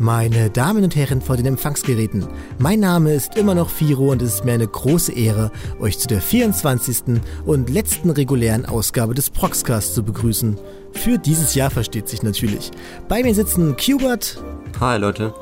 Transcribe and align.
Meine 0.00 0.48
Damen 0.48 0.82
und 0.82 0.96
Herren 0.96 1.20
vor 1.20 1.36
den 1.36 1.44
Empfangsgeräten, 1.44 2.26
mein 2.58 2.80
Name 2.80 3.12
ist 3.12 3.36
immer 3.36 3.54
noch 3.54 3.68
Firo 3.68 4.12
und 4.12 4.22
es 4.22 4.36
ist 4.36 4.44
mir 4.46 4.54
eine 4.54 4.66
große 4.66 5.12
Ehre, 5.12 5.52
euch 5.78 5.98
zu 5.98 6.08
der 6.08 6.22
24. 6.22 7.20
und 7.44 7.68
letzten 7.68 8.08
regulären 8.08 8.64
Ausgabe 8.64 9.12
des 9.12 9.28
Proxcast 9.28 9.94
zu 9.94 10.02
begrüßen. 10.02 10.56
Für 10.92 11.18
dieses 11.18 11.54
Jahr 11.54 11.70
versteht 11.70 12.08
sich 12.08 12.22
natürlich. 12.22 12.70
Bei 13.08 13.22
mir 13.22 13.34
sitzen 13.34 13.76
Qbert. 13.76 14.42
Hi 14.80 14.98
Leute. 14.98 15.34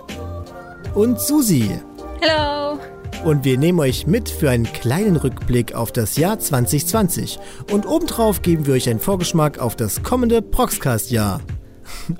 Und 0.92 1.20
Susi. 1.20 1.78
Hello. 2.20 2.80
Und 3.24 3.44
wir 3.44 3.58
nehmen 3.58 3.78
euch 3.78 4.08
mit 4.08 4.28
für 4.28 4.50
einen 4.50 4.64
kleinen 4.64 5.14
Rückblick 5.14 5.76
auf 5.76 5.92
das 5.92 6.16
Jahr 6.16 6.40
2020. 6.40 7.38
Und 7.70 7.86
obendrauf 7.86 8.42
geben 8.42 8.66
wir 8.66 8.74
euch 8.74 8.90
einen 8.90 8.98
Vorgeschmack 8.98 9.60
auf 9.60 9.76
das 9.76 10.02
kommende 10.02 10.42
Proxcast-Jahr. 10.42 11.42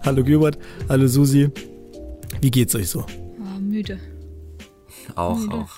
hallo 0.02 0.22
Gilbert, 0.22 0.56
hallo 0.88 1.08
Susi. 1.08 1.50
Wie 2.40 2.50
geht's 2.50 2.74
euch 2.74 2.88
so? 2.88 3.04
Oh, 3.08 3.60
müde. 3.60 3.98
Auch, 5.14 5.38
müde. 5.38 5.54
auch. 5.54 5.70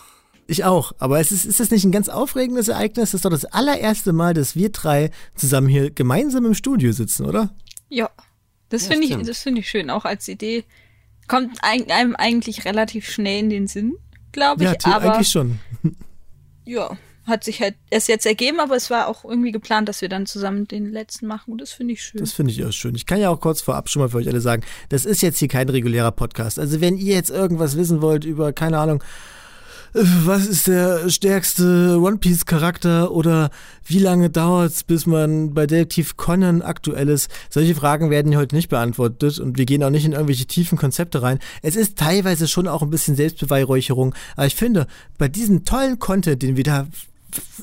Ich 0.47 0.65
auch, 0.65 0.93
aber 0.99 1.21
es 1.21 1.31
ist, 1.31 1.45
ist 1.45 1.61
das 1.61 1.71
nicht 1.71 1.85
ein 1.85 1.93
ganz 1.93 2.09
aufregendes 2.09 2.67
Ereignis? 2.69 3.11
Das 3.13 3.15
ist 3.15 3.25
doch 3.25 3.31
das 3.31 3.45
allererste 3.45 4.13
Mal, 4.13 4.35
dass 4.35 4.57
wir 4.57 4.71
drei 4.71 5.11
zusammen 5.37 5.69
hier 5.69 5.91
gemeinsam 5.91 6.45
im 6.45 6.55
Studio 6.55 6.91
sitzen, 6.93 7.25
oder? 7.27 7.55
Ja, 7.89 8.11
das 8.69 8.83
Ja, 8.89 8.93
finde 8.93 9.07
ich, 9.07 9.27
das 9.27 9.39
finde 9.39 9.61
ich 9.61 9.69
schön. 9.71 9.91
Auch 9.91 10.05
als 10.05 10.27
Idee 10.27 10.65
kommt 11.29 11.59
ein- 11.63 11.89
einem 11.91 12.17
eigentlich 12.17 12.65
relativ 12.65 13.09
schnell 13.09 13.39
in 13.45 13.51
den 13.51 13.67
Sinn, 13.69 13.95
glaube 14.33 14.65
ich. 14.65 14.71
ja, 14.71 14.93
aber 14.93 15.15
eigentlich 15.15 15.29
schon. 15.29 15.61
ja, 16.65 16.97
hat 17.31 17.45
sich 17.45 17.63
halt 17.63 17.77
erst 17.89 18.09
jetzt 18.09 18.27
ergeben, 18.27 18.61
aber 18.61 18.77
es 18.77 18.91
war 18.91 19.09
auch 19.09 19.25
irgendwie 19.25 19.53
geplant, 19.53 19.89
dass 19.89 20.03
wir 20.03 20.11
dann 20.11 20.27
zusammen 20.27 20.69
den 20.69 20.93
letzten 20.93 21.27
machen. 21.27 21.53
Und 21.53 21.61
das 21.61 21.73
finde 21.73 21.95
ich 21.95 22.03
schön. 22.03 22.21
Das 22.21 22.33
finde 22.33 22.53
ich 22.53 22.65
auch 22.65 22.73
schön. 22.73 22.95
Ich 22.95 23.07
kann 23.07 23.21
ja 23.21 23.31
auch 23.31 23.41
kurz 23.41 23.63
vorab 23.63 23.89
schon 23.89 24.03
mal 24.03 24.11
für 24.11 24.19
euch 24.19 24.29
alle 24.29 24.41
sagen, 24.41 24.63
das 24.91 25.07
ist 25.07 25.23
jetzt 25.23 25.39
hier 25.39 25.49
kein 25.49 25.69
regulärer 25.69 26.13
Podcast. 26.13 26.59
Also 26.59 26.81
wenn 26.81 26.99
ihr 26.99 27.15
jetzt 27.15 27.31
irgendwas 27.31 27.77
wissen 27.77 28.03
wollt 28.03 28.25
über, 28.25 28.53
keine 28.53 28.79
Ahnung, 28.79 29.03
äh, 29.95 30.01
was 30.25 30.47
ist 30.47 30.67
der 30.67 31.09
stärkste 31.09 31.99
One 32.01 32.19
Piece 32.19 32.47
Charakter 32.47 33.11
oder 33.13 33.51
wie 33.85 33.99
lange 33.99 34.31
dauert 34.31 34.73
es, 34.73 34.85
bis 34.85 35.07
man 35.07 35.55
bei 35.55 35.67
Detektiv 35.67 36.17
Conan 36.17 36.63
aktuell 36.63 37.09
ist? 37.09 37.31
Solche 37.49 37.75
Fragen 37.75 38.11
werden 38.11 38.31
hier 38.31 38.39
heute 38.39 38.55
nicht 38.55 38.69
beantwortet 38.69 39.39
und 39.39 39.59
wir 39.59 39.67
gehen 39.67 39.83
auch 39.83 39.91
nicht 39.91 40.05
in 40.05 40.13
irgendwelche 40.13 40.47
tiefen 40.47 40.79
Konzepte 40.79 41.23
rein. 41.23 41.39
Es 41.63 41.77
ist 41.77 41.99
teilweise 41.99 42.47
schon 42.49 42.69
auch 42.69 42.83
ein 42.83 42.91
bisschen 42.91 43.17
Selbstbeweihräucherung, 43.17 44.15
aber 44.37 44.47
ich 44.47 44.55
finde, 44.55 44.87
bei 45.19 45.29
diesem 45.29 45.65
tollen 45.65 45.99
Content, 45.99 46.43
den 46.43 46.57
wir 46.57 46.65
da, 46.65 46.87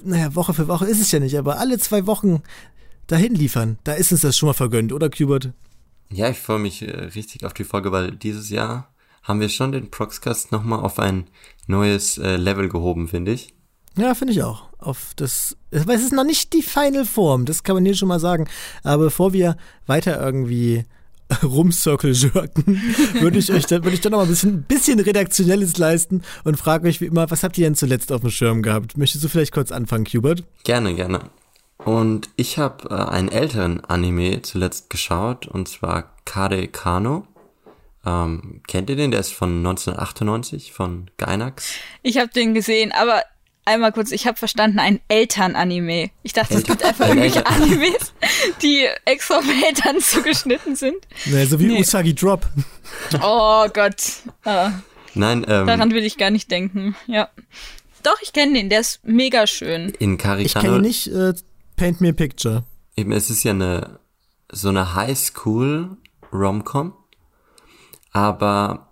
naja, 0.04 0.36
Woche 0.36 0.54
für 0.54 0.68
Woche 0.68 0.86
ist 0.86 1.02
es 1.02 1.12
ja 1.12 1.20
nicht, 1.20 1.38
aber 1.38 1.60
alle 1.60 1.80
zwei 1.80 2.06
Wochen 2.06 2.42
dahin 3.08 3.36
liefern, 3.36 3.78
da 3.84 3.94
ist 3.94 4.12
uns 4.12 4.22
das 4.22 4.38
schon 4.38 4.48
mal 4.48 4.54
vergönnt, 4.54 4.94
oder 4.94 5.10
Kubert? 5.10 5.52
Ja, 6.12 6.30
ich 6.30 6.38
freue 6.38 6.60
mich 6.60 6.82
äh, 6.82 6.92
richtig 6.92 7.46
auf 7.46 7.54
die 7.54 7.64
Folge, 7.64 7.92
weil 7.92 8.12
dieses 8.12 8.50
Jahr 8.50 8.94
haben 9.24 9.40
wir 9.42 9.50
schon 9.50 9.72
den 9.74 9.92
Proxcast 9.92 10.52
nochmal 10.52 10.80
auf 10.80 11.00
ein 11.00 11.28
neues 11.68 12.18
äh, 12.18 12.38
Level 12.38 12.70
gehoben, 12.70 13.08
finde 13.08 13.34
ich. 13.34 13.54
Ja, 13.98 14.14
finde 14.14 14.34
ich 14.34 14.44
auch. 14.44 14.70
Auf 14.78 15.14
das, 15.16 15.58
es 15.72 15.86
ist 15.86 16.14
noch 16.14 16.24
nicht 16.24 16.54
die 16.54 16.62
Final 16.62 17.06
Form, 17.06 17.46
das 17.46 17.64
kann 17.64 17.76
man 17.76 17.84
hier 17.84 17.96
schon 17.96 18.08
mal 18.08 18.20
sagen. 18.20 18.48
Aber 18.84 19.06
bevor 19.06 19.34
wir 19.34 19.58
weiter 19.86 20.22
irgendwie 20.22 20.86
rumcircle 21.44 22.12
jerken, 22.12 22.82
würde 23.20 23.38
ich 23.38 23.52
euch 23.52 23.66
dann, 23.66 23.84
würde 23.84 23.96
ich 23.96 24.02
dann 24.02 24.12
noch 24.12 24.20
mal 24.20 24.26
ein 24.26 24.30
bisschen, 24.30 24.64
bisschen 24.64 25.00
redaktionelles 25.00 25.78
leisten 25.78 26.22
und 26.44 26.58
frage 26.58 26.88
euch 26.88 27.02
wie 27.02 27.06
immer, 27.06 27.30
was 27.30 27.44
habt 27.44 27.58
ihr 27.58 27.66
denn 27.66 27.76
zuletzt 27.76 28.12
auf 28.12 28.22
dem 28.22 28.30
Schirm 28.30 28.62
gehabt? 28.62 28.98
Möchtest 28.98 29.24
du 29.24 29.30
vielleicht 29.30 29.54
kurz 29.54 29.72
anfangen, 29.72 30.06
Hubert? 30.06 30.44
Gerne, 30.64 30.96
gerne. 30.96 31.20
Und 31.84 32.30
ich 32.36 32.58
habe 32.58 32.90
äh, 32.90 32.94
einen 32.94 33.30
älteren 33.30 33.84
Anime 33.86 34.42
zuletzt 34.42 34.90
geschaut, 34.90 35.48
und 35.48 35.68
zwar 35.68 36.12
Kare 36.26 36.68
Kano. 36.68 37.28
Ähm, 38.06 38.62
kennt 38.68 38.90
ihr 38.90 38.96
den? 38.96 39.12
Der 39.12 39.20
ist 39.20 39.34
von 39.34 39.58
1998, 39.58 40.72
von 40.72 41.10
Gainax. 41.18 41.76
Ich 42.04 42.18
habe 42.18 42.30
den 42.30 42.54
gesehen, 42.54 42.92
aber 42.92 43.22
einmal 43.68 43.92
kurz, 43.92 44.12
ich 44.12 44.26
habe 44.26 44.38
verstanden, 44.38 44.80
ein 44.80 45.00
Elternanime. 45.08 46.10
Ich 46.24 46.34
dachte, 46.34 46.56
es 46.56 46.64
gibt 46.64 46.84
einfach 46.84 47.06
Ein 47.06 47.18
irgendwelche 47.18 47.46
Animes, 47.46 48.14
die 48.62 48.88
extra 49.06 49.38
auf 49.38 49.46
Eltern 49.48 50.00
zugeschnitten 50.00 50.76
sind. 50.76 50.98
Naja, 51.26 51.46
so 51.46 51.60
wie 51.60 51.68
Nee. 51.68 51.82
Usagi 51.82 52.16
Drop. 52.16 52.48
Oh 53.22 53.68
Gott. 53.74 53.96
Ah. 54.44 54.72
Nein, 55.14 55.46
ähm, 55.48 55.68
Daran 55.68 55.92
will 55.92 56.04
ich 56.06 56.18
gar 56.18 56.30
nicht 56.32 56.50
denken. 56.50 56.96
Ja. 57.06 57.30
Doch, 58.04 58.18
ich 58.22 58.34
kenne 58.34 58.54
den, 58.54 58.70
der 58.70 58.80
ist 58.80 59.04
mega 59.04 59.46
schön. 59.48 59.90
in 60.00 60.18
Kare 60.18 60.42
Ich 60.42 60.54
kenne 60.54 60.80
nicht 60.80 61.08
äh, 61.08 61.34
Paint 61.76 62.02
Me 62.02 62.10
a 62.10 62.14
Picture. 62.14 62.64
Eben, 62.96 63.12
es 63.12 63.30
ist 63.30 63.44
ja 63.44 63.52
eine 63.52 64.00
so 64.50 64.70
eine 64.70 64.96
Highschool 64.96 65.98
Romcom, 66.32 66.94
aber 68.12 68.87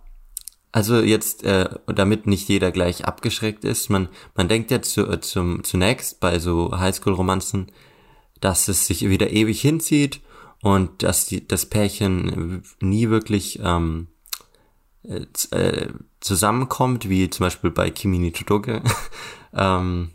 also 0.76 1.00
jetzt, 1.00 1.42
äh, 1.42 1.70
damit 1.86 2.26
nicht 2.26 2.50
jeder 2.50 2.70
gleich 2.70 3.06
abgeschreckt 3.06 3.64
ist, 3.64 3.88
man 3.88 4.10
man 4.34 4.46
denkt 4.46 4.70
ja 4.70 4.82
zu, 4.82 5.08
äh, 5.10 5.22
zum 5.22 5.64
zunächst 5.64 6.20
bei 6.20 6.38
so 6.38 6.78
Highschool 6.78 7.14
Romanzen, 7.14 7.72
dass 8.42 8.68
es 8.68 8.86
sich 8.86 9.08
wieder 9.08 9.30
ewig 9.30 9.58
hinzieht 9.58 10.20
und 10.60 11.02
dass 11.02 11.24
die 11.24 11.48
das 11.48 11.64
Pärchen 11.64 12.62
nie 12.80 13.08
wirklich 13.08 13.58
ähm, 13.62 14.08
äh, 15.02 15.86
zusammenkommt, 16.20 17.08
wie 17.08 17.30
zum 17.30 17.46
Beispiel 17.46 17.70
bei 17.70 17.88
Kimi 17.88 18.18
ni 18.18 18.34
ähm, 19.54 20.10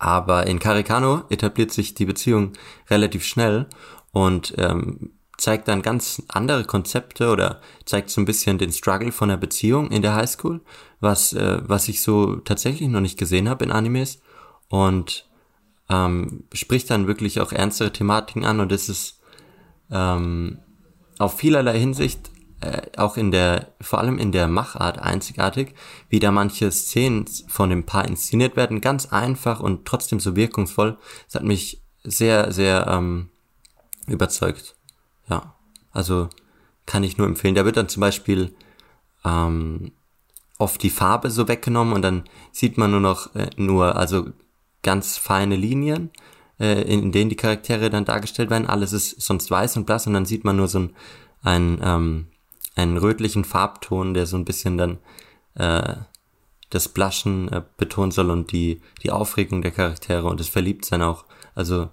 aber 0.00 0.48
in 0.48 0.58
Karikano 0.58 1.22
etabliert 1.28 1.70
sich 1.70 1.94
die 1.94 2.06
Beziehung 2.06 2.54
relativ 2.90 3.24
schnell 3.24 3.68
und 4.10 4.54
ähm, 4.58 5.12
zeigt 5.38 5.68
dann 5.68 5.82
ganz 5.82 6.22
andere 6.28 6.64
Konzepte 6.64 7.30
oder 7.30 7.60
zeigt 7.84 8.10
so 8.10 8.20
ein 8.20 8.24
bisschen 8.24 8.58
den 8.58 8.72
Struggle 8.72 9.12
von 9.12 9.28
der 9.28 9.36
Beziehung 9.36 9.90
in 9.90 10.02
der 10.02 10.14
Highschool, 10.14 10.60
was, 11.00 11.32
äh, 11.32 11.60
was 11.64 11.88
ich 11.88 12.02
so 12.02 12.36
tatsächlich 12.36 12.88
noch 12.88 13.00
nicht 13.00 13.18
gesehen 13.18 13.48
habe 13.48 13.64
in 13.64 13.72
Animes 13.72 14.20
und 14.68 15.28
ähm, 15.88 16.44
spricht 16.52 16.90
dann 16.90 17.06
wirklich 17.06 17.40
auch 17.40 17.52
ernstere 17.52 17.92
Thematiken 17.92 18.44
an 18.44 18.60
und 18.60 18.72
es 18.72 18.88
ist 18.88 19.20
ähm, 19.90 20.58
auf 21.18 21.38
vielerlei 21.38 21.78
Hinsicht 21.78 22.30
äh, 22.60 22.82
auch 22.96 23.16
in 23.16 23.30
der, 23.30 23.74
vor 23.80 23.98
allem 23.98 24.18
in 24.18 24.32
der 24.32 24.48
Machart 24.48 24.98
einzigartig, 24.98 25.74
wie 26.08 26.18
da 26.18 26.32
manche 26.32 26.70
Szenen 26.72 27.26
von 27.48 27.70
dem 27.70 27.84
Paar 27.84 28.06
inszeniert 28.06 28.56
werden, 28.56 28.80
ganz 28.80 29.12
einfach 29.12 29.60
und 29.60 29.84
trotzdem 29.84 30.20
so 30.20 30.36
wirkungsvoll. 30.36 30.98
Das 31.26 31.36
hat 31.36 31.44
mich 31.44 31.82
sehr, 32.02 32.52
sehr 32.52 32.86
ähm, 32.88 33.30
überzeugt. 34.06 34.75
Ja, 35.28 35.54
also 35.92 36.28
kann 36.86 37.04
ich 37.04 37.18
nur 37.18 37.26
empfehlen. 37.26 37.54
Da 37.54 37.64
wird 37.64 37.76
dann 37.76 37.88
zum 37.88 38.00
Beispiel 38.00 38.54
ähm, 39.24 39.92
oft 40.58 40.82
die 40.82 40.90
Farbe 40.90 41.30
so 41.30 41.48
weggenommen 41.48 41.94
und 41.94 42.02
dann 42.02 42.24
sieht 42.52 42.78
man 42.78 42.90
nur 42.90 43.00
noch 43.00 43.34
äh, 43.34 43.50
nur 43.56 43.96
also 43.96 44.28
ganz 44.82 45.18
feine 45.18 45.56
Linien, 45.56 46.10
äh, 46.60 46.82
in, 46.82 47.02
in 47.02 47.12
denen 47.12 47.30
die 47.30 47.36
Charaktere 47.36 47.90
dann 47.90 48.04
dargestellt 48.04 48.50
werden. 48.50 48.66
Alles 48.66 48.92
ist 48.92 49.20
sonst 49.20 49.50
weiß 49.50 49.76
und 49.76 49.86
blass 49.86 50.06
und 50.06 50.14
dann 50.14 50.26
sieht 50.26 50.44
man 50.44 50.56
nur 50.56 50.68
so 50.68 50.78
ein, 50.78 50.90
ein 51.42 51.80
ähm, 51.82 52.26
einen 52.76 52.98
rötlichen 52.98 53.44
Farbton, 53.44 54.14
der 54.14 54.26
so 54.26 54.36
ein 54.36 54.44
bisschen 54.44 54.78
dann 54.78 54.98
äh, 55.54 55.96
das 56.70 56.88
Bluschen 56.88 57.50
äh, 57.50 57.62
betonen 57.76 58.10
soll 58.10 58.30
und 58.30 58.52
die 58.52 58.80
die 59.02 59.10
Aufregung 59.10 59.62
der 59.62 59.70
Charaktere 59.70 60.26
und 60.26 60.40
das 60.40 60.48
Verliebtsein 60.48 61.02
auch. 61.02 61.24
Also 61.54 61.88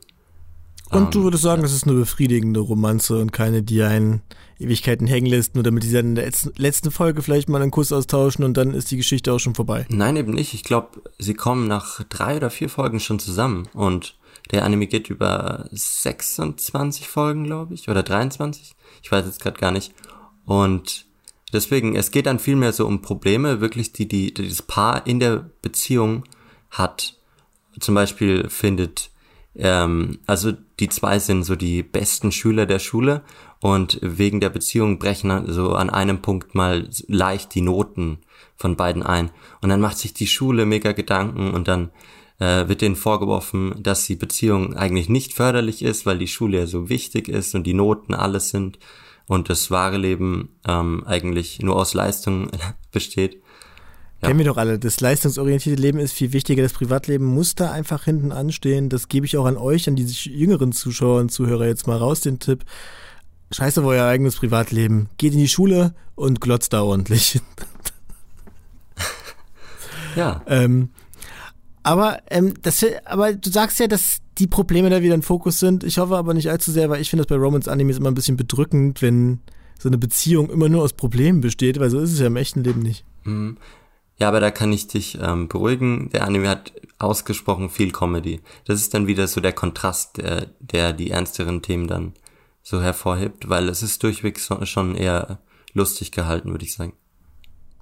Und 0.96 1.16
du 1.16 1.24
würdest 1.24 1.44
sagen, 1.44 1.62
das 1.62 1.74
ist 1.74 1.88
eine 1.88 1.96
befriedigende 1.98 2.59
Romanze 2.59 3.20
und 3.20 3.31
keine, 3.31 3.64
die 3.64 3.81
einen 3.84 4.22
Ewigkeiten 4.59 5.08
hängen 5.08 5.28
lässt, 5.28 5.56
nur 5.56 5.64
damit 5.64 5.84
die 5.84 5.92
dann 5.92 6.09
in 6.09 6.16
der 6.16 6.31
letzten- 6.58 6.92
Folge 6.92 7.22
vielleicht 7.22 7.50
mal 7.50 7.62
einen 7.62 7.72
Kuss 7.72 7.92
austauschen 7.92 8.46
und 8.46 8.56
dann 8.56 8.74
ist 8.74 8.92
die 8.92 8.98
Geschichte 8.98 9.34
auch 9.34 9.40
schon 9.40 9.56
vorbei. 9.56 9.86
Nein, 9.90 10.16
eben 10.16 10.34
nicht. 10.34 10.54
Ich 10.54 10.64
glaube, 10.64 11.02
sie 11.18 11.34
kommen 11.34 11.68
nach 11.68 12.04
drei 12.04 12.38
oder 12.38 12.50
vier 12.50 12.70
Folgen 12.70 13.00
schon 13.00 13.20
zusammen 13.20 13.68
und 13.74 14.16
der 14.52 14.66
Anime 14.66 14.88
geht 14.88 15.09
über 15.09 15.68
26 15.72 17.08
Folgen, 17.08 17.45
glaube 17.45 17.74
ich, 17.74 17.90
oder 17.90 18.04
23. 18.04 18.74
Ich 19.01 19.12
weiß 19.12 19.25
jetzt 19.25 19.42
gerade 19.42 19.60
gar 19.60 19.72
nicht. 19.72 19.94
Und 20.45 21.06
deswegen, 21.54 21.95
es 21.95 22.12
geht 22.12 22.25
dann 22.25 22.40
vielmehr 22.40 22.74
so 22.74 22.86
um 22.86 23.01
Probleme, 23.01 23.62
wirklich, 23.62 23.94
die, 23.94 24.07
die, 24.07 24.34
die 24.34 24.48
das 24.48 24.62
Paar 24.62 25.07
in 25.07 25.19
der 25.19 25.50
Beziehung 25.62 26.24
hat. 26.69 27.16
Zum 27.80 27.95
Beispiel 27.95 28.50
findet, 28.50 29.10
ähm, 29.56 30.20
also 30.26 30.52
die 30.80 30.90
zwei 30.90 31.20
sind 31.20 31.44
so 31.44 31.56
die 31.56 31.84
besten 31.84 32.32
Schüler 32.32 32.66
der 32.66 32.80
Schule 32.80 33.22
und 33.60 34.00
wegen 34.02 34.40
der 34.40 34.50
Beziehung 34.50 35.00
brechen 35.00 35.52
so 35.52 35.74
an 35.74 35.90
einem 35.90 36.22
Punkt 36.22 36.56
mal 36.56 36.90
leicht 37.08 37.56
die 37.56 37.62
Noten 37.62 38.20
von 38.56 38.76
beiden 38.76 39.04
ein. 39.04 39.30
Und 39.62 39.70
dann 39.70 39.82
macht 39.82 39.98
sich 39.98 40.14
die 40.14 40.28
Schule 40.28 40.66
mega 40.66 40.92
Gedanken 40.92 41.52
und 41.52 41.68
dann 41.68 41.92
äh, 42.40 42.68
wird 42.68 42.82
denen 42.82 42.96
vorgeworfen, 42.96 43.76
dass 43.82 44.06
die 44.06 44.16
Beziehung 44.16 44.76
eigentlich 44.76 45.10
nicht 45.10 45.34
förderlich 45.34 45.84
ist, 45.84 46.06
weil 46.06 46.18
die 46.18 46.28
Schule 46.28 46.60
ja 46.60 46.68
so 46.68 46.90
wichtig 46.90 47.30
ist 47.30 47.56
und 47.56 47.66
die 47.66 47.74
Noten 47.74 48.14
alles 48.14 48.50
sind 48.50 48.80
und 49.28 49.50
das 49.50 49.72
wahre 49.72 49.98
Leben 49.98 50.50
ähm, 50.68 51.04
eigentlich 51.06 51.60
nur 51.62 51.76
aus 51.76 51.94
Leistung 51.94 52.50
besteht. 52.92 53.43
Ja. 54.24 54.30
Kennen 54.30 54.40
wir 54.40 54.46
doch 54.46 54.58
alle. 54.58 54.80
Das 54.80 55.02
leistungsorientierte 55.02 55.81
Leben 55.81 56.00
ist 56.00 56.14
viel 56.14 56.31
wichtiger. 56.31 56.64
Das 56.64 56.72
Privatleben 56.72 57.25
muss 57.25 57.56
da 57.56 57.72
einfach 57.72 58.06
hinten 58.06 58.31
anstehen. 58.31 58.88
Das 58.88 59.10
gebe 59.10 59.25
ich 59.25 59.36
auch 59.36 59.44
an 59.46 59.58
euch, 59.58 59.90
an 59.90 59.98
die 59.98 60.06
jüngeren 60.06 60.72
Zuschauer 60.72 61.20
und 61.20 61.30
Zuhörer 61.30 61.68
jetzt 61.68 61.88
mal 61.88 61.98
raus, 61.98 62.22
den 62.22 62.40
Tipp. 62.40 62.64
scheiße 63.52 63.81
auf 63.81 63.88
euer 63.88 64.06
eigenes 64.06 64.38
Privatleben. 64.38 65.10
Geht 65.18 65.34
in 65.34 65.40
die 65.40 65.50
Schule 65.50 65.94
und 66.16 66.40
glotzt 66.40 66.72
da 66.74 66.84
ordentlich. 66.84 67.42
Ja. 70.16 70.44
ähm, 70.46 70.90
aber, 71.81 72.19
ähm, 72.30 72.54
das, 72.62 72.86
aber 73.06 73.34
du 73.34 73.50
sagst 73.50 73.80
ja, 73.80 73.88
dass 73.88 74.19
die 74.38 74.46
Probleme 74.46 74.92
da 74.92 75.02
wieder 75.02 75.16
ein 75.16 75.24
Fokus 75.24 75.60
sind. 75.60 75.84
Ich 75.84 75.98
hoffe 75.98 76.16
aber 76.16 76.36
nicht 76.36 76.52
allzu 76.52 76.72
sehr, 76.72 76.88
weil 76.92 77.02
ich 77.02 77.10
finde 77.10 77.24
das 77.24 77.30
bei 77.30 77.36
Romance-Animes 77.36 77.98
immer 77.98 78.12
ein 78.12 78.14
bisschen 78.14 78.38
bedrückend, 78.38 79.02
wenn 79.02 79.40
so 79.80 79.90
eine 79.90 79.98
Beziehung 79.98 80.52
immer 80.52 80.69
nur 80.69 80.84
aus 80.84 80.94
Problemen 80.94 81.42
besteht, 81.42 81.80
weil 81.80 81.90
so 81.90 82.00
ist 82.00 82.14
es 82.14 82.19
ja 82.19 82.28
im 82.28 82.36
echten 82.36 82.64
Leben 82.64 82.81
nicht. 82.81 83.06
Mhm. 83.24 83.58
Ja, 84.24 84.30
aber 84.30 84.40
da 84.40 84.52
kann 84.52 84.72
ich 84.72 84.88
dich 84.88 85.20
ähm, 85.22 85.50
beruhigen. 85.50 86.10
Der 86.12 86.24
Anime 86.24 86.48
hat 86.48 86.72
ausgesprochen 86.98 87.70
viel 87.70 87.92
Comedy. 87.92 88.40
Das 88.64 88.80
ist 88.80 88.94
dann 88.94 89.06
wieder 89.06 89.28
so 89.28 89.42
der 89.42 89.52
Kontrast, 89.52 90.16
der, 90.16 90.46
der 90.62 90.94
die 90.94 91.12
ernsteren 91.12 91.62
Themen 91.62 91.90
dann 91.90 92.14
so 92.62 92.81
hervorhebt, 92.81 93.50
weil 93.50 93.68
es 93.68 93.84
ist 93.84 94.02
durchweg 94.02 94.40
so, 94.40 94.64
schon 94.64 94.96
eher 94.96 95.40
lustig 95.74 96.14
gehalten, 96.14 96.52
würde 96.52 96.64
ich 96.64 96.74
sagen. 96.74 96.94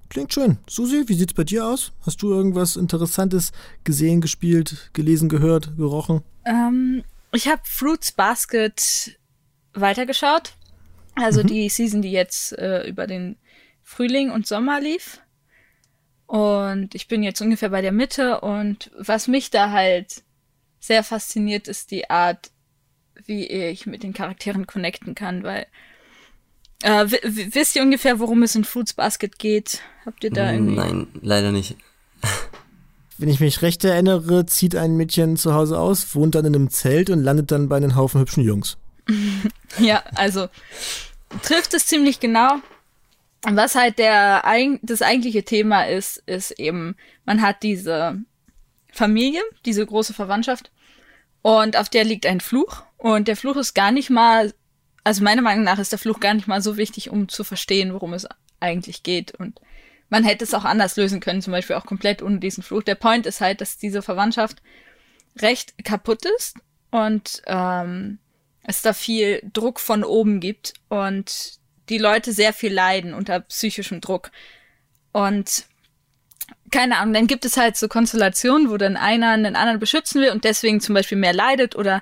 Klingt 0.10 0.34
schön. 0.34 0.58
Susi, 0.68 1.04
wie 1.06 1.14
sieht's 1.14 1.36
bei 1.36 1.44
dir 1.44 1.64
aus? 1.64 1.92
Hast 2.08 2.24
du 2.24 2.32
irgendwas 2.32 2.76
Interessantes 2.76 3.52
gesehen, 3.84 4.20
gespielt, 4.20 4.90
gelesen, 4.94 5.30
gehört, 5.30 5.78
gerochen? 5.78 6.24
Ähm, 6.46 7.04
ich 7.34 7.48
habe 7.48 7.62
Fruits 7.66 8.14
Basket 8.14 9.16
weitergeschaut. 9.76 10.56
Also 11.14 11.44
mhm. 11.44 11.48
die 11.50 11.70
Season, 11.70 12.02
die 12.02 12.12
jetzt 12.12 12.58
äh, 12.58 12.90
über 12.90 13.06
den 13.06 13.38
Frühling 13.84 14.32
und 14.32 14.48
Sommer 14.48 14.82
lief. 14.82 15.21
Und 16.32 16.96
ich 16.96 17.10
bin 17.10 17.24
jetzt 17.24 17.42
ungefähr 17.42 17.68
bei 17.68 17.82
der 17.82 17.92
Mitte. 17.92 18.40
Und 18.40 18.90
was 18.98 19.28
mich 19.28 19.50
da 19.50 19.72
halt 19.72 20.24
sehr 20.80 21.04
fasziniert, 21.04 21.68
ist 21.68 21.92
die 21.92 22.10
Art, 22.10 22.52
wie 23.26 23.46
ich 23.48 23.86
mit 23.86 24.02
den 24.02 24.14
Charakteren 24.14 24.66
connecten 24.66 25.14
kann, 25.14 25.44
weil 25.44 25.66
äh, 26.84 27.06
wisst 27.06 27.76
ihr 27.76 27.82
ungefähr, 27.82 28.22
worum 28.22 28.44
es 28.44 28.56
in 28.56 28.64
Fruits 28.64 28.94
Basket 28.94 29.40
geht? 29.40 29.82
Habt 30.06 30.24
ihr 30.24 30.32
da 30.32 30.54
irgendwie? 30.54 30.76
Nein, 30.76 31.08
leider 31.22 31.52
nicht. 31.52 31.76
Wenn 33.18 33.28
ich 33.28 33.42
mich 33.42 33.62
recht 33.62 33.84
erinnere, 33.84 34.46
zieht 34.46 34.78
ein 34.78 34.96
Mädchen 34.96 35.36
zu 35.36 35.54
Hause 35.54 35.78
aus, 35.78 36.16
wohnt 36.16 36.36
dann 36.36 36.46
in 36.46 36.56
einem 36.56 36.70
Zelt 36.70 37.10
und 37.10 37.22
landet 37.22 37.52
dann 37.52 37.68
bei 37.68 37.76
einem 37.76 37.98
Haufen 37.98 38.22
hübschen 38.22 38.46
Jungs. 38.46 38.78
ja, 39.80 40.02
also 40.16 40.48
trifft 41.44 41.74
es 41.74 41.88
ziemlich 41.88 42.22
genau. 42.22 42.62
Was 43.44 43.76
halt 43.76 43.98
der 43.98 44.44
das 44.84 45.02
eigentliche 45.02 45.44
Thema 45.44 45.84
ist, 45.84 46.18
ist 46.26 46.52
eben, 46.52 46.96
man 47.26 47.42
hat 47.42 47.64
diese 47.64 48.20
Familie, 48.92 49.42
diese 49.66 49.86
große 49.86 50.14
Verwandtschaft 50.14 50.72
und 51.42 51.76
auf 51.76 51.90
der 51.90 52.04
liegt 52.04 52.26
ein 52.26 52.40
Fluch 52.40 52.84
und 52.98 53.28
der 53.28 53.36
Fluch 53.36 53.56
ist 53.56 53.74
gar 53.74 53.92
nicht 53.92 54.10
mal 54.10 54.54
also 55.04 55.24
meiner 55.24 55.42
Meinung 55.42 55.64
nach 55.64 55.80
ist 55.80 55.92
der 55.92 56.00
Fluch 56.00 56.20
gar 56.20 56.34
nicht 56.34 56.48
mal 56.48 56.62
so 56.62 56.78
wichtig, 56.78 57.10
um 57.10 57.28
zu 57.28 57.44
verstehen, 57.44 57.94
worum 57.94 58.14
es 58.14 58.28
eigentlich 58.60 59.04
geht. 59.04 59.34
Und 59.36 59.60
man 60.10 60.24
hätte 60.24 60.44
es 60.44 60.54
auch 60.54 60.66
anders 60.66 60.96
lösen 60.96 61.20
können, 61.20 61.42
zum 61.42 61.52
Beispiel 61.52 61.76
auch 61.76 61.86
komplett 61.86 62.22
ohne 62.22 62.40
diesen 62.40 62.64
Fluch. 62.64 62.84
Der 62.84 62.96
Point 62.96 63.26
ist 63.26 63.42
halt, 63.42 63.62
dass 63.62 63.78
diese 63.78 64.02
Verwandtschaft 64.02 64.62
recht 65.38 65.84
kaputt 65.84 66.26
ist 66.38 66.58
und 66.92 67.42
ähm, 67.48 68.20
es 68.64 68.82
da 68.82 68.94
viel 68.94 69.42
Druck 69.54 69.80
von 69.80 70.04
oben 70.04 70.40
gibt 70.40 70.74
und 70.90 71.60
die 71.92 72.00
Leute 72.00 72.32
sehr 72.32 72.54
viel 72.54 72.74
leiden 72.74 73.14
unter 73.14 73.42
psychischem 73.42 74.02
Druck. 74.02 74.32
Und 75.12 75.66
keine 76.72 76.98
Ahnung, 76.98 77.14
dann 77.14 77.28
gibt 77.28 77.46
es 77.46 77.58
halt 77.58 77.76
so 77.78 77.88
Konstellationen, 77.88 78.70
wo 78.70 78.78
dann 78.78 78.98
einer 78.98 79.32
einen 79.32 79.56
anderen 79.56 79.80
beschützen 79.80 80.22
will 80.22 80.32
und 80.32 80.46
deswegen 80.46 80.80
zum 80.80 80.96
Beispiel 80.96 81.18
mehr 81.18 81.34
leidet 81.34 81.76
oder 81.76 82.02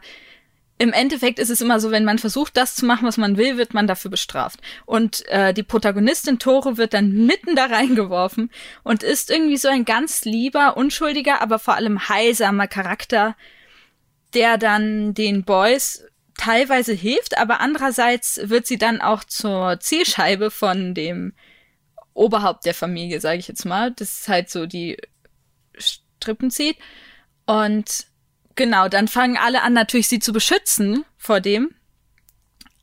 im 0.81 0.93
Endeffekt 0.93 1.39
ist 1.39 1.49
es 1.49 1.59
immer 1.59 1.81
so, 1.81 1.91
wenn 1.91 2.05
man 2.05 2.19
versucht, 2.19 2.55
das 2.55 2.75
zu 2.75 2.85
machen, 2.85 3.05
was 3.05 3.17
man 3.17 3.35
will, 3.35 3.57
wird 3.57 3.73
man 3.73 3.85
dafür 3.85 4.09
bestraft. 4.09 4.61
Und 4.85 5.27
äh, 5.27 5.53
die 5.53 5.63
Protagonistin 5.63 6.39
Tore 6.39 6.77
wird 6.77 6.93
dann 6.93 7.25
mitten 7.25 7.57
da 7.57 7.65
reingeworfen 7.65 8.49
und 8.83 9.03
ist 9.03 9.29
irgendwie 9.29 9.57
so 9.57 9.67
ein 9.67 9.83
ganz 9.83 10.23
lieber, 10.23 10.77
unschuldiger, 10.77 11.41
aber 11.41 11.59
vor 11.59 11.75
allem 11.75 12.07
heilsamer 12.07 12.67
Charakter, 12.67 13.35
der 14.33 14.57
dann 14.57 15.13
den 15.13 15.43
Boys 15.43 16.05
teilweise 16.39 16.93
hilft, 16.93 17.37
aber 17.37 17.59
andererseits 17.59 18.39
wird 18.43 18.65
sie 18.65 18.77
dann 18.77 19.01
auch 19.01 19.23
zur 19.23 19.79
Zielscheibe 19.79 20.51
von 20.51 20.93
dem 20.93 21.33
Oberhaupt 22.13 22.65
der 22.65 22.73
Familie, 22.73 23.21
sage 23.21 23.39
ich 23.39 23.47
jetzt 23.47 23.65
mal. 23.65 23.91
Das 23.91 24.19
ist 24.19 24.27
halt 24.27 24.49
so 24.49 24.65
die 24.65 24.97
Strippen 25.77 26.51
zieht. 26.51 26.77
Und 27.45 28.09
Genau, 28.59 28.89
dann 28.89 29.07
fangen 29.07 29.37
alle 29.37 29.61
an, 29.61 29.71
natürlich 29.71 30.09
sie 30.09 30.19
zu 30.19 30.33
beschützen 30.33 31.05
vor 31.15 31.39
dem. 31.39 31.73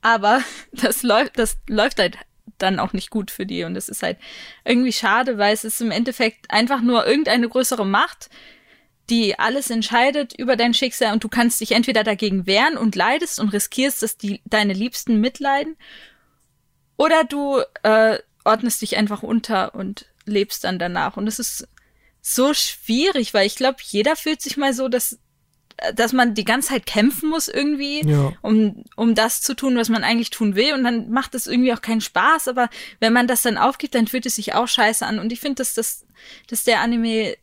Aber 0.00 0.42
das 0.72 1.02
läuft, 1.02 1.38
das 1.38 1.58
läuft 1.68 1.98
halt 1.98 2.16
dann 2.56 2.78
auch 2.78 2.94
nicht 2.94 3.10
gut 3.10 3.30
für 3.30 3.44
die. 3.44 3.62
Und 3.62 3.74
das 3.74 3.90
ist 3.90 4.02
halt 4.02 4.16
irgendwie 4.64 4.94
schade, 4.94 5.36
weil 5.36 5.52
es 5.52 5.64
ist 5.64 5.82
im 5.82 5.90
Endeffekt 5.90 6.50
einfach 6.50 6.80
nur 6.80 7.06
irgendeine 7.06 7.46
größere 7.46 7.84
Macht, 7.84 8.30
die 9.10 9.38
alles 9.38 9.70
entscheidet 9.70 10.34
über 10.38 10.56
dein 10.56 10.74
Schicksal 10.74 11.12
und 11.12 11.22
du 11.22 11.28
kannst 11.28 11.60
dich 11.60 11.72
entweder 11.72 12.04
dagegen 12.04 12.46
wehren 12.46 12.76
und 12.76 12.96
leidest 12.96 13.38
und 13.38 13.50
riskierst, 13.50 14.02
dass 14.02 14.16
die 14.16 14.40
deine 14.44 14.72
Liebsten 14.72 15.20
mitleiden, 15.20 15.76
oder 16.96 17.24
du 17.24 17.60
äh, 17.82 18.18
ordnest 18.44 18.82
dich 18.82 18.96
einfach 18.96 19.22
unter 19.22 19.74
und 19.74 20.06
lebst 20.24 20.64
dann 20.64 20.78
danach. 20.78 21.16
Und 21.16 21.26
es 21.26 21.38
ist 21.38 21.68
so 22.22 22.54
schwierig, 22.54 23.34
weil 23.34 23.46
ich 23.46 23.56
glaube, 23.56 23.78
jeder 23.82 24.16
fühlt 24.16 24.40
sich 24.40 24.56
mal 24.56 24.72
so, 24.72 24.88
dass 24.88 25.18
dass 25.92 26.14
man 26.14 26.32
die 26.32 26.44
ganze 26.44 26.70
Zeit 26.70 26.86
kämpfen 26.86 27.28
muss 27.28 27.48
irgendwie, 27.48 28.00
ja. 28.08 28.32
um, 28.40 28.84
um 28.96 29.14
das 29.14 29.42
zu 29.42 29.54
tun, 29.54 29.76
was 29.76 29.90
man 29.90 30.04
eigentlich 30.04 30.30
tun 30.30 30.54
will. 30.54 30.72
Und 30.72 30.84
dann 30.84 31.10
macht 31.10 31.34
es 31.34 31.46
irgendwie 31.46 31.74
auch 31.74 31.82
keinen 31.82 32.00
Spaß. 32.00 32.48
Aber 32.48 32.70
wenn 32.98 33.12
man 33.12 33.26
das 33.26 33.42
dann 33.42 33.58
aufgibt, 33.58 33.94
dann 33.94 34.06
fühlt 34.06 34.24
es 34.24 34.36
sich 34.36 34.54
auch 34.54 34.68
scheiße 34.68 35.04
an. 35.04 35.18
Und 35.18 35.32
ich 35.32 35.40
finde, 35.40 35.56
dass, 35.56 35.74
das, 35.74 36.06
dass 36.48 36.64
der 36.64 36.80
Anime 36.80 37.36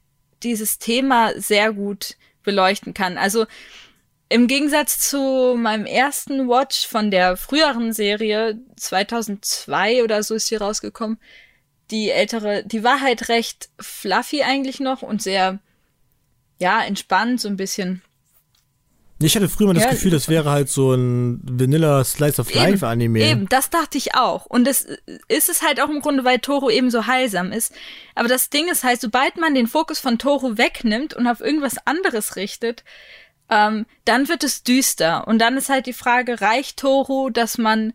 dieses 0.44 0.80
Thema 0.80 1.34
sehr 1.40 1.74
gut 1.74 2.18
beleuchten 2.44 2.94
kann. 2.94 3.18
Also 3.18 3.46
im 4.30 4.48
Gegensatz 4.48 5.00
zu 5.00 5.56
meinem 5.58 5.86
ersten 5.86 6.48
Watch 6.48 6.88
von 6.88 7.12
der 7.12 7.38
früheren 7.38 7.94
Serie, 7.94 8.60
2002 8.78 10.04
oder 10.04 10.24
so 10.24 10.36
ist 10.36 10.48
sie 10.48 10.56
rausgekommen, 10.56 11.20
die 11.92 12.10
ältere, 12.10 12.64
die 12.66 12.84
war 12.84 13.02
halt 13.02 13.30
recht 13.30 13.70
fluffy 13.80 14.42
eigentlich 14.44 14.80
noch 14.80 15.04
und 15.04 15.22
sehr, 15.22 15.60
ja, 16.60 16.84
entspannt, 16.84 17.42
so 17.42 17.48
ein 17.48 17.58
bisschen 17.58 18.02
ich 19.26 19.36
hatte 19.36 19.50
früher 19.50 19.68
mal 19.68 19.74
das 19.74 19.84
ja, 19.84 19.90
Gefühl, 19.92 20.12
das 20.12 20.28
wäre 20.30 20.50
halt 20.50 20.70
so 20.70 20.94
ein 20.94 21.40
Vanilla 21.44 22.04
Slice 22.04 22.40
of 22.42 22.54
Life 22.54 22.86
Anime. 22.86 23.22
Eben, 23.22 23.50
das 23.50 23.70
dachte 23.70 23.98
ich 23.98 24.16
auch. 24.16 24.46
Und 24.46 24.66
das 24.66 24.88
ist 25.28 25.50
es 25.50 25.62
halt 25.62 25.82
auch 25.82 25.90
im 25.90 26.02
Grunde, 26.02 26.24
weil 26.24 26.40
Toro 26.40 26.70
eben 26.70 26.90
so 26.90 27.06
heilsam 27.06 27.52
ist. 27.52 27.74
Aber 28.16 28.28
das 28.28 28.50
Ding 28.50 28.68
ist 28.70 28.84
halt, 28.84 29.02
sobald 29.02 29.38
man 29.38 29.56
den 29.56 29.68
Fokus 29.68 30.00
von 30.00 30.18
Toro 30.18 30.58
wegnimmt 30.58 31.14
und 31.14 31.28
auf 31.28 31.42
irgendwas 31.42 31.76
anderes 31.86 32.36
richtet, 32.36 32.84
ähm, 33.50 33.86
dann 34.06 34.30
wird 34.30 34.44
es 34.44 34.64
düster. 34.64 35.28
Und 35.28 35.40
dann 35.40 35.58
ist 35.58 35.70
halt 35.70 35.86
die 35.86 35.94
Frage, 35.94 36.42
reicht 36.42 36.78
Toro, 36.78 37.30
dass 37.30 37.58
man 37.58 37.94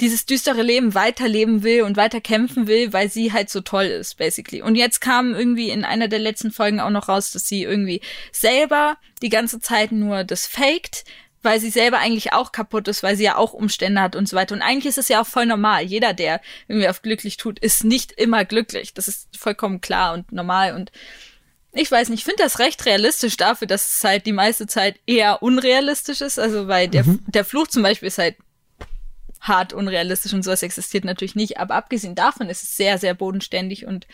dieses 0.00 0.26
düstere 0.26 0.62
Leben 0.62 0.94
weiterleben 0.94 1.62
will 1.62 1.82
und 1.82 1.96
weiter 1.96 2.20
kämpfen 2.20 2.66
will, 2.66 2.92
weil 2.92 3.10
sie 3.10 3.32
halt 3.32 3.50
so 3.50 3.60
toll 3.60 3.84
ist, 3.84 4.16
basically. 4.16 4.62
Und 4.62 4.74
jetzt 4.74 5.00
kam 5.00 5.34
irgendwie 5.34 5.70
in 5.70 5.84
einer 5.84 6.08
der 6.08 6.18
letzten 6.18 6.50
Folgen 6.50 6.80
auch 6.80 6.90
noch 6.90 7.08
raus, 7.08 7.32
dass 7.32 7.46
sie 7.46 7.62
irgendwie 7.62 8.00
selber 8.32 8.96
die 9.22 9.28
ganze 9.28 9.60
Zeit 9.60 9.92
nur 9.92 10.24
das 10.24 10.46
faked, 10.46 11.04
weil 11.42 11.60
sie 11.60 11.70
selber 11.70 11.98
eigentlich 11.98 12.32
auch 12.32 12.52
kaputt 12.52 12.88
ist, 12.88 13.02
weil 13.02 13.16
sie 13.16 13.24
ja 13.24 13.36
auch 13.36 13.52
Umstände 13.52 14.00
hat 14.00 14.16
und 14.16 14.28
so 14.28 14.36
weiter. 14.36 14.54
Und 14.54 14.62
eigentlich 14.62 14.86
ist 14.86 14.98
es 14.98 15.08
ja 15.08 15.22
auch 15.22 15.26
voll 15.26 15.46
normal. 15.46 15.82
Jeder, 15.82 16.12
der 16.12 16.40
irgendwie 16.68 16.88
auf 16.88 17.02
glücklich 17.02 17.36
tut, 17.36 17.58
ist 17.58 17.84
nicht 17.84 18.12
immer 18.12 18.44
glücklich. 18.44 18.94
Das 18.94 19.08
ist 19.08 19.36
vollkommen 19.36 19.80
klar 19.80 20.14
und 20.14 20.32
normal 20.32 20.74
und 20.74 20.90
ich 21.72 21.90
weiß 21.90 22.08
nicht, 22.08 22.20
ich 22.20 22.24
finde 22.24 22.42
das 22.42 22.58
recht 22.58 22.84
realistisch 22.84 23.36
dafür, 23.36 23.68
dass 23.68 23.98
es 23.98 24.04
halt 24.04 24.26
die 24.26 24.32
meiste 24.32 24.66
Zeit 24.66 24.98
eher 25.06 25.40
unrealistisch 25.40 26.20
ist. 26.20 26.38
Also 26.38 26.66
weil 26.66 26.88
der, 26.88 27.04
mhm. 27.04 27.20
der 27.28 27.44
Fluch 27.44 27.68
zum 27.68 27.84
Beispiel 27.84 28.08
ist 28.08 28.18
halt 28.18 28.34
hart 29.40 29.72
unrealistisch 29.72 30.34
und 30.34 30.42
sowas 30.42 30.62
existiert 30.62 31.04
natürlich 31.04 31.34
nicht. 31.34 31.58
Aber 31.58 31.74
abgesehen 31.74 32.14
davon 32.14 32.48
ist 32.48 32.62
es 32.62 32.76
sehr, 32.76 32.98
sehr 32.98 33.14
bodenständig 33.14 33.86
und 33.86 34.06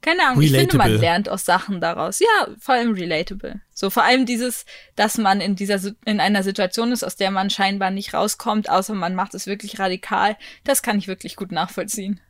keine 0.00 0.22
Ahnung, 0.22 0.38
relatable. 0.38 0.62
ich 0.62 0.70
finde, 0.70 0.76
man 0.76 1.00
lernt 1.00 1.28
auch 1.28 1.38
Sachen 1.38 1.80
daraus. 1.80 2.20
Ja, 2.20 2.48
vor 2.60 2.76
allem 2.76 2.92
relatable. 2.92 3.60
So 3.72 3.90
vor 3.90 4.04
allem 4.04 4.26
dieses, 4.26 4.64
dass 4.94 5.18
man 5.18 5.40
in 5.40 5.56
dieser 5.56 5.80
in 6.04 6.20
einer 6.20 6.44
Situation 6.44 6.92
ist, 6.92 7.02
aus 7.02 7.16
der 7.16 7.32
man 7.32 7.50
scheinbar 7.50 7.90
nicht 7.90 8.14
rauskommt, 8.14 8.70
außer 8.70 8.94
man 8.94 9.16
macht 9.16 9.34
es 9.34 9.48
wirklich 9.48 9.80
radikal. 9.80 10.36
Das 10.62 10.82
kann 10.82 10.98
ich 10.98 11.08
wirklich 11.08 11.34
gut 11.34 11.50
nachvollziehen. 11.50 12.20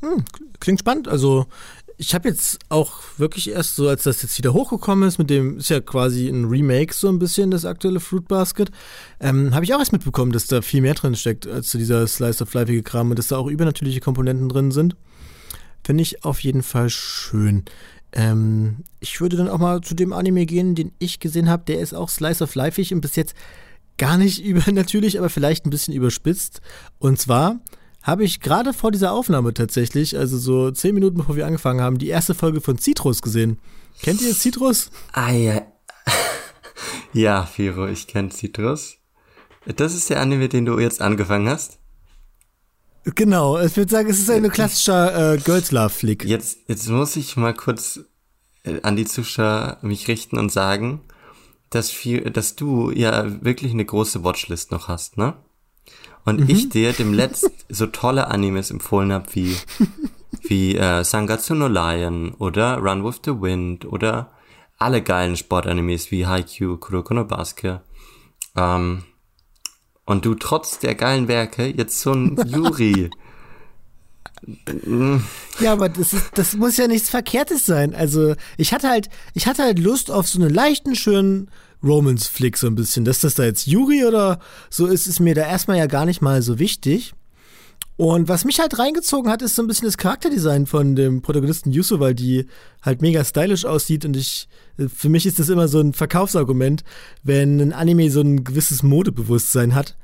Hm, 0.00 0.24
klingt 0.60 0.78
spannend. 0.78 1.08
Also 1.08 1.46
ich 2.00 2.14
habe 2.14 2.28
jetzt 2.28 2.60
auch 2.68 3.00
wirklich 3.16 3.50
erst 3.50 3.74
so, 3.74 3.88
als 3.88 4.04
das 4.04 4.22
jetzt 4.22 4.38
wieder 4.38 4.52
hochgekommen 4.52 5.06
ist, 5.06 5.18
mit 5.18 5.30
dem 5.30 5.58
ist 5.58 5.68
ja 5.68 5.80
quasi 5.80 6.28
ein 6.28 6.44
Remake 6.44 6.94
so 6.94 7.08
ein 7.08 7.18
bisschen 7.18 7.50
das 7.50 7.64
aktuelle 7.64 7.98
Fruit 7.98 8.26
Basket, 8.28 8.70
ähm, 9.18 9.52
habe 9.52 9.64
ich 9.64 9.74
auch 9.74 9.80
erst 9.80 9.92
mitbekommen, 9.92 10.30
dass 10.30 10.46
da 10.46 10.62
viel 10.62 10.80
mehr 10.80 10.94
drin 10.94 11.16
steckt 11.16 11.48
als 11.48 11.68
zu 11.68 11.76
dieser 11.76 12.06
Slice 12.06 12.42
of 12.42 12.54
Life 12.54 12.82
Kram 12.82 13.10
und 13.10 13.18
dass 13.18 13.28
da 13.28 13.36
auch 13.36 13.48
übernatürliche 13.48 13.98
Komponenten 13.98 14.48
drin 14.48 14.70
sind. 14.70 14.94
Finde 15.84 16.02
ich 16.02 16.24
auf 16.24 16.40
jeden 16.40 16.62
Fall 16.62 16.88
schön. 16.88 17.64
Ähm, 18.12 18.84
ich 19.00 19.20
würde 19.20 19.36
dann 19.36 19.48
auch 19.48 19.58
mal 19.58 19.80
zu 19.80 19.94
dem 19.94 20.12
Anime 20.12 20.46
gehen, 20.46 20.76
den 20.76 20.92
ich 21.00 21.18
gesehen 21.18 21.48
habe. 21.48 21.64
Der 21.66 21.80
ist 21.80 21.94
auch 21.94 22.08
Slice 22.08 22.44
of 22.44 22.54
Life 22.54 22.80
und 22.94 23.00
bis 23.00 23.16
jetzt 23.16 23.34
gar 23.96 24.16
nicht 24.16 24.40
übernatürlich, 24.44 25.18
aber 25.18 25.30
vielleicht 25.30 25.66
ein 25.66 25.70
bisschen 25.70 25.94
überspitzt. 25.94 26.60
Und 27.00 27.18
zwar 27.18 27.58
habe 28.08 28.24
ich 28.24 28.40
gerade 28.40 28.72
vor 28.72 28.90
dieser 28.90 29.12
Aufnahme 29.12 29.52
tatsächlich, 29.52 30.16
also 30.16 30.38
so 30.38 30.70
zehn 30.70 30.94
Minuten 30.94 31.18
bevor 31.18 31.36
wir 31.36 31.46
angefangen 31.46 31.82
haben, 31.82 31.98
die 31.98 32.08
erste 32.08 32.34
Folge 32.34 32.62
von 32.62 32.78
Citrus 32.78 33.20
gesehen. 33.20 33.58
Kennt 34.00 34.22
ihr 34.22 34.34
Citrus? 34.34 34.90
Ah 35.12 35.30
ja. 35.30 35.60
ja, 37.12 37.44
Firo, 37.44 37.86
ich 37.86 38.06
kenne 38.06 38.30
Citrus. 38.30 38.96
Das 39.66 39.94
ist 39.94 40.08
der 40.08 40.20
Anime, 40.20 40.48
den 40.48 40.64
du 40.64 40.78
jetzt 40.78 41.02
angefangen 41.02 41.50
hast? 41.50 41.78
Genau, 43.04 43.60
ich 43.60 43.76
würde 43.76 43.90
sagen, 43.90 44.08
es 44.08 44.18
ist 44.18 44.30
ein 44.30 44.50
klassischer 44.50 45.34
äh, 45.34 45.36
Girls 45.36 45.70
Love 45.70 45.90
Flick. 45.90 46.24
Jetzt, 46.24 46.60
jetzt 46.66 46.88
muss 46.88 47.14
ich 47.14 47.36
mal 47.36 47.52
kurz 47.52 48.00
äh, 48.64 48.80
an 48.82 48.96
die 48.96 49.04
Zuschauer 49.04 49.78
mich 49.82 50.08
richten 50.08 50.38
und 50.38 50.50
sagen, 50.50 51.02
dass, 51.68 51.90
viel, 51.90 52.22
dass 52.30 52.56
du 52.56 52.90
ja 52.90 53.44
wirklich 53.44 53.72
eine 53.72 53.84
große 53.84 54.24
Watchlist 54.24 54.70
noch 54.70 54.88
hast, 54.88 55.18
ne? 55.18 55.36
Und 56.28 56.40
mhm. 56.40 56.50
ich 56.50 56.68
dir 56.68 56.92
dem 56.92 57.14
letzt 57.14 57.50
so 57.70 57.86
tolle 57.86 58.28
Animes 58.28 58.70
empfohlen 58.70 59.14
habe 59.14 59.26
wie, 59.32 59.56
wie 60.42 60.76
äh, 60.76 61.02
Sangatsu 61.02 61.54
no 61.54 61.68
Lion 61.68 62.34
oder 62.34 62.76
Run 62.76 63.02
with 63.02 63.20
the 63.24 63.30
Wind 63.30 63.86
oder 63.86 64.30
alle 64.76 65.00
geilen 65.00 65.38
Sportanimes 65.38 66.10
wie 66.10 66.26
Haikyuu, 66.26 66.76
Kuroko 66.76 67.14
no 67.14 67.24
Basket. 67.24 67.80
Ähm, 68.56 69.04
und 70.04 70.26
du 70.26 70.34
trotz 70.34 70.78
der 70.78 70.94
geilen 70.96 71.28
Werke 71.28 71.66
jetzt 71.66 71.98
so 71.98 72.12
ein 72.12 72.36
Yuri. 72.46 73.08
ja, 75.60 75.72
aber 75.72 75.88
das, 75.88 76.12
ist, 76.12 76.32
das 76.34 76.54
muss 76.56 76.76
ja 76.76 76.88
nichts 76.88 77.08
Verkehrtes 77.08 77.64
sein. 77.64 77.94
Also 77.94 78.34
ich 78.58 78.74
hatte 78.74 78.90
halt, 78.90 79.08
ich 79.32 79.46
hatte 79.46 79.62
halt 79.62 79.78
Lust 79.78 80.10
auf 80.10 80.28
so 80.28 80.38
einen 80.38 80.52
leichten, 80.52 80.94
schönen 80.94 81.50
Romance-Flick 81.82 82.56
so 82.56 82.66
ein 82.66 82.74
bisschen. 82.74 83.04
Dass 83.04 83.20
das 83.20 83.34
da 83.34 83.44
jetzt 83.44 83.66
Yuri 83.66 84.04
oder 84.04 84.38
so 84.70 84.86
ist, 84.86 85.06
ist 85.06 85.20
mir 85.20 85.34
da 85.34 85.42
erstmal 85.42 85.78
ja 85.78 85.86
gar 85.86 86.06
nicht 86.06 86.22
mal 86.22 86.42
so 86.42 86.58
wichtig. 86.58 87.14
Und 87.98 88.28
was 88.28 88.44
mich 88.44 88.60
halt 88.60 88.78
reingezogen 88.78 89.28
hat, 89.28 89.42
ist 89.42 89.56
so 89.56 89.62
ein 89.62 89.66
bisschen 89.66 89.86
das 89.86 89.98
Charakterdesign 89.98 90.66
von 90.66 90.94
dem 90.94 91.20
Protagonisten 91.20 91.72
Yusu, 91.72 91.98
weil 91.98 92.14
die 92.14 92.46
halt 92.80 93.02
mega 93.02 93.24
stylisch 93.24 93.64
aussieht 93.64 94.04
und 94.04 94.16
ich, 94.16 94.48
für 94.94 95.08
mich 95.08 95.26
ist 95.26 95.40
das 95.40 95.48
immer 95.48 95.66
so 95.66 95.80
ein 95.80 95.92
Verkaufsargument, 95.92 96.84
wenn 97.24 97.60
ein 97.60 97.72
Anime 97.72 98.08
so 98.12 98.20
ein 98.20 98.44
gewisses 98.44 98.84
Modebewusstsein 98.84 99.74
hat, 99.74 99.96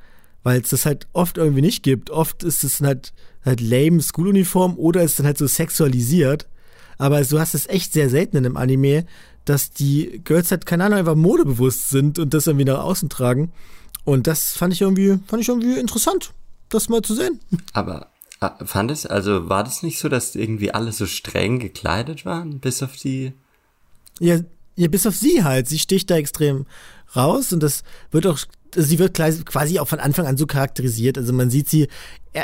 weil 0.43 0.59
es 0.59 0.71
das 0.71 0.85
halt 0.85 1.07
oft 1.13 1.37
irgendwie 1.37 1.61
nicht 1.61 1.83
gibt. 1.83 2.09
Oft 2.09 2.43
ist 2.43 2.65
es 2.65 2.81
halt, 2.81 3.13
halt 3.45 3.61
lame 3.61 4.01
Schooluniform 4.01 4.77
oder 4.77 5.01
ist 5.01 5.17
dann 5.17 5.25
halt 5.25 5.37
so 5.37 5.47
sexualisiert. 5.47 6.49
Aber 6.97 7.23
du 7.23 7.39
hast 7.39 7.55
es 7.55 7.67
echt 7.67 7.93
sehr 7.93 8.09
selten 8.09 8.35
in 8.35 8.45
einem 8.45 8.57
Anime, 8.57 9.05
dass 9.45 9.71
die 9.71 10.21
Girls 10.23 10.51
halt, 10.51 10.65
keine 10.65 10.85
Ahnung, 10.85 10.99
einfach 10.99 11.15
modebewusst 11.15 11.89
sind 11.89 12.19
und 12.19 12.33
das 12.33 12.47
irgendwie 12.47 12.65
nach 12.65 12.83
außen 12.83 13.09
tragen. 13.09 13.51
Und 14.03 14.27
das 14.27 14.51
fand 14.53 14.73
ich 14.73 14.81
irgendwie, 14.81 15.19
fand 15.27 15.41
ich 15.41 15.49
irgendwie 15.49 15.79
interessant 15.79 16.33
das 16.69 16.89
mal 16.89 17.01
zu 17.01 17.15
sehen. 17.15 17.39
Aber 17.73 18.11
äh, 18.41 18.49
fand 18.65 18.91
es, 18.91 19.05
also 19.05 19.49
war 19.49 19.63
das 19.63 19.83
nicht 19.83 19.99
so, 19.99 20.09
dass 20.09 20.35
irgendwie 20.35 20.71
alle 20.71 20.91
so 20.91 21.05
streng 21.05 21.59
gekleidet 21.59 22.25
waren, 22.25 22.59
bis 22.59 22.83
auf 22.83 22.95
die. 22.95 23.33
Ja, 24.19 24.39
ja, 24.75 24.87
bis 24.87 25.07
auf 25.07 25.15
sie 25.15 25.43
halt. 25.43 25.67
Sie 25.67 25.79
sticht 25.79 26.09
da 26.09 26.15
extrem 26.15 26.65
raus 27.15 27.53
und 27.53 27.61
das 27.63 27.83
wird 28.11 28.27
auch 28.27 28.39
sie 28.75 28.99
wird 28.99 29.17
quasi 29.17 29.79
auch 29.79 29.87
von 29.87 29.99
Anfang 29.99 30.27
an 30.27 30.37
so 30.37 30.45
charakterisiert. 30.45 31.17
Also 31.17 31.33
man 31.33 31.49
sieht 31.49 31.69
sie, 31.69 31.87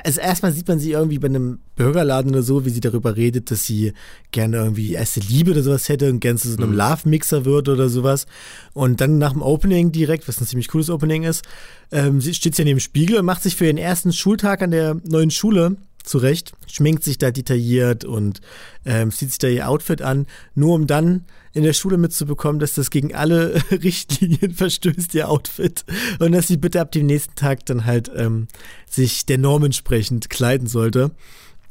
also 0.04 0.22
erstmal 0.22 0.52
sieht 0.52 0.68
man 0.68 0.80
sie 0.80 0.92
irgendwie 0.92 1.20
bei 1.20 1.28
einem 1.28 1.60
Burgerladen 1.76 2.32
oder 2.32 2.44
so, 2.44 2.66
wie 2.66 2.70
sie 2.70 2.80
darüber 2.80 3.16
redet, 3.16 3.52
dass 3.52 3.66
sie 3.66 3.94
gerne 4.32 4.58
irgendwie 4.58 4.94
erste 4.94 5.20
Liebe 5.20 5.52
oder 5.52 5.64
sowas 5.64 5.90
hätte 5.90 6.10
und 6.10 6.20
gerne 6.20 6.40
zu 6.40 6.50
so 6.50 6.58
einem 6.58 6.72
mhm. 6.72 6.78
Love-Mixer 6.78 7.46
wird 7.46 7.70
oder 7.70 7.90
sowas. 7.90 8.26
Und 8.74 9.02
dann 9.02 9.18
nach 9.18 9.34
dem 9.34 9.42
Opening 9.42 9.92
direkt, 9.92 10.28
was 10.28 10.40
ein 10.40 10.48
ziemlich 10.48 10.70
cooles 10.70 10.90
Opening 10.90 11.24
ist, 11.24 11.44
ähm, 11.92 12.22
sie 12.22 12.34
steht 12.34 12.56
sie 12.56 12.64
neben 12.64 12.78
dem 12.78 12.82
Spiegel 12.82 13.18
und 13.18 13.26
macht 13.26 13.44
sich 13.44 13.56
für 13.56 13.66
ihren 13.66 13.78
ersten 13.78 14.14
Schultag 14.14 14.62
an 14.62 14.72
der 14.72 14.98
neuen 15.04 15.32
Schule 15.32 15.78
zurecht, 16.04 16.54
schminkt 16.68 17.04
sich 17.04 17.18
da 17.18 17.32
detailliert 17.32 18.06
und 18.06 18.42
ähm, 18.86 19.12
zieht 19.12 19.30
sich 19.30 19.38
da 19.38 19.48
ihr 19.48 19.70
Outfit 19.70 20.02
an, 20.02 20.26
nur 20.56 20.76
um 20.76 20.88
dann 20.88 21.26
in 21.54 21.64
der 21.64 21.74
Schule 21.74 21.98
mitzubekommen, 21.98 22.60
dass 22.60 22.76
das 22.76 22.90
gegen 22.90 23.14
alle 23.14 23.62
Richtlinien 23.72 24.54
verstößt, 24.54 25.14
ihr 25.16 25.30
Outfit. 25.30 25.84
Und 26.20 26.32
dass 26.32 26.48
sie 26.48 26.58
bitte 26.58 26.82
ab 26.82 26.92
dem 26.92 27.06
nächsten 27.06 27.36
Tag 27.36 27.66
dann 27.66 27.86
halt 27.86 28.12
ähm, 28.16 28.48
sich 28.90 29.26
der 29.26 29.38
Norm 29.38 29.64
entsprechend 29.64 30.30
kleiden 30.30 30.68
sollte. 30.68 31.12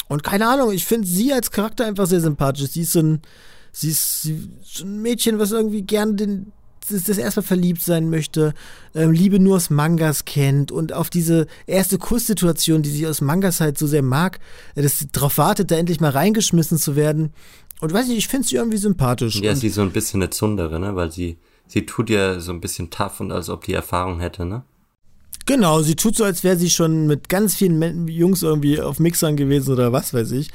Und 0.09 0.25
keine 0.25 0.49
Ahnung, 0.49 0.73
ich 0.73 0.85
finde 0.85 1.07
sie 1.07 1.33
als 1.33 1.51
Charakter 1.51 1.87
einfach 1.87 2.07
sehr 2.07 2.21
sympathisch. 2.21 2.71
Sie 2.71 2.83
ist 2.83 2.93
so 2.93 3.01
ein, 3.01 3.23
sie 3.73 3.91
ist, 3.91 4.23
sie 4.23 4.51
ist 4.61 4.79
so 4.79 4.85
ein 4.85 5.01
Mädchen, 5.01 5.39
was 5.39 5.53
irgendwie 5.53 5.83
gern 5.83 6.17
den, 6.17 6.53
das, 6.91 7.05
das 7.05 7.19
erstmal 7.19 7.45
verliebt 7.45 7.83
sein 7.83 8.11
möchte, 8.11 8.55
ähm, 8.95 9.13
Liebe 9.13 9.39
nur 9.39 9.57
aus 9.57 9.71
Mangas 9.71 10.25
kennt 10.25 10.73
und 10.73 10.93
auf 10.93 11.11
diese 11.11 11.47
erste 11.67 11.99
Kusssituation, 11.99 12.83
die 12.83 12.91
sie 12.91 13.07
aus 13.07 13.21
Mangas 13.21 13.61
halt 13.61 13.79
so 13.79 13.87
sehr 13.87 14.03
mag, 14.03 14.41
äh, 14.75 14.83
dass 14.83 14.99
sie 14.99 15.09
darauf 15.11 15.39
wartet, 15.39 15.71
da 15.71 15.77
endlich 15.77 16.01
mal 16.01 16.11
reingeschmissen 16.11 16.79
zu 16.79 16.97
werden. 16.97 17.33
Und 17.81 17.93
weiß 17.93 18.09
nicht, 18.09 18.19
ich 18.19 18.29
finde 18.29 18.47
sie 18.47 18.57
irgendwie 18.57 18.77
sympathisch. 18.77 19.37
Ja, 19.37 19.55
sie 19.55 19.69
ist 19.69 19.75
so 19.75 19.83
ein 19.83 19.93
bisschen 19.93 20.23
eine 20.23 20.31
Zundere, 20.31 20.79
ne? 20.79 20.95
Weil 20.97 21.11
sie, 21.11 21.39
sie 21.67 21.87
tut 21.87 22.11
ja 22.11 22.41
so 22.41 22.53
ein 22.53 22.61
bisschen 22.61 22.91
tough 22.91 23.21
und 23.21 23.33
als 23.33 23.49
ob 23.49 23.65
die 23.65 23.73
Erfahrung 23.73 24.21
hätte, 24.21 24.45
ne? 24.45 24.65
Genau, 25.47 25.83
sie 25.83 25.97
tut 25.97 26.17
so, 26.17 26.25
als 26.25 26.45
wäre 26.45 26.57
sie 26.57 26.71
schon 26.71 27.07
mit 27.07 27.29
ganz 27.29 27.57
vielen 27.57 28.07
Jungs 28.09 28.43
irgendwie 28.43 28.81
auf 28.81 29.01
Mixern 29.01 29.37
gewesen 29.37 29.73
oder 29.73 29.93
was 29.93 30.13
weiß 30.13 30.33
ich. 30.33 30.51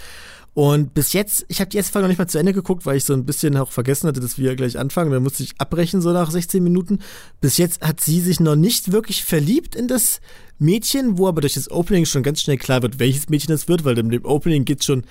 Und 0.53 0.93
bis 0.93 1.11
jetzt, 1.11 1.45
ich 1.49 1.59
habe 1.59 1.69
die 1.69 1.75
erste 1.75 1.91
Folge 1.91 2.03
noch 2.05 2.09
nicht 2.09 2.17
mal 2.17 2.27
zu 2.27 2.37
Ende 2.37 2.53
geguckt, 2.53 2.85
weil 2.85 2.95
ich 2.95 3.03
so 3.03 3.11
ein 3.11 3.25
bisschen 3.25 3.57
auch 3.57 3.73
vergessen 3.73 4.07
hatte, 4.07 4.21
dass 4.21 4.37
wir 4.37 4.55
gleich 4.55 4.79
anfangen. 4.79 5.11
Da 5.11 5.19
musste 5.19 5.43
ich 5.43 5.53
abbrechen, 5.57 5.99
so 5.99 6.13
nach 6.13 6.31
16 6.31 6.63
Minuten. 6.63 6.99
Bis 7.41 7.57
jetzt 7.57 7.81
hat 7.81 7.99
sie 7.99 8.21
sich 8.21 8.39
noch 8.39 8.55
nicht 8.55 8.93
wirklich 8.93 9.25
verliebt 9.25 9.75
in 9.75 9.89
das 9.89 10.21
Mädchen, 10.57 11.17
wo 11.17 11.27
aber 11.27 11.41
durch 11.41 11.55
das 11.55 11.69
Opening 11.69 12.05
schon 12.05 12.23
ganz 12.23 12.41
schnell 12.41 12.57
klar 12.57 12.81
wird, 12.83 12.99
welches 12.99 13.27
Mädchen 13.27 13.51
das 13.51 13.67
wird, 13.67 13.83
weil 13.83 13.97
in 13.97 14.09
dem 14.09 14.23
Opening 14.23 14.63
geht 14.63 14.85
schon 14.85 15.03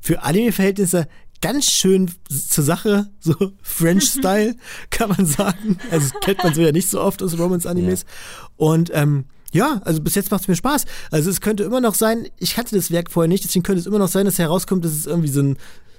für 0.00 0.22
Anime-Verhältnisse 0.22 1.08
ganz 1.40 1.70
schön 1.70 2.10
zur 2.28 2.64
Sache, 2.64 3.10
so 3.20 3.34
French-Style, 3.62 4.56
kann 4.90 5.10
man 5.10 5.26
sagen. 5.26 5.78
Also 5.90 6.18
kennt 6.20 6.42
man 6.42 6.54
so 6.54 6.62
ja 6.62 6.72
nicht 6.72 6.88
so 6.88 7.00
oft 7.00 7.22
aus 7.22 7.38
Romance-Animes. 7.38 8.02
Ja. 8.02 8.48
Und 8.56 8.90
ähm, 8.94 9.24
ja, 9.52 9.80
also 9.84 10.00
bis 10.00 10.14
jetzt 10.14 10.30
macht 10.30 10.42
es 10.42 10.48
mir 10.48 10.56
Spaß. 10.56 10.84
Also 11.10 11.30
es 11.30 11.40
könnte 11.40 11.64
immer 11.64 11.80
noch 11.80 11.94
sein, 11.94 12.28
ich 12.38 12.54
kannte 12.54 12.76
das 12.76 12.90
Werk 12.90 13.10
vorher 13.10 13.28
nicht, 13.28 13.44
deswegen 13.44 13.62
könnte 13.62 13.80
es 13.80 13.86
immer 13.86 13.98
noch 13.98 14.08
sein, 14.08 14.26
dass 14.26 14.38
herauskommt, 14.38 14.84
dass 14.84 14.92
es 14.92 15.06
irgendwie 15.06 15.28
so 15.28 15.40
ein, 15.40 15.56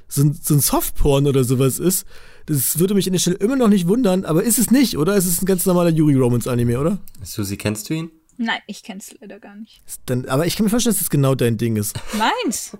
so 0.08 0.22
ein, 0.22 0.34
so 0.41 0.53
ein 0.53 0.60
Softporn 0.60 1.27
oder 1.27 1.44
sowas 1.44 1.79
ist. 1.79 2.06
Das 2.46 2.79
würde 2.79 2.94
mich 2.94 3.08
an 3.08 3.13
der 3.13 3.20
Stelle 3.20 3.38
immer 3.38 3.56
noch 3.56 3.67
nicht 3.67 3.88
wundern, 3.88 4.25
aber 4.25 4.44
ist 4.44 4.58
es 4.58 4.72
nicht, 4.72 4.98
oder? 4.98 5.15
Es 5.15 5.25
ist 5.25 5.41
ein 5.41 5.46
ganz 5.46 5.65
normaler 5.65 5.89
Yuri 5.89 6.15
Romance 6.15 6.48
Anime, 6.48 6.79
oder? 6.79 7.00
Susi, 7.24 7.58
kennst 7.58 7.89
du 7.89 7.96
ihn? 7.96 8.12
Nein, 8.38 8.60
ich 8.67 8.84
kenn's 8.84 9.15
leider 9.20 9.39
gar 9.39 9.56
nicht. 9.56 9.82
Dann, 10.06 10.25
aber 10.27 10.46
ich 10.46 10.56
kann 10.56 10.65
mir 10.65 10.70
vorstellen, 10.70 10.94
dass 10.94 11.01
das 11.01 11.10
genau 11.10 11.34
dein 11.34 11.58
Ding 11.58 11.75
ist. 11.75 12.00
Meins? 12.13 12.77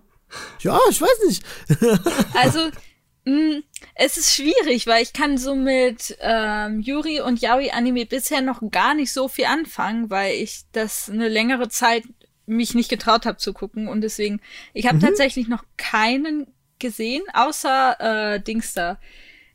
Ja, 0.62 0.80
ich 0.90 1.02
weiß 1.02 1.26
nicht. 1.28 1.44
also, 2.34 2.60
mh, 3.26 3.58
mm, 3.58 3.64
es 3.96 4.18
ist 4.18 4.34
schwierig, 4.34 4.88
weil 4.88 5.04
ich 5.04 5.14
kann 5.14 5.38
so 5.38 5.56
mit 5.56 6.18
ähm, 6.22 6.80
Yuri 6.82 7.22
und 7.22 7.42
Yaoi 7.42 7.72
Anime 7.72 8.06
bisher 8.06 8.42
noch 8.42 8.62
gar 8.72 8.94
nicht 8.94 9.12
so 9.12 9.28
viel 9.28 9.46
anfangen, 9.46 10.10
weil 10.10 10.36
ich 10.36 10.62
das 10.72 11.10
eine 11.10 11.28
längere 11.28 11.70
Zeit 11.70 12.04
mich 12.46 12.76
nicht 12.76 12.90
getraut 12.90 13.26
habe 13.26 13.38
zu 13.38 13.54
gucken 13.54 13.88
und 13.88 14.02
deswegen, 14.02 14.40
ich 14.74 14.88
habe 14.88 14.98
mhm. 14.98 15.02
tatsächlich 15.02 15.48
noch 15.48 15.64
keinen 15.76 16.48
gesehen, 16.80 17.24
außer 17.34 18.36
äh, 18.36 18.40
Dings 18.42 18.74
da. 18.74 19.00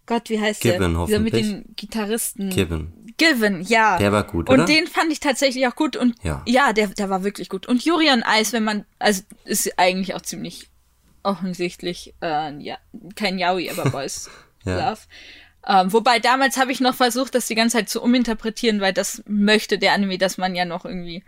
Gott, 0.06 0.28
wie 0.30 0.40
heißt 0.40 0.60
Given, 0.60 0.94
der? 0.94 1.06
Dieser 1.06 1.18
mit 1.20 1.32
den 1.32 1.64
Gitarristen. 1.76 2.50
Given. 2.50 2.92
Given, 3.22 3.62
ja. 3.62 3.98
Der 3.98 4.12
war 4.12 4.24
gut, 4.24 4.48
Und 4.48 4.54
oder? 4.54 4.64
den 4.64 4.86
fand 4.86 5.12
ich 5.12 5.20
tatsächlich 5.20 5.66
auch 5.66 5.76
gut. 5.76 5.96
Und 5.96 6.16
ja, 6.22 6.42
ja 6.46 6.72
der, 6.72 6.88
der 6.88 7.10
war 7.10 7.24
wirklich 7.24 7.48
gut. 7.48 7.66
Und 7.66 7.84
Jurian 7.84 8.22
Eis, 8.22 8.52
wenn 8.52 8.64
man, 8.64 8.84
also 8.98 9.22
ist 9.44 9.78
eigentlich 9.78 10.14
auch 10.14 10.22
ziemlich 10.22 10.68
offensichtlich 11.22 12.14
äh, 12.20 12.56
ja, 12.58 12.78
kein 13.14 13.38
Yaoi, 13.38 13.70
aber 13.70 13.90
Boys 13.90 14.30
ja. 14.64 14.90
Love. 14.90 15.00
Ähm, 15.66 15.92
wobei 15.92 16.18
damals 16.18 16.56
habe 16.56 16.72
ich 16.72 16.80
noch 16.80 16.94
versucht, 16.94 17.34
das 17.34 17.46
die 17.46 17.54
ganze 17.54 17.76
Zeit 17.76 17.88
zu 17.88 18.02
uminterpretieren, 18.02 18.80
weil 18.80 18.92
das 18.92 19.22
möchte 19.26 19.78
der 19.78 19.92
Anime, 19.92 20.18
dass 20.18 20.36
man 20.36 20.56
ja 20.56 20.64
noch 20.64 20.84
irgendwie 20.84 21.22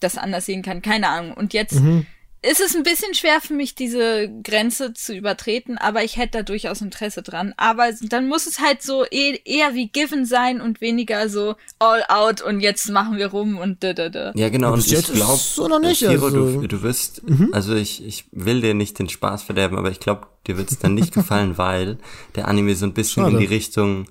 das 0.00 0.18
anders 0.18 0.46
sehen 0.46 0.62
kann. 0.62 0.82
Keine 0.82 1.08
Ahnung. 1.08 1.34
Und 1.34 1.52
jetzt 1.52 1.74
mhm 1.80 2.06
ist 2.42 2.60
es 2.60 2.74
ein 2.74 2.82
bisschen 2.82 3.14
schwer 3.14 3.40
für 3.42 3.52
mich, 3.52 3.74
diese 3.74 4.30
Grenze 4.42 4.94
zu 4.94 5.14
übertreten, 5.14 5.76
aber 5.76 6.04
ich 6.04 6.16
hätte 6.16 6.38
da 6.38 6.42
durchaus 6.42 6.80
Interesse 6.80 7.22
dran. 7.22 7.52
Aber 7.58 7.92
dann 8.00 8.28
muss 8.28 8.46
es 8.46 8.60
halt 8.60 8.82
so 8.82 9.04
e 9.10 9.38
eher 9.44 9.74
wie 9.74 9.88
Given 9.88 10.24
sein 10.24 10.62
und 10.62 10.80
weniger 10.80 11.28
so 11.28 11.56
all 11.78 12.02
out 12.08 12.40
und 12.40 12.60
jetzt 12.60 12.88
machen 12.88 13.18
wir 13.18 13.26
rum 13.28 13.58
und 13.58 13.84
da 13.84 13.92
da 13.92 14.08
da. 14.08 14.32
Ja, 14.36 14.48
genau. 14.48 14.72
Und 14.72 14.86
ich 14.86 15.04
glaube, 15.12 15.38
so 15.38 15.68
noch 15.68 15.80
nicht, 15.80 15.98
Hiro, 15.98 16.26
also. 16.26 16.60
du, 16.62 16.66
du 16.66 16.82
wirst, 16.82 17.28
mhm. 17.28 17.50
also 17.52 17.74
ich, 17.74 18.06
ich 18.06 18.24
will 18.32 18.62
dir 18.62 18.72
nicht 18.72 18.98
den 18.98 19.10
Spaß 19.10 19.42
verderben, 19.42 19.76
aber 19.76 19.90
ich 19.90 20.00
glaube, 20.00 20.26
dir 20.46 20.56
wird 20.56 20.70
es 20.70 20.78
dann 20.78 20.94
nicht 20.94 21.12
gefallen, 21.12 21.58
weil 21.58 21.98
der 22.36 22.48
Anime 22.48 22.74
so 22.74 22.86
ein 22.86 22.94
bisschen 22.94 23.24
Schade. 23.24 23.34
in 23.34 23.40
die 23.40 23.54
Richtung 23.54 24.06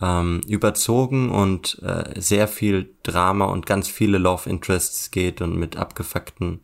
ähm, 0.00 0.40
überzogen 0.48 1.30
und 1.30 1.78
äh, 1.82 2.18
sehr 2.18 2.48
viel 2.48 2.94
Drama 3.02 3.46
und 3.46 3.66
ganz 3.66 3.88
viele 3.88 4.16
Love 4.16 4.48
Interests 4.48 5.10
geht 5.10 5.42
und 5.42 5.56
mit 5.56 5.76
abgefuckten 5.76 6.60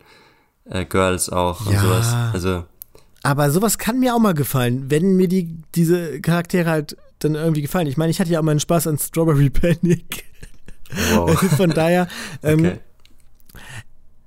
äh, 0.65 0.85
Girls 0.85 1.29
auch 1.29 1.69
ja. 1.69 1.71
und 1.71 1.87
sowas. 1.87 2.15
Also. 2.33 2.63
Aber 3.21 3.51
sowas 3.51 3.77
kann 3.77 3.99
mir 3.99 4.15
auch 4.15 4.19
mal 4.19 4.33
gefallen, 4.33 4.89
wenn 4.89 5.15
mir 5.15 5.27
die, 5.27 5.57
diese 5.75 6.19
Charaktere 6.19 6.69
halt 6.69 6.97
dann 7.19 7.35
irgendwie 7.35 7.61
gefallen. 7.61 7.87
Ich 7.87 7.97
meine, 7.97 8.11
ich 8.11 8.19
hatte 8.19 8.29
ja 8.31 8.39
auch 8.39 8.43
mal 8.43 8.51
einen 8.51 8.59
Spaß 8.59 8.87
an 8.87 8.97
Strawberry 8.97 9.49
Panic. 9.51 10.25
Wow. 11.13 11.39
Von 11.57 11.69
daher, 11.71 12.07
ähm, 12.43 12.59
Okay. 12.65 12.79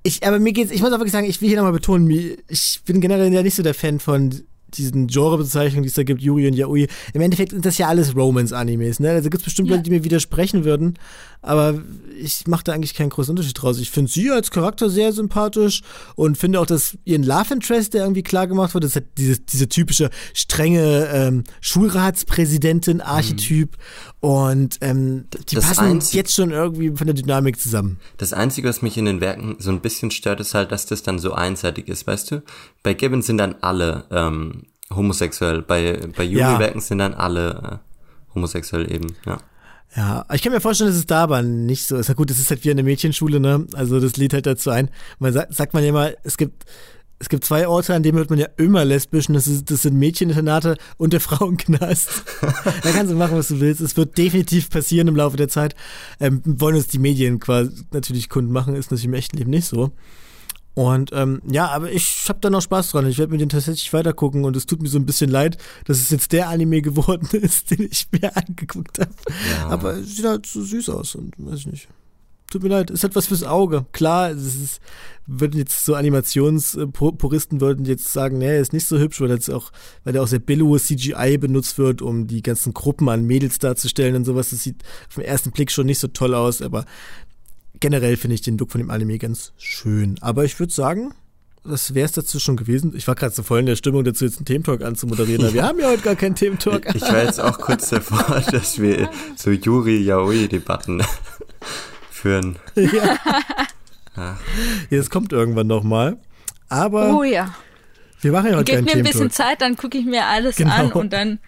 ich, 0.03 0.25
aber 0.25 0.39
mir 0.39 0.53
geht's, 0.53 0.71
ich 0.71 0.81
muss 0.81 0.91
auch 0.91 0.97
wirklich 0.99 1.11
sagen, 1.11 1.27
ich 1.27 1.41
will 1.41 1.47
hier 1.47 1.57
nochmal 1.57 1.73
betonen, 1.73 2.09
ich 2.47 2.81
bin 2.85 3.01
generell 3.01 3.31
ja 3.31 3.43
nicht 3.43 3.55
so 3.55 3.63
der 3.63 3.73
Fan 3.75 3.99
von 3.99 4.43
diesen 4.73 5.07
Genrebezeichnungen, 5.07 5.83
die 5.83 5.89
es 5.89 5.95
da 5.95 6.03
gibt, 6.03 6.21
Yuri 6.21 6.47
und 6.47 6.53
Yaoi. 6.53 6.87
Im 7.13 7.21
Endeffekt 7.21 7.51
sind 7.51 7.65
das 7.65 7.77
ja 7.77 7.87
alles 7.87 8.15
Romance-Animes, 8.15 8.99
ne? 8.99 9.11
Also 9.11 9.29
gibt's 9.29 9.45
bestimmt 9.45 9.69
Ja. 9.69 9.75
Leute, 9.75 9.83
die 9.83 9.91
mir 9.91 10.03
widersprechen 10.03 10.65
würden, 10.65 10.95
aber 11.41 11.75
ich 12.19 12.47
mache 12.47 12.63
da 12.65 12.73
eigentlich 12.73 12.93
keinen 12.93 13.09
großen 13.09 13.31
Unterschied 13.31 13.61
draus. 13.61 13.79
Ich 13.79 13.91
finde 13.91 14.11
sie 14.11 14.29
als 14.31 14.51
Charakter 14.51 14.89
sehr 14.89 15.13
sympathisch 15.13 15.81
und 16.15 16.37
finde 16.37 16.59
auch, 16.59 16.65
dass 16.65 16.97
ihren 17.05 17.23
Love 17.23 17.53
Interest, 17.53 17.93
der 17.93 18.01
irgendwie 18.03 18.23
klar 18.23 18.47
gemacht 18.47 18.73
wird, 18.73 18.83
das 18.83 18.91
ist 18.91 18.95
halt 18.95 19.05
diese, 19.17 19.39
diese 19.39 19.69
typische 19.69 20.09
strenge 20.33 21.07
ähm, 21.13 21.43
Schulratspräsidentin-Archetyp 22.47 23.77
und 24.19 24.77
ähm, 24.81 25.25
die 25.49 25.55
Das 25.55 25.65
passen 25.65 25.85
Einzig- 25.85 26.13
jetzt 26.15 26.33
schon 26.33 26.51
irgendwie 26.51 26.91
von 26.95 27.07
der 27.07 27.13
Dynamik 27.13 27.59
zusammen. 27.59 27.99
Das 28.17 28.33
Einzige, 28.33 28.67
was 28.67 28.81
mich 28.81 28.97
in 28.97 29.05
den 29.05 29.21
Werken 29.21 29.55
so 29.59 29.69
ein 29.71 29.81
bisschen 29.81 30.11
stört, 30.11 30.39
ist 30.39 30.53
halt, 30.53 30.71
dass 30.71 30.85
das 30.85 31.03
dann 31.03 31.19
so 31.19 31.33
einseitig 31.33 31.87
ist, 31.87 32.07
weißt 32.07 32.31
du? 32.31 32.43
Bei 32.83 32.93
Gibbon 32.93 33.21
sind 33.21 33.37
dann 33.37 33.55
alle 33.61 34.05
ähm, 34.11 34.63
homosexuell, 34.93 35.61
bei, 35.61 35.99
bei 36.15 36.23
Ja. 36.23 36.51
Yuri-Werken 36.51 36.81
sind 36.81 36.99
dann 36.99 37.13
alle 37.13 37.81
äh, 37.81 38.33
homosexuell 38.35 38.91
eben, 38.91 39.15
ja. 39.25 39.39
Ja, 39.95 40.25
ich 40.33 40.41
kann 40.41 40.51
mir 40.51 40.59
vorstellen, 40.61 40.89
dass 40.89 40.97
es 40.97 41.05
da 41.05 41.23
aber 41.23 41.41
nicht 41.41 41.87
so 41.87 41.95
ist. 41.95 42.09
Na 42.09 42.13
gut, 42.13 42.29
das 42.29 42.39
ist 42.39 42.49
halt 42.49 42.63
wie 42.65 42.71
eine 42.71 42.83
Mädchenschule, 42.83 43.39
ne? 43.39 43.65
Also 43.73 43.99
das 43.99 44.17
lädt 44.17 44.33
halt 44.33 44.45
dazu 44.45 44.69
ein. 44.69 44.89
Man 45.17 45.31
sagt, 45.33 45.55
sagt 45.55 45.73
man 45.73 45.83
ja 45.83 45.91
mal, 45.93 46.17
es 46.23 46.37
gibt, 46.37 46.65
es 47.19 47.29
gibt 47.29 47.45
zwei 47.45 47.67
Orte, 47.67 47.95
an 47.95 48.03
denen 48.03 48.17
wird 48.17 48.29
man 48.29 48.37
ja 48.37 48.47
immer 48.57 48.83
lesbisch 48.85 49.27
und 49.29 49.33
das, 49.33 49.47
ist, 49.47 49.71
das 49.71 49.83
sind 49.83 49.97
Mädcheninternate 49.97 50.77
und 50.97 51.13
der 51.13 51.21
Frauenknast. 51.21 52.09
da 52.41 52.91
kannst 52.91 53.11
du 53.11 53.15
machen, 53.15 53.37
was 53.37 53.47
du 53.47 53.59
willst. 53.59 53.81
Es 53.81 53.97
wird 53.97 54.17
definitiv 54.17 54.69
passieren 54.69 55.07
im 55.07 55.15
Laufe 55.15 55.37
der 55.37 55.47
Zeit. 55.47 55.73
Ähm, 56.19 56.41
wollen 56.45 56.75
uns 56.75 56.87
die 56.87 56.99
Medien 56.99 57.39
quasi 57.39 57.71
natürlich 57.91 58.29
Kunden 58.29 58.51
machen, 58.51 58.75
ist 58.75 58.91
natürlich 58.91 59.05
im 59.05 59.13
echten 59.13 59.37
Leben 59.37 59.49
nicht 59.49 59.65
so. 59.67 59.91
Und 60.77 61.09
ähm, 61.11 61.41
ja, 61.49 61.69
aber 61.69 61.91
ich 61.91 62.25
habe 62.29 62.37
da 62.39 62.51
noch 62.51 62.61
Spaß 62.61 62.91
dran. 62.91 63.07
Ich 63.07 63.17
werde 63.17 63.31
mir 63.31 63.39
den 63.39 63.49
tatsächlich 63.49 63.91
weitergucken 63.93 64.45
und 64.45 64.55
es 64.55 64.67
tut 64.67 64.79
mir 64.79 64.89
so 64.89 64.99
ein 64.99 65.07
bisschen 65.07 65.31
leid, 65.31 65.57
dass 65.85 65.97
es 65.97 66.11
jetzt 66.11 66.33
der 66.33 66.49
Anime 66.49 66.83
geworden 66.83 67.27
ist, 67.31 67.71
den 67.71 67.87
ich 67.89 68.07
mir 68.11 68.37
angeguckt 68.37 68.99
habe. 68.99 69.09
Ja. 69.49 69.69
Aber 69.69 69.95
es 69.95 70.17
sieht 70.17 70.25
halt 70.25 70.45
so 70.45 70.61
süß 70.61 70.89
aus 70.89 71.15
und 71.15 71.33
weiß 71.39 71.61
ich 71.61 71.65
nicht. 71.65 71.87
Tut 72.51 72.61
mir 72.61 72.69
leid, 72.69 72.91
ist 72.91 73.01
halt 73.01 73.15
was 73.15 73.25
fürs 73.25 73.41
Auge. 73.41 73.87
Klar, 73.91 74.29
es 74.29 74.55
ist, 74.55 74.79
würden 75.25 75.57
jetzt 75.57 75.83
so 75.83 75.95
Animationspuristen 75.95 77.59
würden 77.59 77.85
jetzt 77.85 78.13
sagen, 78.13 78.37
nee, 78.37 78.59
ist 78.59 78.71
nicht 78.71 78.85
so 78.85 78.99
hübsch, 78.99 79.19
weil 79.19 79.31
jetzt 79.31 79.49
auch, 79.49 79.71
weil 80.03 80.13
da 80.13 80.21
auch 80.21 80.27
sehr 80.27 80.37
billow 80.37 80.77
CGI 80.77 81.39
benutzt 81.39 81.79
wird, 81.79 82.03
um 82.03 82.27
die 82.27 82.43
ganzen 82.43 82.75
Gruppen 82.75 83.09
an 83.09 83.25
Mädels 83.25 83.57
darzustellen 83.57 84.15
und 84.15 84.25
sowas. 84.25 84.51
Das 84.51 84.61
sieht 84.61 84.83
auf 85.09 85.15
den 85.15 85.23
ersten 85.23 85.49
Blick 85.49 85.71
schon 85.71 85.87
nicht 85.87 85.99
so 85.99 86.07
toll 86.07 86.35
aus, 86.35 86.61
aber 86.61 86.85
generell 87.79 88.17
finde 88.17 88.35
ich 88.35 88.41
den 88.41 88.57
Look 88.57 88.71
von 88.71 88.79
dem 88.79 88.89
Anime 88.89 89.17
ganz 89.17 89.53
schön. 89.57 90.15
Aber 90.21 90.43
ich 90.45 90.59
würde 90.59 90.73
sagen, 90.73 91.13
das 91.63 91.93
wäre 91.93 92.05
es 92.05 92.13
dazu 92.13 92.39
schon 92.39 92.55
gewesen. 92.55 92.93
Ich 92.95 93.07
war 93.07 93.15
gerade 93.15 93.33
so 93.35 93.43
voll 93.43 93.59
in 93.59 93.65
der 93.65 93.75
Stimmung 93.75 94.03
dazu, 94.05 94.23
jetzt 94.25 94.37
einen 94.37 94.45
Thementalk 94.45 94.81
anzumoderieren, 94.83 95.43
aber 95.45 95.53
wir 95.53 95.63
haben 95.67 95.79
ja 95.79 95.87
heute 95.89 96.01
gar 96.03 96.15
keinen 96.15 96.35
Thementalk. 96.35 96.87
Ich 96.95 97.01
war 97.01 97.23
jetzt 97.23 97.39
auch 97.41 97.59
kurz 97.59 97.89
davor, 97.89 98.41
dass 98.51 98.79
wir 98.79 99.09
so 99.35 99.51
Yuri-Yaoi-Debatten 99.51 101.03
führen. 102.11 102.57
ja. 102.75 103.19
ja, 104.15 104.37
es 104.89 105.09
kommt 105.09 105.31
irgendwann 105.33 105.67
nochmal. 105.67 106.17
Aber 106.69 107.13
Oh 107.15 107.23
ja. 107.23 107.53
wir 108.21 108.31
machen 108.31 108.51
ja 108.51 108.57
heute 108.57 108.65
Gib 108.65 108.75
keinen 108.75 108.85
mir 108.85 108.95
ein 108.95 109.03
bisschen. 109.03 109.29
Zeit, 109.31 109.61
dann 109.61 109.75
gucke 109.77 109.97
ich 109.97 110.05
mir 110.05 110.25
alles 110.25 110.55
Genau. 110.55 110.71
an 110.73 110.91
und 110.93 111.13
dann 111.13 111.39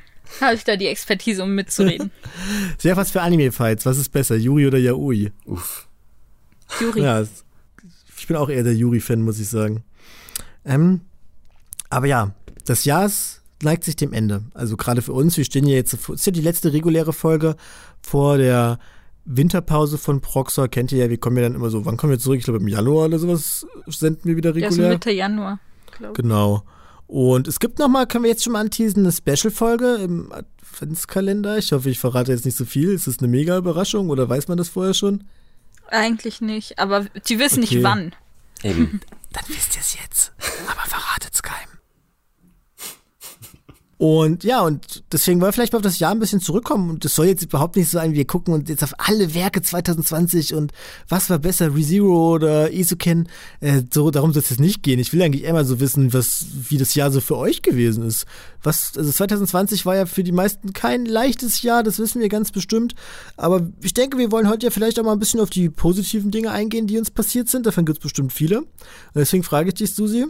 habe 0.42 0.54
ich 0.56 0.64
da 0.64 0.76
die 0.76 0.86
Expertise, 0.88 1.42
um 1.44 1.56
mitzureden. 1.56 2.12
Sehr 2.78 2.96
was 2.96 3.10
für 3.12 3.22
Anime-Fights. 3.22 3.86
Was 3.88 3.98
ist 3.98 4.10
besser, 4.10 4.36
Yuri 4.36 4.68
oder 4.68 4.78
Yaoi? 4.78 5.32
Uff. 5.46 5.88
Juri. 6.80 7.02
Ja, 7.02 7.22
ich 8.18 8.28
bin 8.28 8.36
auch 8.38 8.50
eher 8.50 8.64
der 8.64 8.76
Yuri-Fan, 8.76 9.22
muss 9.22 9.40
ich 9.40 9.48
sagen. 9.50 9.84
Ähm, 10.66 11.02
aber 11.90 12.06
ja, 12.08 12.34
das 12.66 12.86
Jahr 12.86 13.06
ist- 13.06 13.42
neigt 13.64 13.84
sich 13.84 13.96
dem 13.96 14.14
Ende. 14.14 14.44
Also 14.54 14.78
gerade 14.78 15.02
für 15.02 15.14
uns, 15.14 15.36
wir 15.38 15.44
stehen 15.46 15.66
ja 15.68 15.76
jetzt, 15.76 15.94
es 15.94 16.08
ist 16.10 16.26
ja 16.26 16.32
die 16.32 16.42
letzte 16.42 16.72
reguläre 16.74 17.12
Folge 17.14 17.56
vor 18.02 18.38
der 18.38 18.80
Winterpause 19.26 19.98
von 19.98 20.22
Proxor. 20.22 20.68
Kennt 20.70 20.92
ihr 20.92 21.00
ja, 21.00 21.10
wir 21.10 21.18
kommen 21.18 21.38
ja 21.38 21.44
dann 21.44 21.56
immer 21.56 21.70
so, 21.70 21.86
wann 21.86 21.98
kommen 21.98 22.12
wir 22.12 22.20
zurück? 22.20 22.38
Ich 22.40 22.46
glaube 22.46 22.60
im 22.60 22.68
Januar 22.68 23.06
oder 23.08 23.20
sowas 23.20 23.66
senden 23.88 24.26
wir 24.30 24.38
wieder 24.38 24.54
Der 24.54 24.68
ist 24.68 24.74
regulär. 24.76 24.90
Mitte 24.94 25.12
Januar, 25.12 25.60
glaube 25.98 26.14
ich. 26.14 26.18
Genau. 26.22 26.64
Und 27.08 27.48
es 27.48 27.60
gibt 27.60 27.80
nochmal, 27.80 28.06
können 28.08 28.24
wir 28.24 28.32
jetzt 28.32 28.44
schon 28.44 28.54
mal 28.54 28.60
anteasen, 28.62 29.00
eine 29.06 29.12
Special-Folge 29.12 29.96
im 29.96 30.32
Adventskalender. 30.32 31.58
Ich 31.58 31.72
hoffe, 31.72 31.90
ich 31.90 32.00
verrate 32.00 32.32
jetzt 32.32 32.46
nicht 32.46 32.58
so 32.58 32.66
viel. 32.66 32.90
Ist 32.92 33.08
das 33.08 33.20
eine 33.20 33.28
mega 33.28 33.58
Überraschung 33.58 34.10
oder 34.10 34.30
weiß 34.30 34.48
man 34.48 34.58
das 34.58 34.70
vorher 34.70 34.94
schon? 34.94 35.24
Eigentlich 35.92 36.42
nicht, 36.42 36.80
aber 36.80 37.02
die 37.28 37.40
wissen 37.40 37.64
Okay. 37.64 37.76
nicht 37.76 37.84
wann. 37.84 38.16
Eben. 38.64 39.02
Dann 39.34 39.44
wisst 39.48 39.76
ihr 39.76 39.82
es 39.82 39.96
jetzt. 40.02 40.32
Aber 40.68 40.82
verratet's 40.82 41.44
keinem. 41.44 41.79
Und 44.00 44.46
ja, 44.46 44.62
und 44.62 45.04
deswegen 45.12 45.42
wollen 45.42 45.50
wir 45.50 45.52
vielleicht 45.54 45.74
mal 45.74 45.80
auf 45.80 45.84
das 45.84 46.00
Jahr 46.00 46.12
ein 46.12 46.20
bisschen 46.20 46.40
zurückkommen. 46.40 46.90
Und 46.90 47.04
das 47.04 47.16
soll 47.16 47.26
jetzt 47.26 47.44
überhaupt 47.44 47.76
nicht 47.76 47.90
so 47.90 47.98
sein, 47.98 48.14
wir 48.14 48.24
gucken 48.24 48.54
uns 48.54 48.70
jetzt 48.70 48.82
auf 48.82 48.94
alle 48.98 49.36
Werke 49.36 49.62
2020 49.62 50.54
und 50.54 50.72
was 51.10 51.30
war 51.30 51.38
besser, 51.38 51.76
ReZero 51.76 52.36
oder 52.36 52.72
Isoken. 52.72 53.28
Äh, 53.60 53.82
so, 53.94 54.10
darum 54.10 54.32
soll 54.32 54.42
es 54.42 54.52
jetzt 54.52 54.62
nicht 54.62 54.84
gehen. 54.84 55.00
Ich 55.00 55.12
will 55.12 55.22
eigentlich 55.22 55.44
immer 55.44 55.66
so 55.66 55.82
wissen, 55.82 56.14
was, 56.14 56.46
wie 56.70 56.78
das 56.78 56.96
Jahr 56.96 57.12
so 57.12 57.20
für 57.20 57.36
euch 57.36 57.62
gewesen 57.62 58.08
ist. 58.08 58.26
Was, 58.64 58.94
also 58.96 59.12
2020 59.12 59.86
war 59.86 59.98
ja 59.98 60.06
für 60.06 60.24
die 60.24 60.32
meisten 60.32 60.72
kein 60.72 61.06
leichtes 61.06 61.62
Jahr, 61.62 61.84
das 61.84 62.00
wissen 62.00 62.22
wir 62.22 62.30
ganz 62.30 62.54
bestimmt. 62.54 62.96
Aber 63.36 63.68
ich 63.82 63.94
denke, 63.94 64.18
wir 64.18 64.32
wollen 64.32 64.48
heute 64.48 64.68
ja 64.68 64.72
vielleicht 64.72 64.98
auch 64.98 65.04
mal 65.04 65.12
ein 65.12 65.20
bisschen 65.20 65.42
auf 65.42 65.50
die 65.50 65.68
positiven 65.68 66.32
Dinge 66.32 66.52
eingehen, 66.52 66.88
die 66.88 66.98
uns 66.98 67.12
passiert 67.12 67.50
sind. 67.50 67.66
Davon 67.66 67.84
gibt 67.84 67.98
es 67.98 68.04
bestimmt 68.04 68.32
viele. 68.32 68.60
Und 68.60 68.68
deswegen 69.16 69.44
frage 69.44 69.68
ich 69.68 69.74
dich, 69.74 69.94
Susi, 69.94 70.26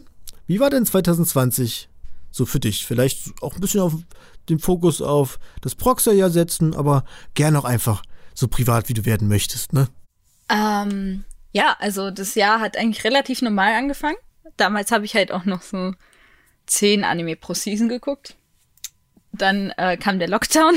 wie 0.47 0.59
war 0.59 0.71
denn 0.71 0.87
2020 0.87 1.88
so 2.31 2.45
für 2.45 2.59
dich? 2.59 2.85
Vielleicht 2.85 3.41
auch 3.41 3.55
ein 3.55 3.61
bisschen 3.61 3.81
auf 3.81 3.93
den 4.49 4.59
Fokus 4.59 5.01
auf 5.01 5.39
das 5.61 5.75
Proxer-Jahr 5.75 6.29
setzen, 6.29 6.75
aber 6.75 7.03
gern 7.33 7.55
auch 7.55 7.65
einfach 7.65 8.03
so 8.33 8.47
privat, 8.47 8.89
wie 8.89 8.93
du 8.93 9.05
werden 9.05 9.27
möchtest, 9.27 9.73
ne? 9.73 9.89
Ähm, 10.49 11.23
ja, 11.51 11.75
also 11.79 12.11
das 12.11 12.35
Jahr 12.35 12.59
hat 12.59 12.77
eigentlich 12.77 13.03
relativ 13.03 13.41
normal 13.41 13.73
angefangen. 13.73 14.17
Damals 14.57 14.91
habe 14.91 15.05
ich 15.05 15.15
halt 15.15 15.31
auch 15.31 15.45
noch 15.45 15.61
so 15.61 15.93
zehn 16.65 17.03
Anime 17.03 17.35
pro 17.35 17.53
Season 17.53 17.89
geguckt. 17.89 18.35
Dann 19.31 19.71
äh, 19.77 19.97
kam 19.97 20.19
der 20.19 20.29
Lockdown. 20.29 20.75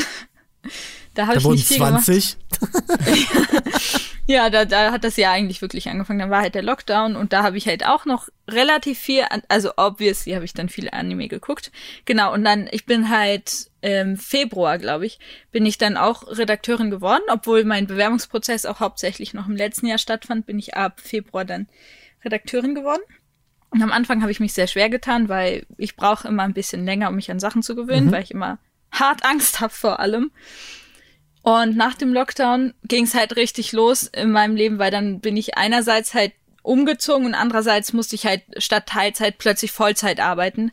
Da 1.14 1.26
habe 1.26 1.38
ich 1.38 1.44
nicht 1.44 1.66
viel 1.66 1.78
gemacht. 1.78 2.04
20. 2.04 2.36
Ja, 4.26 4.50
da, 4.50 4.64
da 4.64 4.92
hat 4.92 5.02
das 5.02 5.16
Jahr 5.16 5.32
eigentlich 5.32 5.62
wirklich 5.62 5.88
angefangen. 5.88 6.20
Dann 6.20 6.30
war 6.30 6.42
halt 6.42 6.54
der 6.54 6.62
Lockdown 6.62 7.16
und 7.16 7.32
da 7.32 7.42
habe 7.42 7.58
ich 7.58 7.66
halt 7.66 7.84
auch 7.84 8.04
noch 8.04 8.28
relativ 8.48 8.98
viel, 8.98 9.24
an, 9.28 9.42
also 9.48 9.72
obviously 9.76 10.32
habe 10.32 10.44
ich 10.44 10.54
dann 10.54 10.68
viel 10.68 10.88
Anime 10.90 11.26
geguckt. 11.26 11.72
Genau, 12.04 12.32
und 12.32 12.44
dann, 12.44 12.68
ich 12.70 12.86
bin 12.86 13.08
halt 13.08 13.70
im 13.80 14.16
Februar, 14.16 14.78
glaube 14.78 15.06
ich, 15.06 15.18
bin 15.50 15.66
ich 15.66 15.76
dann 15.76 15.96
auch 15.96 16.26
Redakteurin 16.28 16.90
geworden, 16.90 17.24
obwohl 17.30 17.64
mein 17.64 17.88
Bewerbungsprozess 17.88 18.64
auch 18.64 18.78
hauptsächlich 18.78 19.34
noch 19.34 19.48
im 19.48 19.56
letzten 19.56 19.86
Jahr 19.86 19.98
stattfand, 19.98 20.46
bin 20.46 20.58
ich 20.58 20.76
ab 20.76 21.00
Februar 21.00 21.44
dann 21.44 21.66
Redakteurin 22.24 22.76
geworden. 22.76 23.02
Und 23.70 23.82
am 23.82 23.90
Anfang 23.90 24.22
habe 24.22 24.30
ich 24.30 24.38
mich 24.38 24.52
sehr 24.52 24.68
schwer 24.68 24.88
getan, 24.88 25.28
weil 25.28 25.66
ich 25.78 25.96
brauche 25.96 26.28
immer 26.28 26.44
ein 26.44 26.54
bisschen 26.54 26.84
länger, 26.84 27.08
um 27.08 27.16
mich 27.16 27.30
an 27.30 27.40
Sachen 27.40 27.62
zu 27.62 27.74
gewöhnen, 27.74 28.12
weil 28.12 28.22
ich 28.22 28.30
immer 28.30 28.58
hart 28.92 29.24
Angst 29.24 29.60
habe 29.60 29.72
vor 29.72 29.98
allem. 29.98 30.30
Und 31.42 31.76
nach 31.76 31.94
dem 31.94 32.12
Lockdown 32.12 32.72
ging 32.84 33.04
es 33.04 33.14
halt 33.14 33.36
richtig 33.36 33.72
los 33.72 34.04
in 34.04 34.30
meinem 34.30 34.54
Leben, 34.54 34.78
weil 34.78 34.90
dann 34.90 35.20
bin 35.20 35.36
ich 35.36 35.56
einerseits 35.56 36.14
halt 36.14 36.32
umgezogen 36.62 37.26
und 37.26 37.34
andererseits 37.34 37.92
musste 37.92 38.14
ich 38.14 38.26
halt 38.26 38.42
statt 38.58 38.86
Teilzeit 38.86 39.38
plötzlich 39.38 39.72
Vollzeit 39.72 40.20
arbeiten. 40.20 40.70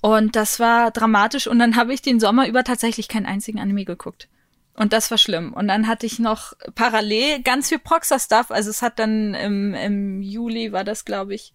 Und 0.00 0.36
das 0.36 0.60
war 0.60 0.90
dramatisch 0.90 1.46
und 1.46 1.58
dann 1.58 1.76
habe 1.76 1.94
ich 1.94 2.02
den 2.02 2.20
Sommer 2.20 2.46
über 2.46 2.62
tatsächlich 2.62 3.08
keinen 3.08 3.26
einzigen 3.26 3.58
Anime 3.58 3.84
geguckt. 3.84 4.28
Und 4.74 4.92
das 4.92 5.10
war 5.10 5.18
schlimm. 5.18 5.52
Und 5.54 5.66
dann 5.66 5.88
hatte 5.88 6.06
ich 6.06 6.20
noch 6.20 6.52
parallel 6.76 7.42
ganz 7.42 7.68
viel 7.68 7.80
Proxer-Stuff. 7.80 8.52
Also 8.52 8.70
es 8.70 8.80
hat 8.80 9.00
dann 9.00 9.34
im, 9.34 9.74
im 9.74 10.22
Juli 10.22 10.70
war 10.70 10.84
das, 10.84 11.04
glaube 11.04 11.34
ich. 11.34 11.52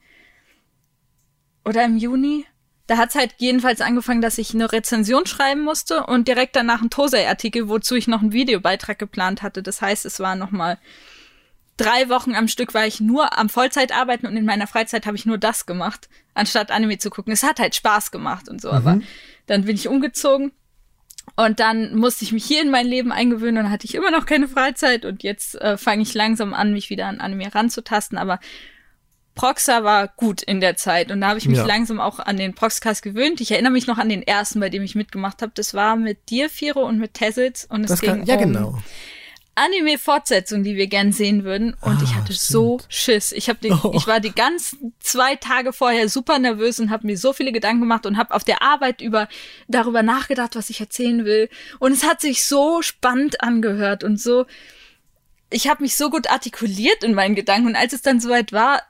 Oder 1.64 1.86
im 1.86 1.96
Juni? 1.96 2.46
Da 2.94 3.00
hat's 3.00 3.16
halt 3.16 3.34
jedenfalls 3.40 3.82
angefangen, 3.82 4.22
dass 4.22 4.38
ich 4.38 4.54
eine 4.54 4.72
Rezension 4.72 5.26
schreiben 5.26 5.62
musste 5.62 6.06
und 6.06 6.28
direkt 6.28 6.56
danach 6.56 6.82
einen 6.82 6.92
Tosei-Artikel, 6.92 7.68
wozu 7.68 7.96
ich 7.96 8.08
noch 8.08 8.22
einen 8.22 8.34
Videobeitrag 8.34 9.00
geplant 9.00 9.42
hatte. 9.42 9.64
Das 9.64 9.82
heißt, 9.82 10.06
es 10.06 10.20
war 10.20 10.36
nochmal 10.36 10.78
drei 11.76 12.08
Wochen 12.10 12.36
am 12.36 12.48
Stück 12.48 12.76
war 12.76 12.86
ich 12.86 13.00
nur 13.00 13.36
am 13.36 13.50
Vollzeitarbeiten 13.50 14.30
und 14.30 14.38
in 14.38 14.46
meiner 14.46 14.68
Freizeit 14.68 15.08
habe 15.08 15.18
ich 15.18 15.26
nur 15.26 15.40
das 15.40 15.66
gemacht, 15.66 16.08
anstatt 16.36 16.70
Anime 16.70 17.00
zu 17.00 17.10
gucken. 17.10 17.34
Es 17.34 17.42
hat 17.42 17.60
halt 17.60 17.74
Spaß 17.74 18.12
gemacht 18.12 18.48
und 18.48 18.62
so, 18.62 18.70
aber 18.70 19.00
dann 19.48 19.66
bin 19.66 19.76
ich 19.76 19.88
umgezogen 19.88 20.52
und 21.36 21.60
dann 21.60 21.96
musste 21.96 22.26
ich 22.26 22.32
mich 22.32 22.46
hier 22.46 22.62
in 22.62 22.70
mein 22.70 22.86
Leben 22.86 23.12
eingewöhnen 23.12 23.58
und 23.58 23.64
dann 23.64 23.72
hatte 23.72 23.88
ich 23.88 23.96
immer 23.96 24.12
noch 24.12 24.28
keine 24.28 24.48
Freizeit 24.48 25.04
und 25.04 25.24
jetzt 25.24 25.60
äh, 25.60 25.78
fange 25.78 26.04
ich 26.04 26.14
langsam 26.14 26.54
an, 26.54 26.74
mich 26.74 26.92
wieder 26.92 27.08
an 27.08 27.22
Anime 27.22 27.56
ranzutasten, 27.56 28.20
aber 28.20 28.40
Proxa 29.36 29.84
war 29.84 30.08
gut 30.10 30.42
in 30.44 30.62
der 30.62 30.76
Zeit 30.76 31.12
und 31.12 31.22
da 31.22 31.30
habe 31.30 31.40
ich 31.40 31.48
mich 31.48 31.58
Ja. 31.58 31.66
langsam 31.66 32.00
auch 32.00 32.20
an 32.20 32.38
den 32.38 32.54
Proxcast 32.54 33.02
gewöhnt. 33.02 33.42
Ich 33.42 33.52
erinnere 33.52 33.72
mich 33.72 33.88
noch 33.88 33.98
an 33.98 34.10
den 34.10 34.22
ersten, 34.22 34.60
bei 34.60 34.70
dem 34.70 34.84
ich 34.84 34.96
mitgemacht 34.96 35.42
habe. 35.42 35.52
Das 35.56 35.74
war 35.74 35.96
mit 35.96 36.30
dir, 36.30 36.50
Firo, 36.50 36.84
und 36.86 37.00
mit 37.00 37.14
Tessels 37.16 37.66
und 37.66 37.84
es 37.84 37.90
Das 37.90 38.02
ging 38.02 38.10
kann, 38.10 38.26
ja, 38.26 38.36
um 38.36 38.42
genau. 38.42 38.78
Anime-Fortsetzung, 39.56 40.64
die 40.64 40.76
wir 40.76 40.88
gern 40.88 41.12
sehen 41.12 41.44
würden. 41.44 41.76
Und 41.82 41.98
Ah, 42.00 42.02
ich 42.04 42.16
hatte 42.16 42.34
so 42.34 42.80
Schiss. 42.90 43.32
Ich, 43.32 43.50
hab 43.50 43.62
den, 43.62 43.74
Oh. 43.84 43.92
ich 43.96 44.08
war 44.08 44.20
die 44.20 44.34
ganzen 44.34 44.94
zwei 45.00 45.36
Tage 45.36 45.74
vorher 45.74 46.10
super 46.10 46.40
nervös 46.40 46.80
und 46.80 46.90
habe 46.90 47.06
mir 47.06 47.18
so 47.18 47.34
viele 47.34 47.52
Gedanken 47.52 47.82
gemacht 47.82 48.06
und 48.06 48.18
habe 48.18 48.34
auf 48.34 48.44
der 48.44 48.62
Arbeit 48.64 49.02
über 49.02 49.28
darüber 49.68 50.02
nachgedacht, 50.02 50.56
was 50.56 50.70
ich 50.72 50.80
erzählen 50.80 51.24
will. 51.26 51.50
Und 51.80 51.92
es 51.92 52.04
hat 52.04 52.20
sich 52.22 52.46
so 52.46 52.82
spannend 52.82 53.42
angehört 53.42 54.04
und 54.04 54.20
so. 54.20 54.46
Ich 55.52 55.68
habe 55.68 55.84
mich 55.84 55.96
so 55.96 56.10
gut 56.10 56.32
artikuliert 56.32 57.04
in 57.04 57.14
meinen 57.14 57.36
Gedanken. 57.36 57.68
Und 57.68 57.76
als 57.76 57.94
es 57.94 58.02
dann 58.02 58.20
soweit 58.20 58.54
war, 58.54 58.82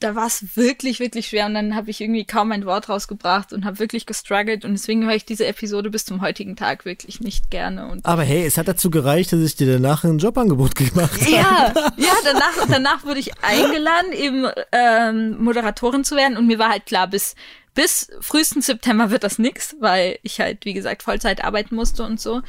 da 0.00 0.16
war 0.16 0.26
es 0.26 0.56
wirklich, 0.56 0.98
wirklich 0.98 1.28
schwer 1.28 1.46
und 1.46 1.54
dann 1.54 1.74
habe 1.74 1.90
ich 1.90 2.00
irgendwie 2.00 2.24
kaum 2.24 2.50
ein 2.52 2.64
Wort 2.64 2.88
rausgebracht 2.88 3.52
und 3.52 3.66
habe 3.66 3.78
wirklich 3.78 4.06
gestruggelt 4.06 4.64
und 4.64 4.72
deswegen 4.72 5.04
höre 5.04 5.14
ich 5.14 5.26
diese 5.26 5.46
Episode 5.46 5.90
bis 5.90 6.06
zum 6.06 6.22
heutigen 6.22 6.56
Tag 6.56 6.86
wirklich 6.86 7.20
nicht 7.20 7.50
gerne 7.50 7.86
und 7.86 8.06
Aber 8.06 8.22
hey, 8.22 8.44
es 8.44 8.56
hat 8.56 8.66
dazu 8.66 8.90
gereicht, 8.90 9.32
dass 9.32 9.40
ich 9.40 9.56
dir 9.56 9.70
danach 9.70 10.04
ein 10.04 10.18
Jobangebot 10.18 10.74
gemacht 10.74 11.20
habe. 11.20 11.30
ja, 11.30 11.72
ja, 11.96 12.12
danach, 12.24 12.66
danach 12.68 13.04
wurde 13.04 13.20
ich 13.20 13.32
eingeladen, 13.42 14.12
eben 14.12 14.46
ähm, 14.72 15.42
Moderatorin 15.42 16.02
zu 16.02 16.16
werden 16.16 16.38
und 16.38 16.46
mir 16.46 16.58
war 16.58 16.70
halt 16.70 16.86
klar, 16.86 17.06
bis 17.06 17.34
bis 17.72 18.10
frühesten 18.20 18.62
September 18.62 19.10
wird 19.10 19.22
das 19.22 19.38
nix, 19.38 19.76
weil 19.78 20.18
ich 20.22 20.40
halt, 20.40 20.64
wie 20.64 20.72
gesagt, 20.72 21.04
Vollzeit 21.04 21.44
arbeiten 21.44 21.76
musste 21.76 22.02
und 22.02 22.20
so. 22.20 22.42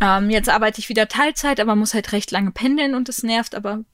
Ähm, 0.00 0.30
jetzt 0.30 0.48
arbeite 0.48 0.80
ich 0.80 0.88
wieder 0.88 1.06
Teilzeit, 1.06 1.60
aber 1.60 1.76
muss 1.76 1.94
halt 1.94 2.10
recht 2.12 2.32
lange 2.32 2.50
pendeln 2.50 2.94
und 2.94 3.08
das 3.08 3.22
nervt, 3.22 3.54
aber 3.54 3.84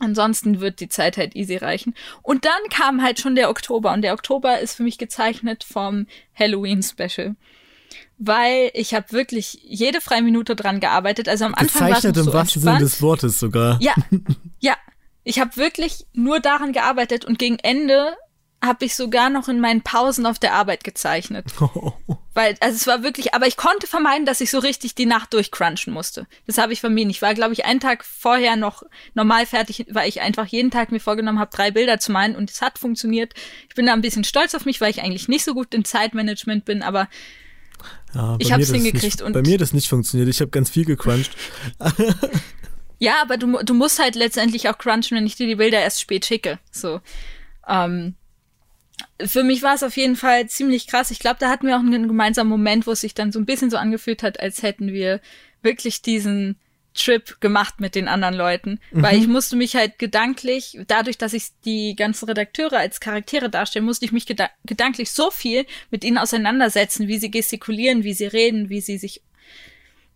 ansonsten 0.00 0.60
wird 0.60 0.80
die 0.80 0.88
Zeit 0.88 1.16
halt 1.16 1.36
easy 1.36 1.56
reichen. 1.56 1.94
Und 2.22 2.44
dann 2.44 2.60
kam 2.70 3.02
halt 3.02 3.20
schon 3.20 3.34
der 3.34 3.50
Oktober 3.50 3.92
und 3.92 4.02
der 4.02 4.14
Oktober 4.14 4.58
ist 4.60 4.74
für 4.74 4.82
mich 4.82 4.98
gezeichnet 4.98 5.64
vom 5.64 6.06
Halloween-Special. 6.34 7.36
Weil 8.18 8.70
ich 8.74 8.94
habe 8.94 9.12
wirklich 9.12 9.58
jede 9.62 10.00
freie 10.00 10.22
Minute 10.22 10.54
dran 10.54 10.80
gearbeitet. 10.80 11.28
Also 11.28 11.46
am 11.46 11.54
Anfang 11.54 11.88
war 11.88 11.90
es 11.90 12.02
Gezeichnet 12.02 12.16
im 12.18 12.24
so 12.24 12.32
wahrsten 12.32 12.62
Sinne 12.62 12.78
des 12.78 13.00
Wortes 13.00 13.38
sogar. 13.38 13.78
Ja, 13.80 13.94
ja. 14.60 14.76
Ich 15.22 15.38
habe 15.38 15.56
wirklich 15.56 16.06
nur 16.12 16.40
daran 16.40 16.72
gearbeitet 16.72 17.24
und 17.24 17.38
gegen 17.38 17.58
Ende 17.58 18.16
habe 18.62 18.84
ich 18.84 18.94
sogar 18.94 19.30
noch 19.30 19.48
in 19.48 19.58
meinen 19.60 19.80
Pausen 19.82 20.26
auf 20.26 20.38
der 20.38 20.52
Arbeit 20.52 20.84
gezeichnet. 20.84 21.46
Weil, 22.34 22.56
also 22.60 22.76
es 22.76 22.86
war 22.86 23.02
wirklich, 23.02 23.34
aber 23.34 23.46
ich 23.46 23.56
konnte 23.56 23.86
vermeiden, 23.86 24.26
dass 24.26 24.40
ich 24.40 24.50
so 24.50 24.58
richtig 24.58 24.94
die 24.94 25.06
Nacht 25.06 25.32
durchcrunchen 25.32 25.92
musste. 25.92 26.26
Das 26.46 26.58
habe 26.58 26.72
ich 26.72 26.80
vermieden. 26.80 27.10
Ich 27.10 27.22
war, 27.22 27.34
glaube 27.34 27.54
ich, 27.54 27.64
einen 27.64 27.80
Tag 27.80 28.04
vorher 28.04 28.56
noch 28.56 28.82
normal 29.14 29.46
fertig, 29.46 29.86
weil 29.90 30.08
ich 30.08 30.20
einfach 30.20 30.46
jeden 30.46 30.70
Tag 30.70 30.92
mir 30.92 31.00
vorgenommen 31.00 31.38
habe, 31.38 31.50
drei 31.54 31.70
Bilder 31.70 31.98
zu 31.98 32.12
malen 32.12 32.36
und 32.36 32.50
es 32.50 32.60
hat 32.60 32.78
funktioniert. 32.78 33.32
Ich 33.68 33.74
bin 33.74 33.86
da 33.86 33.94
ein 33.94 34.02
bisschen 34.02 34.24
stolz 34.24 34.54
auf 34.54 34.64
mich, 34.66 34.80
weil 34.80 34.90
ich 34.90 35.02
eigentlich 35.02 35.26
nicht 35.28 35.44
so 35.44 35.54
gut 35.54 35.74
im 35.74 35.84
Zeitmanagement 35.84 36.64
bin, 36.66 36.82
aber 36.82 37.08
Ja, 38.14 38.36
Ich 38.38 38.52
hab's 38.52 38.66
das 38.66 38.74
hingekriegt 38.76 39.02
Nicht, 39.04 39.22
und- 39.22 39.32
bei 39.32 39.42
mir 39.42 39.56
das 39.58 39.72
nicht 39.72 39.88
funktioniert. 39.88 40.28
Ich 40.28 40.40
habe 40.40 40.50
ganz 40.50 40.68
viel 40.70 40.84
gecrunched. 40.84 41.32
Ja, 43.02 43.14
aber 43.22 43.38
du, 43.38 43.62
du 43.62 43.72
musst 43.72 43.98
halt 43.98 44.14
letztendlich 44.14 44.68
auch 44.68 44.76
crunchen, 44.76 45.16
wenn 45.16 45.24
ich 45.26 45.34
dir 45.34 45.46
die 45.46 45.54
Bilder 45.54 45.80
erst 45.80 46.02
spät 46.02 46.26
schicke. 46.26 46.58
So. 46.70 47.00
Ähm, 47.66 48.14
für 49.26 49.44
mich 49.44 49.62
war 49.62 49.74
es 49.74 49.82
auf 49.82 49.96
jeden 49.96 50.16
Fall 50.16 50.48
ziemlich 50.48 50.86
krass. 50.86 51.10
Ich 51.10 51.18
glaube, 51.18 51.36
da 51.40 51.48
hatten 51.48 51.66
wir 51.66 51.76
auch 51.76 51.80
einen 51.80 52.08
gemeinsamen 52.08 52.50
Moment, 52.50 52.86
wo 52.86 52.92
es 52.92 53.00
sich 53.00 53.14
dann 53.14 53.32
so 53.32 53.38
ein 53.38 53.46
bisschen 53.46 53.70
so 53.70 53.76
angefühlt 53.76 54.22
hat, 54.22 54.40
als 54.40 54.62
hätten 54.62 54.92
wir 54.92 55.20
wirklich 55.62 56.02
diesen 56.02 56.58
Trip 56.94 57.40
gemacht 57.40 57.80
mit 57.80 57.94
den 57.94 58.08
anderen 58.08 58.34
Leuten. 58.34 58.80
Weil 58.90 59.18
ich 59.18 59.28
musste 59.28 59.56
mich 59.56 59.76
halt 59.76 59.98
gedanklich, 59.98 60.78
dadurch, 60.88 61.18
dass 61.18 61.32
ich 61.32 61.48
die 61.64 61.94
ganzen 61.94 62.26
Redakteure 62.26 62.78
als 62.78 63.00
Charaktere 63.00 63.48
darstelle, 63.48 63.84
musste 63.84 64.04
ich 64.04 64.12
mich 64.12 64.26
geda 64.26 64.50
gedanklich 64.64 65.12
so 65.12 65.30
viel 65.30 65.66
mit 65.90 66.04
ihnen 66.04 66.18
auseinandersetzen, 66.18 67.06
wie 67.06 67.18
sie 67.18 67.30
gestikulieren, 67.30 68.02
wie 68.02 68.14
sie 68.14 68.26
reden, 68.26 68.68
wie 68.68 68.80
sie 68.80 68.98
sich 68.98 69.22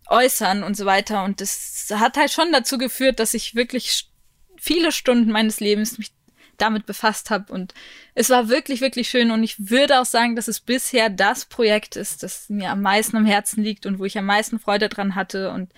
äußern 0.07 0.63
und 0.63 0.75
so 0.75 0.85
weiter. 0.85 1.23
Und 1.23 1.41
das 1.41 1.87
hat 1.93 2.17
halt 2.17 2.31
schon 2.31 2.51
dazu 2.51 2.77
geführt, 2.77 3.19
dass 3.19 3.33
ich 3.33 3.55
wirklich 3.55 4.09
viele 4.57 4.91
Stunden 4.91 5.31
meines 5.31 5.59
Lebens 5.59 5.97
mich 5.97 6.11
damit 6.57 6.85
befasst 6.85 7.29
habe. 7.29 7.51
Und 7.51 7.73
es 8.13 8.29
war 8.29 8.49
wirklich, 8.49 8.81
wirklich 8.81 9.09
schön. 9.09 9.31
Und 9.31 9.43
ich 9.43 9.69
würde 9.69 9.99
auch 9.99 10.05
sagen, 10.05 10.35
dass 10.35 10.47
es 10.47 10.59
bisher 10.59 11.09
das 11.09 11.45
Projekt 11.45 11.95
ist, 11.95 12.23
das 12.23 12.49
mir 12.49 12.71
am 12.71 12.81
meisten 12.81 13.17
am 13.17 13.25
Herzen 13.25 13.63
liegt 13.63 13.85
und 13.85 13.99
wo 13.99 14.05
ich 14.05 14.17
am 14.17 14.25
meisten 14.25 14.59
Freude 14.59 14.89
dran 14.89 15.15
hatte 15.15 15.51
und 15.51 15.71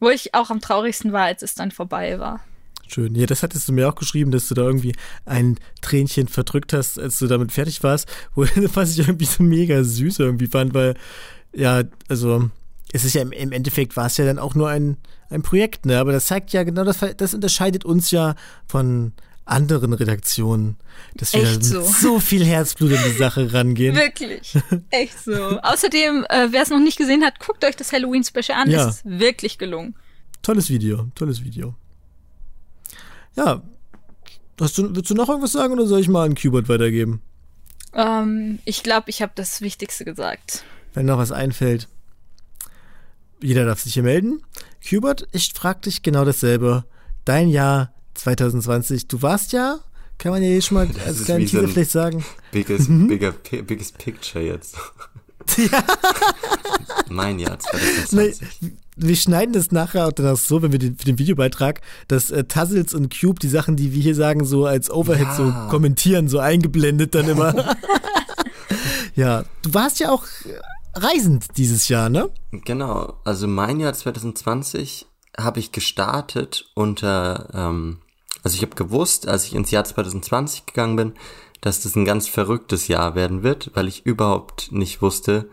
wo 0.00 0.10
ich 0.10 0.34
auch 0.34 0.50
am 0.50 0.60
traurigsten 0.60 1.12
war, 1.12 1.24
als 1.24 1.42
es 1.42 1.54
dann 1.54 1.70
vorbei 1.70 2.18
war. 2.18 2.40
Schön. 2.86 3.14
Ja, 3.14 3.26
das 3.26 3.42
hattest 3.42 3.68
du 3.68 3.72
mir 3.72 3.88
auch 3.88 3.94
geschrieben, 3.94 4.30
dass 4.30 4.48
du 4.48 4.54
da 4.54 4.62
irgendwie 4.62 4.94
ein 5.24 5.58
Tränchen 5.80 6.28
verdrückt 6.28 6.72
hast, 6.72 6.98
als 6.98 7.18
du 7.18 7.26
damit 7.26 7.52
fertig 7.52 7.82
warst, 7.82 8.08
wo 8.34 8.42
was 8.74 8.92
ich 8.92 9.06
irgendwie 9.06 9.24
so 9.24 9.42
mega 9.42 9.82
süß 9.82 10.18
irgendwie 10.18 10.46
fand, 10.46 10.74
weil 10.74 10.94
ja, 11.54 11.82
also 12.08 12.50
es 12.92 13.04
ist 13.04 13.14
ja 13.14 13.22
im, 13.22 13.32
im 13.32 13.52
Endeffekt 13.52 13.96
war 13.96 14.06
es 14.06 14.16
ja 14.16 14.24
dann 14.24 14.38
auch 14.38 14.54
nur 14.54 14.68
ein, 14.68 14.96
ein 15.30 15.42
Projekt, 15.42 15.86
ne? 15.86 15.98
Aber 15.98 16.12
das 16.12 16.26
zeigt 16.26 16.52
ja 16.52 16.62
genau, 16.62 16.84
das, 16.84 17.00
das 17.16 17.34
unterscheidet 17.34 17.84
uns 17.84 18.10
ja 18.10 18.34
von 18.66 19.12
anderen 19.44 19.92
Redaktionen, 19.92 20.76
dass 21.14 21.32
wir 21.34 21.42
Echt 21.42 21.64
so. 21.64 21.82
so 21.82 22.20
viel 22.20 22.44
Herzblut 22.44 22.92
in 22.92 23.02
die 23.04 23.18
Sache 23.18 23.52
rangehen. 23.52 23.94
Wirklich. 23.94 24.56
Echt 24.90 25.22
so. 25.22 25.60
Außerdem, 25.60 26.24
äh, 26.28 26.48
wer 26.50 26.62
es 26.62 26.70
noch 26.70 26.80
nicht 26.80 26.96
gesehen 26.96 27.22
hat, 27.22 27.40
guckt 27.40 27.64
euch 27.64 27.76
das 27.76 27.92
Halloween-Special 27.92 28.58
an. 28.58 28.70
Ja. 28.70 28.88
Es 28.88 28.96
ist 28.96 29.04
wirklich 29.04 29.58
gelungen. 29.58 29.94
Tolles 30.42 30.70
Video, 30.70 31.08
tolles 31.14 31.44
Video. 31.44 31.74
Ja. 33.36 33.62
Hast 34.60 34.78
du, 34.78 34.94
willst 34.94 35.10
du 35.10 35.14
noch 35.14 35.28
irgendwas 35.28 35.52
sagen 35.52 35.72
oder 35.72 35.86
soll 35.86 36.00
ich 36.00 36.08
mal 36.08 36.24
an 36.24 36.34
Qbert 36.34 36.68
weitergeben? 36.68 37.20
Ähm, 37.94 38.58
ich 38.64 38.82
glaube, 38.82 39.10
ich 39.10 39.22
habe 39.22 39.32
das 39.34 39.60
Wichtigste 39.60 40.04
gesagt. 40.04 40.64
Wenn 40.92 41.06
noch 41.06 41.18
was 41.18 41.32
einfällt. 41.32 41.88
Jeder 43.40 43.66
darf 43.66 43.80
sich 43.80 43.94
hier 43.94 44.02
melden. 44.02 44.42
Hubert, 44.90 45.26
ich 45.32 45.52
frag 45.54 45.82
dich 45.82 46.02
genau 46.02 46.24
dasselbe. 46.24 46.84
Dein 47.24 47.48
Jahr 47.48 47.93
2020, 48.14 49.08
du 49.08 49.22
warst 49.22 49.52
ja, 49.52 49.78
kann 50.18 50.32
man 50.32 50.42
ja 50.42 50.48
hier 50.48 50.62
schon 50.62 50.76
mal 50.76 50.88
als 51.06 51.18
ist 51.20 51.24
kleinen 51.26 51.46
so 51.46 51.50
Teaser 51.52 51.66
ein- 51.68 51.72
vielleicht 51.72 51.90
sagen. 51.90 52.24
Biggest, 52.52 52.88
Mhm. 52.88 53.08
bigger, 53.08 53.32
biggest 53.32 53.98
picture 53.98 54.44
jetzt. 54.44 54.76
mein 57.08 57.38
Jahr 57.38 57.58
Nee, 57.72 58.32
2020. 58.32 58.48
wir 58.96 59.16
schneiden 59.16 59.52
das 59.52 59.72
nachher 59.72 60.06
auch 60.06 60.12
danach 60.12 60.36
so, 60.36 60.62
wenn 60.62 60.72
wir 60.72 60.78
den, 60.78 60.96
für 60.96 61.04
den 61.04 61.18
Videobeitrag, 61.18 61.80
dass 62.08 62.30
äh, 62.30 62.44
Tuzzles 62.44 62.94
und 62.94 63.12
Cube 63.18 63.40
die 63.40 63.48
Sachen, 63.48 63.76
die 63.76 63.92
wir 63.92 64.02
hier 64.02 64.14
sagen, 64.14 64.44
so 64.44 64.66
als 64.66 64.90
Overhead 64.90 65.26
Ja. 65.26 65.36
so 65.36 65.52
kommentieren, 65.70 66.28
so 66.28 66.38
eingeblendet 66.38 67.14
dann 67.14 67.28
immer. 67.28 67.76
ja, 69.14 69.44
du 69.62 69.74
warst 69.74 70.00
ja 70.00 70.10
auch 70.10 70.24
reisend 70.94 71.46
dieses 71.56 71.88
Jahr, 71.88 72.08
ne? 72.08 72.30
Genau, 72.52 73.18
also 73.24 73.46
mein 73.48 73.80
Jahr 73.80 73.92
2020 73.92 75.06
habe 75.36 75.58
ich 75.60 75.72
gestartet 75.72 76.66
unter, 76.74 77.48
ähm, 77.52 77.98
also 78.44 78.54
ich 78.56 78.62
habe 78.62 78.76
gewusst, 78.76 79.26
als 79.26 79.46
ich 79.46 79.54
ins 79.54 79.70
Jahr 79.70 79.84
2020 79.84 80.66
gegangen 80.66 80.96
bin, 80.96 81.12
dass 81.60 81.80
das 81.80 81.96
ein 81.96 82.04
ganz 82.04 82.28
verrücktes 82.28 82.88
Jahr 82.88 83.14
werden 83.14 83.42
wird, 83.42 83.70
weil 83.74 83.88
ich 83.88 84.04
überhaupt 84.04 84.70
nicht 84.70 85.02
wusste, 85.02 85.48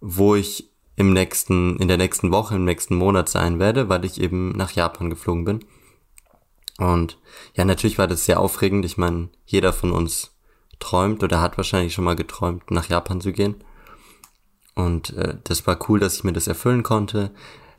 wo 0.00 0.34
ich 0.34 0.68
im 0.96 1.12
nächsten, 1.12 1.76
in 1.78 1.88
der 1.88 1.96
nächsten 1.96 2.30
Woche, 2.32 2.56
im 2.56 2.64
nächsten 2.64 2.96
Monat 2.96 3.28
sein 3.28 3.58
werde, 3.58 3.88
weil 3.88 4.04
ich 4.04 4.20
eben 4.20 4.50
nach 4.50 4.72
Japan 4.72 5.10
geflogen 5.10 5.44
bin. 5.44 5.64
Und 6.78 7.18
ja, 7.54 7.64
natürlich 7.64 7.98
war 7.98 8.08
das 8.08 8.24
sehr 8.24 8.40
aufregend. 8.40 8.84
Ich 8.84 8.96
meine, 8.96 9.28
jeder 9.46 9.72
von 9.72 9.92
uns 9.92 10.32
träumt 10.80 11.22
oder 11.22 11.40
hat 11.40 11.56
wahrscheinlich 11.56 11.94
schon 11.94 12.04
mal 12.04 12.16
geträumt, 12.16 12.70
nach 12.70 12.88
Japan 12.88 13.20
zu 13.20 13.32
gehen. 13.32 13.56
Und 14.74 15.10
äh, 15.16 15.36
das 15.44 15.66
war 15.66 15.78
cool, 15.88 16.00
dass 16.00 16.16
ich 16.16 16.24
mir 16.24 16.32
das 16.32 16.48
erfüllen 16.48 16.82
konnte. 16.82 17.30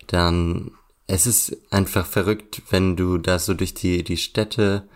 Dann, 0.07 0.71
es 1.07 1.27
ist 1.27 1.57
einfach 1.69 2.05
verrückt, 2.05 2.61
wenn 2.69 2.95
du 2.95 3.17
da 3.17 3.39
so 3.39 3.53
durch 3.53 3.73
die, 3.73 4.03
die 4.03 4.17
Städte, 4.17 4.87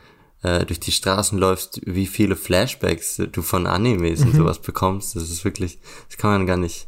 äh, 0.41 0.65
durch 0.65 0.79
die 0.79 0.91
Straßen 0.91 1.37
läufst, 1.37 1.81
wie 1.85 2.07
viele 2.07 2.35
Flashbacks 2.35 3.21
du 3.31 3.41
von 3.41 3.67
Animes 3.67 4.21
und 4.21 4.35
sowas 4.35 4.59
bekommst. 4.59 5.15
Das 5.15 5.23
ist 5.23 5.45
wirklich, 5.45 5.79
das 6.07 6.17
kann 6.17 6.31
man 6.31 6.45
gar 6.47 6.57
nicht 6.57 6.87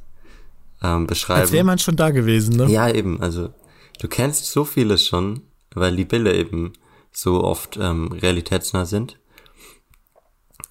ähm, 0.81 1.05
beschreiben. 1.07 1.41
Als 1.41 1.51
wäre 1.51 1.63
man 1.63 1.79
schon 1.79 1.95
da 1.95 2.09
gewesen, 2.09 2.55
ne? 2.55 2.67
Ja, 2.69 2.89
eben, 2.89 3.21
also 3.21 3.53
du 3.99 4.07
kennst 4.07 4.45
so 4.45 4.65
vieles 4.65 5.05
schon, 5.05 5.41
weil 5.73 5.95
die 5.95 6.05
Bilder 6.05 6.33
eben 6.33 6.73
so 7.11 7.43
oft 7.43 7.77
ähm, 7.77 8.11
realitätsnah 8.11 8.85
sind. 8.85 9.19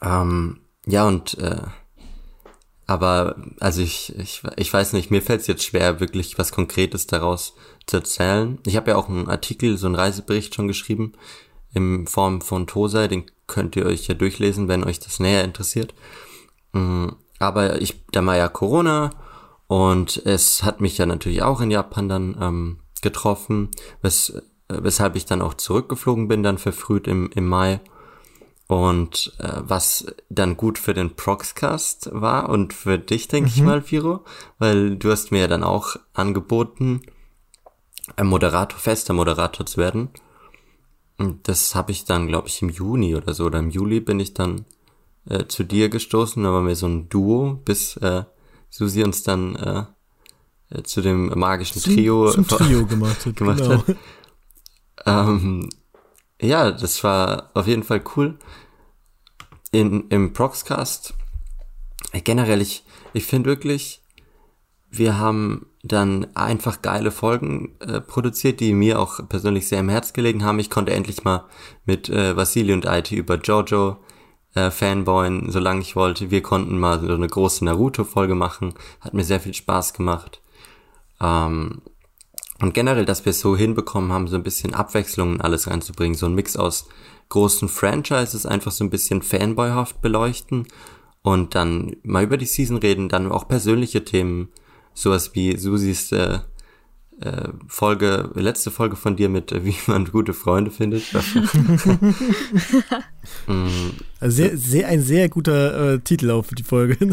Ähm, 0.03 0.61
ja, 0.87 1.07
und 1.07 1.39
äh, 1.39 1.61
aber 2.87 3.37
also 3.61 3.83
ich, 3.83 4.19
ich, 4.19 4.43
ich 4.57 4.73
weiß 4.73 4.95
nicht, 4.95 5.13
mir 5.13 5.23
fällt 5.23 5.43
es 5.43 5.47
jetzt 5.47 5.63
schwer, 5.63 6.01
wirklich 6.01 6.39
was 6.39 6.51
Konkretes 6.51 7.07
daraus 7.07 7.55
zu 7.91 7.99
erzählen. 7.99 8.59
Ich 8.65 8.77
habe 8.77 8.93
ja 8.93 8.97
auch 8.97 9.09
einen 9.09 9.29
Artikel, 9.29 9.77
so 9.77 9.87
einen 9.87 9.97
Reisebericht 9.97 10.55
schon 10.55 10.69
geschrieben, 10.69 11.13
in 11.73 12.07
Form 12.07 12.41
von 12.41 12.67
Tosai, 12.67 13.09
den 13.09 13.25
könnt 13.47 13.77
ihr 13.77 13.87
euch 13.87 14.07
ja 14.07 14.15
durchlesen, 14.15 14.69
wenn 14.69 14.85
euch 14.85 14.99
das 14.99 15.21
näher 15.21 15.45
interessiert. 15.45 15.95
Mm, 16.73 17.09
Aber 17.39 17.81
ich, 17.81 18.05
da 18.13 18.25
war 18.25 18.37
ja 18.37 18.49
Corona 18.49 19.11
und 19.67 20.23
es 20.25 20.63
hat 20.63 20.81
mich 20.81 20.99
ja 20.99 21.07
natürlich 21.07 21.43
auch 21.43 21.61
in 21.61 21.71
Japan 21.71 22.09
dann 22.09 22.37
ähm, 22.41 22.79
getroffen, 23.03 23.71
wes, 24.03 24.31
äh, 24.31 24.43
weshalb 24.69 25.17
ich 25.17 25.27
dann 25.27 25.43
auch 25.43 25.55
zurückgeflogen 25.55 26.29
bin, 26.29 26.43
dann 26.43 26.59
verfrüht 26.59 27.07
im, 27.07 27.31
im 27.35 27.47
Mai. 27.47 27.81
Und 28.67 29.33
äh, 29.39 29.63
was 29.63 30.07
dann 30.29 30.57
gut 30.57 30.79
für 30.79 30.95
den 30.95 31.17
Proxcast 31.17 32.11
war 32.13 32.49
und 32.49 32.73
für 32.73 32.99
dich, 32.99 33.27
denke 33.27 33.51
ich 33.53 33.63
mal, 33.63 33.91
Viro, 33.91 34.25
weil 34.61 34.97
du 34.97 35.11
hast 35.11 35.33
mir 35.33 35.41
ja 35.41 35.49
dann 35.49 35.65
auch 35.65 35.97
angeboten, 36.15 37.03
ein 38.17 38.27
Moderator, 38.27 38.79
fester 38.79 39.13
Moderator 39.13 39.67
zu 39.67 39.79
werden. 39.79 40.11
Und 41.19 41.49
das 41.49 41.75
habe 41.75 41.93
ich 41.93 42.05
dann, 42.05 42.29
glaube 42.29 42.49
ich, 42.49 42.63
im 42.63 42.71
Juni 42.71 43.15
oder 43.15 43.35
so, 43.35 43.45
oder 43.45 43.59
im 43.59 43.71
Juli 43.71 44.01
bin 44.01 44.21
ich 44.21 44.33
dann 44.35 44.65
äh, 45.27 45.47
zu 45.47 45.65
dir 45.65 45.89
gestoßen, 45.89 46.43
da 46.43 46.53
waren 46.53 46.67
wir 46.67 46.77
so 46.77 46.87
ein 46.87 47.09
Duo, 47.09 47.61
bis 47.65 47.97
äh, 47.99 48.25
Susi 48.71 49.03
uns 49.03 49.23
dann 49.23 49.57
äh, 49.57 49.85
äh 50.71 50.83
zu 50.83 51.03
dem 51.03 51.27
magischen 51.39 51.81
zum, 51.81 51.95
Trio, 51.95 52.31
zum 52.31 52.49
Trio 52.49 52.87
gemacht 52.87 53.27
hat. 53.27 53.37
gemacht 53.37 53.59
genau. 53.59 53.87
hat. 53.87 53.97
Ähm, 55.07 55.69
ja, 56.41 56.71
das 56.71 57.03
war 57.05 57.51
auf 57.55 57.67
jeden 57.67 57.83
Fall 57.83 58.03
cool. 58.17 58.39
In, 59.73 60.09
Im 60.09 60.33
Proxcast, 60.33 61.15
äh, 62.13 62.21
generell, 62.21 62.61
ich, 62.61 62.85
ich 63.13 63.25
finde 63.25 63.51
wirklich, 63.51 64.03
wir 64.91 65.19
haben 65.19 65.67
dann 65.83 66.27
einfach 66.35 66.83
geile 66.83 67.11
Folgen 67.11 67.75
äh, 67.81 68.01
produziert, 68.01 68.61
die 68.61 68.75
mir 68.75 69.01
auch 69.01 69.27
persönlich 69.29 69.69
sehr 69.69 69.81
im 69.81 69.89
Herz 69.89 70.13
gelegen 70.13 70.45
haben. 70.45 70.59
Ich 70.59 70.69
konnte 70.69 70.93
endlich 70.93 71.25
mal 71.25 71.45
mit 71.87 72.09
äh, 72.09 72.37
Vasili 72.37 72.73
und 72.73 72.85
IT 72.85 73.13
über 73.13 73.37
Jojo 73.37 73.97
äh, 74.55 74.71
Fanboyen, 74.71 75.51
solange 75.51 75.81
ich 75.81 75.97
wollte. 75.97 76.31
Wir 76.31 76.43
konnten 76.43 76.79
mal 76.79 77.01
so 77.01 77.15
eine 77.15 77.29
große 77.29 77.65
Naruto-Folge 77.65 78.35
machen. 78.35 78.75
Hat 79.01 79.15
mir 79.15 79.25
sehr 79.25 79.41
viel 79.41 79.55
Spaß 79.55 79.95
gemacht. 79.95 80.43
Ähm, 81.21 81.83
und 82.61 82.75
generell, 82.75 83.07
dass 83.07 83.25
wir 83.25 83.31
es 83.31 83.41
so 83.41 83.57
hinbekommen 83.57 84.13
haben, 84.13 84.29
so 84.29 84.37
ein 84.37 84.43
bisschen 84.43 84.75
Abwechslung 84.75 85.35
in 85.35 85.41
alles 85.41 85.67
reinzubringen. 85.67 86.17
So 86.17 86.27
ein 86.27 86.35
Mix 86.35 86.57
aus 86.57 86.89
großen 87.31 87.69
Franchises, 87.69 88.45
einfach 88.45 88.73
so 88.73 88.85
ein 88.85 88.91
bisschen 88.91 89.23
fanboyhaft 89.23 90.03
beleuchten 90.03 90.67
und 91.23 91.55
dann 91.55 91.97
mal 92.03 92.25
über 92.25 92.37
die 92.37 92.47
Season 92.47 92.77
reden, 92.77 93.09
dann 93.09 93.31
auch 93.31 93.49
persönliche 93.49 94.05
Themen, 94.05 94.49
sowas 94.95 95.35
wie 95.35 95.57
Susis 95.57 96.13
äh, 96.13 96.41
äh, 97.21 97.49
Folge, 97.69 98.31
letzte 98.35 98.71
Folge 98.71 98.97
von 98.97 99.17
dir 99.17 99.29
mit, 99.29 99.53
äh, 99.53 99.65
wie 99.65 99.77
man 99.87 100.07
gute 100.07 100.33
Freunde 100.33 100.71
findet. 100.71 101.05
also 104.21 104.37
sehr, 104.37 104.57
sehr, 104.57 104.89
ein 104.89 105.03
sehr 105.03 105.29
guter 105.29 105.95
äh, 105.95 105.99
Titel 106.01 106.31
auch 106.31 106.45
für 106.45 106.55
die 106.55 106.63
Folge. 106.63 106.97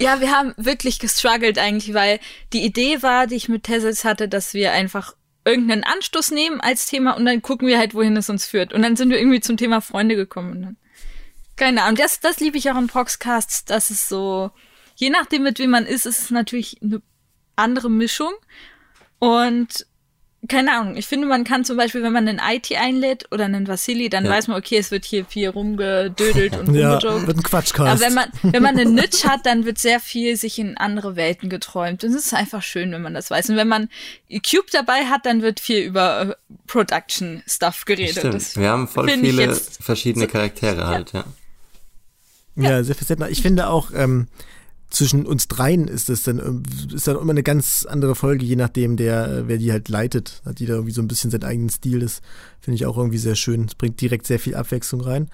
Ja, 0.00 0.20
wir 0.20 0.30
haben 0.30 0.54
wirklich 0.56 1.00
gestruggelt 1.00 1.58
eigentlich, 1.58 1.92
weil 1.92 2.20
die 2.52 2.64
Idee 2.64 3.02
war, 3.02 3.26
die 3.26 3.34
ich 3.34 3.48
mit 3.48 3.64
Tessels 3.64 4.04
hatte, 4.04 4.28
dass 4.28 4.54
wir 4.54 4.70
einfach 4.70 5.16
irgendeinen 5.44 5.82
Anstoß 5.82 6.30
nehmen 6.30 6.60
als 6.60 6.86
Thema 6.86 7.16
und 7.16 7.24
dann 7.24 7.42
gucken 7.42 7.66
wir 7.66 7.78
halt, 7.78 7.94
wohin 7.94 8.16
es 8.16 8.30
uns 8.30 8.46
führt. 8.46 8.72
Und 8.72 8.82
dann 8.82 8.94
sind 8.94 9.10
wir 9.10 9.18
irgendwie 9.18 9.40
zum 9.40 9.56
Thema 9.56 9.80
Freunde 9.80 10.14
gekommen. 10.14 10.52
Und 10.52 10.62
dann, 10.62 10.76
keine 11.56 11.82
Ahnung, 11.82 11.96
das, 11.96 12.20
das 12.20 12.38
liebe 12.38 12.58
ich 12.58 12.70
auch 12.70 12.78
in 12.78 12.86
Proxcasts, 12.86 13.64
dass 13.64 13.90
es 13.90 14.08
so, 14.08 14.52
je 14.98 15.10
nachdem, 15.10 15.44
mit 15.44 15.58
wem 15.58 15.70
man 15.70 15.86
ist, 15.86 16.06
ist 16.06 16.20
es 16.20 16.30
natürlich 16.30 16.76
eine 16.82 17.00
andere 17.54 17.88
Mischung. 17.88 18.32
Und 19.20 19.86
keine 20.48 20.72
Ahnung, 20.72 20.96
ich 20.96 21.06
finde, 21.06 21.26
man 21.26 21.44
kann 21.44 21.64
zum 21.64 21.76
Beispiel, 21.76 22.02
wenn 22.02 22.12
man 22.12 22.28
einen 22.28 22.40
IT 22.40 22.72
einlädt 22.72 23.26
oder 23.32 23.44
einen 23.44 23.66
Vasili, 23.66 24.08
dann 24.08 24.24
ja. 24.24 24.30
weiß 24.30 24.48
man, 24.48 24.56
okay, 24.56 24.76
es 24.76 24.90
wird 24.90 25.04
hier 25.04 25.24
viel 25.24 25.48
rumgedödelt 25.48 26.56
und 26.56 26.74
ja, 26.74 27.00
wird 27.02 27.36
ein 27.36 27.42
Quatschcast. 27.42 27.90
Aber 27.90 28.00
wenn 28.00 28.14
man, 28.14 28.28
wenn 28.42 28.62
man 28.62 28.78
einen 28.78 28.94
Nitsch 28.94 29.24
hat, 29.28 29.46
dann 29.46 29.64
wird 29.64 29.78
sehr 29.78 30.00
viel 30.00 30.36
sich 30.36 30.58
in 30.58 30.76
andere 30.76 31.14
Welten 31.14 31.48
geträumt. 31.48 32.02
Und 32.02 32.10
es 32.10 32.26
ist 32.26 32.34
einfach 32.34 32.62
schön, 32.62 32.90
wenn 32.92 33.02
man 33.02 33.14
das 33.14 33.30
weiß. 33.30 33.50
Und 33.50 33.56
wenn 33.56 33.68
man 33.68 33.88
Cube 34.28 34.66
dabei 34.72 35.06
hat, 35.06 35.26
dann 35.26 35.42
wird 35.42 35.60
viel 35.60 35.82
über 35.82 36.22
äh, 36.22 36.34
Production-Stuff 36.66 37.84
geredet. 37.84 38.18
Stimmt. 38.18 38.34
Das 38.34 38.56
Wir 38.56 38.70
haben 38.70 38.88
voll 38.88 39.08
viele 39.08 39.54
verschiedene 39.54 40.26
so, 40.26 40.32
Charaktere 40.32 40.86
halt, 40.86 41.12
ja. 41.12 41.24
Ja, 42.56 42.70
ja 42.70 42.84
sehr 42.84 42.96
facettenreich. 42.96 43.32
Ich 43.32 43.42
finde 43.42 43.68
auch, 43.68 43.90
ähm, 43.94 44.28
zwischen 44.90 45.26
uns 45.26 45.48
dreien 45.48 45.86
ist 45.86 46.08
es 46.08 46.22
dann, 46.22 46.62
ist 46.92 47.06
dann 47.06 47.16
immer 47.16 47.32
eine 47.32 47.42
ganz 47.42 47.86
andere 47.88 48.14
Folge, 48.14 48.44
je 48.44 48.56
nachdem, 48.56 48.96
der, 48.96 49.46
wer 49.46 49.58
die 49.58 49.70
halt 49.70 49.88
leitet. 49.88 50.42
Hat 50.44 50.60
da 50.60 50.64
irgendwie 50.64 50.92
so 50.92 51.02
ein 51.02 51.08
bisschen 51.08 51.30
seinen 51.30 51.44
eigenen 51.44 51.70
Stil. 51.70 52.00
Das 52.00 52.22
finde 52.60 52.76
ich 52.76 52.86
auch 52.86 52.96
irgendwie 52.96 53.18
sehr 53.18 53.34
schön. 53.34 53.66
Es 53.66 53.74
bringt 53.74 54.00
direkt 54.00 54.26
sehr 54.26 54.40
viel 54.40 54.54
Abwechslung 54.54 55.02
rein. 55.02 55.30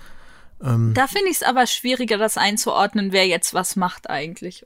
Ähm, 0.62 0.92
da 0.94 1.06
finde 1.06 1.30
ich 1.30 1.36
es 1.36 1.42
aber 1.42 1.66
schwieriger, 1.66 2.18
das 2.18 2.36
einzuordnen, 2.36 3.12
wer 3.12 3.26
jetzt 3.26 3.54
was 3.54 3.76
macht 3.76 4.10
eigentlich. 4.10 4.64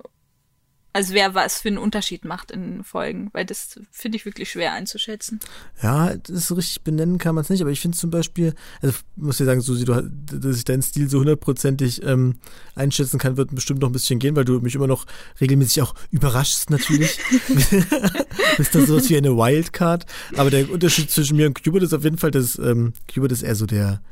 Also 0.99 1.15
wer 1.15 1.33
was 1.37 1.61
für 1.61 1.69
einen 1.69 1.79
Unterschied 1.79 2.25
macht 2.25 2.51
in 2.51 2.83
Folgen, 2.83 3.31
weil 3.33 3.45
das 3.45 3.79
finde 3.93 4.17
ich 4.17 4.25
wirklich 4.25 4.51
schwer 4.51 4.73
einzuschätzen. 4.73 5.39
Ja, 5.81 6.17
das 6.17 6.51
ist 6.51 6.57
richtig 6.57 6.83
benennen 6.83 7.19
kann 7.19 7.37
man 7.37 7.43
es 7.43 7.51
nicht, 7.51 7.61
aber 7.61 7.71
ich 7.71 7.79
finde 7.79 7.97
zum 7.97 8.11
Beispiel, 8.11 8.53
also 8.83 8.99
muss 9.15 9.39
ich 9.39 9.47
sagen, 9.47 9.61
Susi, 9.61 9.85
du, 9.85 10.03
dass 10.03 10.57
ich 10.57 10.65
deinen 10.65 10.83
Stil 10.83 11.09
so 11.09 11.21
hundertprozentig 11.21 12.03
ähm, 12.03 12.41
einschätzen 12.75 13.21
kann, 13.21 13.37
wird 13.37 13.55
bestimmt 13.55 13.81
noch 13.81 13.91
ein 13.91 13.93
bisschen 13.93 14.19
gehen, 14.19 14.35
weil 14.35 14.45
du 14.45 14.59
mich 14.59 14.75
immer 14.75 14.89
noch 14.89 15.07
regelmäßig 15.41 15.83
auch 15.83 15.95
überraschst 16.11 16.69
natürlich. 16.69 17.17
bist 18.57 18.75
da 18.75 18.85
sowas 18.85 19.09
wie 19.09 19.19
eine 19.19 19.37
Wildcard. 19.37 20.05
Aber 20.37 20.51
der 20.51 20.69
Unterschied 20.69 21.13
zwischen 21.13 21.37
mir 21.37 21.47
und 21.47 21.63
Cubert 21.63 21.85
ist 21.85 21.95
auf 21.95 22.03
jeden 22.03 22.19
Fall, 22.19 22.33
dass 22.33 22.59
ähm, 22.59 22.93
Cubert 23.15 23.31
ist 23.31 23.43
eher 23.43 23.55
so 23.55 23.67
der, 23.67 24.03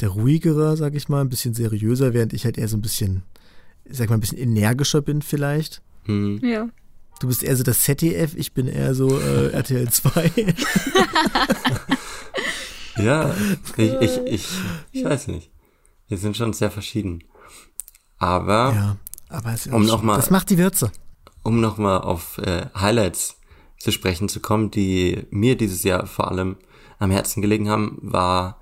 der 0.00 0.10
ruhigere, 0.10 0.76
sag 0.76 0.94
ich 0.94 1.08
mal, 1.08 1.22
ein 1.22 1.30
bisschen 1.30 1.54
seriöser, 1.54 2.12
während 2.12 2.34
ich 2.34 2.44
halt 2.44 2.58
eher 2.58 2.68
so 2.68 2.76
ein 2.76 2.82
bisschen, 2.82 3.22
sag 3.88 4.10
mal, 4.10 4.16
ein 4.18 4.20
bisschen 4.20 4.36
energischer 4.36 5.00
bin 5.00 5.22
vielleicht. 5.22 5.80
Hm. 6.04 6.40
Ja. 6.42 6.68
Du 7.20 7.28
bist 7.28 7.42
eher 7.42 7.56
so 7.56 7.62
das 7.62 7.80
ZDF, 7.80 8.34
ich 8.34 8.52
bin 8.52 8.66
eher 8.66 8.94
so 8.94 9.18
äh, 9.18 9.50
RTL 9.52 9.88
2. 9.88 10.32
ja, 12.96 13.34
ich, 13.76 13.92
ich, 14.00 14.18
ich, 14.26 14.48
ich 14.92 15.04
weiß 15.04 15.28
nicht. 15.28 15.50
Wir 16.08 16.18
sind 16.18 16.36
schon 16.36 16.52
sehr 16.52 16.70
verschieden. 16.70 17.24
Aber, 18.18 18.72
ja, 18.74 18.96
aber 19.28 19.54
um 19.72 19.86
noch 19.86 20.02
mal, 20.02 20.16
das 20.16 20.30
macht 20.30 20.50
die 20.50 20.58
Würze. 20.58 20.90
Um 21.42 21.60
nochmal 21.60 22.00
auf 22.00 22.38
äh, 22.38 22.66
Highlights 22.74 23.36
zu 23.78 23.92
sprechen 23.92 24.28
zu 24.28 24.40
kommen, 24.40 24.70
die 24.70 25.26
mir 25.30 25.56
dieses 25.56 25.82
Jahr 25.84 26.06
vor 26.06 26.30
allem 26.30 26.56
am 26.98 27.10
Herzen 27.10 27.42
gelegen 27.42 27.68
haben, 27.68 27.98
war 28.00 28.60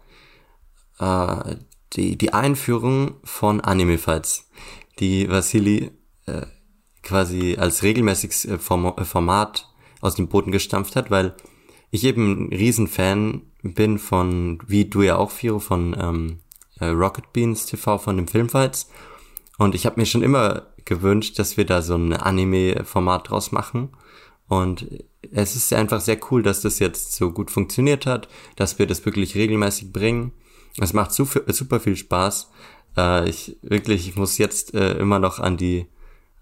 äh, 0.98 1.57
die, 1.94 2.16
die 2.16 2.33
Einführung 2.33 3.16
von 3.24 3.61
Anime-Fights, 3.61 4.48
die 4.98 5.28
Vasili 5.28 5.90
äh, 6.26 6.46
quasi 7.03 7.57
als 7.59 7.83
regelmäßiges 7.83 8.45
äh, 8.45 8.55
äh, 8.55 9.05
Format 9.05 9.69
aus 10.01 10.15
dem 10.15 10.29
Boden 10.29 10.53
gestampft 10.53 10.97
hat, 10.97 11.11
weil 11.11 11.35
ich 11.91 12.05
eben 12.05 12.47
ein 12.47 12.53
Riesenfan 12.53 13.43
bin 13.62 13.99
von, 13.99 14.59
wie 14.67 14.87
du 14.87 15.03
ja 15.03 15.17
auch, 15.17 15.31
Firo, 15.31 15.59
von 15.59 15.97
ähm, 15.99 16.38
äh, 16.81 16.87
Rocket 16.87 17.33
Beans 17.33 17.67
TV, 17.67 17.99
von 17.99 18.17
dem 18.17 18.29
Filmfights. 18.29 18.88
Und 19.59 19.75
ich 19.75 19.87
habe 19.87 20.01
mir 20.01 20.07
schon 20.07 20.23
immer 20.23 20.67
gewünscht, 20.85 21.38
dass 21.38 21.57
wir 21.57 21.67
da 21.67 21.83
so 21.83 21.95
ein 21.95 22.12
Anime-Format 22.12 23.31
draus 23.31 23.53
machen. 23.53 23.91
Und 24.49 24.87
es 25.31 25.55
ist 25.55 25.73
einfach 25.73 26.01
sehr 26.01 26.19
cool, 26.31 26.43
dass 26.43 26.62
das 26.62 26.79
jetzt 26.79 27.12
so 27.12 27.31
gut 27.31 27.51
funktioniert 27.51 28.07
hat, 28.07 28.29
dass 28.57 28.79
wir 28.79 28.87
das 28.87 29.05
wirklich 29.05 29.35
regelmäßig 29.35 29.93
bringen. 29.93 30.33
Es 30.79 30.93
macht 30.93 31.12
super 31.12 31.81
viel 31.81 31.97
Spaß. 31.97 32.51
Ich 33.27 33.57
wirklich, 33.62 34.09
ich 34.09 34.17
muss 34.17 34.38
jetzt 34.38 34.73
immer 34.73 35.19
noch 35.19 35.38
an 35.38 35.57
die 35.57 35.87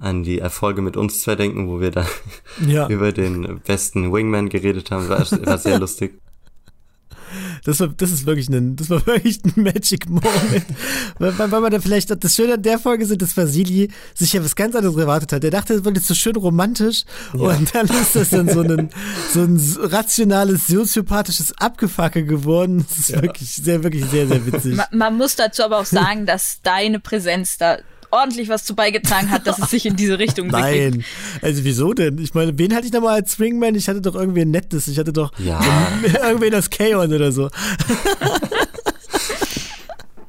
an 0.01 0.23
die 0.23 0.39
Erfolge 0.39 0.83
mit 0.83 0.97
uns 0.97 1.21
zwei 1.21 1.37
denken, 1.37 1.69
wo 1.69 1.81
wir 1.81 1.91
da 1.91 2.07
ja. 2.67 2.89
über 2.89 3.13
den 3.13 3.61
besten 3.61 4.13
Wingman 4.13 4.49
geredet 4.49 4.91
haben. 4.91 5.09
War, 5.09 5.21
war 5.21 5.59
sehr 5.59 5.79
lustig. 5.79 6.19
Das 7.65 7.79
war, 7.79 7.89
das 7.89 8.11
ist 8.11 8.27
wirklich 8.27 8.49
ein, 8.49 8.77
das 8.77 8.91
war 8.91 9.07
wirklich 9.07 9.41
ein 9.45 9.63
Magic 9.63 10.09
Moment. 10.09 10.67
weil, 11.19 11.39
weil 11.39 11.61
man 11.61 11.71
da 11.71 11.79
vielleicht, 11.79 12.11
das 12.25 12.35
Schöne 12.35 12.55
an 12.55 12.63
der 12.63 12.79
Folge 12.79 13.07
sind, 13.07 13.23
dass 13.23 13.37
Vasili 13.37 13.91
sich 14.15 14.33
ja 14.33 14.43
was 14.43 14.57
ganz 14.57 14.75
anderes 14.75 14.97
erwartet 14.97 15.33
hat. 15.33 15.45
Er 15.45 15.51
dachte, 15.51 15.75
das 15.75 15.85
wird 15.85 15.97
jetzt 15.97 16.09
so 16.09 16.15
schön 16.15 16.35
romantisch 16.37 17.05
ja. 17.35 17.41
und 17.41 17.75
dann 17.75 17.87
ist 17.87 18.17
das 18.17 18.31
dann 18.31 18.49
so 18.49 18.63
ein, 18.63 18.91
so 19.33 19.43
ein 19.43 19.61
rationales, 19.83 20.67
soziopathisches 20.67 21.53
Abgefacke 21.59 22.25
geworden. 22.25 22.85
Das 22.89 22.99
ist 22.99 23.11
ja. 23.11 23.23
wirklich 23.23 23.51
sehr, 23.51 23.85
wirklich 23.85 24.07
sehr, 24.07 24.27
sehr 24.27 24.47
witzig. 24.47 24.77
Man, 24.77 24.87
man 24.93 25.17
muss 25.17 25.37
dazu 25.37 25.63
aber 25.63 25.79
auch 25.79 25.87
sagen, 25.87 26.27
dass 26.27 26.61
deine 26.63 27.01
Präsenz 27.01 27.59
da 27.59 27.79
ordentlich 28.11 28.49
was 28.49 28.65
zu 28.65 28.75
beigetragen 28.75 29.31
hat, 29.31 29.47
dass 29.47 29.59
es 29.59 29.71
sich 29.71 29.87
in 29.87 29.97
diese 29.97 30.19
Richtung 30.19 30.47
entwickelt. 30.47 30.95
Nein, 30.97 31.05
also 31.43 31.65
wieso 31.65 31.93
denn? 31.93 32.19
Ich 32.19 32.35
meine, 32.35 32.59
wen 32.59 32.75
hatte 32.75 32.87
ich 32.87 32.93
nochmal 32.93 33.15
als 33.15 33.33
Swingman? 33.33 33.75
Ich 33.75 33.89
hatte 33.89 34.01
doch 34.01 34.15
irgendwie 34.15 34.43
ein 34.43 34.51
nettes. 34.51 34.89
Ich 34.89 34.99
hatte 34.99 35.13
doch 35.13 35.33
ja. 35.39 35.61
irgendwie 36.23 36.51
das 36.51 36.71
Chaos 36.71 37.09
oder 37.09 37.33
so. 37.33 37.51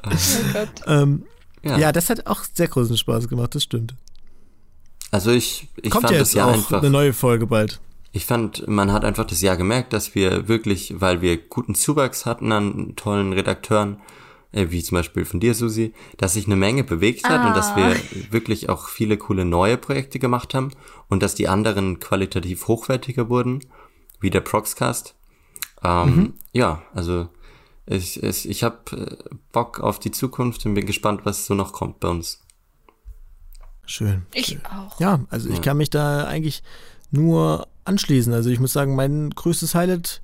oh 0.03 0.09
Gott. 0.53 0.69
Ähm, 0.87 1.23
ja. 1.63 1.77
ja. 1.77 1.91
das 1.91 2.09
hat 2.09 2.25
auch 2.27 2.43
sehr 2.53 2.67
großen 2.67 2.97
Spaß 2.97 3.27
gemacht, 3.27 3.55
das 3.55 3.63
stimmt. 3.63 3.93
Also 5.11 5.31
ich, 5.31 5.67
ich 5.81 5.91
Kommt 5.91 6.03
fand 6.03 6.13
ja 6.13 6.19
das 6.19 6.33
ja 6.33 6.45
auch 6.45 6.53
einfach. 6.53 6.79
eine 6.79 6.89
neue 6.89 7.13
Folge 7.13 7.45
bald. 7.45 7.79
Ich 8.13 8.25
fand, 8.25 8.67
man 8.67 8.91
hat 8.91 9.05
einfach 9.05 9.25
das 9.25 9.41
Jahr 9.41 9.57
gemerkt, 9.57 9.93
dass 9.93 10.15
wir 10.15 10.47
wirklich, 10.47 10.95
weil 10.99 11.21
wir 11.21 11.37
guten 11.37 11.75
Zuwachs 11.75 12.25
hatten 12.25 12.51
an 12.51 12.93
tollen 12.95 13.31
Redakteuren, 13.31 14.01
wie 14.51 14.83
zum 14.83 14.97
Beispiel 14.97 15.25
von 15.25 15.39
dir, 15.39 15.53
Susi, 15.53 15.93
dass 16.17 16.33
sich 16.33 16.45
eine 16.45 16.55
Menge 16.55 16.83
bewegt 16.83 17.29
hat 17.29 17.39
ah. 17.39 17.47
und 17.47 17.55
dass 17.55 17.75
wir 17.75 17.95
ah. 17.95 18.31
wirklich 18.31 18.69
auch 18.69 18.89
viele 18.89 19.17
coole 19.17 19.45
neue 19.45 19.77
Projekte 19.77 20.19
gemacht 20.19 20.53
haben 20.53 20.71
und 21.07 21.23
dass 21.23 21.35
die 21.35 21.47
anderen 21.47 21.99
qualitativ 21.99 22.67
hochwertiger 22.67 23.29
wurden, 23.29 23.63
wie 24.19 24.29
der 24.29 24.41
Proxcast. 24.41 25.15
Ähm, 25.83 26.15
mhm. 26.15 26.33
Ja, 26.51 26.81
also 26.93 27.29
ich, 27.85 28.21
ich, 28.21 28.47
ich 28.47 28.63
habe 28.63 28.77
äh, 28.91 29.35
Bock 29.51 29.79
auf 29.79 29.99
die 29.99 30.11
Zukunft 30.11 30.65
und 30.65 30.73
bin 30.73 30.85
gespannt, 30.85 31.21
was 31.23 31.45
so 31.45 31.53
noch 31.53 31.73
kommt 31.73 31.99
bei 31.99 32.09
uns. 32.09 32.41
Schön. 33.85 34.25
Ich 34.33 34.59
auch. 34.65 34.99
Ja, 34.99 35.25
also 35.29 35.49
ja. 35.49 35.55
ich 35.55 35.61
kann 35.61 35.77
mich 35.77 35.89
da 35.89 36.25
eigentlich 36.25 36.63
nur 37.09 37.67
anschließen. 37.83 38.33
Also 38.33 38.49
ich 38.49 38.59
muss 38.59 38.73
sagen, 38.73 38.95
mein 38.95 39.31
größtes 39.31 39.75
Highlight 39.75 40.21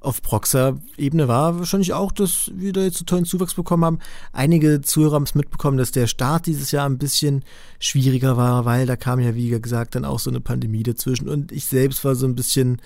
auf 0.00 0.22
Proxer-Ebene 0.22 1.26
war 1.26 1.58
wahrscheinlich 1.58 1.92
auch, 1.92 2.12
dass 2.12 2.50
wir 2.54 2.72
da 2.72 2.82
jetzt 2.82 2.98
so 2.98 3.04
tollen 3.04 3.24
Zuwachs 3.24 3.54
bekommen 3.54 3.84
haben. 3.84 3.98
Einige 4.32 4.80
Zuhörer 4.80 5.14
haben 5.14 5.24
es 5.24 5.34
mitbekommen, 5.34 5.76
dass 5.76 5.90
der 5.90 6.06
Start 6.06 6.46
dieses 6.46 6.70
Jahr 6.70 6.88
ein 6.88 6.98
bisschen 6.98 7.44
schwieriger 7.80 8.36
war, 8.36 8.64
weil 8.64 8.86
da 8.86 8.96
kam 8.96 9.18
ja, 9.18 9.34
wie 9.34 9.48
gesagt, 9.48 9.94
dann 9.94 10.04
auch 10.04 10.20
so 10.20 10.30
eine 10.30 10.40
Pandemie 10.40 10.84
dazwischen. 10.84 11.28
Und 11.28 11.50
ich 11.50 11.64
selbst 11.64 12.04
war 12.04 12.14
so 12.14 12.26
ein 12.26 12.36
bisschen 12.36 12.80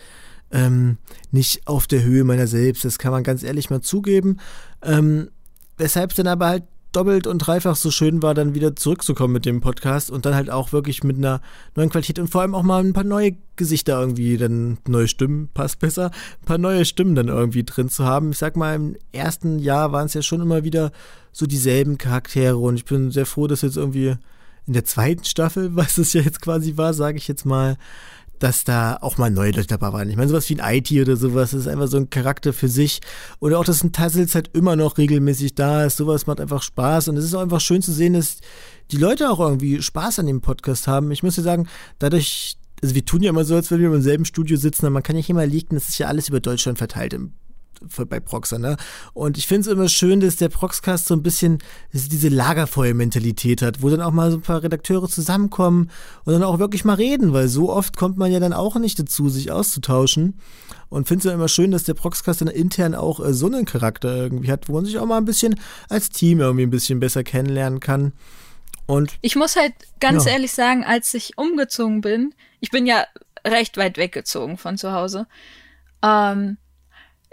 ähm, 0.51 0.99
nicht 1.31 1.67
auf 1.67 1.87
der 1.87 2.03
Höhe 2.03 2.25
meiner 2.25 2.47
selbst. 2.47 2.85
Das 2.85 2.99
kann 2.99 3.13
man 3.13 3.25
ganz 3.25 3.43
ehrlich 3.43 3.69
mal 3.69 3.83
zugeben. 3.83 4.39
Ähm, 4.83 5.29
weshalb 5.77 6.11
es 6.11 6.17
dann 6.17 6.27
aber 6.27 6.47
halt 6.47 6.65
doppelt 6.93 7.27
und 7.27 7.39
dreifach 7.39 7.77
so 7.77 7.91
schön 7.91 8.23
war, 8.23 8.35
dann 8.35 8.55
wieder 8.55 8.77
zurückzukommen 8.77 9.33
mit 9.33 9.47
dem 9.47 9.61
Podcast 9.61 10.11
und 10.11 10.27
dann 10.27 10.35
halt 10.35 10.51
auch 10.51 10.73
wirklich 10.73 11.03
mit 11.03 11.17
einer 11.17 11.41
neuen 11.75 11.91
Qualität 11.91 12.19
und 12.19 12.29
vor 12.29 12.43
allem 12.43 12.55
auch 12.55 12.63
mal 12.63 12.85
ein 12.85 12.93
paar 12.93 13.05
neue 13.05 13.37
Gesichter 13.57 14.01
irgendwie, 14.01 14.37
dann 14.37 14.79
neue 14.87 15.09
Stimmen, 15.09 15.49
passt 15.53 15.79
besser, 15.79 16.11
ein 16.43 16.47
paar 16.47 16.59
neue 16.59 16.85
Stimmen 16.85 17.15
dann 17.15 17.29
irgendwie 17.29 17.65
drin 17.65 17.89
zu 17.89 18.05
haben. 18.05 18.31
Ich 18.31 18.39
sag 18.39 18.57
mal, 18.57 18.75
im 18.75 18.97
ersten 19.13 19.59
Jahr 19.59 19.93
waren 19.93 20.07
es 20.07 20.15
ja 20.15 20.23
schon 20.23 20.41
immer 20.41 20.65
wieder 20.65 20.93
so 21.33 21.47
dieselben 21.47 21.99
Charaktere 21.99 22.57
und 22.57 22.77
ich 22.77 22.85
bin 22.85 23.11
sehr 23.11 23.27
froh, 23.27 23.47
dass 23.47 23.63
jetzt 23.63 23.77
irgendwie 23.77 24.17
in 24.67 24.73
der 24.75 24.85
zweiten 24.85 25.25
Staffel, 25.25 25.71
was 25.77 25.99
es 25.99 26.13
ja 26.13 26.21
jetzt 26.21 26.41
quasi 26.41 26.77
war, 26.77 26.95
sage 26.95 27.19
ich 27.19 27.29
jetzt 27.29 27.45
mal, 27.45 27.77
dass 28.43 28.65
da 28.65 28.99
auch 29.01 29.19
mal 29.19 29.31
neue 29.31 29.53
Leute 29.53 29.69
dabei 29.69 29.93
waren. 29.93 30.11
Ich 30.11 30.17
meine, 30.17 30.29
sowas 30.29 30.49
wie 30.49 30.61
ein 30.61 30.75
IT 30.75 30.91
oder 30.91 31.17
sowas, 31.17 31.55
ist 31.55 31.69
einfach 31.69 31.87
so 31.87 31.97
ein 31.97 32.11
Charakter 32.11 32.53
für 32.53 32.69
sich. 32.69 33.01
Oder 33.39 33.59
auch, 33.59 33.65
dass 33.65 33.85
ein 33.85 33.93
Tassels 33.93 34.35
halt 34.35 34.51
immer 34.53 34.75
noch 34.75 34.99
regelmäßig 34.99 35.55
da 35.55 35.85
ist. 35.85 35.97
Sowas 35.97 36.27
macht 36.27 36.41
einfach 36.41 36.63
Spaß. 36.63 37.09
Und 37.09 37.17
es 37.17 37.25
ist 37.25 37.35
auch 37.35 37.41
einfach 37.43 37.61
schön 37.61 37.83
zu 37.83 37.93
sehen, 37.93 38.15
dass 38.15 38.39
die 38.91 38.97
Leute 38.97 39.31
auch 39.31 39.39
irgendwie 39.39 39.81
Spaß 39.81 40.19
an 40.19 40.27
dem 40.27 40.41
Podcast 40.41 40.89
haben. 40.89 41.13
Ich 41.13 41.23
muss 41.23 41.37
dir 41.37 41.43
sagen, 41.43 41.69
dadurch, 42.01 42.57
also 42.83 42.97
wir 42.97 43.05
tun 43.05 43.23
ja 43.23 43.31
immer 43.31 43.45
so, 43.45 43.55
als 43.55 43.71
wenn 43.71 43.79
wir 43.79 43.93
im 43.93 44.03
selben 44.03 44.25
Studio 44.25 44.57
sitzen, 44.57 44.87
aber 44.87 44.95
man 44.95 45.03
kann 45.05 45.15
ja 45.15 45.23
hier 45.23 45.37
mal 45.37 45.47
liegen, 45.47 45.77
das 45.77 45.89
ist 45.89 45.99
ja 45.99 46.09
alles 46.09 46.29
über 46.29 46.41
Deutschland 46.41 46.79
verteilt 46.79 47.15
im 47.15 47.33
bei 48.09 48.21
Proxer, 48.21 48.59
ne? 48.59 48.77
Und 49.13 49.39
ich 49.39 49.47
finde 49.47 49.63
es 49.63 49.67
immer 49.67 49.89
schön, 49.89 50.21
dass 50.21 50.37
der 50.37 50.49
Proxcast 50.49 51.07
so 51.07 51.15
ein 51.15 51.23
bisschen 51.23 51.59
diese 51.93 52.29
Lagerfeuer-Mentalität 52.29 53.63
hat, 53.63 53.83
wo 53.83 53.91
dann 53.91 54.03
auch 54.03 54.13
mal 54.13 54.31
so 54.31 54.39
ein 54.39 54.43
paar 54.43 54.63
Redakteure 54.63 55.09
zusammenkommen 55.09 55.91
und 56.25 56.33
dann 56.33 56.43
auch 56.43 56.59
wirklich 56.59 56.85
mal 56.85 56.95
reden, 56.95 57.33
weil 57.33 57.49
so 57.49 57.71
oft 57.71 57.97
kommt 57.97 58.17
man 58.19 58.33
ja 58.33 58.41
dann 58.41 58.53
auch 58.53 58.77
nicht 58.77 58.99
dazu, 58.99 59.29
sich 59.29 59.51
auszutauschen. 59.51 60.39
Und 60.89 61.09
finde 61.09 61.27
es 61.27 61.35
immer 61.35 61.49
schön, 61.49 61.71
dass 61.71 61.85
der 61.85 61.95
Proxcast 61.95 62.43
dann 62.43 62.49
intern 62.49 62.95
auch 62.95 63.19
äh, 63.25 63.33
so 63.33 63.47
einen 63.47 63.65
Charakter 63.65 64.15
irgendwie 64.15 64.53
hat, 64.53 64.69
wo 64.69 64.75
man 64.75 64.85
sich 64.85 64.99
auch 64.99 65.07
mal 65.07 65.17
ein 65.17 65.25
bisschen 65.25 65.59
als 65.89 66.11
Team 66.11 66.41
irgendwie 66.41 66.65
ein 66.65 66.71
bisschen 66.71 67.01
besser 67.01 67.25
kennenlernen 67.25 67.81
kann. 67.81 68.13
Und 68.87 69.17
ich 69.23 69.37
muss 69.37 69.57
halt 69.57 69.73
ganz 70.01 70.27
ja. 70.27 70.33
ehrlich 70.33 70.53
sagen, 70.53 70.85
als 70.85 71.15
ich 71.15 71.39
umgezogen 71.39 72.03
bin, 72.03 72.35
ich 72.61 72.71
bin 72.71 72.87
ja 72.87 73.07
recht 73.47 73.77
weit 73.77 73.97
weggezogen 73.97 74.59
von 74.59 74.77
zu 74.77 74.93
Hause, 74.93 75.27
ähm, 76.03 76.59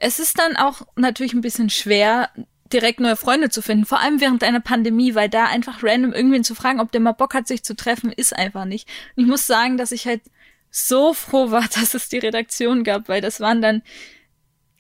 es 0.01 0.19
ist 0.19 0.39
dann 0.39 0.55
auch 0.55 0.81
natürlich 0.95 1.33
ein 1.33 1.41
bisschen 1.41 1.69
schwer, 1.69 2.29
direkt 2.71 2.99
neue 2.99 3.15
Freunde 3.15 3.49
zu 3.49 3.62
finden, 3.62 3.85
vor 3.85 3.99
allem 3.99 4.21
während 4.21 4.43
einer 4.43 4.59
Pandemie, 4.59 5.15
weil 5.15 5.29
da 5.29 5.45
einfach 5.45 5.83
random 5.83 6.13
irgendwen 6.13 6.43
zu 6.43 6.55
fragen, 6.55 6.79
ob 6.79 6.91
der 6.91 7.01
mal 7.01 7.13
Bock 7.13 7.33
hat, 7.33 7.47
sich 7.47 7.63
zu 7.63 7.75
treffen, 7.75 8.12
ist 8.12 8.35
einfach 8.35 8.65
nicht. 8.65 8.88
Und 9.15 9.23
ich 9.23 9.29
muss 9.29 9.47
sagen, 9.47 9.77
dass 9.77 9.91
ich 9.91 10.05
halt 10.05 10.21
so 10.69 11.13
froh 11.13 11.51
war, 11.51 11.67
dass 11.73 11.93
es 11.93 12.09
die 12.09 12.19
Redaktion 12.19 12.83
gab, 12.83 13.09
weil 13.09 13.21
das 13.21 13.39
waren 13.39 13.62
dann, 13.62 13.81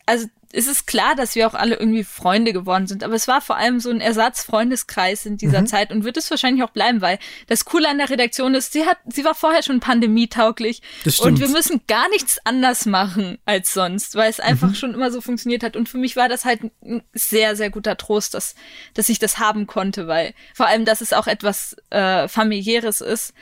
also 0.05 0.27
es 0.51 0.67
ist 0.67 0.87
klar, 0.87 1.15
dass 1.15 1.35
wir 1.35 1.47
auch 1.47 1.53
alle 1.53 1.75
irgendwie 1.75 2.03
Freunde 2.03 2.53
geworden 2.53 2.87
sind, 2.87 3.03
aber 3.03 3.13
es 3.13 3.27
war 3.27 3.39
vor 3.39 3.57
allem 3.57 3.79
so 3.79 3.91
ein 3.91 4.01
Ersatzfreundeskreis 4.01 5.27
in 5.27 5.37
dieser 5.37 5.61
mhm. 5.61 5.67
Zeit 5.67 5.91
und 5.91 6.03
wird 6.03 6.17
es 6.17 6.31
wahrscheinlich 6.31 6.63
auch 6.63 6.71
bleiben, 6.71 7.01
weil 7.01 7.19
das 7.47 7.65
Coole 7.65 7.87
an 7.87 7.99
der 7.99 8.09
Redaktion 8.09 8.55
ist, 8.55 8.73
sie 8.73 8.85
hat, 8.85 8.97
sie 9.07 9.23
war 9.23 9.35
vorher 9.35 9.61
schon 9.61 9.79
pandemietauglich 9.79 10.81
und 11.19 11.39
wir 11.39 11.49
müssen 11.49 11.81
gar 11.87 12.09
nichts 12.09 12.39
anders 12.45 12.87
machen 12.87 13.37
als 13.45 13.73
sonst, 13.73 14.15
weil 14.15 14.29
es 14.29 14.39
einfach 14.39 14.69
mhm. 14.69 14.75
schon 14.75 14.93
immer 14.95 15.11
so 15.11 15.21
funktioniert 15.21 15.61
hat 15.61 15.75
und 15.75 15.87
für 15.87 15.99
mich 15.99 16.15
war 16.15 16.29
das 16.29 16.45
halt 16.45 16.61
ein 16.83 17.03
sehr, 17.13 17.55
sehr 17.55 17.69
guter 17.69 17.95
Trost, 17.95 18.33
dass, 18.33 18.55
dass 18.95 19.09
ich 19.09 19.19
das 19.19 19.37
haben 19.37 19.67
konnte, 19.67 20.07
weil 20.07 20.33
vor 20.55 20.65
allem, 20.65 20.83
dass 20.83 21.01
es 21.01 21.13
auch 21.13 21.27
etwas 21.27 21.75
äh, 21.91 22.27
familiäres 22.27 23.01
ist 23.01 23.35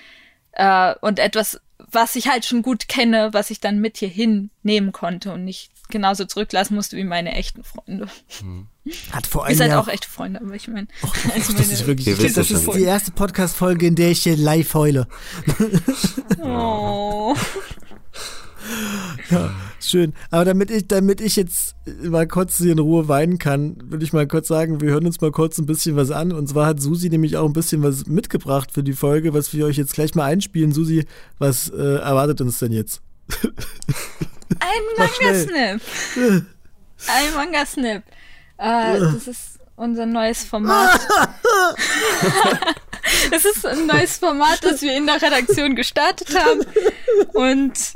äh, 0.51 0.93
und 0.99 1.19
etwas, 1.19 1.61
was 1.77 2.17
ich 2.17 2.27
halt 2.27 2.45
schon 2.45 2.63
gut 2.63 2.89
kenne, 2.89 3.29
was 3.31 3.49
ich 3.49 3.61
dann 3.61 3.79
mit 3.79 3.95
hier 3.97 4.09
hinnehmen 4.09 4.91
konnte 4.91 5.31
und 5.31 5.45
nicht 5.45 5.71
genauso 5.89 6.25
zurücklassen 6.25 6.75
musste 6.75 6.97
wie 6.97 7.03
meine 7.03 7.33
echten 7.33 7.63
Freunde. 7.63 8.07
Hm. 8.39 8.67
Hat 9.11 9.27
vor 9.27 9.45
allem. 9.45 9.51
Ihr 9.51 9.57
seid 9.57 9.71
ja 9.71 9.79
auch 9.79 9.87
echte 9.87 10.09
Freunde, 10.09 10.41
aber 10.41 10.53
ich 10.55 10.67
meine. 10.67 10.87
Oh, 11.03 11.09
also 11.33 11.53
das 11.53 11.69
ist 11.69 11.87
wirklich. 11.87 12.17
Das, 12.17 12.33
das 12.33 12.51
ist 12.51 12.73
die 12.73 12.83
erste 12.83 13.11
Podcast-Folge, 13.11 13.87
in 13.87 13.95
der 13.95 14.11
ich 14.11 14.23
hier 14.23 14.37
live 14.37 14.73
heule. 14.73 15.07
Oh. 16.41 17.35
Ja, 19.29 19.51
schön. 19.79 20.13
Aber 20.29 20.45
damit 20.45 20.71
ich, 20.71 20.87
damit 20.87 21.21
ich 21.21 21.35
jetzt 21.35 21.75
mal 22.03 22.27
kurz 22.27 22.57
hier 22.57 22.71
in 22.71 22.79
Ruhe 22.79 23.07
weinen 23.07 23.37
kann, 23.37 23.77
würde 23.85 24.03
ich 24.03 24.13
mal 24.13 24.27
kurz 24.27 24.47
sagen, 24.47 24.81
wir 24.81 24.89
hören 24.91 25.05
uns 25.05 25.21
mal 25.21 25.31
kurz 25.31 25.57
ein 25.57 25.65
bisschen 25.65 25.95
was 25.95 26.11
an. 26.11 26.31
Und 26.31 26.47
zwar 26.47 26.65
hat 26.65 26.81
Susi 26.81 27.09
nämlich 27.09 27.37
auch 27.37 27.45
ein 27.45 27.53
bisschen 27.53 27.83
was 27.83 28.07
mitgebracht 28.07 28.71
für 28.71 28.83
die 28.83 28.93
Folge, 28.93 29.33
was 29.33 29.53
wir 29.53 29.65
euch 29.65 29.77
jetzt 29.77 29.93
gleich 29.93 30.15
mal 30.15 30.25
einspielen. 30.25 30.71
Susi, 30.71 31.05
was 31.39 31.69
äh, 31.69 31.95
erwartet 31.95 32.41
uns 32.41 32.59
denn 32.59 32.71
jetzt? 32.71 33.01
Ein 34.59 34.81
Manga-Snip. 34.97 35.81
Ein 37.07 37.33
Manga-Snip. 37.35 38.03
Äh, 38.57 38.99
das 38.99 39.27
ist 39.27 39.59
unser 39.75 40.05
neues 40.05 40.43
Format. 40.43 40.99
Es 43.31 43.45
ist 43.45 43.65
ein 43.65 43.85
neues 43.85 44.17
Format, 44.17 44.63
das 44.63 44.81
wir 44.81 44.95
in 44.95 45.05
der 45.05 45.21
Redaktion 45.21 45.75
gestartet 45.75 46.37
haben. 46.37 46.65
Und 47.33 47.93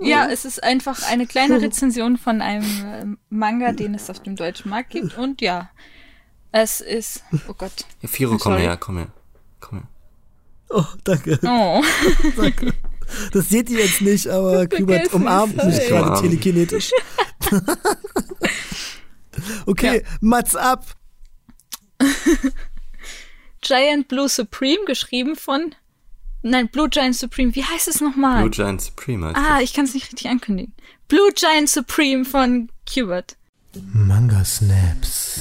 ja, 0.00 0.28
es 0.30 0.44
ist 0.44 0.62
einfach 0.62 1.02
eine 1.08 1.26
kleine 1.26 1.60
Rezension 1.60 2.16
von 2.16 2.40
einem 2.40 2.64
äh, 2.64 3.16
Manga, 3.28 3.72
den 3.72 3.94
es 3.94 4.10
auf 4.10 4.22
dem 4.22 4.36
deutschen 4.36 4.70
Markt 4.70 4.90
gibt. 4.90 5.16
Und 5.16 5.40
ja, 5.40 5.70
es 6.52 6.80
ist. 6.80 7.24
Oh 7.48 7.54
Gott. 7.54 7.72
Ja, 8.02 8.08
Firo, 8.08 8.36
komm 8.38 8.56
her, 8.56 8.76
komm 8.76 8.98
her. 8.98 9.08
Komm 9.60 9.78
her. 9.80 9.88
Oh, 10.68 10.84
danke. 11.04 11.38
Oh. 11.42 11.82
danke. 12.36 12.72
Das 13.32 13.48
seht 13.48 13.70
ihr 13.70 13.80
jetzt 13.80 14.00
nicht, 14.00 14.26
aber 14.28 14.66
Kubert 14.66 15.12
umarmt 15.12 15.56
mich 15.56 15.78
gerade 15.88 16.20
telekinetisch. 16.20 16.90
okay, 19.66 20.02
ja. 20.02 20.08
Mats 20.20 20.56
ab. 20.56 20.84
Giant 23.60 24.08
Blue 24.08 24.28
Supreme, 24.28 24.84
geschrieben 24.86 25.36
von. 25.36 25.74
Nein, 26.42 26.68
Blue 26.68 26.88
Giant 26.88 27.16
Supreme. 27.16 27.54
Wie 27.54 27.64
heißt 27.64 27.88
es 27.88 28.00
nochmal? 28.00 28.42
Blue 28.42 28.50
Giant 28.50 28.80
Supreme. 28.80 29.26
Heißt 29.26 29.36
ah, 29.36 29.60
ich 29.60 29.72
kann 29.74 29.84
es 29.84 29.94
nicht 29.94 30.06
richtig 30.06 30.28
ankündigen. 30.28 30.72
Blue 31.08 31.32
Giant 31.34 31.68
Supreme 31.68 32.24
von 32.24 32.68
Kubert. 32.92 33.36
Manga 33.92 34.44
Snaps. 34.44 35.40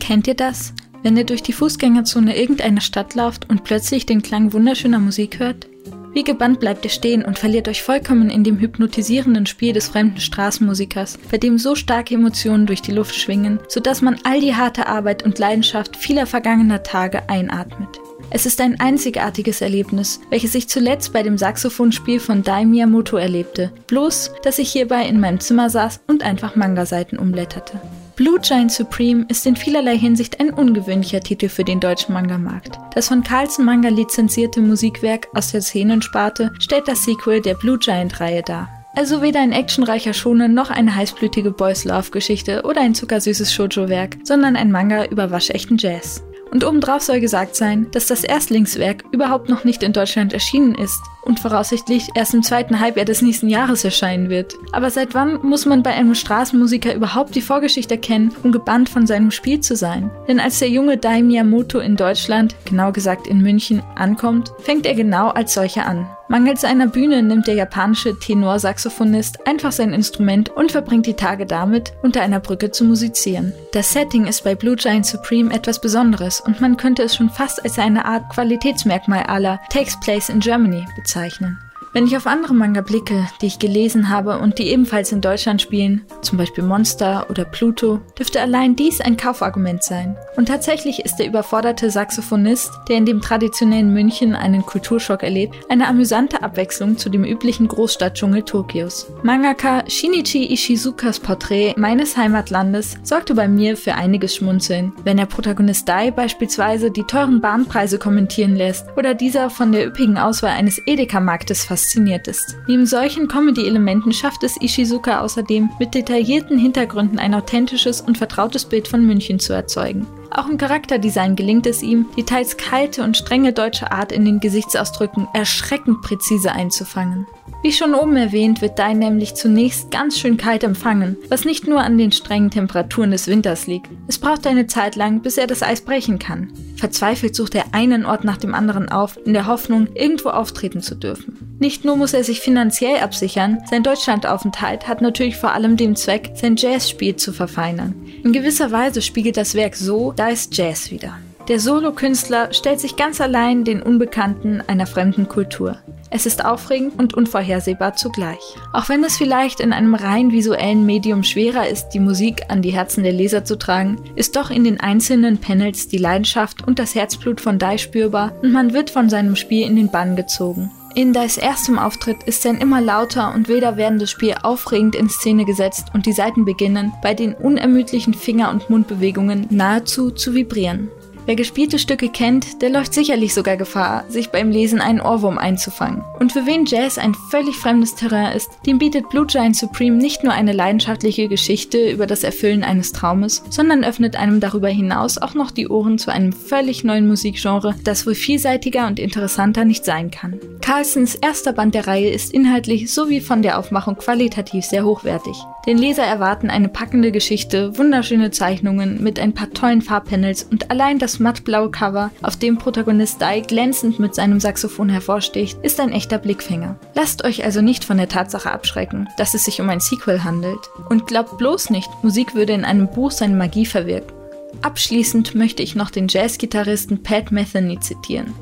Kennt 0.00 0.26
ihr 0.26 0.34
das? 0.34 0.72
Wenn 1.02 1.16
ihr 1.16 1.24
durch 1.24 1.42
die 1.42 1.52
Fußgängerzone 1.52 2.36
irgendeiner 2.36 2.80
Stadt 2.80 3.14
lauft 3.14 3.48
und 3.48 3.64
plötzlich 3.64 4.06
den 4.06 4.22
Klang 4.22 4.52
wunderschöner 4.52 4.98
Musik 4.98 5.38
hört? 5.38 5.66
Wie 6.12 6.24
gebannt 6.24 6.58
bleibt 6.58 6.84
ihr 6.84 6.90
stehen 6.90 7.24
und 7.24 7.38
verliert 7.38 7.68
euch 7.68 7.82
vollkommen 7.82 8.30
in 8.30 8.42
dem 8.42 8.58
hypnotisierenden 8.58 9.46
Spiel 9.46 9.72
des 9.72 9.88
fremden 9.88 10.20
Straßenmusikers, 10.20 11.18
bei 11.30 11.38
dem 11.38 11.56
so 11.56 11.76
starke 11.76 12.14
Emotionen 12.14 12.66
durch 12.66 12.82
die 12.82 12.92
Luft 12.92 13.14
schwingen, 13.14 13.60
sodass 13.68 14.02
man 14.02 14.18
all 14.24 14.40
die 14.40 14.54
harte 14.54 14.88
Arbeit 14.88 15.22
und 15.22 15.38
Leidenschaft 15.38 15.96
vieler 15.96 16.26
vergangener 16.26 16.82
Tage 16.82 17.28
einatmet. 17.28 18.00
Es 18.30 18.44
ist 18.44 18.60
ein 18.60 18.78
einzigartiges 18.80 19.60
Erlebnis, 19.60 20.20
welches 20.30 20.54
ich 20.54 20.68
zuletzt 20.68 21.12
bei 21.12 21.22
dem 21.22 21.38
Saxophonspiel 21.38 22.20
von 22.20 22.42
Dai 22.42 22.64
Miyamoto 22.64 23.16
erlebte, 23.16 23.72
bloß, 23.86 24.32
dass 24.42 24.58
ich 24.58 24.70
hierbei 24.70 25.06
in 25.06 25.20
meinem 25.20 25.40
Zimmer 25.40 25.70
saß 25.70 26.00
und 26.06 26.22
einfach 26.22 26.56
Manga-Seiten 26.56 27.18
umblätterte. 27.18 27.80
Blue 28.20 28.38
Giant 28.38 28.70
Supreme 28.70 29.24
ist 29.30 29.46
in 29.46 29.56
vielerlei 29.56 29.96
Hinsicht 29.96 30.40
ein 30.40 30.50
ungewöhnlicher 30.50 31.20
Titel 31.20 31.48
für 31.48 31.64
den 31.64 31.80
deutschen 31.80 32.12
Manga-Markt. 32.12 32.78
Das 32.92 33.08
von 33.08 33.22
Carlsen 33.22 33.64
Manga 33.64 33.88
lizenzierte 33.88 34.60
Musikwerk 34.60 35.28
aus 35.32 35.52
der 35.52 35.62
Szenensparte 35.62 36.52
stellt 36.58 36.86
das 36.86 37.02
Sequel 37.02 37.40
der 37.40 37.54
Blue 37.54 37.78
Giant-Reihe 37.78 38.42
dar. 38.42 38.68
Also 38.94 39.22
weder 39.22 39.40
ein 39.40 39.52
actionreicher 39.52 40.12
Schonen 40.12 40.52
noch 40.52 40.68
eine 40.68 40.94
heißblütige 40.94 41.50
Boys 41.50 41.86
Love 41.86 42.10
Geschichte 42.10 42.60
oder 42.64 42.82
ein 42.82 42.94
zuckersüßes 42.94 43.54
Shoujo-Werk, 43.54 44.18
sondern 44.24 44.54
ein 44.54 44.70
Manga 44.70 45.06
über 45.06 45.30
waschechten 45.30 45.78
Jazz. 45.78 46.22
Und 46.50 46.64
obendrauf 46.64 47.02
soll 47.02 47.20
gesagt 47.20 47.54
sein, 47.54 47.86
dass 47.92 48.06
das 48.06 48.24
Erstlingswerk 48.24 49.04
überhaupt 49.12 49.48
noch 49.48 49.64
nicht 49.64 49.82
in 49.82 49.92
Deutschland 49.92 50.32
erschienen 50.32 50.74
ist 50.74 51.00
und 51.22 51.38
voraussichtlich 51.38 52.08
erst 52.14 52.34
im 52.34 52.42
zweiten 52.42 52.80
Halbjahr 52.80 53.04
des 53.04 53.22
nächsten 53.22 53.48
Jahres 53.48 53.84
erscheinen 53.84 54.30
wird. 54.30 54.56
Aber 54.72 54.90
seit 54.90 55.14
wann 55.14 55.40
muss 55.42 55.64
man 55.66 55.82
bei 55.82 55.90
einem 55.90 56.14
Straßenmusiker 56.14 56.94
überhaupt 56.94 57.34
die 57.34 57.40
Vorgeschichte 57.40 57.98
kennen, 57.98 58.32
um 58.42 58.50
gebannt 58.50 58.88
von 58.88 59.06
seinem 59.06 59.30
Spiel 59.30 59.60
zu 59.60 59.76
sein? 59.76 60.10
Denn 60.26 60.40
als 60.40 60.58
der 60.58 60.70
junge 60.70 60.96
Dai 60.96 61.22
Miyamoto 61.22 61.78
in 61.78 61.96
Deutschland, 61.96 62.56
genau 62.64 62.90
gesagt 62.90 63.26
in 63.28 63.40
München, 63.40 63.82
ankommt, 63.94 64.52
fängt 64.58 64.86
er 64.86 64.94
genau 64.94 65.28
als 65.28 65.54
solcher 65.54 65.86
an. 65.86 66.08
Mangels 66.30 66.62
einer 66.62 66.86
Bühne 66.86 67.24
nimmt 67.24 67.48
der 67.48 67.54
japanische 67.54 68.16
Tenorsaxophonist 68.16 69.48
einfach 69.48 69.72
sein 69.72 69.92
Instrument 69.92 70.48
und 70.48 70.70
verbringt 70.70 71.06
die 71.06 71.14
Tage 71.14 71.44
damit, 71.44 71.92
unter 72.02 72.22
einer 72.22 72.38
Brücke 72.38 72.70
zu 72.70 72.84
musizieren. 72.84 73.52
Das 73.72 73.92
Setting 73.92 74.28
ist 74.28 74.44
bei 74.44 74.54
Blue 74.54 74.76
Giant 74.76 75.06
Supreme 75.06 75.52
etwas 75.52 75.80
Besonderes 75.80 76.40
und 76.40 76.60
man 76.60 76.76
könnte 76.76 77.02
es 77.02 77.16
schon 77.16 77.30
fast 77.30 77.64
als 77.64 77.80
eine 77.80 78.04
Art 78.04 78.30
Qualitätsmerkmal 78.30 79.24
aller 79.24 79.58
Takes 79.70 79.98
Place 79.98 80.28
in 80.28 80.38
Germany 80.38 80.86
bezeichnen. 80.94 81.58
Wenn 81.92 82.06
ich 82.06 82.16
auf 82.16 82.28
andere 82.28 82.54
Manga 82.54 82.82
blicke, 82.82 83.26
die 83.42 83.46
ich 83.46 83.58
gelesen 83.58 84.10
habe 84.10 84.38
und 84.38 84.58
die 84.60 84.68
ebenfalls 84.68 85.10
in 85.10 85.20
Deutschland 85.20 85.60
spielen, 85.60 86.02
zum 86.22 86.38
Beispiel 86.38 86.62
Monster 86.62 87.26
oder 87.30 87.44
Pluto, 87.44 88.00
dürfte 88.16 88.40
allein 88.40 88.76
dies 88.76 89.00
ein 89.00 89.16
Kaufargument 89.16 89.82
sein. 89.82 90.16
Und 90.36 90.46
tatsächlich 90.46 91.00
ist 91.00 91.16
der 91.16 91.26
überforderte 91.26 91.90
Saxophonist, 91.90 92.70
der 92.88 92.96
in 92.98 93.06
dem 93.06 93.20
traditionellen 93.20 93.92
München 93.92 94.36
einen 94.36 94.64
Kulturschock 94.64 95.24
erlebt, 95.24 95.56
eine 95.68 95.88
amüsante 95.88 96.44
Abwechslung 96.44 96.96
zu 96.96 97.08
dem 97.08 97.24
üblichen 97.24 97.66
Großstadtdschungel 97.66 98.44
Tokios. 98.44 99.10
Mangaka 99.24 99.82
Shinichi 99.88 100.52
Ishizukas 100.52 101.18
Porträt 101.18 101.74
meines 101.76 102.16
Heimatlandes 102.16 102.98
sorgte 103.02 103.34
bei 103.34 103.48
mir 103.48 103.76
für 103.76 103.94
einiges 103.94 104.36
Schmunzeln, 104.36 104.92
wenn 105.02 105.16
der 105.16 105.26
Protagonist 105.26 105.88
Dai 105.88 106.12
beispielsweise 106.12 106.92
die 106.92 107.02
teuren 107.02 107.40
Bahnpreise 107.40 107.98
kommentieren 107.98 108.54
lässt 108.54 108.86
oder 108.96 109.14
dieser 109.14 109.50
von 109.50 109.72
der 109.72 109.88
üppigen 109.88 110.18
Auswahl 110.18 110.52
eines 110.52 110.80
Edeka-Marktes 110.86 111.64
fasziniert 111.80 112.28
ist. 112.28 112.56
Neben 112.66 112.84
solchen 112.84 113.26
Comedy-Elementen 113.26 114.12
schafft 114.12 114.42
es 114.42 114.60
Ishizuka 114.60 115.20
außerdem, 115.20 115.70
mit 115.78 115.94
detaillierten 115.94 116.58
Hintergründen 116.58 117.18
ein 117.18 117.34
authentisches 117.34 118.02
und 118.02 118.18
vertrautes 118.18 118.66
Bild 118.66 118.86
von 118.86 119.06
München 119.06 119.38
zu 119.38 119.54
erzeugen. 119.54 120.06
Auch 120.30 120.48
im 120.48 120.58
Charakterdesign 120.58 121.34
gelingt 121.34 121.66
es 121.66 121.82
ihm, 121.82 122.06
die 122.16 122.22
teils 122.22 122.56
kalte 122.56 123.02
und 123.02 123.16
strenge 123.16 123.52
deutsche 123.52 123.90
Art 123.90 124.12
in 124.12 124.24
den 124.24 124.38
Gesichtsausdrücken 124.38 125.26
erschreckend 125.34 126.02
präzise 126.02 126.52
einzufangen. 126.52 127.26
Wie 127.62 127.72
schon 127.72 127.94
oben 127.94 128.16
erwähnt, 128.16 128.62
wird 128.62 128.78
Dai 128.78 128.94
nämlich 128.94 129.34
zunächst 129.34 129.90
ganz 129.90 130.18
schön 130.18 130.38
kalt 130.38 130.64
empfangen, 130.64 131.18
was 131.28 131.44
nicht 131.44 131.66
nur 131.66 131.80
an 131.80 131.98
den 131.98 132.10
strengen 132.10 132.50
Temperaturen 132.50 133.10
des 133.10 133.26
Winters 133.26 133.66
liegt. 133.66 133.90
Es 134.06 134.18
braucht 134.18 134.46
eine 134.46 134.66
Zeit 134.66 134.96
lang, 134.96 135.20
bis 135.20 135.36
er 135.36 135.46
das 135.46 135.62
Eis 135.62 135.82
brechen 135.82 136.18
kann. 136.18 136.50
Verzweifelt 136.76 137.34
sucht 137.34 137.54
er 137.54 137.66
einen 137.72 138.06
Ort 138.06 138.24
nach 138.24 138.38
dem 138.38 138.54
anderen 138.54 138.88
auf, 138.88 139.18
in 139.26 139.34
der 139.34 139.46
Hoffnung, 139.46 139.88
irgendwo 139.94 140.30
auftreten 140.30 140.80
zu 140.80 140.94
dürfen. 140.94 141.56
Nicht 141.58 141.84
nur 141.84 141.96
muss 141.96 142.14
er 142.14 142.24
sich 142.24 142.40
finanziell 142.40 143.00
absichern, 143.00 143.58
sein 143.68 143.82
Deutschlandaufenthalt 143.82 144.88
hat 144.88 145.02
natürlich 145.02 145.36
vor 145.36 145.52
allem 145.52 145.76
den 145.76 145.94
Zweck, 145.94 146.30
sein 146.34 146.56
Jazzspiel 146.56 147.16
zu 147.16 147.34
verfeinern. 147.34 147.94
In 148.24 148.32
gewisser 148.32 148.72
Weise 148.72 149.02
spiegelt 149.02 149.36
das 149.36 149.54
Werk 149.54 149.76
so 149.76 150.12
Dais 150.20 150.50
Jazz 150.52 150.90
wieder. 150.90 151.18
Der 151.48 151.58
Solokünstler 151.58 152.52
stellt 152.52 152.78
sich 152.78 152.96
ganz 152.96 153.22
allein 153.22 153.64
den 153.64 153.82
Unbekannten 153.82 154.60
einer 154.60 154.84
fremden 154.84 155.28
Kultur. 155.28 155.78
Es 156.10 156.26
ist 156.26 156.44
aufregend 156.44 156.98
und 156.98 157.14
unvorhersehbar 157.14 157.96
zugleich. 157.96 158.42
Auch 158.74 158.90
wenn 158.90 159.02
es 159.02 159.16
vielleicht 159.16 159.60
in 159.60 159.72
einem 159.72 159.94
rein 159.94 160.30
visuellen 160.30 160.84
Medium 160.84 161.22
schwerer 161.22 161.66
ist, 161.68 161.88
die 161.94 162.00
Musik 162.00 162.42
an 162.48 162.60
die 162.60 162.74
Herzen 162.74 163.02
der 163.02 163.14
Leser 163.14 163.46
zu 163.46 163.56
tragen, 163.56 163.96
ist 164.14 164.36
doch 164.36 164.50
in 164.50 164.62
den 164.62 164.78
einzelnen 164.78 165.38
Panels 165.38 165.88
die 165.88 165.96
Leidenschaft 165.96 166.68
und 166.68 166.78
das 166.78 166.94
Herzblut 166.94 167.40
von 167.40 167.58
Dai 167.58 167.78
spürbar 167.78 168.34
und 168.42 168.52
man 168.52 168.74
wird 168.74 168.90
von 168.90 169.08
seinem 169.08 169.36
Spiel 169.36 169.66
in 169.66 169.76
den 169.76 169.90
Bann 169.90 170.16
gezogen. 170.16 170.70
In 170.94 171.12
Dais 171.12 171.36
erstem 171.36 171.78
Auftritt 171.78 172.24
ist 172.24 172.42
sein 172.42 172.58
immer 172.58 172.80
lauter 172.80 173.32
und 173.32 173.46
wilder 173.46 173.76
werdendes 173.76 174.10
Spiel 174.10 174.34
aufregend 174.42 174.96
in 174.96 175.08
Szene 175.08 175.44
gesetzt 175.44 175.88
und 175.94 176.04
die 176.04 176.12
Seiten 176.12 176.44
beginnen, 176.44 176.92
bei 177.00 177.14
den 177.14 177.32
unermüdlichen 177.34 178.12
Finger- 178.12 178.50
und 178.50 178.68
Mundbewegungen 178.70 179.46
nahezu 179.50 180.10
zu 180.10 180.34
vibrieren. 180.34 180.90
Wer 181.30 181.36
gespielte 181.36 181.78
Stücke 181.78 182.08
kennt, 182.08 182.60
der 182.60 182.70
läuft 182.70 182.92
sicherlich 182.92 183.34
sogar 183.34 183.56
Gefahr, 183.56 184.04
sich 184.08 184.30
beim 184.30 184.50
Lesen 184.50 184.80
einen 184.80 185.00
Ohrwurm 185.00 185.38
einzufangen. 185.38 186.02
Und 186.18 186.32
für 186.32 186.44
wen 186.44 186.66
Jazz 186.66 186.98
ein 186.98 187.14
völlig 187.14 187.54
fremdes 187.54 187.94
Terrain 187.94 188.34
ist, 188.36 188.50
dem 188.66 188.78
bietet 188.78 189.08
Blue 189.10 189.26
Giant 189.26 189.54
Supreme 189.54 189.96
nicht 189.96 190.24
nur 190.24 190.32
eine 190.32 190.50
leidenschaftliche 190.50 191.28
Geschichte 191.28 191.88
über 191.88 192.08
das 192.08 192.24
Erfüllen 192.24 192.64
eines 192.64 192.90
Traumes, 192.90 193.44
sondern 193.48 193.84
öffnet 193.84 194.16
einem 194.16 194.40
darüber 194.40 194.66
hinaus 194.66 195.18
auch 195.18 195.34
noch 195.34 195.52
die 195.52 195.68
Ohren 195.68 195.98
zu 195.98 196.10
einem 196.10 196.32
völlig 196.32 196.82
neuen 196.82 197.06
Musikgenre, 197.06 197.76
das 197.84 198.08
wohl 198.08 198.16
vielseitiger 198.16 198.88
und 198.88 198.98
interessanter 198.98 199.64
nicht 199.64 199.84
sein 199.84 200.10
kann. 200.10 200.40
Carlsons 200.62 201.14
erster 201.14 201.52
Band 201.52 201.76
der 201.76 201.86
Reihe 201.86 202.10
ist 202.10 202.34
inhaltlich 202.34 202.92
sowie 202.92 203.20
von 203.20 203.42
der 203.42 203.60
Aufmachung 203.60 203.94
qualitativ 203.94 204.64
sehr 204.64 204.84
hochwertig. 204.84 205.36
Den 205.66 205.78
Leser 205.78 206.04
erwarten 206.04 206.50
eine 206.50 206.68
packende 206.68 207.12
Geschichte, 207.12 207.76
wunderschöne 207.76 208.30
Zeichnungen 208.30 209.02
mit 209.02 209.20
ein 209.20 209.34
paar 209.34 209.50
tollen 209.50 209.82
Farbpanels 209.82 210.42
und 210.42 210.70
allein 210.70 210.98
das 210.98 211.19
mattblaue 211.20 211.70
Cover, 211.70 212.10
auf 212.22 212.36
dem 212.36 212.58
Protagonist 212.58 213.20
Dai 213.20 213.40
glänzend 213.40 213.98
mit 213.98 214.14
seinem 214.14 214.40
Saxophon 214.40 214.88
hervorsticht, 214.88 215.58
ist 215.62 215.78
ein 215.78 215.92
echter 215.92 216.18
Blickfänger. 216.18 216.76
Lasst 216.94 217.24
euch 217.24 217.44
also 217.44 217.60
nicht 217.60 217.84
von 217.84 217.98
der 217.98 218.08
Tatsache 218.08 218.50
abschrecken, 218.50 219.08
dass 219.18 219.34
es 219.34 219.44
sich 219.44 219.60
um 219.60 219.68
ein 219.68 219.80
Sequel 219.80 220.24
handelt. 220.24 220.70
Und 220.88 221.06
glaubt 221.06 221.38
bloß 221.38 221.70
nicht, 221.70 221.88
Musik 222.02 222.34
würde 222.34 222.54
in 222.54 222.64
einem 222.64 222.88
Buch 222.88 223.10
seine 223.10 223.36
Magie 223.36 223.66
verwirken. 223.66 224.16
Abschließend 224.62 225.34
möchte 225.34 225.62
ich 225.62 225.76
noch 225.76 225.90
den 225.90 226.08
Jazzgitarristen 226.08 227.02
Pat 227.02 227.30
Metheny 227.30 227.78
zitieren. 227.78 228.34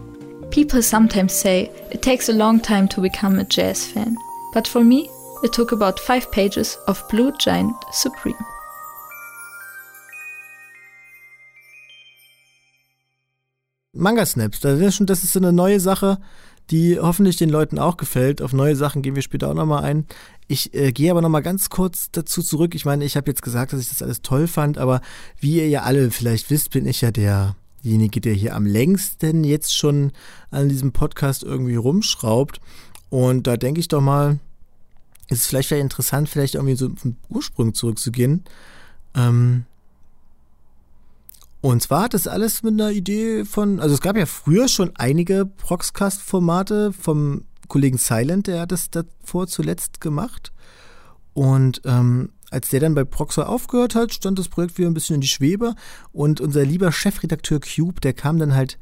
People 0.50 0.82
sometimes 0.82 1.38
say 1.38 1.70
it 1.90 2.00
takes 2.00 2.30
a 2.30 2.32
long 2.32 2.62
time 2.62 2.88
to 2.88 3.02
become 3.02 3.38
a 3.38 3.46
jazz 3.48 3.84
fan. 3.84 4.16
But 4.54 4.66
for 4.66 4.82
me, 4.82 5.08
It 5.40 5.52
took 5.52 5.70
about 5.70 6.00
five 6.00 6.32
pages 6.32 6.76
of 6.88 7.06
Blue 7.08 7.32
Giant 7.38 7.76
Supreme. 7.92 8.57
Manga 13.92 14.26
Snaps, 14.26 14.60
das 14.60 15.24
ist 15.24 15.32
so 15.32 15.38
eine 15.38 15.52
neue 15.52 15.80
Sache, 15.80 16.18
die 16.70 16.98
hoffentlich 17.00 17.36
den 17.36 17.48
Leuten 17.48 17.78
auch 17.78 17.96
gefällt. 17.96 18.42
Auf 18.42 18.52
neue 18.52 18.76
Sachen 18.76 19.00
gehen 19.00 19.14
wir 19.14 19.22
später 19.22 19.48
auch 19.48 19.54
nochmal 19.54 19.84
ein. 19.84 20.06
Ich 20.46 20.74
äh, 20.74 20.92
gehe 20.92 21.10
aber 21.10 21.22
nochmal 21.22 21.42
ganz 21.42 21.70
kurz 21.70 22.10
dazu 22.10 22.42
zurück. 22.42 22.74
Ich 22.74 22.84
meine, 22.84 23.04
ich 23.04 23.16
habe 23.16 23.30
jetzt 23.30 23.42
gesagt, 23.42 23.72
dass 23.72 23.80
ich 23.80 23.88
das 23.88 24.02
alles 24.02 24.20
toll 24.20 24.46
fand, 24.46 24.76
aber 24.76 25.00
wie 25.40 25.56
ihr 25.56 25.68
ja 25.68 25.82
alle 25.82 26.10
vielleicht 26.10 26.50
wisst, 26.50 26.70
bin 26.70 26.86
ich 26.86 27.00
ja 27.00 27.10
derjenige, 27.10 28.20
der 28.20 28.34
hier 28.34 28.54
am 28.54 28.66
längsten 28.66 29.44
jetzt 29.44 29.74
schon 29.74 30.12
an 30.50 30.68
diesem 30.68 30.92
Podcast 30.92 31.42
irgendwie 31.42 31.76
rumschraubt. 31.76 32.60
Und 33.08 33.46
da 33.46 33.56
denke 33.56 33.80
ich 33.80 33.88
doch 33.88 34.02
mal, 34.02 34.38
ist 35.28 35.40
es 35.40 35.46
vielleicht 35.46 35.70
wäre 35.70 35.80
interessant, 35.80 36.28
vielleicht 36.28 36.56
irgendwie 36.56 36.76
so 36.76 36.90
vom 36.94 37.16
Ursprung 37.30 37.72
zurückzugehen. 37.72 38.44
Ähm 39.14 39.64
und 41.60 41.82
zwar 41.82 42.04
hat 42.04 42.14
das 42.14 42.26
alles 42.26 42.62
mit 42.62 42.74
einer 42.74 42.90
Idee 42.90 43.44
von, 43.44 43.80
also 43.80 43.94
es 43.94 44.00
gab 44.00 44.16
ja 44.16 44.26
früher 44.26 44.68
schon 44.68 44.92
einige 44.94 45.46
Proxcast-Formate 45.46 46.92
vom 46.92 47.44
Kollegen 47.68 47.98
Silent, 47.98 48.46
der 48.46 48.60
hat 48.60 48.72
das 48.72 48.90
davor 48.90 49.46
zuletzt 49.46 50.00
gemacht. 50.00 50.52
Und 51.34 51.82
ähm, 51.84 52.30
als 52.50 52.70
der 52.70 52.80
dann 52.80 52.94
bei 52.94 53.04
Proxor 53.04 53.48
aufgehört 53.48 53.94
hat, 53.94 54.14
stand 54.14 54.38
das 54.38 54.48
Projekt 54.48 54.78
wieder 54.78 54.88
ein 54.88 54.94
bisschen 54.94 55.16
in 55.16 55.20
die 55.20 55.28
Schwebe. 55.28 55.74
Und 56.12 56.40
unser 56.40 56.64
lieber 56.64 56.90
Chefredakteur 56.92 57.60
Cube, 57.60 58.00
der 58.00 58.14
kam 58.14 58.38
dann 58.38 58.54
halt 58.54 58.78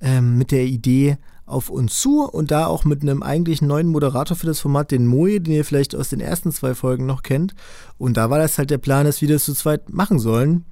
ähm, 0.00 0.38
mit 0.38 0.52
der 0.52 0.64
Idee, 0.64 1.18
auf 1.50 1.68
uns 1.68 1.98
zu 1.98 2.22
und 2.22 2.50
da 2.50 2.66
auch 2.66 2.84
mit 2.84 3.02
einem 3.02 3.22
eigentlich 3.22 3.60
neuen 3.60 3.88
Moderator 3.88 4.36
für 4.36 4.46
das 4.46 4.60
Format, 4.60 4.90
den 4.92 5.06
Moe, 5.06 5.40
den 5.40 5.52
ihr 5.52 5.64
vielleicht 5.64 5.94
aus 5.96 6.08
den 6.08 6.20
ersten 6.20 6.52
zwei 6.52 6.74
Folgen 6.74 7.06
noch 7.06 7.22
kennt. 7.22 7.54
Und 7.98 8.16
da 8.16 8.30
war 8.30 8.38
das 8.38 8.56
halt 8.56 8.70
der 8.70 8.78
Plan, 8.78 9.04
dass 9.04 9.20
wir 9.20 9.28
das 9.28 9.44
zu 9.44 9.54
zweit 9.54 9.92
machen 9.92 10.18
sollen. 10.18 10.64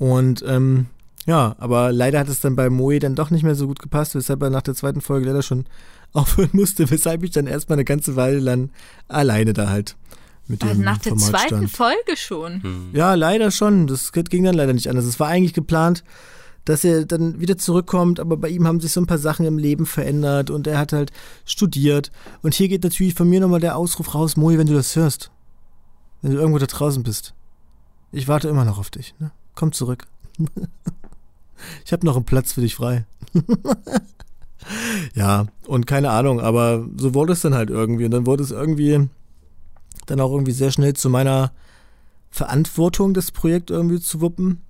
Und 0.00 0.42
ähm, 0.48 0.86
ja, 1.26 1.54
aber 1.58 1.92
leider 1.92 2.20
hat 2.20 2.28
es 2.30 2.40
dann 2.40 2.56
bei 2.56 2.70
Moe 2.70 2.98
dann 2.98 3.14
doch 3.14 3.28
nicht 3.28 3.42
mehr 3.42 3.54
so 3.54 3.66
gut 3.66 3.80
gepasst, 3.80 4.14
weshalb 4.14 4.42
er 4.42 4.48
nach 4.48 4.62
der 4.62 4.74
zweiten 4.74 5.02
Folge 5.02 5.26
leider 5.26 5.42
schon 5.42 5.66
aufhören 6.14 6.48
musste, 6.52 6.90
weshalb 6.90 7.22
ich 7.22 7.32
dann 7.32 7.46
erstmal 7.46 7.76
eine 7.76 7.84
ganze 7.84 8.16
Weile 8.16 8.38
lang 8.38 8.70
alleine 9.08 9.52
da 9.52 9.68
halt 9.68 9.96
mit 10.48 10.62
also 10.62 10.74
dem 10.74 10.84
Nach 10.84 10.96
der 10.96 11.12
Format 11.12 11.28
zweiten 11.28 11.68
stand. 11.68 11.70
Folge 11.70 12.16
schon. 12.16 12.62
Hm. 12.62 12.88
Ja, 12.94 13.12
leider 13.12 13.50
schon. 13.50 13.86
Das 13.86 14.12
ging 14.12 14.42
dann 14.42 14.54
leider 14.54 14.72
nicht 14.72 14.88
anders. 14.88 15.04
Es 15.04 15.20
war 15.20 15.28
eigentlich 15.28 15.52
geplant, 15.52 16.02
dass 16.64 16.82
er 16.82 17.04
dann 17.04 17.38
wieder 17.38 17.58
zurückkommt, 17.58 18.20
aber 18.20 18.38
bei 18.38 18.48
ihm 18.48 18.66
haben 18.66 18.80
sich 18.80 18.92
so 18.92 19.02
ein 19.02 19.06
paar 19.06 19.18
Sachen 19.18 19.44
im 19.44 19.58
Leben 19.58 19.84
verändert 19.84 20.48
und 20.48 20.66
er 20.66 20.78
hat 20.78 20.94
halt 20.94 21.12
studiert. 21.44 22.10
Und 22.40 22.54
hier 22.54 22.68
geht 22.68 22.84
natürlich 22.84 23.12
von 23.12 23.28
mir 23.28 23.40
nochmal 23.40 23.60
der 23.60 23.76
Ausruf 23.76 24.14
raus, 24.14 24.38
Moi, 24.38 24.56
wenn 24.56 24.66
du 24.66 24.74
das 24.74 24.96
hörst. 24.96 25.30
Wenn 26.22 26.32
du 26.32 26.38
irgendwo 26.38 26.58
da 26.58 26.66
draußen 26.66 27.02
bist. 27.02 27.34
Ich 28.12 28.28
warte 28.28 28.48
immer 28.48 28.64
noch 28.64 28.78
auf 28.78 28.88
dich. 28.88 29.14
Ne? 29.18 29.30
Komm 29.54 29.72
zurück. 29.72 30.06
ich 31.84 31.92
habe 31.92 32.06
noch 32.06 32.16
einen 32.16 32.24
Platz 32.24 32.52
für 32.52 32.60
dich 32.60 32.74
frei. 32.74 33.04
ja, 35.14 35.46
und 35.66 35.86
keine 35.86 36.10
Ahnung, 36.10 36.40
aber 36.40 36.86
so 36.96 37.14
wurde 37.14 37.32
es 37.32 37.40
dann 37.40 37.54
halt 37.54 37.70
irgendwie. 37.70 38.04
Und 38.04 38.12
dann 38.12 38.26
wurde 38.26 38.42
es 38.42 38.50
irgendwie 38.50 39.08
dann 40.06 40.20
auch 40.20 40.32
irgendwie 40.32 40.52
sehr 40.52 40.72
schnell 40.72 40.94
zu 40.94 41.10
meiner 41.10 41.52
Verantwortung, 42.30 43.14
das 43.14 43.30
Projekt 43.30 43.70
irgendwie 43.70 44.00
zu 44.00 44.20
wuppen 44.20 44.62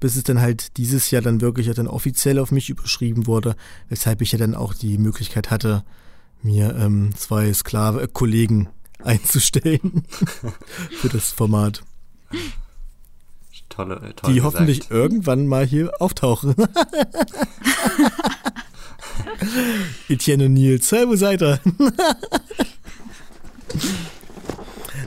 bis 0.00 0.16
es 0.16 0.24
dann 0.24 0.40
halt 0.40 0.76
dieses 0.76 1.10
Jahr 1.10 1.22
dann 1.22 1.40
wirklich 1.40 1.72
dann 1.74 1.88
offiziell 1.88 2.38
auf 2.38 2.52
mich 2.52 2.70
überschrieben 2.70 3.26
wurde, 3.26 3.56
weshalb 3.88 4.20
ich 4.20 4.32
ja 4.32 4.38
dann 4.38 4.54
auch 4.54 4.74
die 4.74 4.98
Möglichkeit 4.98 5.50
hatte, 5.50 5.84
mir 6.42 6.76
ähm, 6.76 7.10
zwei 7.16 7.52
Sklave 7.52 8.02
äh, 8.02 8.08
Kollegen 8.12 8.68
einzustellen 9.02 10.04
für 11.00 11.08
das 11.08 11.30
Format. 11.30 11.82
Tolle, 13.76 13.96
äh, 13.96 14.14
toll 14.14 14.32
die 14.32 14.36
gesagt. 14.36 14.54
hoffentlich 14.54 14.90
irgendwann 14.90 15.46
mal 15.46 15.66
hier 15.66 15.92
auftauchen. 16.00 16.54
Etienne 20.08 20.46
und 20.46 20.54
Nils, 20.54 20.88
seid 20.88 21.42
ihr? 21.42 21.60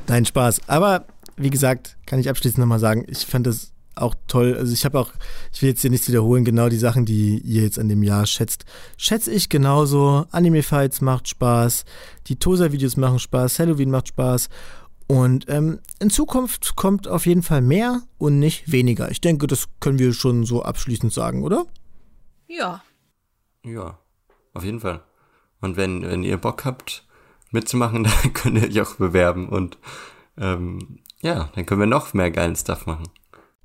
Nein, 0.07 0.25
Spaß. 0.25 0.61
Aber 0.67 1.05
wie 1.35 1.49
gesagt, 1.49 1.97
kann 2.05 2.19
ich 2.19 2.29
abschließend 2.29 2.59
nochmal 2.59 2.77
sagen, 2.77 3.05
ich 3.07 3.25
fand 3.25 3.47
das 3.47 3.71
auch 3.95 4.13
toll. 4.27 4.55
Also 4.55 4.71
ich 4.71 4.85
habe 4.85 4.99
auch, 4.99 5.11
ich 5.51 5.61
will 5.61 5.69
jetzt 5.69 5.81
hier 5.81 5.89
nichts 5.89 6.07
wiederholen, 6.07 6.45
genau 6.45 6.69
die 6.69 6.77
Sachen, 6.77 7.05
die 7.05 7.39
ihr 7.39 7.63
jetzt 7.63 7.79
an 7.79 7.89
dem 7.89 8.03
Jahr 8.03 8.25
schätzt, 8.27 8.65
schätze 8.97 9.31
ich 9.31 9.49
genauso. 9.49 10.25
Anime-Fights 10.31 11.01
macht 11.01 11.27
Spaß, 11.27 11.85
die 12.27 12.35
Tosa-Videos 12.37 12.97
machen 12.97 13.19
Spaß, 13.19 13.59
Halloween 13.59 13.89
macht 13.89 14.09
Spaß. 14.09 14.49
Und 15.11 15.49
ähm, 15.49 15.79
in 15.99 16.11
Zukunft 16.11 16.75
kommt 16.75 17.07
auf 17.07 17.25
jeden 17.25 17.41
Fall 17.41 17.61
mehr 17.61 18.03
und 18.19 18.37
nicht 18.37 18.71
weniger. 18.71 19.09
Ich 19.09 19.21
denke, 19.21 19.47
das 19.47 19.67
können 19.79 19.97
wir 19.97 20.13
schon 20.13 20.45
so 20.45 20.61
abschließend 20.61 21.11
sagen, 21.11 21.43
oder? 21.43 21.65
Ja. 22.47 22.83
Ja, 23.65 23.97
auf 24.53 24.63
jeden 24.63 24.79
Fall. 24.79 25.01
Und 25.61 25.77
wenn, 25.77 26.03
wenn 26.03 26.23
ihr 26.23 26.37
Bock 26.37 26.63
habt, 26.63 27.07
mitzumachen, 27.49 28.03
dann 28.23 28.33
könnt 28.33 28.57
ihr 28.59 28.69
euch 28.69 28.81
auch 28.81 28.95
bewerben 28.97 29.49
und 29.49 29.79
ähm, 30.37 30.99
ja, 31.21 31.49
dann 31.55 31.65
können 31.65 31.81
wir 31.81 31.87
noch 31.87 32.13
mehr 32.13 32.29
geilen 32.29 32.55
Stuff 32.55 32.85
machen. 32.85 33.09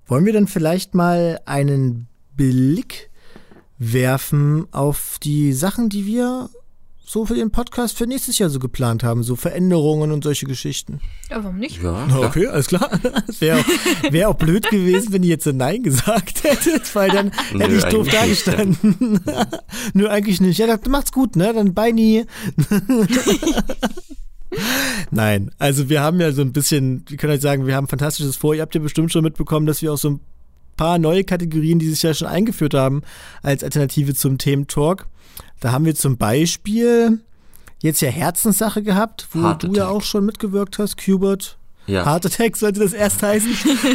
Wollen 0.06 0.24
wir 0.24 0.32
dann 0.32 0.48
vielleicht 0.48 0.94
mal 0.94 1.40
einen 1.44 2.08
Blick 2.36 3.10
werfen 3.78 4.66
auf 4.72 5.18
die 5.22 5.52
Sachen, 5.52 5.90
die 5.90 6.06
wir 6.06 6.48
so 7.06 7.26
für 7.26 7.34
den 7.34 7.50
Podcast 7.50 7.98
für 7.98 8.06
nächstes 8.06 8.38
Jahr 8.38 8.48
so 8.48 8.58
geplant 8.58 9.04
haben, 9.04 9.22
so 9.22 9.36
Veränderungen 9.36 10.10
und 10.10 10.24
solche 10.24 10.46
Geschichten. 10.46 11.00
Ja, 11.30 11.44
warum 11.44 11.58
nicht? 11.58 11.82
Ja, 11.82 12.06
Na, 12.08 12.18
Okay, 12.20 12.46
alles 12.46 12.66
klar. 12.66 12.90
Es 13.28 13.40
wäre 13.40 13.60
auch, 13.60 14.12
wär 14.12 14.28
auch 14.30 14.34
blöd 14.36 14.68
gewesen, 14.70 15.12
wenn 15.12 15.22
ihr 15.22 15.28
jetzt 15.30 15.44
so 15.44 15.52
Nein 15.52 15.82
gesagt 15.82 16.44
hättet, 16.44 16.94
weil 16.94 17.10
dann 17.10 17.30
Nö, 17.52 17.60
hätte 17.60 17.74
ich 17.74 17.84
doof 17.84 18.08
dagestanden. 18.08 19.20
Nö, 19.92 20.08
eigentlich 20.08 20.40
nicht. 20.40 20.58
Ja, 20.58 20.66
das 20.66 20.88
macht's 20.88 21.12
gut, 21.12 21.36
ne? 21.36 21.52
Dann 21.52 21.74
bei 21.74 21.92
nie. 21.92 22.24
Nein, 25.10 25.50
also 25.58 25.88
wir 25.88 26.00
haben 26.00 26.20
ja 26.20 26.32
so 26.32 26.42
ein 26.42 26.52
bisschen, 26.52 27.04
wir 27.08 27.16
können 27.16 27.32
euch 27.34 27.40
sagen, 27.40 27.66
wir 27.66 27.76
haben 27.76 27.88
Fantastisches 27.88 28.36
vor. 28.36 28.54
Ihr 28.54 28.62
habt 28.62 28.74
ja 28.74 28.80
bestimmt 28.80 29.12
schon 29.12 29.24
mitbekommen, 29.24 29.66
dass 29.66 29.82
wir 29.82 29.92
auch 29.92 29.98
so 29.98 30.10
ein 30.10 30.20
paar 30.76 30.98
neue 30.98 31.24
Kategorien, 31.24 31.78
die 31.78 31.88
sich 31.90 32.02
ja 32.02 32.14
schon 32.14 32.28
eingeführt 32.28 32.74
haben, 32.74 33.02
als 33.42 33.62
Alternative 33.62 34.14
zum 34.14 34.38
Thementalk. 34.38 35.06
Da 35.60 35.72
haben 35.72 35.84
wir 35.84 35.94
zum 35.94 36.16
Beispiel 36.16 37.20
jetzt 37.80 38.00
ja 38.00 38.08
Herzenssache 38.08 38.82
gehabt, 38.82 39.28
wo 39.32 39.42
Heart 39.42 39.62
du 39.64 39.66
ja 39.74 39.84
Attack. 39.84 39.96
auch 39.96 40.02
schon 40.02 40.24
mitgewirkt 40.24 40.78
hast, 40.78 40.96
Cubert. 41.02 41.58
Ja. 41.86 42.04
Heart 42.04 42.26
Attack 42.26 42.56
sollte 42.56 42.80
das 42.80 42.94
erst 42.94 43.22
heißen, 43.22 43.50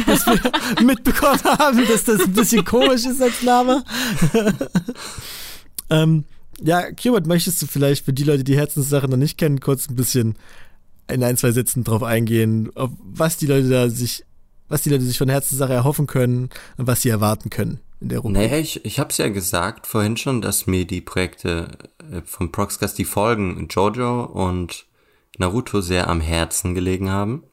dass 0.06 0.26
wir 0.26 0.40
mitbekommen 0.84 1.42
haben, 1.44 1.86
dass 1.88 2.04
das 2.04 2.20
ein 2.20 2.32
bisschen 2.32 2.64
komisch 2.64 3.04
ist 3.04 3.20
als 3.20 3.42
Name. 3.42 3.84
ähm, 5.90 6.24
ja, 6.62 6.92
Cubert, 6.92 7.26
möchtest 7.26 7.60
du 7.62 7.66
vielleicht 7.66 8.04
für 8.04 8.12
die 8.12 8.24
Leute, 8.24 8.44
die 8.44 8.56
Herzenssache 8.56 9.08
noch 9.08 9.16
nicht 9.16 9.38
kennen, 9.38 9.60
kurz 9.60 9.88
ein 9.88 9.96
bisschen 9.96 10.36
in 11.08 11.24
ein, 11.24 11.36
zwei 11.36 11.50
Sätzen 11.50 11.82
drauf 11.82 12.04
eingehen, 12.04 12.70
auf 12.76 12.90
was 13.00 13.38
die 13.38 13.46
Leute 13.46 13.68
da 13.68 13.88
sich, 13.88 14.24
was 14.68 14.82
die 14.82 14.90
Leute 14.90 15.02
sich 15.02 15.18
von 15.18 15.28
Herzenssache 15.28 15.72
erhoffen 15.72 16.06
können 16.06 16.50
und 16.76 16.86
was 16.86 17.02
sie 17.02 17.08
erwarten 17.08 17.50
können 17.50 17.80
in 18.00 18.08
der 18.08 18.20
Runde. 18.20 18.40
Naja, 18.40 18.56
ich, 18.56 18.84
ich 18.84 18.98
habe 18.98 19.10
es 19.10 19.18
ja 19.18 19.28
gesagt 19.28 19.86
vorhin 19.86 20.16
schon, 20.16 20.40
dass 20.40 20.66
mir 20.66 20.86
die 20.86 21.00
Projekte 21.00 21.68
äh, 22.10 22.22
vom 22.24 22.50
Proxcast, 22.50 22.98
die 22.98 23.04
Folgen 23.04 23.68
Jojo 23.68 24.24
und 24.24 24.86
Naruto 25.38 25.80
sehr 25.80 26.08
am 26.08 26.20
Herzen 26.20 26.74
gelegen 26.74 27.10
haben. 27.10 27.44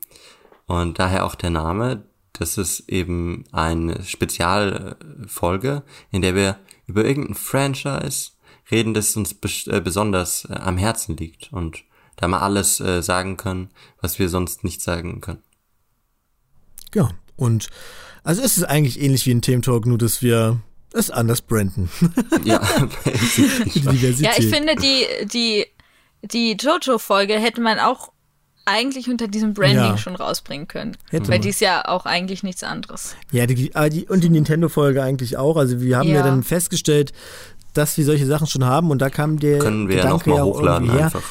Und 0.66 1.00
daher 1.00 1.26
auch 1.26 1.36
der 1.36 1.50
Name. 1.50 2.06
Das 2.34 2.58
ist 2.58 2.88
eben 2.90 3.46
eine 3.52 4.04
Spezialfolge, 4.04 5.84
in 6.12 6.22
der 6.22 6.36
wir 6.36 6.60
über 6.86 7.04
irgendein 7.04 7.36
Franchise 7.36 8.32
reden, 8.70 8.94
das 8.94 9.16
uns 9.16 9.36
äh, 9.68 9.82
besonders 9.82 10.46
äh, 10.46 10.54
am 10.54 10.78
Herzen 10.78 11.18
liegt. 11.18 11.52
Und 11.52 11.84
da 12.16 12.28
mal 12.28 12.40
alles 12.40 12.78
sagen 12.78 13.38
können, 13.38 13.70
was 14.02 14.18
wir 14.18 14.28
sonst 14.28 14.64
nicht 14.64 14.82
sagen 14.82 15.22
können. 15.22 15.44
Ja, 16.96 17.12
und 17.36 17.70
also 18.28 18.42
es 18.42 18.58
ist 18.58 18.66
eigentlich 18.66 19.02
ähnlich 19.02 19.26
wie 19.26 19.32
ein 19.32 19.42
Thementalk, 19.42 19.86
nur 19.86 19.98
dass 19.98 20.22
wir 20.22 20.60
es 20.92 21.10
anders 21.10 21.42
branden. 21.42 21.90
Ja. 22.44 22.62
Ja, 24.20 24.32
ich 24.38 24.48
finde, 24.48 24.76
die, 24.76 25.06
die, 25.28 25.66
die 26.24 26.58
Jojo-Folge 26.60 27.36
hätte 27.36 27.62
man 27.62 27.80
auch 27.80 28.12
eigentlich 28.66 29.10
unter 29.10 29.30
diesem 29.30 29.54
Branding 29.54 29.78
Ja. 29.78 29.98
schon 29.98 30.16
rausbringen 30.16 30.68
können. 30.68 30.98
Hätte 31.10 31.30
weil 31.30 31.38
man. 31.38 31.42
die 31.44 31.50
ist 31.50 31.62
ja 31.62 31.88
auch 31.88 32.06
eigentlich 32.06 32.44
nichts 32.44 32.64
anderes. 32.64 33.16
Ja, 33.32 33.46
die, 33.46 33.74
ah, 33.76 33.88
die, 33.88 34.08
und 34.08 34.26
die 34.26 34.30
Nintendo-Folge 34.30 35.02
eigentlich 35.02 35.38
auch. 35.38 35.56
Also 35.56 35.80
wir 35.80 35.98
haben 35.98 36.10
ja. 36.10 36.16
Ja. 36.16 36.24
dann 36.24 36.44
festgestellt, 36.44 37.14
dass 37.74 37.98
wir 37.98 38.04
solche 38.04 38.26
Sachen 38.26 38.48
schon 38.48 38.66
haben 38.66 38.92
und 38.92 39.02
da 39.02 39.10
kam 39.10 39.40
der 39.40 39.60
können 39.60 39.88
wir 39.88 39.98
Gedanke 39.98 40.32
ja 40.32 40.44
auch 40.44 40.58
hochladen 40.58 40.90
einfach. 40.90 41.24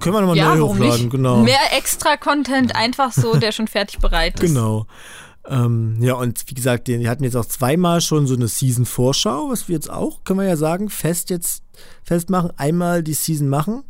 Können 0.00 0.14
wir 0.14 0.20
nochmal 0.20 0.36
ja, 0.36 0.54
neu 0.54 0.60
warum 0.60 0.76
hochladen, 0.78 1.00
nicht? 1.02 1.10
genau. 1.10 1.38
Mehr 1.38 1.76
extra 1.76 2.16
Content, 2.16 2.76
einfach 2.76 3.12
so, 3.12 3.36
der 3.36 3.52
schon 3.52 3.68
fertig 3.68 3.98
bereit 3.98 4.34
ist. 4.34 4.40
Genau. 4.40 4.86
Ähm, 5.46 5.96
ja, 6.00 6.14
und 6.14 6.42
wie 6.46 6.54
gesagt, 6.54 6.88
die, 6.88 6.98
die 6.98 7.08
hatten 7.08 7.24
jetzt 7.24 7.36
auch 7.36 7.44
zweimal 7.44 8.00
schon 8.00 8.26
so 8.26 8.34
eine 8.34 8.48
Season-Vorschau, 8.48 9.50
was 9.50 9.68
wir 9.68 9.74
jetzt 9.74 9.90
auch, 9.90 10.24
können 10.24 10.40
wir 10.40 10.46
ja 10.46 10.56
sagen, 10.56 10.88
fest 10.88 11.30
jetzt 11.30 11.62
festmachen, 12.02 12.50
einmal 12.56 13.02
die 13.02 13.14
Season 13.14 13.48
machen. 13.48 13.84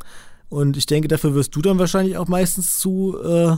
Und 0.49 0.77
ich 0.77 0.85
denke, 0.85 1.07
dafür 1.07 1.33
wirst 1.33 1.55
du 1.55 1.61
dann 1.61 1.79
wahrscheinlich 1.79 2.17
auch 2.17 2.27
meistens 2.27 2.79
zu 2.79 3.17
äh, 3.23 3.55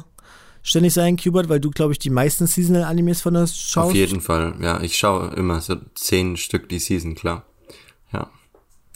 ständig 0.61 0.93
sein, 0.93 1.17
Cubert, 1.17 1.49
weil 1.49 1.59
du, 1.59 1.71
glaube 1.71 1.93
ich, 1.93 1.99
die 1.99 2.09
meisten 2.09 2.45
Seasonal-Animes 2.45 3.21
von 3.21 3.35
uns 3.35 3.57
schaust. 3.57 3.89
Auf 3.89 3.95
jeden 3.95 4.21
Fall, 4.21 4.55
ja. 4.61 4.81
Ich 4.81 4.97
schaue 4.97 5.33
immer 5.35 5.61
so 5.61 5.75
zehn 5.95 6.37
Stück 6.37 6.69
die 6.69 6.79
Season, 6.79 7.15
klar. 7.15 7.45
Ja. 8.13 8.29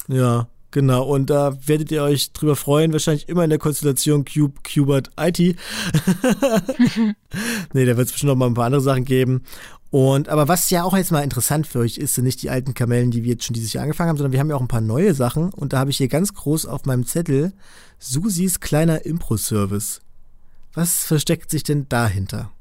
Ja, 0.08 0.47
genau. 0.72 1.04
Und 1.04 1.30
da 1.30 1.58
werdet 1.68 1.92
ihr 1.92 2.04
euch 2.04 2.34
drüber 2.34 2.56
freuen. 2.56 2.94
Wahrscheinlich 2.94 3.30
immer 3.30 3.44
in 3.44 3.50
der 3.50 3.60
Konstellation 3.60 4.26
Cube, 4.26 4.60
Cubert, 4.64 5.12
IT. 5.20 5.40
nee, 7.74 7.86
da 7.86 7.98
wird 7.98 8.08
es 8.08 8.12
bestimmt 8.12 8.30
noch 8.30 8.36
mal 8.36 8.48
ein 8.48 8.54
paar 8.54 8.66
andere 8.66 8.82
Sachen 8.82 9.06
geben. 9.06 9.44
Und 9.92 10.30
aber 10.30 10.48
was 10.48 10.70
ja 10.70 10.84
auch 10.84 10.96
jetzt 10.96 11.12
mal 11.12 11.22
interessant 11.22 11.68
für 11.68 11.80
euch 11.80 11.98
ist, 11.98 12.16
sind 12.16 12.24
nicht 12.24 12.42
die 12.42 12.50
alten 12.50 12.74
Kamellen, 12.74 13.12
die 13.12 13.24
wir 13.24 13.34
jetzt 13.34 13.44
schon 13.44 13.54
dieses 13.54 13.74
Jahr 13.74 13.84
angefangen 13.84 14.10
haben, 14.10 14.18
sondern 14.18 14.32
wir 14.32 14.40
haben 14.40 14.50
ja 14.50 14.56
auch 14.56 14.62
ein 14.62 14.70
paar 14.70 14.80
neue 14.80 15.14
Sachen. 15.14 15.54
Und 15.54 15.74
da 15.74 15.80
habe 15.80 15.92
ich 15.92 15.98
hier 15.98 16.08
ganz 16.08 16.34
groß 16.34 16.66
auf 16.66 16.86
meinem 16.86 17.06
Zettel 17.06 17.52
Susis 18.00 18.62
kleiner 18.62 19.06
Impro-Service. 19.06 20.02
Was 20.74 21.04
versteckt 21.04 21.52
sich 21.52 21.64
denn 21.64 21.90
dahinter? 21.90 22.52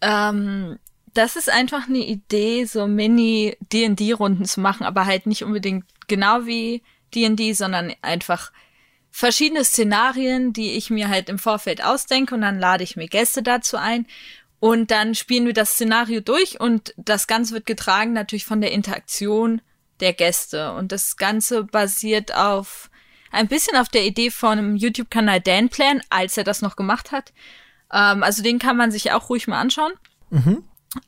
Ähm, 0.00 0.78
das 1.12 1.36
ist 1.36 1.50
einfach 1.50 1.88
eine 1.88 1.98
Idee, 1.98 2.64
so 2.64 2.86
Mini-D&D-Runden 2.86 4.46
zu 4.46 4.60
machen, 4.60 4.84
aber 4.84 5.04
halt 5.04 5.26
nicht 5.26 5.44
unbedingt 5.44 5.84
genau 6.08 6.46
wie 6.46 6.82
D&D, 7.14 7.52
sondern 7.52 7.92
einfach 8.02 8.52
verschiedene 9.10 9.64
Szenarien, 9.64 10.52
die 10.52 10.72
ich 10.72 10.90
mir 10.90 11.08
halt 11.08 11.28
im 11.28 11.38
Vorfeld 11.38 11.84
ausdenke 11.84 12.34
und 12.34 12.40
dann 12.40 12.58
lade 12.58 12.82
ich 12.82 12.96
mir 12.96 13.08
Gäste 13.08 13.42
dazu 13.42 13.76
ein 13.76 14.06
und 14.58 14.90
dann 14.90 15.14
spielen 15.14 15.46
wir 15.46 15.52
das 15.52 15.72
Szenario 15.72 16.20
durch 16.20 16.60
und 16.60 16.94
das 16.96 17.26
Ganze 17.26 17.54
wird 17.54 17.66
getragen 17.66 18.12
natürlich 18.12 18.44
von 18.44 18.60
der 18.60 18.72
Interaktion 18.72 19.60
der 20.00 20.12
Gäste 20.12 20.72
und 20.72 20.92
das 20.92 21.16
Ganze 21.16 21.64
basiert 21.64 22.34
auf 22.34 22.90
ein 23.32 23.48
bisschen 23.48 23.76
auf 23.76 23.88
der 23.88 24.04
Idee 24.04 24.30
von 24.30 24.58
einem 24.58 24.76
YouTube-Kanal 24.76 25.40
Danplan, 25.40 26.02
als 26.10 26.36
er 26.36 26.44
das 26.44 26.62
noch 26.62 26.76
gemacht 26.76 27.12
hat. 27.12 27.32
Ähm, 27.92 28.22
also 28.22 28.42
den 28.42 28.58
kann 28.58 28.76
man 28.76 28.90
sich 28.90 29.10
auch 29.12 29.30
ruhig 29.30 29.48
mal 29.48 29.60
anschauen. 29.60 29.92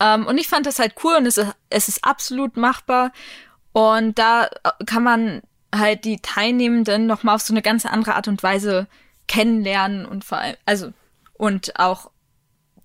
Ähm, 0.00 0.26
und 0.26 0.38
ich 0.38 0.48
fand 0.48 0.66
das 0.66 0.78
halt 0.78 0.94
cool 1.04 1.14
und 1.16 1.26
es 1.26 1.36
ist, 1.36 1.54
es 1.70 1.88
ist 1.88 2.04
absolut 2.04 2.56
machbar. 2.56 3.12
Und 3.72 4.18
da 4.18 4.46
äh, 4.46 4.84
kann 4.86 5.02
man 5.02 5.42
halt 5.78 6.04
die 6.04 6.18
Teilnehmenden 6.18 7.06
nochmal 7.06 7.36
auf 7.36 7.42
so 7.42 7.52
eine 7.52 7.62
ganz 7.62 7.86
andere 7.86 8.14
Art 8.14 8.28
und 8.28 8.42
Weise 8.42 8.86
kennenlernen 9.26 10.06
und 10.06 10.24
vor 10.24 10.38
allem, 10.38 10.56
also, 10.66 10.92
und 11.34 11.78
auch 11.78 12.10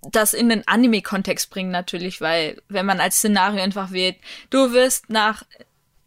das 0.01 0.33
in 0.33 0.49
den 0.49 0.67
Anime-Kontext 0.67 1.49
bringen 1.49 1.71
natürlich, 1.71 2.21
weil 2.21 2.61
wenn 2.69 2.85
man 2.85 2.99
als 2.99 3.17
Szenario 3.17 3.61
einfach 3.61 3.91
wählt, 3.91 4.15
du 4.49 4.71
wirst 4.71 5.09
nach, 5.09 5.43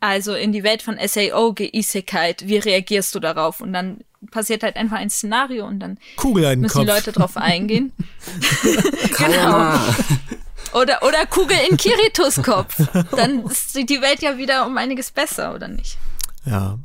also 0.01 0.35
in 0.35 0.53
die 0.53 0.63
Welt 0.63 0.83
von 0.83 0.99
SAO 0.99 1.53
geisekait, 1.53 2.47
wie 2.47 2.57
reagierst 2.57 3.15
du 3.15 3.21
darauf? 3.21 3.61
Und 3.61 3.73
dann 3.73 4.03
passiert 4.31 4.63
halt 4.63 4.77
einfach 4.77 4.97
ein 4.97 5.11
Szenario 5.11 5.67
und 5.67 5.81
dann 5.81 5.99
müssen 6.63 6.81
die 6.81 6.87
Kopf. 6.87 6.87
Leute 6.87 7.13
drauf 7.13 7.37
eingehen. 7.37 7.93
Kayama. 9.13 9.81
Oder, 10.75 11.03
oder 11.03 11.27
Kugel 11.27 11.57
in 11.69 11.77
Kiritos 11.77 12.43
Kopf. 12.43 12.77
Dann 13.15 13.45
ist 13.45 13.75
die 13.77 14.01
Welt 14.01 14.23
ja 14.23 14.39
wieder 14.39 14.67
um 14.67 14.79
einiges 14.79 15.11
besser, 15.11 15.55
oder 15.55 15.69
nicht? 15.69 15.99
Ja. 16.45 16.79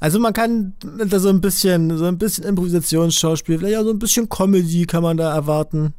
Also 0.00 0.18
man 0.18 0.32
kann 0.32 0.74
da 0.82 1.18
so 1.18 1.28
ein 1.30 1.40
bisschen, 1.40 1.96
so 1.96 2.04
ein 2.04 2.18
bisschen 2.18 2.44
Improvisationsschauspiel, 2.44 3.58
vielleicht 3.58 3.78
auch 3.78 3.84
so 3.84 3.90
ein 3.90 3.98
bisschen 3.98 4.28
Comedy 4.28 4.86
kann 4.86 5.02
man 5.02 5.16
da 5.16 5.34
erwarten. 5.34 5.94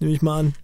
Nehme 0.00 0.12
ich 0.12 0.22
mal 0.22 0.40
an. 0.40 0.54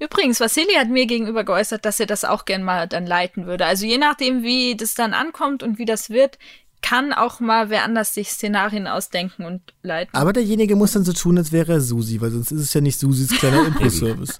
Übrigens, 0.00 0.38
Vasili 0.40 0.74
hat 0.78 0.88
mir 0.88 1.06
gegenüber 1.06 1.44
geäußert, 1.44 1.84
dass 1.84 1.98
er 2.00 2.06
das 2.06 2.24
auch 2.24 2.44
gern 2.44 2.62
mal 2.62 2.86
dann 2.86 3.04
leiten 3.06 3.46
würde. 3.46 3.66
Also 3.66 3.84
je 3.84 3.98
nachdem, 3.98 4.42
wie 4.42 4.76
das 4.76 4.94
dann 4.94 5.12
ankommt 5.12 5.62
und 5.62 5.78
wie 5.78 5.84
das 5.84 6.08
wird, 6.08 6.38
kann 6.80 7.12
auch 7.12 7.40
mal 7.40 7.68
wer 7.70 7.82
anders 7.82 8.14
sich 8.14 8.30
Szenarien 8.30 8.86
ausdenken 8.86 9.44
und 9.44 9.60
leiten. 9.82 10.14
Aber 10.16 10.32
derjenige 10.32 10.76
muss 10.76 10.92
dann 10.92 11.04
so 11.04 11.12
tun, 11.12 11.36
als 11.36 11.50
wäre 11.50 11.72
er 11.72 11.80
Susi, 11.80 12.20
weil 12.20 12.30
sonst 12.30 12.52
ist 12.52 12.60
es 12.60 12.72
ja 12.74 12.80
nicht 12.80 13.00
Susis 13.00 13.30
kleiner 13.32 13.66
Impro-Service. 13.66 14.38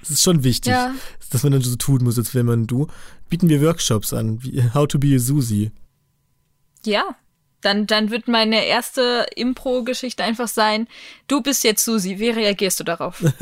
Das 0.00 0.10
ist 0.10 0.22
schon 0.22 0.44
wichtig, 0.44 0.70
Ja. 0.72 0.94
dass 1.30 1.42
man 1.42 1.52
dann 1.52 1.62
so 1.62 1.74
tun 1.76 2.04
muss, 2.04 2.18
als 2.18 2.34
wäre 2.34 2.44
man 2.44 2.66
du. 2.66 2.86
Bieten 3.28 3.48
wir 3.48 3.60
Workshops 3.62 4.12
an, 4.12 4.42
wie 4.42 4.62
How 4.74 4.86
to 4.86 4.98
be 4.98 5.14
a 5.14 5.18
Susi. 5.18 5.70
Ja, 6.84 7.16
Dann, 7.62 7.86
dann 7.86 8.10
wird 8.10 8.28
meine 8.28 8.66
erste 8.66 9.26
Impro-Geschichte 9.36 10.22
einfach 10.22 10.48
sein, 10.48 10.86
du 11.28 11.40
bist 11.40 11.64
jetzt 11.64 11.82
Susi, 11.84 12.18
wie 12.18 12.28
reagierst 12.30 12.78
du 12.80 12.84
darauf? 12.84 13.24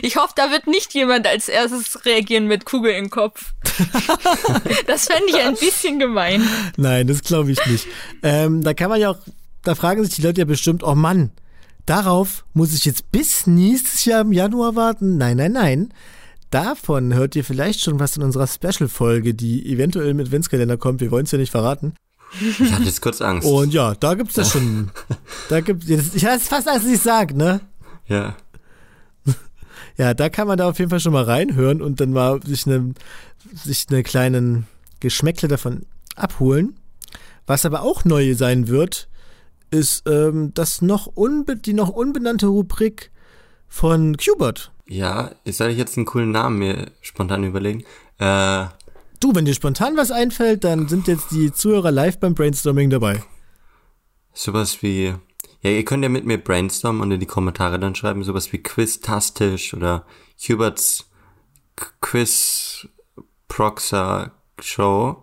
Ich 0.00 0.16
hoffe, 0.16 0.32
da 0.36 0.50
wird 0.52 0.68
nicht 0.68 0.94
jemand 0.94 1.26
als 1.26 1.48
erstes 1.48 2.04
reagieren 2.04 2.46
mit 2.46 2.64
Kugel 2.64 2.92
im 2.92 3.10
Kopf. 3.10 3.52
das 4.86 5.06
fände 5.06 5.26
ich 5.28 5.36
ein 5.36 5.56
bisschen 5.56 5.98
gemein. 5.98 6.48
Nein, 6.76 7.08
das 7.08 7.22
glaube 7.22 7.50
ich 7.50 7.66
nicht. 7.66 7.88
Ähm, 8.22 8.62
da 8.62 8.74
kann 8.74 8.90
man 8.90 9.00
ja 9.00 9.10
auch, 9.10 9.18
da 9.64 9.74
fragen 9.74 10.04
sich 10.04 10.14
die 10.14 10.22
Leute 10.22 10.40
ja 10.40 10.44
bestimmt, 10.44 10.84
oh 10.84 10.94
Mann, 10.94 11.32
darauf 11.86 12.44
muss 12.52 12.74
ich 12.74 12.84
jetzt 12.84 13.10
bis 13.12 13.46
nächstes 13.46 14.04
Jahr 14.04 14.22
im 14.22 14.32
Januar 14.32 14.76
warten? 14.76 15.16
Nein, 15.16 15.36
nein, 15.36 15.52
nein. 15.52 15.94
Davon 16.50 17.14
hört 17.14 17.34
ihr 17.34 17.44
vielleicht 17.44 17.80
schon 17.80 17.98
was 17.98 18.16
in 18.16 18.22
unserer 18.22 18.46
Special-Folge, 18.46 19.34
die 19.34 19.72
eventuell 19.72 20.12
mit 20.12 20.26
Adventskalender 20.26 20.76
kommt. 20.76 21.00
Wir 21.00 21.10
wollen 21.10 21.24
es 21.24 21.32
ja 21.32 21.38
nicht 21.38 21.50
verraten. 21.50 21.94
Ich 22.40 22.72
hatte 22.72 22.84
jetzt 22.84 23.00
kurz 23.00 23.20
Angst. 23.20 23.46
Und 23.46 23.72
ja, 23.72 23.94
da 23.94 24.14
gibt's 24.14 24.34
das 24.34 24.52
schon. 24.52 24.90
da 25.48 25.60
gibt's, 25.60 25.88
ich 25.88 26.24
hatte 26.24 26.44
fast 26.44 26.68
als 26.68 26.84
ich 26.84 27.00
sag, 27.00 27.34
ne? 27.34 27.60
Ja. 28.06 28.36
Ja, 29.98 30.14
da 30.14 30.30
kann 30.30 30.46
man 30.48 30.56
da 30.56 30.70
auf 30.70 30.78
jeden 30.78 30.88
Fall 30.90 31.00
schon 31.00 31.12
mal 31.12 31.24
reinhören 31.24 31.82
und 31.82 32.00
dann 32.00 32.12
mal 32.12 32.42
sich 32.42 32.66
eine, 32.66 32.94
sich 33.54 33.84
eine 33.90 34.02
kleinen 34.02 34.66
Geschmäckle 35.00 35.48
davon 35.48 35.84
abholen. 36.16 36.78
Was 37.46 37.66
aber 37.66 37.82
auch 37.82 38.06
neu 38.06 38.34
sein 38.34 38.68
wird, 38.68 39.08
ist 39.72 40.04
ähm, 40.08 40.52
das 40.54 40.82
noch 40.82 41.06
unbe 41.06 41.56
die 41.56 41.72
noch 41.72 41.88
unbenannte 41.88 42.46
Rubrik 42.46 43.10
von 43.68 44.16
Qbot. 44.16 44.70
Ja, 44.86 45.30
soll 45.46 45.70
ich 45.70 45.78
jetzt 45.78 45.96
einen 45.96 46.06
coolen 46.06 46.30
Namen 46.30 46.58
mir 46.58 46.90
spontan 47.00 47.44
überlegen? 47.44 47.84
Äh, 48.18 48.66
Du, 49.20 49.32
wenn 49.36 49.44
dir 49.44 49.54
spontan 49.54 49.96
was 49.96 50.10
einfällt, 50.10 50.64
dann 50.64 50.88
sind 50.88 51.06
jetzt 51.06 51.30
die 51.30 51.52
Zuhörer 51.52 51.92
live 51.92 52.18
beim 52.18 52.34
Brainstorming 52.34 52.90
dabei. 52.90 53.22
sowas 54.34 54.82
wie, 54.82 55.14
ja, 55.60 55.70
ihr 55.70 55.84
könnt 55.84 56.02
ja 56.02 56.08
mit 56.08 56.24
mir 56.26 56.38
brainstormen 56.38 57.00
und 57.02 57.12
in 57.12 57.20
die 57.20 57.26
Kommentare 57.26 57.78
dann 57.78 57.94
schreiben, 57.94 58.24
sowas 58.24 58.52
wie 58.52 58.58
Quiz-Tastisch 58.62 59.74
oder 59.74 60.06
Huberts 60.48 61.08
K- 61.76 61.86
Quiz 62.00 62.88
Proxer 63.48 64.32
Show. 64.60 65.22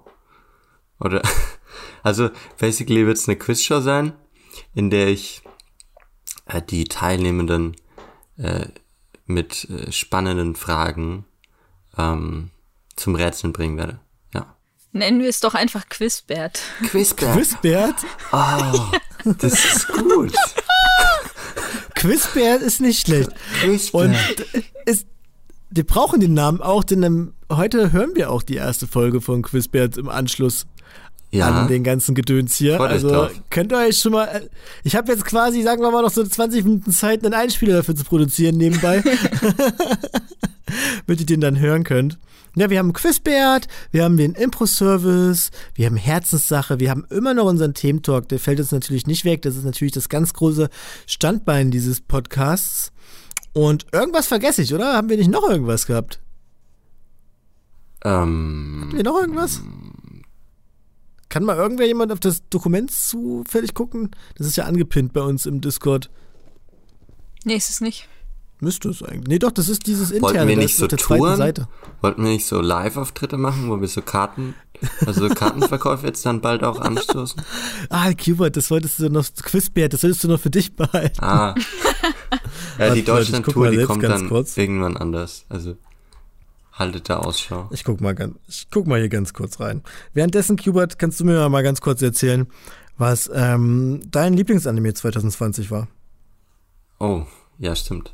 Oder, 1.02 1.22
also, 2.04 2.30
basically 2.58 3.06
wird's 3.06 3.28
eine 3.28 3.38
Quizshow 3.38 3.82
sein, 3.82 4.14
in 4.74 4.90
der 4.90 5.08
ich 5.08 5.42
äh, 6.46 6.62
die 6.62 6.86
Teilnehmenden 6.86 7.76
äh, 8.38 8.68
mit 9.26 9.70
äh, 9.70 9.92
spannenden 9.92 10.56
Fragen 10.56 11.26
ähm, 11.98 12.52
zum 12.96 13.16
Rätseln 13.16 13.54
bringen 13.54 13.78
werde. 13.78 14.00
Ja. 14.34 14.56
Nennen 14.92 15.22
wir 15.22 15.30
es 15.30 15.40
doch 15.40 15.54
einfach 15.54 15.88
Quizbert. 15.90 16.60
Quizbert. 16.90 17.36
Quizbert? 17.36 17.96
Oh, 18.32 18.92
das 19.38 19.66
ist 19.66 19.88
gut. 19.88 20.34
Quizbert 21.96 22.62
ist 22.62 22.82
nicht 22.82 23.06
schlecht. 23.06 23.30
Und 23.92 24.16
ist, 24.86 25.06
wir 25.70 25.86
brauchen 25.86 26.20
den 26.20 26.34
Namen 26.34 26.62
auch, 26.62 26.84
denn 26.84 27.04
ähm, 27.04 27.34
heute 27.52 27.92
hören 27.92 28.16
wir 28.16 28.32
auch 28.32 28.42
die 28.42 28.56
erste 28.56 28.88
Folge 28.88 29.22
von 29.22 29.42
Quizbert 29.42 29.98
im 29.98 30.10
Anschluss 30.10 30.66
ja. 31.32 31.48
an 31.48 31.68
den 31.68 31.84
ganzen 31.84 32.16
Gedöns 32.16 32.56
hier. 32.56 32.78
Freut 32.78 32.92
also 32.92 33.30
könnt 33.50 33.72
ihr 33.72 33.78
euch 33.78 34.00
schon 34.00 34.14
mal. 34.14 34.50
Ich 34.84 34.96
habe 34.96 35.12
jetzt 35.12 35.26
quasi, 35.26 35.62
sagen 35.62 35.82
wir 35.82 35.92
mal, 35.92 36.02
noch 36.02 36.12
so 36.12 36.24
20 36.24 36.64
Minuten 36.64 36.92
Zeit, 36.92 37.24
einen 37.24 37.34
Einspieler 37.34 37.78
dafür 37.78 37.96
zu 37.96 38.04
produzieren 38.04 38.58
nebenbei. 38.58 39.04
Damit 41.06 41.20
ihr 41.20 41.26
den 41.26 41.42
dann 41.42 41.60
hören 41.60 41.84
könnt. 41.84 42.20
Ja, 42.56 42.70
wir 42.70 42.80
haben 42.80 42.94
Quizbert, 42.94 43.68
wir 43.92 44.04
haben 44.04 44.18
den 44.18 44.34
Impro-Service, 44.34 45.52
wir 45.76 45.86
haben 45.86 45.96
Herzenssache, 45.96 46.80
wir 46.80 46.90
haben 46.90 47.06
immer 47.10 47.34
noch 47.34 47.46
unseren 47.46 47.76
Thementalk, 47.76 48.28
der 48.28 48.40
fällt 48.40 48.60
uns 48.60 48.72
natürlich 48.72 49.06
nicht 49.06 49.24
weg. 49.24 49.44
Das 49.44 49.56
ist 49.56 49.66
natürlich 49.66 49.94
das 49.94 50.10
ganz 50.10 50.34
große 50.34 50.70
Standbein 51.06 51.70
dieses 51.70 52.02
Podcasts. 52.02 52.92
Und 53.54 53.86
irgendwas 53.92 54.28
vergesse 54.28 54.62
ich, 54.62 54.74
oder? 54.74 54.94
Haben 54.94 55.10
wir 55.10 55.18
nicht 55.18 55.30
noch 55.30 55.48
irgendwas 55.48 55.86
gehabt? 55.86 56.20
Ähm, 58.04 58.80
Haben 58.82 58.94
wir 58.94 59.04
noch 59.04 59.20
irgendwas? 59.20 59.62
Kann 61.30 61.44
mal 61.44 61.56
irgendwer 61.58 61.86
jemand 61.86 62.12
auf 62.12 62.20
das 62.20 62.42
Dokument 62.50 62.92
zufällig 62.92 63.74
gucken? 63.74 64.12
Das 64.38 64.48
ist 64.48 64.58
ja 64.58 64.66
angepinnt 64.66 65.14
bei 65.14 65.22
uns 65.22 65.46
im 65.46 65.62
Discord. 65.62 66.10
Nee, 67.46 67.56
ist 67.56 67.70
es 67.70 67.82
nicht. 67.82 68.08
Müsste 68.62 68.90
es 68.90 69.02
eigentlich. 69.02 69.28
Nee, 69.28 69.40
doch, 69.40 69.52
das 69.52 69.70
ist 69.70 69.88
dieses 69.88 70.12
interne. 70.12 70.36
wollten 70.40 70.48
wir 70.50 70.58
nicht 70.58 70.76
so 70.76 70.84
auf 70.86 70.90
der 70.90 70.98
zweiten 70.98 71.22
Touren? 71.22 71.38
Seite. 71.38 71.68
Wollten 72.02 72.24
wir 72.24 72.32
nicht 72.32 72.46
so 72.46 72.60
Live-Auftritte 72.60 73.38
machen, 73.38 73.70
wo 73.70 73.80
wir 73.80 73.88
so 73.88 74.02
Karten, 74.02 74.54
also 75.06 75.30
Kartenverkäufe 75.34 76.08
jetzt 76.08 76.26
dann 76.26 76.42
bald 76.42 76.64
auch 76.66 76.82
anstoßen? 76.82 77.42
Ah, 77.90 78.12
Cubert, 78.14 78.58
das 78.58 78.70
wolltest 78.70 79.00
du 79.00 79.10
noch, 79.10 79.26
Quizbert, 79.44 79.94
das 79.94 80.02
solltest 80.02 80.26
du 80.26 80.28
noch 80.28 80.42
für 80.42 80.50
dich 80.50 80.76
behalten. 80.76 81.24
Ah. 81.24 81.56
Ja, 82.78 82.94
die 82.94 83.04
Deutschland-Tour, 83.04 83.72
die 83.72 83.84
kommt 83.84 84.02
ganz 84.02 84.22
dann 84.22 84.30
kurz. 84.30 84.56
irgendwann 84.56 84.96
anders. 84.96 85.46
Also 85.50 85.76
haltet 86.80 87.10
da 87.10 87.18
Ausschau. 87.18 87.70
Ich 87.72 87.84
guck 87.84 88.02
mal 88.02 88.16
ganz, 88.16 88.36
ich 88.48 88.68
guck 88.72 88.88
mal 88.88 89.00
hier 89.00 89.10
ganz 89.10 89.34
kurz 89.34 89.60
rein. 89.60 89.84
Währenddessen, 90.14 90.58
Cubert, 90.58 90.98
kannst 90.98 91.20
du 91.20 91.26
mir 91.26 91.48
mal 91.50 91.64
ganz 91.64 91.82
kurz 91.82 92.02
erzählen, 92.02 92.48
was 92.98 93.30
ähm, 93.34 94.02
dein 94.10 94.34
Lieblingsanime 94.34 94.94
2020 94.94 95.72
war? 95.72 95.88
Oh, 97.00 97.26
ja, 97.58 97.76
stimmt. 97.76 98.14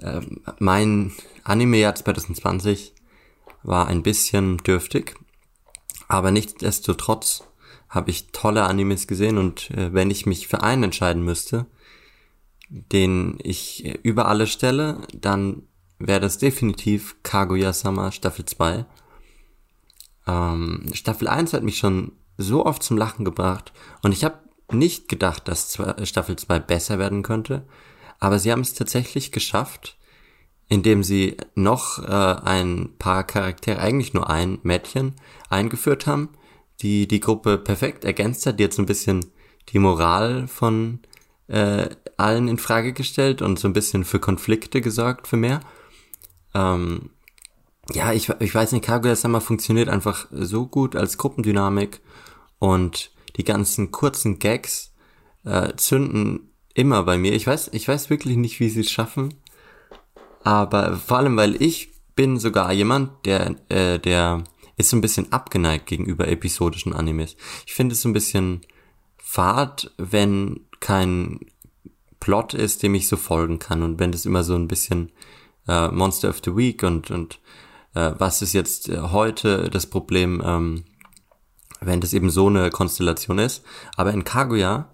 Ähm, 0.00 0.40
mein 0.58 1.12
Anime-Jahr 1.44 1.94
2020 1.94 2.94
war 3.62 3.86
ein 3.86 4.02
bisschen 4.02 4.58
dürftig, 4.58 5.14
aber 6.08 6.30
nichtsdestotrotz 6.30 7.44
habe 7.88 8.10
ich 8.10 8.32
tolle 8.32 8.64
Animes 8.64 9.06
gesehen 9.06 9.36
und 9.36 9.70
äh, 9.72 9.92
wenn 9.92 10.10
ich 10.10 10.24
mich 10.24 10.48
für 10.48 10.62
einen 10.62 10.84
entscheiden 10.84 11.24
müsste, 11.24 11.66
den 12.68 13.38
ich 13.42 13.84
äh, 13.84 13.98
über 14.02 14.28
alle 14.28 14.46
stelle, 14.46 15.00
dann 15.12 15.64
wäre 16.00 16.20
das 16.20 16.38
definitiv 16.38 17.16
Kaguya-sama 17.22 18.10
Staffel 18.10 18.44
2. 18.44 18.84
Ähm, 20.26 20.86
Staffel 20.92 21.28
1 21.28 21.52
hat 21.52 21.62
mich 21.62 21.78
schon 21.78 22.12
so 22.36 22.64
oft 22.66 22.82
zum 22.82 22.96
Lachen 22.96 23.24
gebracht 23.24 23.72
und 24.02 24.12
ich 24.12 24.24
habe 24.24 24.38
nicht 24.72 25.08
gedacht, 25.08 25.46
dass 25.46 25.68
zwei- 25.68 26.04
Staffel 26.04 26.36
2 26.36 26.58
besser 26.58 26.98
werden 26.98 27.22
könnte, 27.22 27.66
aber 28.18 28.38
sie 28.38 28.50
haben 28.50 28.60
es 28.62 28.74
tatsächlich 28.74 29.30
geschafft, 29.30 29.96
indem 30.68 31.02
sie 31.02 31.36
noch 31.54 31.98
äh, 31.98 32.06
ein 32.06 32.90
paar 32.98 33.24
Charaktere, 33.24 33.80
eigentlich 33.80 34.14
nur 34.14 34.30
ein 34.30 34.58
Mädchen, 34.62 35.16
eingeführt 35.48 36.06
haben, 36.06 36.30
die 36.80 37.08
die 37.08 37.20
Gruppe 37.20 37.58
perfekt 37.58 38.04
ergänzt 38.04 38.46
hat, 38.46 38.58
die 38.58 38.62
jetzt 38.62 38.76
so 38.76 38.82
ein 38.82 38.86
bisschen 38.86 39.26
die 39.70 39.78
Moral 39.78 40.46
von 40.46 41.00
äh, 41.48 41.88
allen 42.16 42.48
in 42.48 42.58
Frage 42.58 42.92
gestellt 42.92 43.42
und 43.42 43.58
so 43.58 43.68
ein 43.68 43.72
bisschen 43.72 44.04
für 44.04 44.20
Konflikte 44.20 44.80
gesorgt 44.80 45.26
für 45.26 45.36
mehr. 45.36 45.60
Ähm, 46.54 47.10
ja, 47.92 48.12
ich, 48.12 48.28
ich 48.40 48.54
weiß 48.54 48.72
nicht, 48.72 48.84
Kaguya-sama 48.84 49.40
funktioniert 49.40 49.88
einfach 49.88 50.26
so 50.30 50.66
gut 50.66 50.96
als 50.96 51.18
Gruppendynamik 51.18 52.00
und 52.58 53.10
die 53.36 53.44
ganzen 53.44 53.90
kurzen 53.90 54.38
Gags 54.38 54.92
äh, 55.44 55.74
zünden 55.76 56.50
immer 56.74 57.02
bei 57.02 57.18
mir. 57.18 57.32
Ich 57.32 57.46
weiß, 57.46 57.70
ich 57.72 57.88
weiß 57.88 58.10
wirklich 58.10 58.36
nicht, 58.36 58.60
wie 58.60 58.68
sie 58.68 58.80
es 58.80 58.90
schaffen, 58.90 59.34
aber 60.44 60.96
vor 60.96 61.18
allem, 61.18 61.36
weil 61.36 61.60
ich 61.60 61.90
bin 62.14 62.38
sogar 62.38 62.72
jemand, 62.72 63.24
der, 63.26 63.56
äh, 63.68 63.98
der 63.98 64.44
ist 64.76 64.90
so 64.90 64.96
ein 64.96 65.00
bisschen 65.02 65.32
abgeneigt 65.32 65.86
gegenüber 65.86 66.28
episodischen 66.28 66.92
Animes. 66.92 67.36
Ich 67.66 67.74
finde 67.74 67.94
es 67.94 68.02
so 68.02 68.08
ein 68.08 68.14
bisschen 68.14 68.62
fad, 69.18 69.92
wenn 69.98 70.60
kein 70.80 71.40
Plot 72.18 72.54
ist, 72.54 72.82
dem 72.82 72.94
ich 72.94 73.08
so 73.08 73.16
folgen 73.16 73.58
kann 73.58 73.82
und 73.82 73.98
wenn 73.98 74.12
das 74.12 74.26
immer 74.26 74.44
so 74.44 74.54
ein 74.54 74.68
bisschen 74.68 75.12
äh, 75.70 75.88
Monster 75.88 76.28
of 76.30 76.40
the 76.44 76.56
Week 76.56 76.82
und 76.82 77.10
und 77.10 77.38
äh, 77.94 78.12
was 78.18 78.42
ist 78.42 78.52
jetzt 78.52 78.88
äh, 78.88 78.98
heute 79.00 79.70
das 79.70 79.86
Problem, 79.86 80.42
ähm, 80.44 80.84
wenn 81.80 82.00
das 82.00 82.12
eben 82.12 82.30
so 82.30 82.48
eine 82.48 82.70
Konstellation 82.70 83.38
ist. 83.38 83.62
Aber 83.96 84.12
in 84.12 84.24
Kaguya 84.24 84.90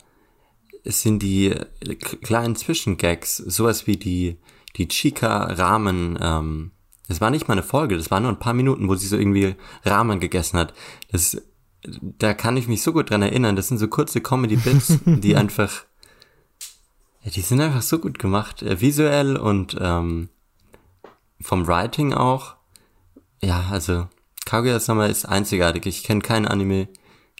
sind 0.84 1.22
die 1.22 1.50
äh, 1.50 1.94
kleinen 1.96 2.56
Zwischengags, 2.56 3.36
sowas 3.36 3.86
wie 3.86 3.96
die 3.96 4.38
die 4.76 4.88
Chica-Ramen, 4.88 6.18
ähm, 6.20 6.70
das 7.08 7.20
war 7.20 7.30
nicht 7.30 7.48
mal 7.48 7.52
eine 7.52 7.62
Folge, 7.62 7.96
das 7.96 8.10
waren 8.10 8.24
nur 8.24 8.32
ein 8.32 8.38
paar 8.38 8.54
Minuten, 8.54 8.88
wo 8.88 8.94
sie 8.94 9.06
so 9.06 9.16
irgendwie 9.16 9.54
Ramen 9.84 10.20
gegessen 10.20 10.58
hat. 10.58 10.74
Das, 11.10 11.40
da 11.82 12.34
kann 12.34 12.56
ich 12.56 12.68
mich 12.68 12.82
so 12.82 12.92
gut 12.92 13.10
dran 13.10 13.22
erinnern. 13.22 13.56
Das 13.56 13.68
sind 13.68 13.78
so 13.78 13.88
kurze 13.88 14.20
Comedy-Bits, 14.20 14.98
die 15.06 15.36
einfach, 15.36 15.84
die 17.24 17.40
sind 17.40 17.60
einfach 17.60 17.82
so 17.82 17.98
gut 17.98 18.18
gemacht, 18.18 18.62
äh, 18.62 18.80
visuell 18.80 19.36
und 19.36 19.76
ähm, 19.80 20.28
vom 21.40 21.66
Writing 21.66 22.12
auch. 22.14 22.56
Ja, 23.42 23.66
also 23.70 24.08
Kaguya-sama 24.44 25.06
ist 25.06 25.24
einzigartig. 25.26 25.86
Ich 25.86 26.02
kenne 26.04 26.20
keinen 26.20 26.46
Anime, 26.46 26.88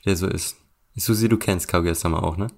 der 0.05 0.16
so 0.16 0.26
ist. 0.26 0.57
Susi, 0.97 1.28
du 1.28 1.36
kennst 1.38 1.68
Kaguya-sama 1.68 2.20
auch, 2.20 2.36
ne? 2.36 2.49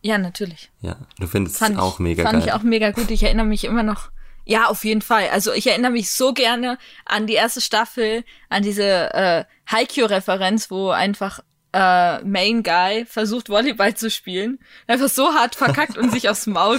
Ja, 0.00 0.18
natürlich. 0.18 0.70
Ja, 0.80 0.96
du 1.18 1.26
findest 1.26 1.58
Fand 1.58 1.74
es 1.76 1.80
auch 1.80 1.94
ich, 1.94 1.98
mega 2.00 2.22
fand 2.22 2.38
geil. 2.38 2.46
ich 2.46 2.52
auch 2.52 2.62
mega 2.62 2.90
gut. 2.92 3.10
Ich 3.10 3.22
erinnere 3.22 3.46
mich 3.46 3.64
immer 3.64 3.82
noch 3.82 4.10
Ja, 4.44 4.66
auf 4.68 4.84
jeden 4.84 5.02
Fall. 5.02 5.28
Also 5.30 5.52
ich 5.52 5.66
erinnere 5.66 5.90
mich 5.90 6.10
so 6.10 6.32
gerne 6.32 6.78
an 7.04 7.26
die 7.26 7.34
erste 7.34 7.60
Staffel, 7.60 8.24
an 8.48 8.62
diese 8.62 9.12
äh, 9.12 9.44
Haikyuu-Referenz, 9.70 10.70
wo 10.70 10.90
einfach 10.90 11.40
äh, 11.72 12.22
Main 12.24 12.62
Guy 12.62 13.04
versucht, 13.06 13.48
Volleyball 13.50 13.94
zu 13.94 14.08
spielen. 14.10 14.58
Einfach 14.86 15.08
so 15.08 15.34
hart 15.34 15.54
verkackt 15.54 15.98
und 15.98 16.10
sich 16.12 16.28
aufs 16.28 16.46
Maul. 16.46 16.78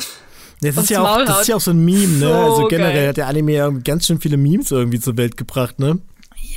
Das 0.61 0.75
ist, 0.77 0.89
ja 0.89 1.01
auch, 1.01 1.25
das 1.25 1.41
ist 1.41 1.47
ja 1.47 1.55
auch 1.55 1.61
so 1.61 1.71
ein 1.71 1.83
Meme, 1.85 2.17
ne? 2.17 2.27
So 2.27 2.33
also 2.33 2.67
generell 2.67 2.93
geil. 2.93 3.07
hat 3.09 3.17
der 3.17 3.27
Anime 3.27 3.53
ja 3.53 3.69
ganz 3.69 4.07
schön 4.07 4.19
viele 4.19 4.37
Memes 4.37 4.71
irgendwie 4.71 4.99
zur 4.99 5.15
Welt 5.17 5.37
gebracht, 5.37 5.79
ne? 5.79 5.99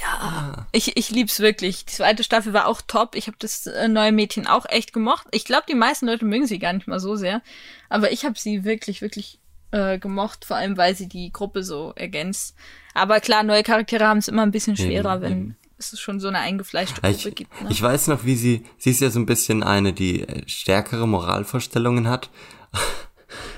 Ja, 0.01 0.67
ich, 0.73 0.97
ich 0.97 1.11
lieb's 1.11 1.39
wirklich. 1.41 1.85
Die 1.85 1.93
zweite 1.93 2.25
Staffel 2.25 2.53
war 2.53 2.67
auch 2.67 2.83
top. 2.87 3.15
Ich 3.15 3.27
habe 3.27 3.37
das 3.39 3.67
äh, 3.67 3.89
neue 3.89 4.13
Mädchen 4.13 4.47
auch 4.47 4.67
echt 4.69 4.93
gemocht. 4.93 5.27
Ich 5.31 5.45
glaube, 5.45 5.65
die 5.69 5.75
meisten 5.75 6.07
Leute 6.07 6.25
mögen 6.25 6.47
sie 6.47 6.59
gar 6.59 6.73
nicht 6.73 6.89
mal 6.89 6.99
so 7.01 7.15
sehr. 7.15 7.43
Aber 7.89 8.11
ich 8.11 8.25
habe 8.25 8.39
sie 8.39 8.65
wirklich, 8.65 9.03
wirklich 9.03 9.39
äh, 9.71 9.99
gemocht, 9.99 10.45
vor 10.45 10.57
allem 10.57 10.77
weil 10.77 10.97
sie 10.97 11.09
die 11.09 11.33
Gruppe 11.33 11.63
so 11.63 11.93
ergänzt. 11.95 12.55
Aber 12.95 13.21
klar, 13.21 13.43
neue 13.43 13.63
Charaktere 13.63 14.07
haben 14.07 14.19
es 14.19 14.29
immer 14.29 14.43
ein 14.43 14.51
bisschen 14.51 14.77
schwerer, 14.77 15.15
Eben, 15.15 15.23
wenn 15.23 15.33
eben. 15.33 15.57
es 15.79 15.99
schon 16.01 16.21
so 16.21 16.29
eine 16.29 16.39
eingefleischte 16.39 17.01
Gruppe 17.01 17.29
Ich, 17.29 17.35
gibt. 17.35 17.63
Ne? 17.63 17.69
ich 17.71 17.81
weiß 17.81 18.09
noch, 18.09 18.25
wie 18.25 18.37
sie, 18.37 18.65
sie 18.79 18.91
ist 18.91 19.01
ja 19.01 19.11
so 19.11 19.19
ein 19.21 19.27
bisschen 19.27 19.63
eine, 19.63 19.93
die 19.93 20.23
äh, 20.23 20.49
stärkere 20.49 21.07
Moralvorstellungen 21.07 22.09
hat. 22.09 22.31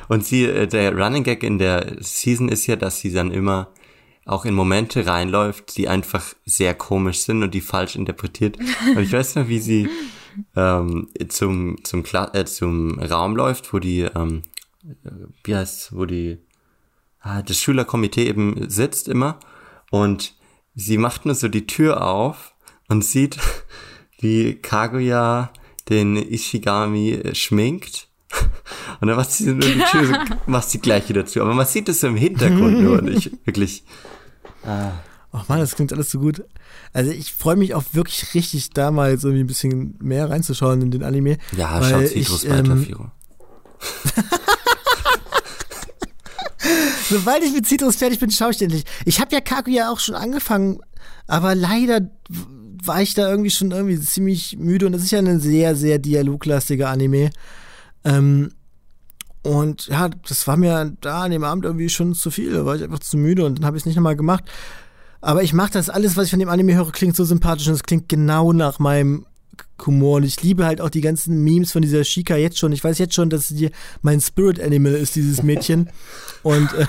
Und 0.08 0.24
sie, 0.24 0.44
äh, 0.44 0.66
der 0.66 0.96
Running 0.96 1.24
Gag 1.24 1.42
in 1.42 1.58
der 1.58 1.96
Season 2.00 2.48
ist 2.48 2.66
ja, 2.66 2.76
dass 2.76 3.00
sie 3.00 3.12
dann 3.12 3.30
immer 3.30 3.68
auch 4.26 4.44
in 4.44 4.54
Momente 4.54 5.06
reinläuft, 5.06 5.76
die 5.76 5.88
einfach 5.88 6.34
sehr 6.46 6.74
komisch 6.74 7.20
sind 7.20 7.42
und 7.42 7.52
die 7.52 7.60
falsch 7.60 7.96
interpretiert. 7.96 8.58
Und 8.86 9.02
ich 9.02 9.12
weiß 9.12 9.36
noch, 9.36 9.48
wie 9.48 9.60
sie 9.60 9.88
ähm, 10.56 11.08
zum, 11.28 11.82
zum, 11.84 12.02
Kla 12.02 12.30
äh, 12.34 12.44
zum 12.44 12.98
Raum 12.98 13.36
läuft, 13.36 13.72
wo 13.72 13.78
die, 13.78 14.00
ähm, 14.00 14.42
äh, 14.84 15.10
wie 15.44 15.54
heißt 15.54 15.94
wo 15.94 16.06
die, 16.06 16.38
ah, 17.20 17.42
das 17.42 17.58
Schülerkomitee 17.58 18.26
eben 18.26 18.68
sitzt 18.70 19.08
immer 19.08 19.38
und 19.90 20.34
sie 20.74 20.98
macht 20.98 21.26
nur 21.26 21.34
so 21.34 21.48
die 21.48 21.66
Tür 21.66 22.02
auf 22.02 22.54
und 22.88 23.04
sieht, 23.04 23.38
wie 24.18 24.54
Kaguya 24.54 25.52
den 25.88 26.16
Ishigami 26.16 27.30
schminkt. 27.34 28.08
Und 29.00 29.08
dann 29.08 29.16
macht 29.16 29.30
sie 29.30 29.46
nur 29.46 29.60
die 29.60 29.74
Tür, 29.74 30.06
so, 30.06 30.34
macht 30.46 30.70
sie 30.70 30.78
gleich 30.78 31.08
wieder 31.08 31.26
zu. 31.26 31.40
Aber 31.40 31.54
man 31.54 31.66
sieht 31.66 31.88
es 31.88 32.00
so 32.00 32.06
im 32.08 32.16
Hintergrund 32.16 32.80
nur 32.80 32.98
und 33.00 33.08
ich 33.08 33.32
wirklich, 33.44 33.84
Ach 35.32 35.48
man, 35.48 35.58
das 35.58 35.74
klingt 35.74 35.92
alles 35.92 36.10
so 36.10 36.20
gut. 36.20 36.44
Also 36.92 37.10
ich 37.10 37.32
freue 37.32 37.56
mich 37.56 37.74
auch 37.74 37.82
wirklich 37.92 38.34
richtig 38.34 38.70
damals 38.70 39.24
irgendwie 39.24 39.42
ein 39.42 39.48
bisschen 39.48 39.96
mehr 40.00 40.30
reinzuschauen 40.30 40.80
in 40.80 40.90
den 40.90 41.02
Anime. 41.02 41.38
ja, 41.56 41.80
weil 41.80 41.90
schaut 41.90 42.08
Citrus 42.08 42.44
ich, 42.44 42.50
weiter, 42.50 42.72
ähm, 42.72 42.84
Firo. 42.84 43.10
Sobald 47.10 47.42
ich 47.42 47.52
mit 47.52 47.66
Citrus 47.66 47.96
fertig 47.96 48.20
bin, 48.20 48.30
schaue 48.30 48.52
ich 48.52 48.58
den 48.58 48.70
nicht. 48.70 48.88
Ich 49.04 49.20
habe 49.20 49.34
ja 49.34 49.40
Kaguya 49.40 49.90
auch 49.90 50.00
schon 50.00 50.14
angefangen, 50.14 50.80
aber 51.26 51.54
leider 51.54 52.00
war 52.84 53.02
ich 53.02 53.14
da 53.14 53.28
irgendwie 53.28 53.50
schon 53.50 53.70
irgendwie 53.72 54.00
ziemlich 54.00 54.56
müde 54.58 54.86
und 54.86 54.92
das 54.92 55.02
ist 55.02 55.10
ja 55.10 55.18
ein 55.18 55.40
sehr, 55.40 55.74
sehr 55.74 55.98
dialoglastiger 55.98 56.90
Anime. 56.90 57.30
Ähm, 58.04 58.50
und 59.42 59.88
ja, 59.88 60.08
das 60.08 60.46
war 60.46 60.56
mir 60.56 60.94
da 61.00 61.22
an 61.22 61.30
dem 61.30 61.44
Abend 61.44 61.64
irgendwie 61.64 61.90
schon 61.90 62.14
zu 62.14 62.30
viel. 62.30 62.52
Da 62.52 62.64
war 62.64 62.76
ich 62.76 62.82
einfach 62.82 63.00
zu 63.00 63.18
müde 63.18 63.44
und 63.44 63.58
dann 63.58 63.66
habe 63.66 63.76
ich 63.76 63.82
es 63.82 63.86
nicht 63.86 63.96
nochmal 63.96 64.16
gemacht. 64.16 64.44
Aber 65.20 65.42
ich 65.42 65.52
mache 65.52 65.72
das 65.72 65.90
alles, 65.90 66.16
was 66.16 66.24
ich 66.24 66.30
von 66.30 66.38
dem 66.38 66.48
Anime 66.48 66.74
höre, 66.74 66.92
klingt 66.92 67.16
so 67.16 67.24
sympathisch 67.24 67.66
und 67.68 67.74
es 67.74 67.82
klingt 67.82 68.08
genau 68.08 68.52
nach 68.52 68.78
meinem 68.78 69.26
Humor. 69.84 70.16
Und 70.16 70.24
ich 70.24 70.42
liebe 70.42 70.64
halt 70.64 70.80
auch 70.80 70.90
die 70.90 71.00
ganzen 71.00 71.42
Memes 71.44 71.72
von 71.72 71.82
dieser 71.82 72.04
Shika 72.04 72.36
jetzt 72.36 72.58
schon. 72.58 72.72
Ich 72.72 72.84
weiß 72.84 72.98
jetzt 72.98 73.14
schon, 73.14 73.30
dass 73.30 73.48
sie 73.48 73.70
mein 74.02 74.20
Spirit 74.20 74.60
Animal 74.60 74.94
ist, 74.94 75.14
dieses 75.16 75.42
Mädchen. 75.42 75.90
und 76.42 76.72
äh, 76.74 76.86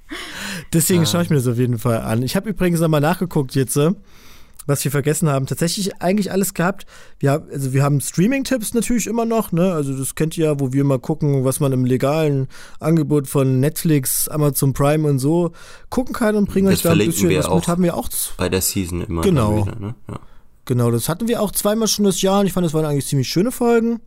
deswegen 0.72 1.06
schaue 1.06 1.22
ich 1.22 1.30
mir 1.30 1.36
das 1.36 1.46
auf 1.46 1.58
jeden 1.58 1.78
Fall 1.78 2.02
an. 2.02 2.22
Ich 2.22 2.36
habe 2.36 2.50
übrigens 2.50 2.80
nochmal 2.80 3.00
nachgeguckt 3.00 3.54
jetzt, 3.54 3.76
äh, 3.76 3.92
was 4.70 4.82
wir 4.84 4.90
vergessen 4.90 5.28
haben. 5.28 5.44
Tatsächlich 5.44 6.00
eigentlich 6.00 6.32
alles 6.32 6.54
gehabt. 6.54 6.86
Wir, 7.18 7.32
haben- 7.32 7.50
also 7.52 7.74
wir 7.74 7.82
haben 7.82 8.00
Streaming-Tipps 8.00 8.72
natürlich 8.72 9.06
immer 9.06 9.26
noch. 9.26 9.52
Ne? 9.52 9.72
Also 9.72 9.94
das 9.96 10.14
kennt 10.14 10.38
ihr 10.38 10.46
ja, 10.46 10.60
wo 10.60 10.72
wir 10.72 10.84
mal 10.84 10.98
gucken, 10.98 11.44
was 11.44 11.60
man 11.60 11.72
im 11.72 11.84
legalen 11.84 12.48
Angebot 12.78 13.26
von 13.28 13.60
Netflix, 13.60 14.28
Amazon 14.28 14.72
Prime 14.72 15.06
und 15.06 15.18
so 15.18 15.52
gucken 15.90 16.14
kann 16.14 16.36
und 16.36 16.48
bringen 16.48 16.66
Das 16.70 16.78
euch 16.78 16.82
da 16.84 16.92
ein 16.92 16.98
bisschen 16.98 17.28
wir 17.28 17.38
was 17.40 17.46
auch. 17.46 17.56
mit. 17.56 17.68
Haben 17.68 17.82
wir 17.82 17.94
auch 17.96 18.08
Bei 18.38 18.48
der 18.48 18.62
Season 18.62 19.02
immer 19.02 19.20
Genau. 19.20 19.66
wieder, 19.66 19.78
ne? 19.78 19.94
Ja. 20.08 20.18
Genau, 20.64 20.90
das 20.90 21.08
hatten 21.08 21.26
wir 21.28 21.42
auch 21.42 21.50
zweimal 21.50 21.88
schon 21.88 22.04
das 22.04 22.22
Jahr 22.22 22.40
und 22.40 22.46
ich 22.46 22.52
fand, 22.52 22.64
das 22.64 22.72
waren 22.72 22.84
eigentlich 22.84 23.06
ziemlich 23.06 23.28
schöne 23.28 23.50
Folgen. 23.52 24.00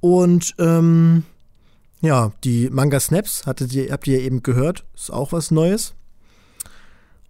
Und 0.00 0.54
ähm, 0.58 1.24
ja, 2.02 2.30
die 2.44 2.68
Manga 2.70 3.00
Snaps 3.00 3.46
hattet 3.46 3.72
ihr, 3.72 3.90
habt 3.90 4.06
ihr 4.06 4.20
eben 4.20 4.42
gehört, 4.42 4.84
ist 4.94 5.10
auch 5.12 5.32
was 5.32 5.50
Neues. 5.50 5.94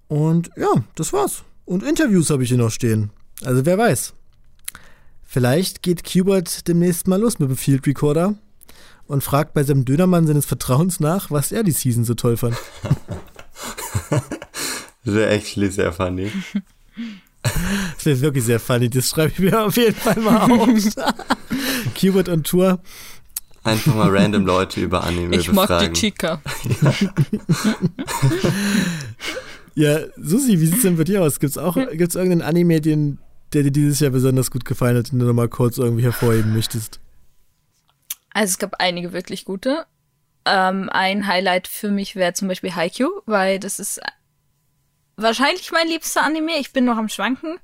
Und 0.09 0.50
ja, 0.56 0.68
das 0.94 1.12
war's. 1.12 1.44
Und 1.68 1.82
Interviews 1.82 2.30
habe 2.30 2.42
ich 2.42 2.48
hier 2.48 2.56
noch 2.56 2.70
stehen. 2.70 3.10
Also 3.44 3.66
wer 3.66 3.76
weiß. 3.76 4.14
Vielleicht 5.26 5.82
geht 5.82 6.02
Qbert 6.02 6.66
demnächst 6.66 7.06
mal 7.06 7.20
los 7.20 7.38
mit 7.38 7.50
dem 7.50 7.58
Field 7.58 7.86
Recorder 7.86 8.36
und 9.06 9.22
fragt 9.22 9.52
bei 9.52 9.62
seinem 9.62 9.84
Dönermann 9.84 10.26
seines 10.26 10.46
Vertrauens 10.46 10.98
nach, 10.98 11.30
was 11.30 11.52
er 11.52 11.64
die 11.64 11.72
Season 11.72 12.04
so 12.04 12.14
toll 12.14 12.38
fand. 12.38 12.56
Das 15.04 15.14
wäre 15.14 15.30
actually 15.30 15.70
sehr 15.70 15.90
funny. 15.90 16.30
Das 17.42 18.04
wäre 18.04 18.20
wirklich 18.20 18.44
sehr 18.44 18.60
funny. 18.60 18.90
Das 18.90 19.08
schreibe 19.08 19.32
ich 19.32 19.38
mir 19.38 19.64
auf 19.64 19.74
jeden 19.76 19.94
Fall 19.94 20.20
mal 20.20 20.50
auf. 20.50 20.68
Qbert 21.94 22.28
und 22.28 22.46
Tour. 22.46 22.80
Einfach 23.64 23.94
mal 23.94 24.14
random 24.14 24.44
Leute 24.44 24.80
über 24.82 25.04
Anime 25.04 25.36
ich 25.36 25.50
mag 25.50 25.68
befragen. 25.68 25.94
die 25.94 26.00
Chica. 26.00 26.42
Ja, 26.82 26.94
Susi, 30.16 30.58
wie 30.60 30.66
sieht's 30.66 30.82
denn 30.82 30.96
bei 30.96 31.04
dir 31.04 31.22
aus? 31.22 31.38
Gibt's 31.38 31.56
auch 31.56 31.76
gibt's 31.92 32.16
irgendeinen 32.16 32.42
Anime, 32.42 32.80
den, 32.80 33.18
der 33.52 33.62
dir 33.62 33.70
dieses 33.70 34.00
Jahr 34.00 34.10
besonders 34.10 34.50
gut 34.50 34.64
gefallen 34.64 34.96
hat, 34.96 35.12
den 35.12 35.20
du 35.20 35.26
nochmal 35.26 35.48
kurz 35.48 35.78
irgendwie 35.78 36.02
hervorheben 36.02 36.52
möchtest? 36.52 37.00
Also 38.30 38.50
es 38.50 38.58
gab 38.58 38.74
einige 38.80 39.12
wirklich 39.12 39.44
gute. 39.44 39.86
Ähm, 40.44 40.88
ein 40.90 41.26
Highlight 41.26 41.68
für 41.68 41.90
mich 41.90 42.16
wäre 42.16 42.32
zum 42.32 42.48
Beispiel 42.48 42.74
Haikyuu, 42.74 43.22
weil 43.26 43.60
das 43.60 43.78
ist 43.78 44.00
wahrscheinlich 45.16 45.70
mein 45.70 45.86
liebster 45.86 46.24
Anime. 46.24 46.58
Ich 46.58 46.72
bin 46.72 46.84
noch 46.84 46.96
am 46.96 47.08
Schwanken. 47.08 47.58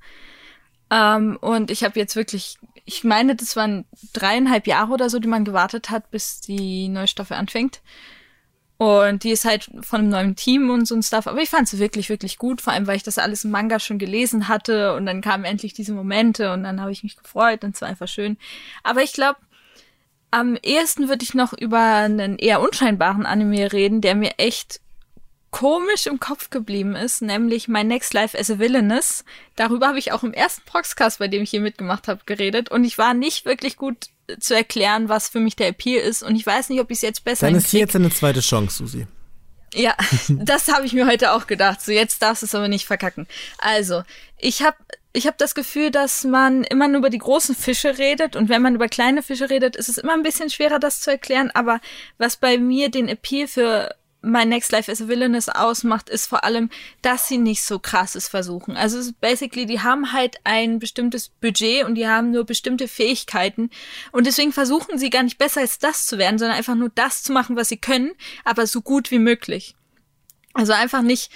Ähm, 0.90 1.36
und 1.40 1.70
ich 1.70 1.82
habe 1.82 1.98
jetzt 1.98 2.14
wirklich, 2.14 2.58
ich 2.84 3.02
meine, 3.02 3.34
das 3.34 3.56
waren 3.56 3.86
dreieinhalb 4.12 4.68
Jahre 4.68 4.92
oder 4.92 5.10
so, 5.10 5.18
die 5.18 5.28
man 5.28 5.44
gewartet 5.44 5.90
hat, 5.90 6.10
bis 6.12 6.40
die 6.40 6.88
neue 6.88 7.08
Staffel 7.08 7.34
anfängt. 7.36 7.80
Und 8.76 9.22
die 9.22 9.30
ist 9.30 9.44
halt 9.44 9.70
von 9.82 10.00
einem 10.00 10.08
neuen 10.08 10.36
Team 10.36 10.70
und 10.70 10.86
so 10.86 10.96
ein 10.96 11.02
Stuff. 11.02 11.26
Aber 11.26 11.40
ich 11.40 11.50
fand 11.50 11.68
sie 11.68 11.78
wirklich, 11.78 12.08
wirklich 12.08 12.38
gut. 12.38 12.60
Vor 12.60 12.72
allem, 12.72 12.86
weil 12.86 12.96
ich 12.96 13.02
das 13.04 13.18
alles 13.18 13.44
im 13.44 13.50
Manga 13.50 13.78
schon 13.78 13.98
gelesen 13.98 14.48
hatte. 14.48 14.94
Und 14.94 15.06
dann 15.06 15.20
kamen 15.20 15.44
endlich 15.44 15.74
diese 15.74 15.92
Momente 15.92 16.52
und 16.52 16.64
dann 16.64 16.80
habe 16.80 16.90
ich 16.90 17.02
mich 17.02 17.16
gefreut 17.16 17.62
und 17.62 17.74
es 17.74 17.80
war 17.80 17.88
einfach 17.88 18.08
schön. 18.08 18.36
Aber 18.82 19.02
ich 19.02 19.12
glaube, 19.12 19.38
am 20.32 20.56
ehesten 20.60 21.08
würde 21.08 21.22
ich 21.22 21.34
noch 21.34 21.52
über 21.52 21.78
einen 21.78 22.38
eher 22.38 22.60
unscheinbaren 22.60 23.24
Anime 23.24 23.72
reden, 23.72 24.00
der 24.00 24.16
mir 24.16 24.32
echt 24.38 24.80
komisch 25.52 26.08
im 26.08 26.18
Kopf 26.18 26.50
geblieben 26.50 26.96
ist, 26.96 27.22
nämlich 27.22 27.68
My 27.68 27.84
Next 27.84 28.12
Life 28.12 28.36
as 28.36 28.50
a 28.50 28.58
Villainess. 28.58 29.24
Darüber 29.54 29.86
habe 29.86 30.00
ich 30.00 30.10
auch 30.10 30.24
im 30.24 30.32
ersten 30.32 30.62
Proxcast, 30.64 31.20
bei 31.20 31.28
dem 31.28 31.44
ich 31.44 31.50
hier 31.50 31.60
mitgemacht 31.60 32.08
habe, 32.08 32.22
geredet. 32.26 32.72
Und 32.72 32.82
ich 32.82 32.98
war 32.98 33.14
nicht 33.14 33.44
wirklich 33.44 33.76
gut 33.76 34.08
zu 34.38 34.54
erklären, 34.54 35.08
was 35.08 35.28
für 35.28 35.40
mich 35.40 35.56
der 35.56 35.68
Appeal 35.68 36.00
ist. 36.00 36.22
Und 36.22 36.36
ich 36.36 36.46
weiß 36.46 36.68
nicht, 36.68 36.80
ob 36.80 36.90
ich 36.90 36.98
es 36.98 37.02
jetzt 37.02 37.24
besser 37.24 37.46
Dann 37.46 37.56
ist 37.56 37.70
hier 37.70 37.80
jetzt 37.80 37.96
eine 37.96 38.10
zweite 38.10 38.40
Chance, 38.40 38.78
Susi. 38.78 39.06
Ja, 39.74 39.94
das 40.28 40.68
habe 40.68 40.86
ich 40.86 40.92
mir 40.92 41.06
heute 41.06 41.32
auch 41.32 41.46
gedacht. 41.46 41.80
So, 41.80 41.92
jetzt 41.92 42.22
darfst 42.22 42.42
du 42.42 42.46
es 42.46 42.54
aber 42.54 42.68
nicht 42.68 42.86
verkacken. 42.86 43.26
Also, 43.58 44.02
ich 44.38 44.62
habe 44.62 44.76
ich 45.12 45.26
hab 45.28 45.38
das 45.38 45.54
Gefühl, 45.54 45.90
dass 45.90 46.24
man 46.24 46.64
immer 46.64 46.88
nur 46.88 46.98
über 46.98 47.10
die 47.10 47.18
großen 47.18 47.54
Fische 47.54 47.98
redet 47.98 48.34
und 48.34 48.48
wenn 48.48 48.62
man 48.62 48.74
über 48.74 48.88
kleine 48.88 49.22
Fische 49.22 49.48
redet, 49.48 49.76
ist 49.76 49.88
es 49.88 49.98
immer 49.98 50.12
ein 50.12 50.24
bisschen 50.24 50.50
schwerer, 50.50 50.80
das 50.80 51.00
zu 51.00 51.10
erklären. 51.10 51.52
Aber 51.54 51.80
was 52.18 52.36
bei 52.36 52.58
mir 52.58 52.90
den 52.90 53.08
Appeal 53.08 53.46
für 53.46 53.94
My 54.24 54.44
Next 54.44 54.72
Life 54.72 54.90
as 54.90 55.02
a 55.02 55.08
Villainess 55.08 55.48
ausmacht, 55.48 56.08
ist 56.08 56.26
vor 56.26 56.44
allem, 56.44 56.70
dass 57.02 57.28
sie 57.28 57.38
nicht 57.38 57.62
so 57.62 57.78
krasses 57.78 58.28
versuchen. 58.28 58.76
Also 58.76 59.12
basically, 59.20 59.66
die 59.66 59.80
haben 59.80 60.12
halt 60.12 60.36
ein 60.44 60.78
bestimmtes 60.78 61.28
Budget 61.28 61.84
und 61.84 61.94
die 61.94 62.08
haben 62.08 62.30
nur 62.30 62.44
bestimmte 62.44 62.88
Fähigkeiten 62.88 63.70
und 64.12 64.26
deswegen 64.26 64.52
versuchen 64.52 64.98
sie 64.98 65.10
gar 65.10 65.22
nicht 65.22 65.38
besser 65.38 65.60
als 65.60 65.78
das 65.78 66.06
zu 66.06 66.18
werden, 66.18 66.38
sondern 66.38 66.56
einfach 66.56 66.74
nur 66.74 66.90
das 66.94 67.22
zu 67.22 67.32
machen, 67.32 67.56
was 67.56 67.68
sie 67.68 67.78
können, 67.78 68.12
aber 68.44 68.66
so 68.66 68.82
gut 68.82 69.10
wie 69.10 69.18
möglich. 69.18 69.74
Also 70.54 70.72
einfach 70.72 71.02
nicht 71.02 71.30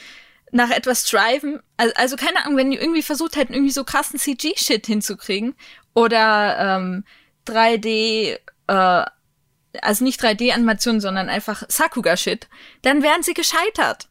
nach 0.52 0.70
etwas 0.70 1.06
striven. 1.06 1.60
Also, 1.76 1.94
also 1.96 2.16
keine 2.16 2.44
Ahnung, 2.44 2.56
wenn 2.56 2.70
die 2.70 2.78
irgendwie 2.78 3.02
versucht 3.02 3.36
hätten, 3.36 3.52
irgendwie 3.52 3.72
so 3.72 3.84
krassen 3.84 4.18
CG-Shit 4.18 4.86
hinzukriegen 4.86 5.54
oder 5.94 6.78
ähm, 6.78 7.04
3D, 7.46 8.38
äh, 8.68 9.04
also 9.82 10.04
nicht 10.04 10.22
3D-Animation, 10.22 11.00
sondern 11.00 11.28
einfach 11.28 11.64
Sakuga-Shit, 11.68 12.48
dann 12.82 13.02
wären 13.02 13.22
sie 13.22 13.34
gescheitert. 13.34 14.08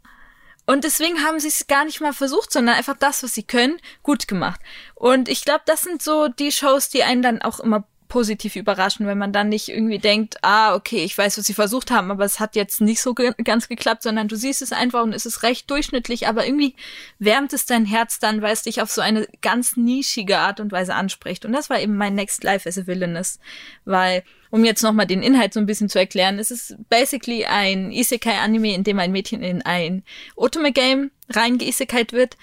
Und 0.65 0.83
deswegen 0.83 1.23
haben 1.23 1.39
sie 1.39 1.47
es 1.47 1.67
gar 1.67 1.85
nicht 1.85 2.01
mal 2.01 2.11
versucht, 2.11 2.51
sondern 2.51 2.75
einfach 2.75 2.97
das, 2.97 3.23
was 3.23 3.33
sie 3.33 3.43
können, 3.43 3.79
gut 4.03 4.27
gemacht. 4.27 4.59
Und 4.95 5.29
ich 5.29 5.45
glaube, 5.45 5.61
das 5.65 5.81
sind 5.81 6.01
so 6.01 6.27
die 6.27 6.51
Shows, 6.51 6.89
die 6.89 7.03
einen 7.03 7.21
dann 7.21 7.41
auch 7.41 7.61
immer 7.61 7.87
positiv 8.07 8.55
überraschen, 8.55 9.07
wenn 9.07 9.17
man 9.17 9.33
dann 9.33 9.49
nicht 9.49 9.69
irgendwie 9.69 9.99
denkt, 9.99 10.37
ah, 10.41 10.75
okay, 10.75 11.03
ich 11.03 11.17
weiß, 11.17 11.37
was 11.37 11.45
sie 11.45 11.53
versucht 11.53 11.91
haben, 11.91 12.11
aber 12.11 12.25
es 12.25 12.39
hat 12.39 12.55
jetzt 12.55 12.81
nicht 12.81 13.01
so 13.01 13.13
ge 13.13 13.33
ganz 13.43 13.67
geklappt, 13.67 14.03
sondern 14.03 14.27
du 14.27 14.35
siehst 14.35 14.61
es 14.61 14.71
einfach 14.71 15.03
und 15.03 15.13
es 15.13 15.25
ist 15.25 15.43
recht 15.43 15.69
durchschnittlich, 15.69 16.27
aber 16.27 16.45
irgendwie 16.45 16.75
wärmt 17.19 17.53
es 17.53 17.65
dein 17.65 17.85
Herz 17.85 18.19
dann, 18.19 18.41
weil 18.41 18.53
es 18.53 18.63
dich 18.63 18.81
auf 18.81 18.91
so 18.91 19.01
eine 19.01 19.27
ganz 19.41 19.77
nischige 19.77 20.37
Art 20.39 20.59
und 20.59 20.71
Weise 20.71 20.95
anspricht. 20.95 21.45
Und 21.45 21.53
das 21.53 21.69
war 21.69 21.79
eben 21.79 21.97
mein 21.97 22.15
Next 22.15 22.43
Life 22.43 22.67
as 22.67 22.77
a 22.77 22.87
Villainess, 22.87 23.39
weil 23.85 24.23
um 24.49 24.63
jetzt 24.63 24.81
nochmal 24.81 25.07
den 25.07 25.23
Inhalt 25.23 25.53
so 25.53 25.59
ein 25.59 25.65
bisschen 25.65 25.89
zu 25.89 25.99
erklären, 25.99 26.39
es 26.39 26.51
ist 26.51 26.75
basically 26.89 27.45
ein 27.45 27.91
Isekai-Anime, 27.91 28.73
in 28.73 28.83
dem 28.83 28.99
ein 28.99 29.11
Mädchen 29.11 29.43
in 29.43 29.61
ein 29.61 30.03
Otome-Game 30.35 31.11
reingeisekait 31.29 32.13
wird 32.13 32.37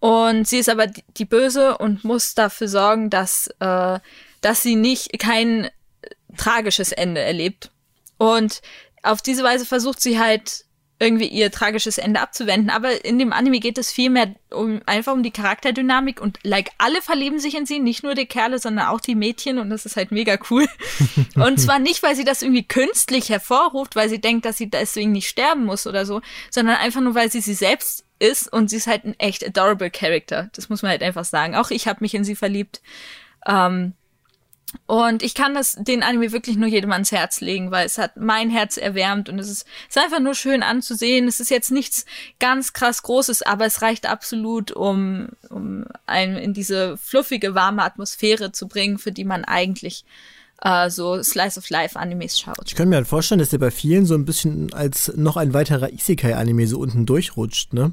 und 0.00 0.48
sie 0.48 0.58
ist 0.58 0.70
aber 0.70 0.86
die 0.86 1.26
Böse 1.26 1.76
und 1.76 2.04
muss 2.04 2.34
dafür 2.34 2.68
sorgen, 2.68 3.10
dass, 3.10 3.48
äh, 3.60 4.00
dass 4.40 4.62
sie 4.62 4.76
nicht 4.76 5.18
kein 5.18 5.70
tragisches 6.36 6.92
Ende 6.92 7.20
erlebt. 7.20 7.70
Und 8.18 8.62
auf 9.02 9.22
diese 9.22 9.42
Weise 9.42 9.64
versucht 9.64 10.00
sie 10.00 10.18
halt 10.18 10.64
irgendwie 11.02 11.28
ihr 11.28 11.50
tragisches 11.50 11.96
Ende 11.96 12.20
abzuwenden. 12.20 12.68
Aber 12.68 13.04
in 13.04 13.18
dem 13.18 13.32
Anime 13.32 13.58
geht 13.58 13.78
es 13.78 13.90
viel 13.90 14.10
mehr 14.10 14.34
um 14.50 14.82
einfach 14.84 15.14
um 15.14 15.22
die 15.22 15.30
Charakterdynamik 15.30 16.20
und 16.20 16.38
like 16.42 16.70
alle 16.76 17.00
verlieben 17.00 17.38
sich 17.38 17.56
in 17.56 17.64
sie, 17.64 17.78
nicht 17.78 18.02
nur 18.02 18.14
die 18.14 18.26
Kerle, 18.26 18.58
sondern 18.58 18.88
auch 18.88 19.00
die 19.00 19.14
Mädchen 19.14 19.58
und 19.58 19.70
das 19.70 19.86
ist 19.86 19.96
halt 19.96 20.12
mega 20.12 20.38
cool. 20.50 20.68
und 21.36 21.58
zwar 21.58 21.78
nicht, 21.78 22.02
weil 22.02 22.14
sie 22.14 22.24
das 22.24 22.42
irgendwie 22.42 22.68
künstlich 22.68 23.30
hervorruft, 23.30 23.96
weil 23.96 24.10
sie 24.10 24.20
denkt, 24.20 24.44
dass 24.44 24.58
sie 24.58 24.68
deswegen 24.68 25.12
nicht 25.12 25.28
sterben 25.28 25.64
muss 25.64 25.86
oder 25.86 26.04
so, 26.04 26.20
sondern 26.50 26.76
einfach 26.76 27.00
nur, 27.00 27.14
weil 27.14 27.32
sie 27.32 27.40
sie 27.40 27.54
selbst 27.54 28.04
ist 28.18 28.52
und 28.52 28.68
sie 28.68 28.76
ist 28.76 28.86
halt 28.86 29.04
ein 29.04 29.18
echt 29.18 29.46
adorable 29.46 29.90
Character. 29.90 30.50
Das 30.52 30.68
muss 30.68 30.82
man 30.82 30.90
halt 30.90 31.02
einfach 31.02 31.24
sagen. 31.24 31.54
Auch 31.54 31.70
ich 31.70 31.88
habe 31.88 32.00
mich 32.02 32.14
in 32.14 32.24
sie 32.24 32.36
verliebt. 32.36 32.82
Ähm, 33.46 33.94
und 34.86 35.22
ich 35.22 35.34
kann 35.34 35.54
das, 35.54 35.76
den 35.78 36.02
Anime 36.02 36.32
wirklich 36.32 36.56
nur 36.56 36.68
jedem 36.68 36.92
ans 36.92 37.12
Herz 37.12 37.40
legen, 37.40 37.70
weil 37.70 37.86
es 37.86 37.98
hat 37.98 38.16
mein 38.16 38.50
Herz 38.50 38.76
erwärmt 38.76 39.28
und 39.28 39.38
es 39.38 39.48
ist, 39.48 39.66
es 39.88 39.96
ist 39.96 40.02
einfach 40.02 40.20
nur 40.20 40.34
schön 40.34 40.62
anzusehen. 40.62 41.28
Es 41.28 41.40
ist 41.40 41.50
jetzt 41.50 41.70
nichts 41.70 42.04
ganz 42.38 42.72
krass 42.72 43.02
Großes, 43.02 43.42
aber 43.42 43.66
es 43.66 43.82
reicht 43.82 44.06
absolut, 44.06 44.72
um, 44.72 45.28
um 45.48 45.84
einen 46.06 46.36
in 46.36 46.54
diese 46.54 46.96
fluffige, 46.96 47.54
warme 47.54 47.82
Atmosphäre 47.82 48.52
zu 48.52 48.68
bringen, 48.68 48.98
für 48.98 49.12
die 49.12 49.24
man 49.24 49.44
eigentlich 49.44 50.04
äh, 50.62 50.90
so 50.90 51.22
Slice 51.22 51.58
of 51.58 51.70
Life 51.70 51.98
Animes 51.98 52.38
schaut. 52.38 52.62
Ich 52.66 52.74
könnte 52.74 52.90
mir 52.90 52.96
halt 52.96 53.08
vorstellen, 53.08 53.38
dass 53.38 53.50
der 53.50 53.58
bei 53.58 53.70
vielen 53.70 54.06
so 54.06 54.14
ein 54.14 54.24
bisschen 54.24 54.72
als 54.72 55.12
noch 55.16 55.36
ein 55.36 55.54
weiterer 55.54 55.92
Isekai-Anime 55.92 56.66
so 56.66 56.78
unten 56.78 57.06
durchrutscht, 57.06 57.72
ne? 57.72 57.92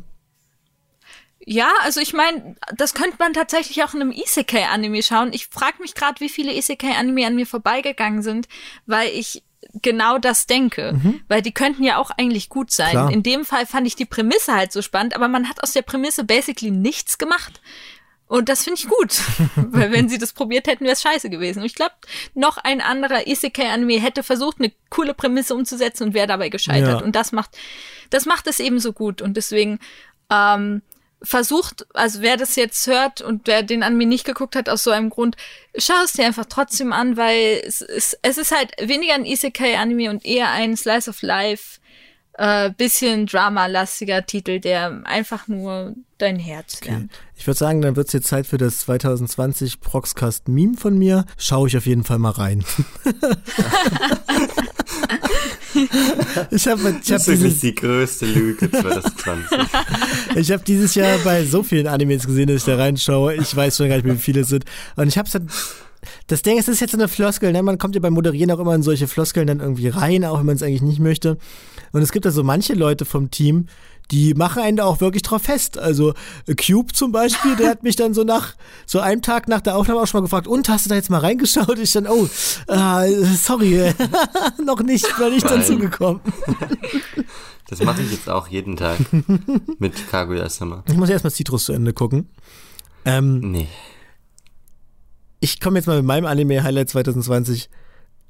Ja, 1.50 1.72
also 1.84 2.02
ich 2.02 2.12
meine, 2.12 2.58
das 2.76 2.94
könnte 2.94 3.16
man 3.20 3.32
tatsächlich 3.32 3.82
auch 3.82 3.94
in 3.94 4.02
einem 4.02 4.12
Isekai-Anime 4.12 5.02
schauen. 5.02 5.32
Ich 5.32 5.48
frage 5.48 5.82
mich 5.82 5.96
gerade, 5.96 6.20
wie 6.20 6.28
viele 6.28 6.54
Isekai-Anime 6.54 7.26
an 7.26 7.36
mir 7.36 7.48
vorbeigegangen 7.48 8.22
sind, 8.22 8.50
weil 8.86 9.08
ich 9.12 9.44
genau 9.82 10.18
das 10.18 10.46
denke. 10.46 10.92
Mhm. 11.02 11.22
Weil 11.30 11.42
die 11.42 11.54
könnten 11.54 11.86
ja 11.86 12.00
auch 12.00 12.12
eigentlich 12.12 12.50
gut 12.50 12.72
sein. 12.72 12.92
Klar. 12.92 13.14
In 13.14 13.24
dem 13.24 13.46
Fall 13.46 13.66
fand 13.66 13.88
ich 13.88 13.96
die 13.96 14.04
Prämisse 14.04 14.56
halt 14.56 14.74
so 14.74 14.82
spannend, 14.82 15.16
aber 15.16 15.30
man 15.30 15.48
hat 15.48 15.64
aus 15.64 15.72
der 15.72 15.84
Prämisse 15.84 16.26
basically 16.26 16.70
nichts 16.70 17.18
gemacht. 17.18 17.62
Und 18.28 18.50
das 18.50 18.66
finde 18.66 18.82
ich 18.82 18.90
gut, 18.90 19.22
weil 19.56 19.94
wenn 19.94 20.10
sie 20.10 20.18
das 20.18 20.34
probiert 20.34 20.68
hätten, 20.68 20.84
wäre 20.84 20.96
es 20.96 21.02
scheiße 21.02 21.30
gewesen. 21.30 21.60
Und 21.60 21.66
ich 21.66 21.76
glaube, 21.76 21.96
noch 22.34 22.58
ein 22.58 22.82
anderer 22.82 23.26
Isekai-Anime 23.26 24.02
hätte 24.02 24.22
versucht, 24.22 24.58
eine 24.60 24.74
coole 24.90 25.14
Prämisse 25.14 25.56
umzusetzen 25.56 26.08
und 26.08 26.14
wäre 26.14 26.28
dabei 26.28 26.50
gescheitert. 26.50 27.00
Ja. 27.00 27.06
Und 27.06 27.16
das 27.16 27.32
macht, 27.32 27.58
das 28.10 28.26
macht 28.26 28.48
es 28.48 28.60
eben 28.60 28.82
so 28.82 28.92
gut. 28.92 29.22
Und 29.22 29.38
deswegen 29.38 29.80
ähm, 30.30 30.82
versucht, 31.22 31.88
also 31.94 32.22
wer 32.22 32.38
das 32.38 32.56
jetzt 32.56 32.86
hört 32.88 33.22
und 33.22 33.48
wer 33.48 33.64
den 33.64 33.84
Anime 33.84 34.06
nicht 34.06 34.26
geguckt 34.26 34.56
hat 34.56 34.70
aus 34.70 34.84
so 34.84 34.92
einem 34.92 35.10
Grund, 35.10 35.36
schau 35.76 35.96
es 36.04 36.14
dir 36.14 36.26
einfach 36.26 36.46
trotzdem 36.46 36.94
an, 36.94 37.18
weil 37.18 37.62
es 37.66 37.82
ist, 37.82 38.20
es 38.22 38.38
ist 38.38 38.52
halt 38.52 38.72
weniger 38.80 39.16
ein 39.16 39.26
Isekai-Anime 39.26 40.10
und 40.10 40.26
eher 40.26 40.52
ein 40.52 40.78
Slice 40.78 41.10
of 41.10 41.22
Life, 41.22 41.80
äh, 42.34 42.70
bisschen 42.72 43.26
Drama-lastiger 43.26 44.26
Titel, 44.26 44.60
der 44.60 45.02
einfach 45.06 45.48
nur 45.48 45.96
dein 46.20 46.38
Herz 46.38 46.78
okay. 46.78 46.92
wärmt. 46.92 47.12
Ich 47.36 47.48
würde 47.48 47.58
sagen, 47.58 47.82
dann 47.82 47.96
wird 47.96 48.08
es 48.08 48.14
jetzt 48.14 48.28
Zeit 48.28 48.46
für 48.46 48.58
das 48.58 48.80
2020 48.80 49.82
Proxcast 49.82 50.48
Meme 50.48 50.78
von 50.78 50.98
mir. 50.98 51.26
Schaue 51.38 51.68
ich 51.68 51.78
auf 51.78 51.88
jeden 51.88 52.04
Fall 52.04 52.20
mal 52.20 52.32
rein. 52.32 52.64
ich 56.58 56.68
habe 56.68 56.82
ich 56.82 57.12
hab 57.12 57.18
das 57.18 57.28
ist 57.28 57.62
die 57.62 57.76
größte 57.76 58.26
Lüge 58.26 58.70
2020. 58.70 59.58
ich 60.36 60.52
habe 60.52 60.64
dieses 60.64 60.96
Jahr 60.96 61.18
bei 61.20 61.46
so 61.46 61.62
vielen 61.62 61.88
Animes 61.88 62.26
gesehen, 62.26 62.48
dass 62.48 62.58
ich 62.58 62.64
da 62.64 62.76
reinschaue. 62.76 63.36
Ich 63.36 63.56
weiß 63.56 63.78
schon 63.78 63.90
gar 63.90 63.96
nicht 63.96 64.06
wie 64.06 64.16
viele 64.16 64.42
es 64.42 64.50
sind. 64.50 64.66
Und 64.96 65.08
ich 65.08 65.18
habe 65.18 65.28
es 65.28 65.34
dann 65.34 65.48
das 66.28 66.42
Ding 66.42 66.58
ist, 66.58 66.68
es 66.68 66.76
ist 66.76 66.80
jetzt 66.82 66.92
so 66.92 66.98
eine 66.98 67.08
Floskel, 67.08 67.52
ne? 67.52 67.62
Man 67.64 67.78
kommt 67.78 67.96
ja 67.96 68.02
beim 68.02 68.14
Moderieren 68.14 68.52
auch 68.52 68.60
immer 68.60 68.76
in 68.76 68.84
solche 68.84 69.08
Floskeln 69.08 69.48
dann 69.48 69.60
irgendwie 69.60 69.88
rein, 69.88 70.26
auch 70.26 70.40
wenn 70.40 70.46
man 70.46 70.56
es 70.56 70.64
eigentlich 70.64 70.82
nicht 70.82 71.00
möchte. 71.00 71.38
Und 71.92 72.02
es 72.02 72.12
gibt 72.12 72.26
da 72.26 72.32
so 72.32 72.44
manche 72.44 72.74
Leute 72.74 73.06
vom 73.06 73.32
Team, 73.32 73.68
die 74.12 74.34
machen 74.34 74.62
einen 74.62 74.78
da 74.78 74.86
auch 74.86 75.02
wirklich 75.02 75.24
drauf 75.24 75.44
fest. 75.44 75.78
Also 75.78 76.14
äh, 76.46 76.56
Cube 76.56 76.94
zum 76.94 77.12
Beispiel, 77.12 77.56
der 77.56 77.70
hat 77.70 77.84
mich 77.84 77.96
dann 77.96 78.14
so 78.14 78.24
nach, 78.24 78.56
so 78.86 79.00
einem 79.00 79.22
Tag 79.22 79.48
nach 79.48 79.62
der 79.62 79.76
Aufnahme 79.76 80.02
auch 80.02 80.08
schon 80.08 80.20
mal 80.20 80.26
gefragt, 80.26 80.48
und 80.48 80.70
hast 80.70 80.86
du 80.86 80.90
da 80.90 80.96
jetzt 80.96 81.10
mal 81.10 81.20
reingeschaut? 81.20 81.78
Ich 81.80 81.92
dann, 81.92 82.08
oh, 82.08 82.28
äh, 82.68 83.26
sorry, 83.36 83.94
noch 84.66 84.82
nicht, 84.82 85.06
war 85.20 85.30
nicht 85.30 85.50
dazu 85.50 85.78
gekommen. 85.78 86.22
Das 87.70 87.82
mache 87.84 88.02
ich 88.02 88.12
jetzt 88.12 88.30
auch 88.30 88.48
jeden 88.48 88.78
Tag 88.78 88.98
mit 89.80 90.10
Kaguya-sama. 90.10 90.84
Ich 90.88 90.96
muss 90.96 91.10
erstmal 91.10 91.32
Citrus 91.32 91.66
zu 91.66 91.74
Ende 91.74 91.92
gucken. 91.92 92.30
Ähm, 93.04 93.40
nee. 93.52 93.68
Ich 95.40 95.60
komme 95.60 95.78
jetzt 95.78 95.86
mal 95.86 95.98
mit 95.98 96.06
meinem 96.06 96.26
Anime-Highlight 96.26 96.90
2020. 96.90 97.70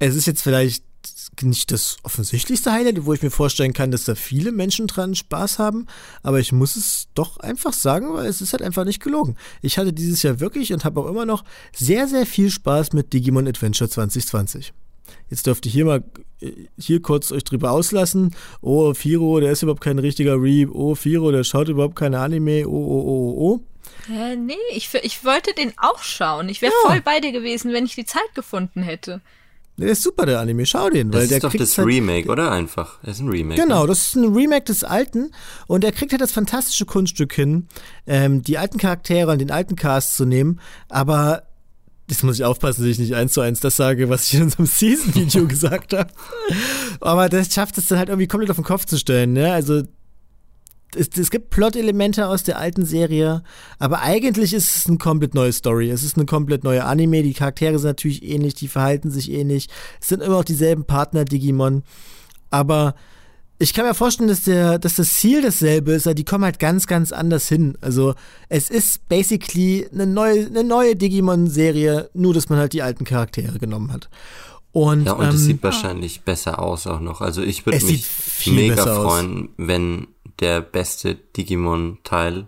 Es 0.00 0.16
ist 0.16 0.26
jetzt 0.26 0.42
vielleicht 0.42 0.84
nicht 1.42 1.70
das 1.70 1.98
offensichtlichste 2.02 2.72
Highlight, 2.72 3.04
wo 3.04 3.12
ich 3.12 3.22
mir 3.22 3.30
vorstellen 3.30 3.72
kann, 3.72 3.90
dass 3.90 4.04
da 4.04 4.14
viele 4.14 4.52
Menschen 4.52 4.86
dran 4.86 5.14
Spaß 5.14 5.58
haben, 5.58 5.86
aber 6.22 6.40
ich 6.40 6.52
muss 6.52 6.76
es 6.76 7.08
doch 7.14 7.38
einfach 7.38 7.72
sagen, 7.72 8.12
weil 8.14 8.26
es 8.26 8.40
ist 8.40 8.52
halt 8.52 8.62
einfach 8.62 8.84
nicht 8.84 9.02
gelogen. 9.02 9.36
Ich 9.62 9.78
hatte 9.78 9.92
dieses 9.92 10.22
Jahr 10.22 10.40
wirklich 10.40 10.72
und 10.72 10.84
habe 10.84 11.00
auch 11.00 11.06
immer 11.06 11.26
noch 11.26 11.44
sehr, 11.72 12.08
sehr 12.08 12.26
viel 12.26 12.50
Spaß 12.50 12.92
mit 12.92 13.12
Digimon 13.12 13.46
Adventure 13.46 13.88
2020. 13.88 14.72
Jetzt 15.30 15.46
dürft 15.46 15.66
ihr 15.66 15.72
hier 15.72 15.84
mal 15.84 16.04
äh, 16.40 16.52
hier 16.78 17.00
kurz 17.02 17.32
euch 17.32 17.44
drüber 17.44 17.70
auslassen. 17.70 18.34
Oh, 18.60 18.94
Firo, 18.94 19.40
der 19.40 19.52
ist 19.52 19.62
überhaupt 19.62 19.82
kein 19.82 19.98
richtiger 19.98 20.40
Reap. 20.40 20.70
Oh, 20.72 20.94
Firo, 20.94 21.30
der 21.30 21.44
schaut 21.44 21.68
überhaupt 21.68 21.96
keine 21.96 22.18
Anime. 22.20 22.66
Oh, 22.66 22.70
oh, 22.70 23.04
oh, 23.06 23.34
oh. 23.36 23.60
oh. 24.10 24.12
Äh, 24.12 24.36
nee, 24.36 24.54
ich, 24.72 24.92
ich 25.02 25.24
wollte 25.24 25.54
den 25.54 25.72
auch 25.76 26.02
schauen. 26.02 26.48
Ich 26.48 26.62
wäre 26.62 26.72
ja. 26.84 26.90
voll 26.90 27.00
bei 27.00 27.20
dir 27.20 27.32
gewesen, 27.32 27.72
wenn 27.72 27.84
ich 27.84 27.94
die 27.94 28.04
Zeit 28.04 28.34
gefunden 28.34 28.82
hätte. 28.82 29.20
Der 29.78 29.90
ist 29.90 30.02
super, 30.02 30.26
der 30.26 30.40
Anime. 30.40 30.66
Schau 30.66 30.90
den. 30.90 31.12
Weil 31.12 31.28
das 31.28 31.30
ist 31.30 31.44
doch 31.44 31.54
das 31.54 31.78
halt 31.78 31.86
Remake, 31.86 32.28
oder? 32.28 32.50
Einfach. 32.50 32.98
Das 33.02 33.16
ist 33.16 33.20
ein 33.20 33.28
Remake. 33.28 33.60
Genau, 33.60 33.82
ne? 33.82 33.86
das 33.86 34.08
ist 34.08 34.16
ein 34.16 34.34
Remake 34.34 34.64
des 34.64 34.82
alten. 34.82 35.30
Und 35.68 35.84
er 35.84 35.92
kriegt 35.92 36.12
halt 36.12 36.20
das 36.20 36.32
fantastische 36.32 36.84
Kunststück 36.84 37.32
hin, 37.32 37.68
ähm, 38.06 38.42
die 38.42 38.58
alten 38.58 38.78
Charaktere 38.78 39.30
und 39.30 39.38
den 39.38 39.52
alten 39.52 39.76
Cast 39.76 40.16
zu 40.16 40.24
nehmen. 40.24 40.60
Aber 40.88 41.44
Jetzt 42.10 42.24
muss 42.24 42.36
ich 42.36 42.44
aufpassen, 42.44 42.82
dass 42.82 42.90
ich 42.90 42.98
nicht 42.98 43.14
eins 43.14 43.34
zu 43.34 43.42
eins 43.42 43.60
das 43.60 43.76
sage, 43.76 44.08
was 44.08 44.28
ich 44.28 44.34
in 44.38 44.44
unserem 44.44 44.64
Season-Video 44.66 45.46
gesagt 45.48 45.92
habe. 45.92 46.10
Aber 47.00 47.28
das 47.28 47.52
schafft 47.52 47.76
es 47.76 47.86
dann 47.88 47.98
halt 47.98 48.08
irgendwie 48.08 48.26
komplett 48.26 48.50
auf 48.50 48.56
den 48.56 48.64
Kopf 48.64 48.86
zu 48.86 48.96
stellen. 48.96 49.34
Ne? 49.34 49.52
Also 49.52 49.82
es, 50.96 51.08
es 51.18 51.30
gibt 51.30 51.50
Plot-Elemente 51.50 52.26
aus 52.26 52.42
der 52.42 52.58
alten 52.58 52.84
Serie, 52.84 53.42
aber 53.78 54.00
eigentlich 54.00 54.54
ist 54.54 54.76
es 54.76 54.86
eine 54.86 54.98
komplett 54.98 55.34
neue 55.34 55.52
Story. 55.52 55.90
Es 55.90 56.02
ist 56.02 56.16
eine 56.16 56.26
komplett 56.26 56.64
neue 56.64 56.84
Anime. 56.84 57.22
Die 57.22 57.34
Charaktere 57.34 57.78
sind 57.78 57.90
natürlich 57.90 58.22
ähnlich, 58.22 58.54
die 58.54 58.68
verhalten 58.68 59.10
sich 59.10 59.30
ähnlich. 59.30 59.68
Es 60.00 60.08
sind 60.08 60.22
immer 60.22 60.36
auch 60.36 60.44
dieselben 60.44 60.84
Partner 60.84 61.24
Digimon. 61.24 61.82
Aber 62.50 62.94
ich 63.58 63.74
kann 63.74 63.84
mir 63.84 63.94
vorstellen, 63.94 64.28
dass, 64.28 64.44
der, 64.44 64.78
dass 64.78 64.94
das 64.94 65.14
Ziel 65.14 65.42
dasselbe 65.42 65.92
ist, 65.92 66.06
aber 66.06 66.14
die 66.14 66.24
kommen 66.24 66.44
halt 66.44 66.58
ganz, 66.58 66.86
ganz 66.86 67.12
anders 67.12 67.48
hin. 67.48 67.76
Also 67.80 68.14
es 68.48 68.70
ist 68.70 69.08
basically 69.08 69.86
eine 69.92 70.06
neue, 70.06 70.46
eine 70.46 70.64
neue 70.64 70.94
Digimon-Serie, 70.94 72.08
nur 72.14 72.34
dass 72.34 72.48
man 72.48 72.58
halt 72.58 72.72
die 72.72 72.82
alten 72.82 73.04
Charaktere 73.04 73.58
genommen 73.58 73.92
hat. 73.92 74.08
Und, 74.70 75.06
ja, 75.06 75.12
und 75.12 75.24
ähm, 75.24 75.34
es 75.34 75.40
sieht 75.40 75.62
wahrscheinlich 75.62 76.20
besser 76.20 76.60
aus 76.62 76.86
auch 76.86 77.00
noch. 77.00 77.20
Also 77.20 77.42
ich 77.42 77.66
würde 77.66 77.84
mich 77.84 78.06
mega 78.46 78.84
freuen, 78.84 79.48
wenn 79.56 80.06
der 80.40 80.60
beste 80.60 81.14
Digimon-Teil 81.14 82.46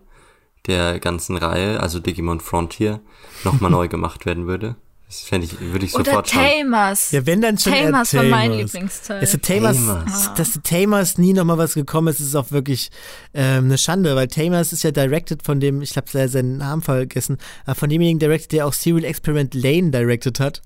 der 0.67 1.01
ganzen 1.01 1.37
Reihe, 1.37 1.81
also 1.81 1.99
Digimon 1.99 2.41
Frontier, 2.41 3.01
nochmal 3.45 3.71
neu 3.71 3.89
gemacht 3.89 4.27
werden 4.27 4.47
würde. 4.47 4.77
Das 5.11 5.23
fände 5.23 5.45
ich, 5.45 5.61
würde 5.61 5.85
ich 5.85 5.91
sofort 5.91 6.09
Oder 6.09 6.23
Tamers. 6.23 7.11
Ja, 7.11 7.27
wenn 7.27 7.41
dann 7.41 7.59
schon 7.59 7.73
Tamers 7.73 8.15
war 8.15 8.23
mein 8.23 8.53
Lieblingsteil. 8.53 9.21
Dass 9.21 9.33
Tamers, 9.43 9.77
Tamers. 9.77 10.35
dass 10.37 10.61
Tamers 10.63 11.19
nie 11.19 11.33
nochmal 11.33 11.59
was 11.59 11.75
gekommen 11.75 12.07
ist, 12.07 12.21
ist 12.21 12.37
auch 12.37 12.53
wirklich 12.53 12.93
ähm, 13.35 13.65
eine 13.65 13.77
Schande, 13.77 14.15
weil 14.15 14.29
Tamers 14.29 14.73
ist 14.73 14.85
ja 14.85 14.93
directed 14.93 15.43
von 15.43 15.59
dem, 15.59 15.83
ich 15.83 15.97
habe 15.97 16.07
seinen 16.09 16.59
Namen 16.59 16.81
vergessen, 16.81 17.39
von 17.75 17.91
demjenigen 17.91 18.21
directed, 18.21 18.53
der 18.53 18.67
auch 18.69 18.73
Serial 18.73 19.05
Experiment 19.05 19.53
Lane 19.55 19.91
directed 19.91 20.39
hat. 20.39 20.63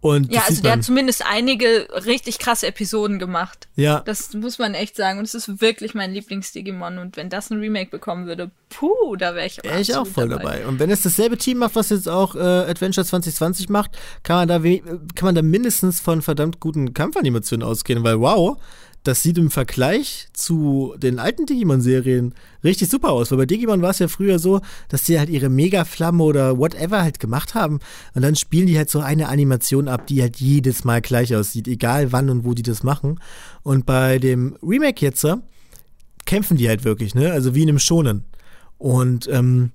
Und 0.00 0.32
Ja, 0.32 0.42
also 0.46 0.62
der 0.62 0.72
hat 0.72 0.84
zumindest 0.84 1.24
einige 1.26 1.88
richtig 2.04 2.38
krasse 2.38 2.66
Episoden 2.68 3.18
gemacht. 3.18 3.66
Ja, 3.76 4.00
Das 4.00 4.32
muss 4.34 4.58
man 4.58 4.74
echt 4.74 4.94
sagen. 4.94 5.18
Und 5.18 5.24
es 5.24 5.34
ist 5.34 5.60
wirklich 5.60 5.94
mein 5.94 6.12
Lieblings-Digimon. 6.12 6.98
Und 6.98 7.16
wenn 7.16 7.28
das 7.28 7.50
ein 7.50 7.58
Remake 7.58 7.90
bekommen 7.90 8.26
würde, 8.26 8.50
puh, 8.68 9.16
da 9.16 9.34
wäre 9.34 9.46
ich 9.46 9.62
wäre 9.64 9.80
ich 9.80 9.94
auch 9.96 10.06
voll 10.06 10.28
dabei. 10.28 10.66
Und 10.66 10.78
wenn 10.78 10.90
es 10.90 11.02
dasselbe 11.02 11.38
Team 11.38 11.58
macht, 11.58 11.74
was 11.74 11.88
jetzt 11.88 12.08
auch 12.08 12.36
äh, 12.36 12.38
Adventure 12.38 13.04
2020 13.06 13.68
macht, 13.68 13.98
kann 14.22 14.36
man 14.36 14.48
da 14.48 14.62
we- 14.62 14.80
kann 15.14 15.26
man 15.26 15.34
da 15.34 15.42
mindestens 15.42 16.00
von 16.00 16.22
verdammt 16.22 16.60
guten 16.60 16.94
Kampfanimationen 16.94 17.66
ausgehen, 17.66 18.04
weil 18.04 18.20
wow, 18.20 18.58
das 19.06 19.22
sieht 19.22 19.38
im 19.38 19.50
Vergleich 19.50 20.28
zu 20.32 20.94
den 20.98 21.18
alten 21.18 21.46
Digimon-Serien 21.46 22.34
richtig 22.64 22.88
super 22.88 23.10
aus. 23.10 23.30
Weil 23.30 23.38
bei 23.38 23.46
Digimon 23.46 23.82
war 23.82 23.90
es 23.90 24.00
ja 24.00 24.08
früher 24.08 24.38
so, 24.38 24.60
dass 24.88 25.04
die 25.04 25.18
halt 25.18 25.30
ihre 25.30 25.48
Mega-Flamme 25.48 26.22
oder 26.22 26.58
whatever 26.58 27.02
halt 27.02 27.20
gemacht 27.20 27.54
haben. 27.54 27.78
Und 28.14 28.22
dann 28.22 28.34
spielen 28.34 28.66
die 28.66 28.76
halt 28.76 28.90
so 28.90 29.00
eine 29.00 29.28
Animation 29.28 29.88
ab, 29.88 30.06
die 30.06 30.22
halt 30.22 30.36
jedes 30.36 30.84
Mal 30.84 31.00
gleich 31.00 31.34
aussieht, 31.34 31.68
egal 31.68 32.12
wann 32.12 32.30
und 32.30 32.44
wo 32.44 32.54
die 32.54 32.62
das 32.62 32.82
machen. 32.82 33.20
Und 33.62 33.86
bei 33.86 34.18
dem 34.18 34.56
Remake 34.62 35.04
jetzt 35.04 35.22
äh, 35.24 35.36
kämpfen 36.24 36.56
die 36.56 36.68
halt 36.68 36.84
wirklich, 36.84 37.14
ne? 37.14 37.30
Also 37.32 37.54
wie 37.54 37.62
in 37.62 37.68
einem 37.68 37.78
Shonen. 37.78 38.24
Und 38.78 39.28
ähm, 39.30 39.70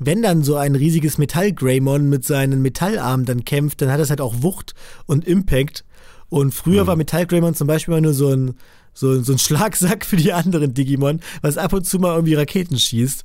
wenn 0.00 0.22
dann 0.22 0.44
so 0.44 0.56
ein 0.56 0.76
riesiges 0.76 1.18
Metall-Greymon 1.18 2.08
mit 2.08 2.24
seinen 2.24 2.62
Metallarmen 2.62 3.26
dann 3.26 3.44
kämpft, 3.44 3.82
dann 3.82 3.90
hat 3.90 3.98
das 3.98 4.10
halt 4.10 4.20
auch 4.20 4.42
Wucht 4.42 4.74
und 5.06 5.26
Impact. 5.26 5.84
Und 6.30 6.52
früher 6.54 6.86
war 6.86 6.96
Metall-Greymon 6.96 7.54
zum 7.54 7.66
Beispiel 7.66 7.94
immer 7.94 8.02
nur 8.02 8.14
so 8.14 8.28
ein, 8.28 8.54
so, 8.92 9.22
so 9.22 9.32
ein 9.32 9.38
Schlagsack 9.38 10.04
für 10.04 10.16
die 10.16 10.32
anderen 10.32 10.74
Digimon, 10.74 11.20
was 11.42 11.58
ab 11.58 11.72
und 11.72 11.86
zu 11.86 11.98
mal 11.98 12.14
irgendwie 12.14 12.34
Raketen 12.34 12.78
schießt. 12.78 13.24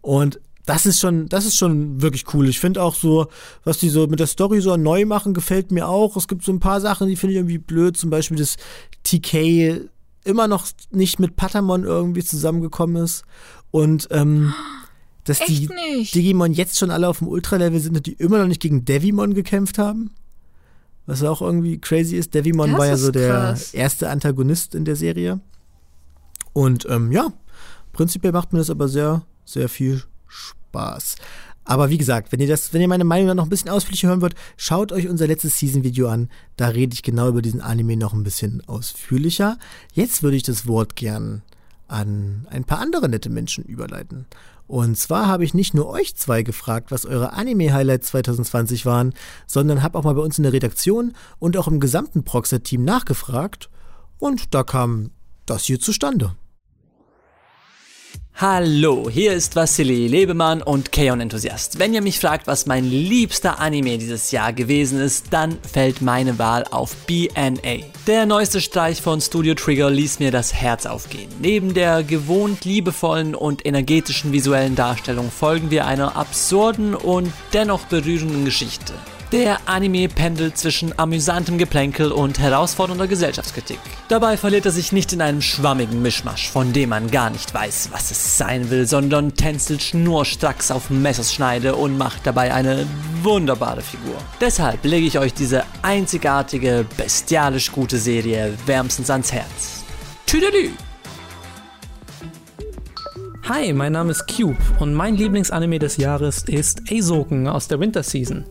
Und 0.00 0.40
das 0.66 0.86
ist 0.86 1.00
schon, 1.00 1.28
das 1.28 1.44
ist 1.44 1.56
schon 1.56 2.00
wirklich 2.00 2.24
cool. 2.32 2.48
Ich 2.48 2.58
finde 2.58 2.82
auch 2.82 2.94
so, 2.94 3.26
was 3.64 3.78
die 3.78 3.90
so 3.90 4.06
mit 4.06 4.18
der 4.18 4.26
Story 4.26 4.60
so 4.60 4.76
neu 4.76 5.04
machen, 5.04 5.34
gefällt 5.34 5.70
mir 5.70 5.88
auch. 5.88 6.16
Es 6.16 6.26
gibt 6.26 6.42
so 6.42 6.52
ein 6.52 6.60
paar 6.60 6.80
Sachen, 6.80 7.08
die 7.08 7.16
finde 7.16 7.32
ich 7.32 7.38
irgendwie 7.38 7.58
blöd. 7.58 7.96
Zum 7.96 8.10
Beispiel, 8.10 8.38
dass 8.38 8.56
TK 9.02 9.88
immer 10.24 10.48
noch 10.48 10.66
nicht 10.90 11.20
mit 11.20 11.36
Patamon 11.36 11.84
irgendwie 11.84 12.24
zusammengekommen 12.24 13.04
ist. 13.04 13.24
Und 13.70 14.08
ähm, 14.10 14.54
dass 15.24 15.40
die 15.40 15.64
Echt 15.64 15.70
nicht? 15.70 16.14
Digimon 16.14 16.52
jetzt 16.52 16.78
schon 16.78 16.90
alle 16.90 17.08
auf 17.08 17.18
dem 17.18 17.28
Ultra-Level 17.28 17.80
sind 17.80 17.96
und 17.96 18.06
die 18.06 18.12
immer 18.12 18.38
noch 18.38 18.46
nicht 18.46 18.62
gegen 18.62 18.84
Devimon 18.84 19.34
gekämpft 19.34 19.78
haben. 19.78 20.10
Was 21.06 21.22
auch 21.22 21.42
irgendwie 21.42 21.78
crazy 21.78 22.16
ist. 22.16 22.34
Devimon 22.34 22.70
Das 22.70 22.78
war 22.78 22.86
ja 22.86 22.96
so 22.96 23.10
der 23.10 23.28
krass. 23.30 23.74
erste 23.74 24.08
Antagonist 24.08 24.74
in 24.74 24.84
der 24.84 24.96
Serie. 24.96 25.40
Und 26.52 26.86
ähm, 26.88 27.12
ja, 27.12 27.32
prinzipiell 27.92 28.32
macht 28.32 28.52
mir 28.52 28.58
das 28.60 28.70
aber 28.70 28.88
sehr, 28.88 29.22
sehr 29.44 29.68
viel 29.68 30.02
Spaß. 30.28 31.16
Aber 31.64 31.88
wie 31.88 31.98
gesagt, 31.98 32.30
wenn 32.30 32.40
ihr 32.40 32.46
das, 32.46 32.72
wenn 32.72 32.82
ihr 32.82 32.88
meine 32.88 33.04
Meinung 33.04 33.28
dann 33.28 33.38
noch 33.38 33.44
ein 33.44 33.50
bisschen 33.50 33.70
ausführlicher 33.70 34.08
hören 34.08 34.20
wollt, 34.20 34.34
schaut 34.56 34.92
euch 34.92 35.08
unser 35.08 35.26
letztes 35.26 35.58
Season-Video 35.58 36.08
an. 36.08 36.28
Da 36.56 36.68
rede 36.68 36.92
ich 36.92 37.02
genau 37.02 37.28
über 37.28 37.40
diesen 37.42 37.62
Anime 37.62 37.96
noch 37.96 38.12
ein 38.12 38.22
bisschen 38.22 38.62
ausführlicher. 38.66 39.58
Jetzt 39.94 40.22
würde 40.22 40.36
ich 40.36 40.42
das 40.42 40.66
Wort 40.66 40.94
gern 40.94 41.42
an 41.88 42.46
ein 42.50 42.64
paar 42.64 42.80
andere 42.80 43.08
nette 43.08 43.30
Menschen 43.30 43.64
überleiten. 43.64 44.26
Und 44.66 44.96
zwar 44.96 45.26
habe 45.26 45.44
ich 45.44 45.52
nicht 45.52 45.74
nur 45.74 45.88
euch 45.88 46.16
zwei 46.16 46.42
gefragt, 46.42 46.90
was 46.90 47.04
eure 47.04 47.34
Anime-Highlights 47.34 48.08
2020 48.08 48.86
waren, 48.86 49.12
sondern 49.46 49.82
habe 49.82 49.98
auch 49.98 50.04
mal 50.04 50.14
bei 50.14 50.22
uns 50.22 50.38
in 50.38 50.44
der 50.44 50.54
Redaktion 50.54 51.12
und 51.38 51.56
auch 51.56 51.68
im 51.68 51.80
gesamten 51.80 52.24
Proxer-Team 52.24 52.82
nachgefragt. 52.82 53.68
Und 54.18 54.54
da 54.54 54.62
kam 54.62 55.10
das 55.44 55.64
hier 55.64 55.80
zustande. 55.80 56.34
Hallo, 58.36 59.08
hier 59.08 59.32
ist 59.32 59.54
Vassili 59.54 60.08
Lebemann 60.08 60.60
und 60.60 60.90
Keon-Enthusiast. 60.90 61.78
Wenn 61.78 61.94
ihr 61.94 62.02
mich 62.02 62.18
fragt, 62.18 62.48
was 62.48 62.66
mein 62.66 62.84
liebster 62.84 63.60
Anime 63.60 63.96
dieses 63.96 64.32
Jahr 64.32 64.52
gewesen 64.52 65.00
ist, 65.00 65.26
dann 65.30 65.56
fällt 65.72 66.02
meine 66.02 66.36
Wahl 66.36 66.64
auf 66.72 66.96
BNA. 67.06 67.84
Der 68.08 68.26
neueste 68.26 68.60
Streich 68.60 69.00
von 69.00 69.20
Studio 69.20 69.54
Trigger 69.54 69.88
ließ 69.88 70.18
mir 70.18 70.32
das 70.32 70.52
Herz 70.52 70.84
aufgehen. 70.84 71.30
Neben 71.40 71.74
der 71.74 72.02
gewohnt 72.02 72.64
liebevollen 72.64 73.36
und 73.36 73.64
energetischen 73.64 74.32
visuellen 74.32 74.74
Darstellung 74.74 75.30
folgen 75.30 75.70
wir 75.70 75.86
einer 75.86 76.16
absurden 76.16 76.96
und 76.96 77.32
dennoch 77.52 77.86
berührenden 77.86 78.44
Geschichte. 78.44 78.94
Der 79.34 79.58
Anime 79.66 80.06
pendelt 80.06 80.56
zwischen 80.56 80.96
amüsantem 80.96 81.58
Geplänkel 81.58 82.12
und 82.12 82.38
herausfordernder 82.38 83.08
Gesellschaftskritik. 83.08 83.80
Dabei 84.06 84.36
verliert 84.36 84.64
er 84.64 84.70
sich 84.70 84.92
nicht 84.92 85.12
in 85.12 85.20
einem 85.20 85.42
schwammigen 85.42 86.00
Mischmasch, 86.00 86.48
von 86.48 86.72
dem 86.72 86.90
man 86.90 87.10
gar 87.10 87.30
nicht 87.30 87.52
weiß, 87.52 87.88
was 87.90 88.12
es 88.12 88.38
sein 88.38 88.70
will, 88.70 88.86
sondern 88.86 89.34
tänzelt 89.34 89.82
schnurstracks 89.82 90.70
auf 90.70 90.88
Messerschneide 90.88 91.74
und 91.74 91.98
macht 91.98 92.24
dabei 92.28 92.54
eine 92.54 92.86
wunderbare 93.24 93.80
Figur. 93.80 94.14
Deshalb 94.40 94.84
lege 94.84 95.08
ich 95.08 95.18
euch 95.18 95.34
diese 95.34 95.64
einzigartige, 95.82 96.86
bestialisch 96.96 97.72
gute 97.72 97.98
Serie 97.98 98.54
wärmstens 98.66 99.10
ans 99.10 99.32
Herz. 99.32 99.82
Tüdelü! 100.26 100.70
Hi, 103.48 103.72
mein 103.72 103.94
Name 103.94 104.12
ist 104.12 104.28
Cube 104.28 104.56
und 104.78 104.94
mein 104.94 105.16
Lieblingsanime 105.16 105.80
des 105.80 105.96
Jahres 105.96 106.44
ist 106.44 106.82
Eizoken 106.88 107.48
aus 107.48 107.66
der 107.66 107.80
Winter 107.80 108.04
Season. 108.04 108.44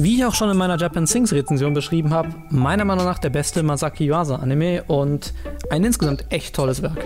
Wie 0.00 0.14
ich 0.14 0.24
auch 0.24 0.34
schon 0.36 0.48
in 0.48 0.56
meiner 0.56 0.78
Japan 0.78 1.08
Sings 1.08 1.32
Rezension 1.32 1.74
beschrieben 1.74 2.14
habe, 2.14 2.28
meiner 2.50 2.84
Meinung 2.84 3.04
nach 3.04 3.18
der 3.18 3.30
beste 3.30 3.64
Masaki 3.64 4.04
Yuasa 4.04 4.36
Anime 4.36 4.84
und 4.84 5.34
ein 5.70 5.82
insgesamt 5.82 6.24
echt 6.28 6.54
tolles 6.54 6.82
Werk. 6.82 7.04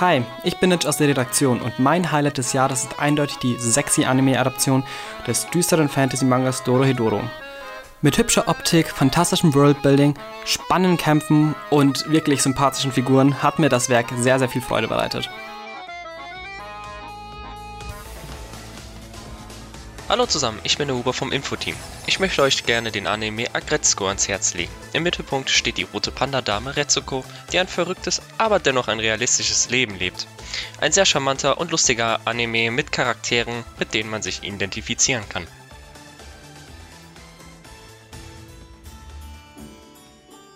Hi, 0.00 0.22
ich 0.42 0.58
bin 0.58 0.70
Nitch 0.70 0.86
aus 0.86 0.96
der 0.96 1.06
Redaktion 1.06 1.60
und 1.60 1.78
mein 1.78 2.10
Highlight 2.10 2.38
des 2.38 2.52
Jahres 2.52 2.82
ist 2.82 2.98
eindeutig 2.98 3.36
die 3.38 3.56
sexy 3.60 4.04
Anime-Adaption 4.04 4.82
des 5.28 5.48
düsteren 5.50 5.88
Fantasy-Mangas 5.88 6.64
Dorohedoro. 6.64 7.20
Mit 8.02 8.18
hübscher 8.18 8.48
Optik, 8.48 8.88
fantastischem 8.88 9.54
Worldbuilding, 9.54 10.14
spannenden 10.44 10.98
Kämpfen 10.98 11.54
und 11.70 12.10
wirklich 12.10 12.42
sympathischen 12.42 12.90
Figuren 12.90 13.40
hat 13.40 13.60
mir 13.60 13.68
das 13.68 13.88
Werk 13.88 14.06
sehr, 14.18 14.40
sehr 14.40 14.48
viel 14.48 14.62
Freude 14.62 14.88
bereitet. 14.88 15.30
Hallo 20.14 20.26
zusammen, 20.26 20.60
ich 20.62 20.78
bin 20.78 20.86
der 20.86 20.96
Huber 20.96 21.12
vom 21.12 21.32
Infoteam. 21.32 21.74
Ich 22.06 22.20
möchte 22.20 22.40
euch 22.40 22.64
gerne 22.64 22.92
den 22.92 23.08
Anime 23.08 23.52
Agretzko 23.52 24.06
ans 24.06 24.28
Herz 24.28 24.54
legen. 24.54 24.70
Im 24.92 25.02
Mittelpunkt 25.02 25.50
steht 25.50 25.76
die 25.76 25.88
rote 25.92 26.12
Panda-Dame 26.12 26.76
Retsuko, 26.76 27.24
die 27.50 27.58
ein 27.58 27.66
verrücktes, 27.66 28.22
aber 28.38 28.60
dennoch 28.60 28.86
ein 28.86 29.00
realistisches 29.00 29.70
Leben 29.70 29.98
lebt. 29.98 30.28
Ein 30.80 30.92
sehr 30.92 31.04
charmanter 31.04 31.58
und 31.58 31.72
lustiger 31.72 32.20
Anime 32.26 32.70
mit 32.70 32.92
Charakteren, 32.92 33.64
mit 33.80 33.92
denen 33.92 34.08
man 34.08 34.22
sich 34.22 34.44
identifizieren 34.44 35.28
kann. 35.28 35.48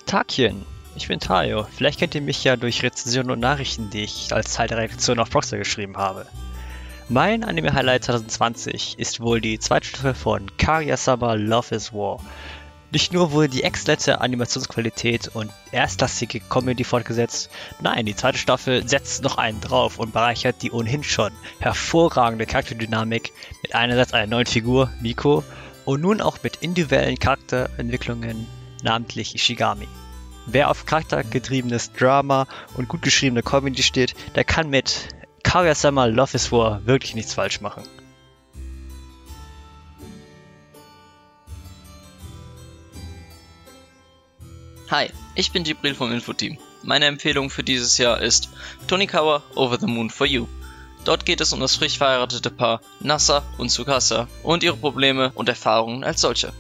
Tagchen, 0.07 0.65
ich 0.95 1.09
bin 1.09 1.19
Tayo. 1.19 1.67
Vielleicht 1.77 1.99
kennt 1.99 2.15
ihr 2.15 2.23
mich 2.23 2.45
ja 2.45 2.55
durch 2.55 2.85
Rezensionen 2.85 3.33
und 3.33 3.41
Nachrichten, 3.41 3.91
die 3.91 4.05
ich 4.05 4.33
als 4.33 4.55
Teil 4.55 4.69
der 4.69 4.79
Redaktion 4.79 5.19
auf 5.19 5.31
Proxer 5.31 5.59
geschrieben 5.59 5.97
habe. 5.97 6.29
Mein 7.11 7.43
Anime-Highlight 7.43 8.05
2020 8.05 8.99
ist 8.99 9.21
wohl 9.21 9.41
die 9.41 9.59
zweite 9.59 9.87
Staffel 9.87 10.13
von 10.13 10.55
Kaguya-sama 10.59 11.33
Love 11.33 11.75
is 11.75 11.95
War. 11.95 12.21
Nicht 12.91 13.15
nur 13.15 13.33
wurde 13.33 13.49
die 13.49 13.63
exzellente 13.63 14.21
Animationsqualität 14.21 15.29
und 15.29 15.51
erstklassige 15.73 16.41
Comedy 16.41 16.85
fortgesetzt, 16.85 17.49
nein, 17.81 18.05
die 18.05 18.15
zweite 18.15 18.37
Staffel 18.37 18.87
setzt 18.87 19.23
noch 19.23 19.39
einen 19.39 19.63
drauf 19.63 19.99
und 19.99 20.13
bereichert 20.13 20.61
die 20.61 20.71
ohnehin 20.71 21.03
schon 21.03 21.33
hervorragende 21.61 22.45
Charakterdynamik 22.45 23.33
mit 23.63 23.75
einerseits 23.75 24.13
einer 24.13 24.27
neuen 24.27 24.47
Figur, 24.47 24.91
Miko, 25.01 25.43
und 25.87 26.03
nun 26.03 26.21
auch 26.21 26.43
mit 26.43 26.57
individuellen 26.57 27.19
Charakterentwicklungen, 27.19 28.47
namentlich 28.83 29.35
Ishigami. 29.35 29.89
Wer 30.45 30.71
auf 30.71 30.85
charaktergetriebenes 30.85 31.93
Drama 31.95 32.47
und 32.75 32.89
gut 32.89 33.01
geschriebene 33.01 33.43
Comedy 33.43 33.83
steht, 33.83 34.15
der 34.35 34.45
kann 34.45 34.69
mit 34.69 35.09
Kaguya-sama 35.49 36.05
Love 36.05 36.35
is 36.35 36.53
War 36.53 36.85
wirklich 36.85 37.15
nichts 37.15 37.33
falsch 37.33 37.63
machen. 37.63 37.83
Hi, 44.91 45.09
ich 45.35 45.51
bin 45.51 45.65
Jibril 45.65 45.95
vom 45.95 46.13
Infoteam. 46.13 46.59
Meine 46.83 47.07
Empfehlung 47.07 47.49
für 47.49 47.65
dieses 47.65 47.97
Jahr 47.97 48.21
ist 48.21 48.51
Tonikawa 48.89 49.43
Over 49.55 49.79
the 49.81 49.87
Moon 49.87 50.11
for 50.11 50.27
You. 50.27 50.47
Dort 51.07 51.25
geht 51.25 51.41
es 51.41 51.55
um 51.55 51.61
das 51.61 51.77
frisch 51.77 51.97
verheiratete 51.97 52.51
Paar 52.51 52.83
Nasa 53.01 53.43
und 53.57 53.71
Tsukasa 53.71 54.29
und 54.43 54.63
ihre 54.63 54.77
Probleme 54.77 55.33
und 55.35 55.49
Erfahrungen 55.49 56.05
als 56.05 56.21
solche. 56.21 56.53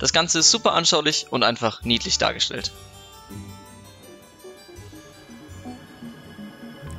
Das 0.00 0.12
Ganze 0.12 0.40
ist 0.40 0.50
super 0.50 0.74
anschaulich 0.74 1.28
und 1.30 1.44
einfach 1.44 1.82
niedlich 1.82 2.18
dargestellt. 2.18 2.72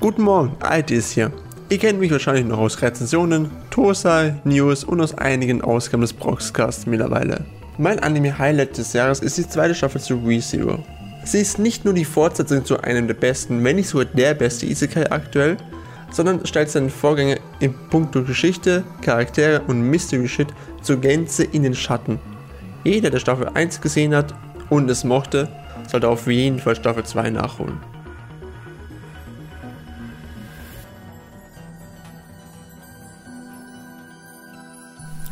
Guten 0.02 0.22
Morgen, 0.22 0.56
IT 0.64 0.92
ist 0.92 1.12
hier. 1.12 1.30
Ihr 1.68 1.78
kennt 1.78 2.00
mich 2.00 2.10
wahrscheinlich 2.10 2.46
noch 2.46 2.60
aus 2.60 2.82
Rezensionen, 2.82 3.52
Tosai, 3.70 4.34
News 4.46 4.86
und 4.86 5.02
aus 5.02 5.18
einigen 5.18 5.62
Ausgaben 5.62 6.00
des 6.00 6.14
Proxcasts 6.14 6.86
mittlerweile. 6.86 7.44
Mein 7.78 8.00
Anime-Highlight 8.00 8.78
des 8.78 8.94
Jahres 8.94 9.20
ist 9.20 9.38
die 9.38 9.50
zweite 9.50 9.76
Staffel 9.76 10.00
zu 10.00 10.16
ReZero. 10.26 10.80
Sie 11.26 11.42
ist 11.42 11.60
nicht 11.60 11.84
nur 11.84 11.94
die 11.94 12.06
Fortsetzung 12.06 12.64
zu 12.64 12.80
einem 12.80 13.08
der 13.08 13.16
besten, 13.16 13.62
wenn 13.62 13.76
nicht 13.76 13.90
sogar 13.90 14.06
der 14.06 14.36
beste 14.36 14.68
Isekai 14.68 15.12
aktuell, 15.12 15.58
sondern 16.12 16.46
stellt 16.46 16.70
seinen 16.70 16.90
Vorgänger 16.90 17.36
in 17.60 17.74
puncto 17.90 18.24
Geschichte, 18.24 18.86
Charaktere 19.02 19.64
und 19.68 19.82
Mystery 19.82 20.30
Shit 20.30 20.48
zur 20.82 20.96
Gänze 21.02 21.44
in 21.44 21.64
den 21.64 21.76
Schatten. 21.76 22.20
Jeder, 22.86 23.10
der 23.10 23.20
Staffel 23.20 23.50
1 23.54 23.82
gesehen 23.82 24.16
hat 24.16 24.34
und 24.70 24.90
es 24.90 25.04
mochte, 25.04 25.50
sollte 25.92 26.08
auf 26.08 26.26
jeden 26.28 26.60
Fall 26.60 26.78
Staffel 26.78 27.04
2 27.04 27.32
nachholen. 27.32 27.82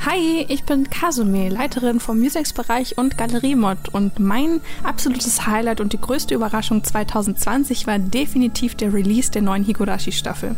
Hi, 0.09 0.45
ich 0.47 0.63
bin 0.63 0.89
Kasume, 0.89 1.49
Leiterin 1.49 1.99
vom 1.99 2.19
Musics-Bereich 2.19 2.97
und 2.97 3.17
Galeriemod 3.17 3.89
und 3.91 4.19
mein 4.19 4.61
absolutes 4.81 5.45
Highlight 5.45 5.81
und 5.81 5.91
die 5.91 5.99
größte 5.99 6.33
Überraschung 6.33 6.81
2020 6.81 7.87
war 7.87 7.99
definitiv 7.99 8.75
der 8.75 8.93
Release 8.93 9.29
der 9.31 9.41
neuen 9.41 9.65
Higurashi-Staffel. 9.65 10.55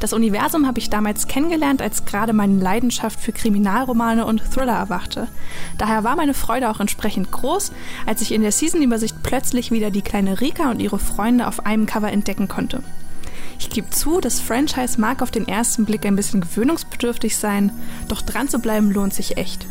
Das 0.00 0.12
Universum 0.12 0.66
habe 0.66 0.80
ich 0.80 0.90
damals 0.90 1.28
kennengelernt, 1.28 1.80
als 1.80 2.04
gerade 2.04 2.34
meine 2.34 2.60
Leidenschaft 2.60 3.18
für 3.18 3.32
Kriminalromane 3.32 4.26
und 4.26 4.42
Thriller 4.52 4.76
erwachte. 4.76 5.28
Daher 5.78 6.04
war 6.04 6.14
meine 6.14 6.34
Freude 6.34 6.68
auch 6.68 6.80
entsprechend 6.80 7.32
groß, 7.32 7.72
als 8.04 8.20
ich 8.20 8.32
in 8.32 8.42
der 8.42 8.52
Season-Übersicht 8.52 9.22
plötzlich 9.22 9.70
wieder 9.70 9.90
die 9.90 10.02
kleine 10.02 10.42
Rika 10.42 10.70
und 10.70 10.82
ihre 10.82 10.98
Freunde 10.98 11.46
auf 11.46 11.64
einem 11.64 11.86
Cover 11.86 12.12
entdecken 12.12 12.48
konnte. 12.48 12.82
Ich 13.58 13.70
gebe 13.70 13.90
zu, 13.90 14.20
das 14.20 14.40
Franchise 14.40 15.00
mag 15.00 15.22
auf 15.22 15.30
den 15.30 15.48
ersten 15.48 15.84
Blick 15.84 16.04
ein 16.06 16.16
bisschen 16.16 16.40
gewöhnungsbedürftig 16.40 17.36
sein, 17.36 17.72
doch 18.08 18.22
dran 18.22 18.48
zu 18.48 18.58
bleiben 18.58 18.90
lohnt 18.90 19.14
sich 19.14 19.36
echt. 19.36 19.66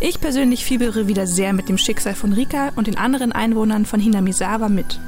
Ich 0.00 0.20
persönlich 0.20 0.64
fiebere 0.64 1.08
wieder 1.08 1.26
sehr 1.26 1.52
mit 1.52 1.68
dem 1.68 1.78
Schicksal 1.78 2.14
von 2.14 2.32
Rika 2.32 2.72
und 2.76 2.86
den 2.86 2.98
anderen 2.98 3.32
Einwohnern 3.32 3.86
von 3.86 4.00
Hinamizawa 4.00 4.68
mit. 4.68 4.98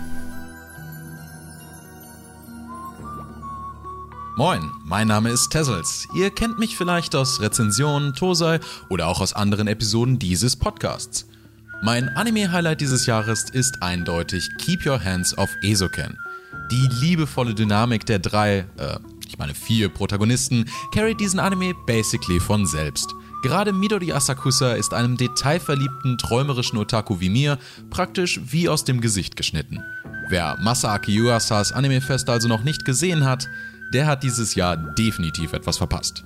Moin, 4.39 4.71
mein 4.85 5.09
Name 5.09 5.31
ist 5.31 5.49
Tessels. 5.49 6.07
Ihr 6.15 6.31
kennt 6.31 6.59
mich 6.59 6.77
vielleicht 6.77 7.17
aus 7.17 7.41
Rezensionen, 7.41 8.13
Tosei 8.13 8.61
oder 8.91 9.09
auch 9.09 9.23
aus 9.23 9.33
anderen 9.33 9.67
Episoden 9.67 10.19
dieses 10.19 10.57
Podcasts. 10.57 11.27
Mein 11.83 12.11
Anime-Highlight 12.11 12.81
dieses 12.81 13.07
Jahres 13.07 13.49
ist 13.51 13.83
eindeutig 13.83 14.49
Keep 14.59 14.85
Your 14.87 15.03
Hands 15.03 15.37
Off 15.39 15.51
Esoken. 15.63 16.19
Die 16.71 16.89
liebevolle 17.01 17.55
Dynamik 17.55 18.07
der 18.07 18.19
drei, 18.19 18.67
äh, 18.77 18.99
ich 19.27 19.39
meine 19.39 19.55
vier 19.55 19.89
Protagonisten, 19.89 20.65
carried 20.93 21.21
diesen 21.21 21.39
Anime 21.39 21.75
basically 21.87 22.41
von 22.41 22.67
selbst. 22.67 23.15
Gerade 23.43 23.73
Midori 23.73 24.13
Asakusa 24.13 24.73
ist 24.73 24.93
einem 24.93 25.17
detailverliebten, 25.17 26.19
träumerischen 26.19 26.79
Otaku 26.79 27.21
wie 27.21 27.29
mir 27.29 27.59
praktisch 27.91 28.41
wie 28.47 28.69
aus 28.69 28.85
dem 28.85 29.01
Gesicht 29.01 29.37
geschnitten. 29.37 29.83
Wer 30.29 30.57
Masaaki 30.61 31.13
Yuasas 31.13 31.71
Anime-Fest 31.71 32.29
also 32.29 32.49
noch 32.49 32.65
nicht 32.65 32.85
gesehen 32.85 33.25
hat, 33.25 33.47
der 33.93 34.07
hat 34.07 34.25
dieses 34.25 34.57
Jahr 34.57 34.77
definitiv 34.77 35.53
etwas 35.53 35.79
verpasst. 35.79 36.25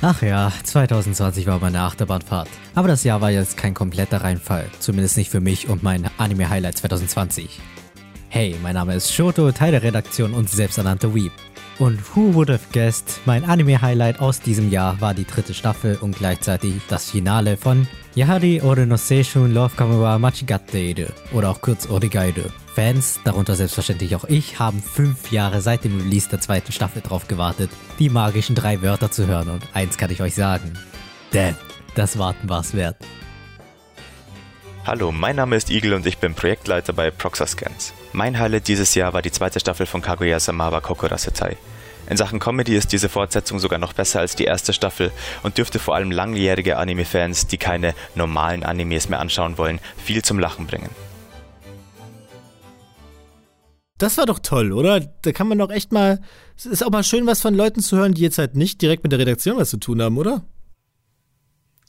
Ach 0.00 0.22
ja, 0.22 0.52
2020 0.62 1.48
war 1.48 1.58
meine 1.58 1.80
Achterbahnfahrt. 1.80 2.48
Aber 2.76 2.86
das 2.86 3.02
Jahr 3.02 3.20
war 3.20 3.32
jetzt 3.32 3.56
kein 3.56 3.74
kompletter 3.74 4.22
Reinfall. 4.22 4.66
Zumindest 4.78 5.16
nicht 5.16 5.28
für 5.28 5.40
mich 5.40 5.68
und 5.68 5.82
mein 5.82 6.08
Anime-Highlight 6.18 6.78
2020. 6.78 7.58
Hey, 8.28 8.54
mein 8.62 8.74
Name 8.74 8.94
ist 8.94 9.12
Shoto, 9.12 9.50
Teil 9.50 9.72
der 9.72 9.82
Redaktion 9.82 10.34
und 10.34 10.48
selbsternannte 10.48 11.16
Weep. 11.16 11.32
Und 11.80 12.00
who 12.14 12.32
would 12.34 12.48
have 12.48 12.64
guessed, 12.72 13.20
mein 13.24 13.44
Anime-Highlight 13.44 14.20
aus 14.20 14.40
diesem 14.40 14.70
Jahr 14.70 15.00
war 15.00 15.14
die 15.14 15.24
dritte 15.24 15.52
Staffel 15.52 15.96
und 16.00 16.16
gleichzeitig 16.16 16.74
das 16.88 17.10
Finale 17.10 17.56
von 17.56 17.88
Yahari 18.14 18.60
Ore 18.60 18.86
no 18.86 18.96
Seishun 18.96 19.52
Love 19.52 19.74
Kame 19.76 20.00
wa 20.00 20.18
Machigatte 20.18 20.78
iru 20.78 21.06
oder 21.32 21.50
auch 21.50 21.60
kurz 21.60 21.88
Origaide. 21.88 22.52
Fans, 22.78 23.18
darunter 23.24 23.56
selbstverständlich 23.56 24.14
auch 24.14 24.22
ich, 24.22 24.60
haben 24.60 24.80
fünf 24.80 25.32
Jahre 25.32 25.62
seit 25.62 25.82
dem 25.82 25.98
Release 25.98 26.28
der 26.28 26.40
zweiten 26.40 26.70
Staffel 26.70 27.02
drauf 27.02 27.26
gewartet, 27.26 27.72
die 27.98 28.08
magischen 28.08 28.54
drei 28.54 28.82
Wörter 28.82 29.10
zu 29.10 29.26
hören 29.26 29.48
und 29.48 29.64
eins 29.74 29.98
kann 29.98 30.12
ich 30.12 30.22
euch 30.22 30.36
sagen. 30.36 30.78
Damn, 31.32 31.56
das 31.96 32.20
Warten 32.20 32.48
war's 32.48 32.74
wert. 32.74 32.94
Hallo, 34.86 35.10
mein 35.10 35.34
Name 35.34 35.56
ist 35.56 35.70
Igel 35.70 35.92
und 35.92 36.06
ich 36.06 36.18
bin 36.18 36.34
Projektleiter 36.34 36.92
bei 36.92 37.10
Proxascans. 37.10 37.94
Mein 38.12 38.38
Highlight 38.38 38.68
dieses 38.68 38.94
Jahr 38.94 39.12
war 39.12 39.22
die 39.22 39.32
zweite 39.32 39.58
Staffel 39.58 39.86
von 39.86 40.00
Kaguya-sama 40.00 40.70
wa 40.70 40.80
Kokurasetai. 40.80 41.56
In 42.08 42.16
Sachen 42.16 42.38
Comedy 42.38 42.76
ist 42.76 42.92
diese 42.92 43.08
Fortsetzung 43.08 43.58
sogar 43.58 43.80
noch 43.80 43.92
besser 43.92 44.20
als 44.20 44.36
die 44.36 44.44
erste 44.44 44.72
Staffel 44.72 45.10
und 45.42 45.58
dürfte 45.58 45.80
vor 45.80 45.96
allem 45.96 46.12
langjährige 46.12 46.76
Anime-Fans, 46.76 47.48
die 47.48 47.58
keine 47.58 47.92
normalen 48.14 48.62
Animes 48.62 49.08
mehr 49.08 49.18
anschauen 49.18 49.58
wollen, 49.58 49.80
viel 49.96 50.22
zum 50.22 50.38
Lachen 50.38 50.68
bringen. 50.68 51.07
Das 53.98 54.16
war 54.16 54.26
doch 54.26 54.38
toll, 54.38 54.72
oder? 54.72 55.00
Da 55.00 55.32
kann 55.32 55.48
man 55.48 55.58
doch 55.58 55.70
echt 55.70 55.92
mal. 55.92 56.20
Es 56.56 56.66
ist 56.66 56.84
auch 56.84 56.90
mal 56.90 57.04
schön, 57.04 57.26
was 57.26 57.40
von 57.40 57.54
Leuten 57.54 57.80
zu 57.80 57.96
hören, 57.96 58.14
die 58.14 58.22
jetzt 58.22 58.38
halt 58.38 58.54
nicht 58.56 58.80
direkt 58.80 59.02
mit 59.02 59.12
der 59.12 59.18
Redaktion 59.18 59.56
was 59.56 59.70
zu 59.70 59.76
tun 59.76 60.00
haben, 60.00 60.16
oder? 60.16 60.44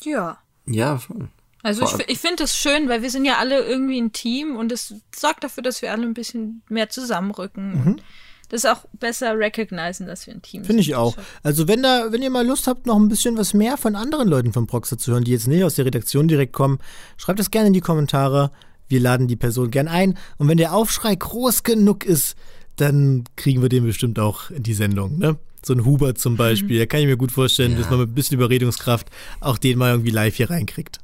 Ja. 0.04 0.40
Ja, 0.66 0.98
voll. 0.98 1.30
Also 1.62 1.84
ich, 1.84 2.10
ich 2.10 2.20
finde 2.20 2.44
es 2.44 2.56
schön, 2.56 2.88
weil 2.88 3.02
wir 3.02 3.10
sind 3.10 3.26
ja 3.26 3.38
alle 3.38 3.60
irgendwie 3.66 4.00
ein 4.00 4.12
Team 4.12 4.56
und 4.56 4.72
es 4.72 4.96
sorgt 5.14 5.44
dafür, 5.44 5.62
dass 5.62 5.82
wir 5.82 5.92
alle 5.92 6.04
ein 6.04 6.14
bisschen 6.14 6.62
mehr 6.70 6.90
zusammenrücken. 6.90 7.72
Mhm. 7.72 7.88
Und 7.88 8.04
das 8.50 8.66
auch 8.66 8.86
besser 8.94 9.38
recognizen, 9.38 10.08
dass 10.08 10.26
wir 10.26 10.34
ein 10.34 10.42
Team 10.42 10.64
Finde 10.64 10.82
ich 10.82 10.88
sind. 10.88 10.96
auch. 10.96 11.16
Also 11.44 11.68
wenn 11.68 11.84
da, 11.84 12.12
wenn 12.12 12.22
ihr 12.22 12.32
mal 12.32 12.46
Lust 12.46 12.68
habt, 12.68 12.88
noch 12.88 12.98
ein 12.98 13.08
bisschen 13.08 13.38
was 13.38 13.54
mehr 13.54 13.78
von 13.78 13.96
anderen 13.96 14.28
Leuten 14.28 14.54
vom 14.54 14.68
Proxer 14.68 14.98
zu 14.98 15.12
hören, 15.12 15.24
die 15.24 15.32
jetzt 15.32 15.48
nicht 15.48 15.64
aus 15.64 15.76
der 15.76 15.86
Redaktion 15.86 16.28
direkt 16.28 16.54
kommen, 16.54 16.80
schreibt 17.18 17.40
das 17.40 17.52
gerne 17.52 17.68
in 17.68 17.74
die 17.74 17.82
Kommentare. 17.82 18.52
Wir 18.90 19.00
laden 19.00 19.28
die 19.28 19.38
Person 19.38 19.72
gern 19.72 19.88
ein. 19.88 20.18
Und 20.38 20.50
wenn 20.50 20.58
der 20.58 20.74
Aufschrei 20.74 21.16
groß 21.16 21.64
genug 21.64 22.04
ist, 22.04 22.36
dann 22.76 23.24
kriegen 23.36 23.62
wir 23.62 23.70
den 23.70 23.86
bestimmt 23.86 24.20
auch 24.20 24.50
in 24.52 24.64
die 24.64 24.74
Sendung, 24.74 25.18
ne? 25.18 25.38
So 25.66 25.74
ein 25.74 25.84
Hubert 25.86 26.18
zum 26.18 26.38
Beispiel, 26.38 26.80
da 26.80 26.86
kann 26.86 27.02
ich 27.02 27.06
mir 27.06 27.18
gut 27.18 27.34
vorstellen, 27.34 27.78
dass 27.78 27.90
man 27.90 28.00
mit 28.00 28.10
ein 28.10 28.16
bisschen 28.16 28.38
Überredungskraft 28.38 29.10
auch 29.42 29.58
den 29.58 29.78
mal 29.78 29.92
irgendwie 29.92 30.12
live 30.12 30.36
hier 30.36 30.50
reinkriegt. 30.50 31.00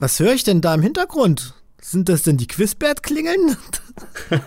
Was 0.00 0.18
höre 0.18 0.34
ich 0.34 0.42
denn 0.42 0.60
da 0.60 0.74
im 0.74 0.82
Hintergrund? 0.82 1.54
Sind 1.80 2.08
das 2.08 2.22
denn 2.22 2.36
die 2.38 2.48
Quizbert-Klingeln? 2.48 3.56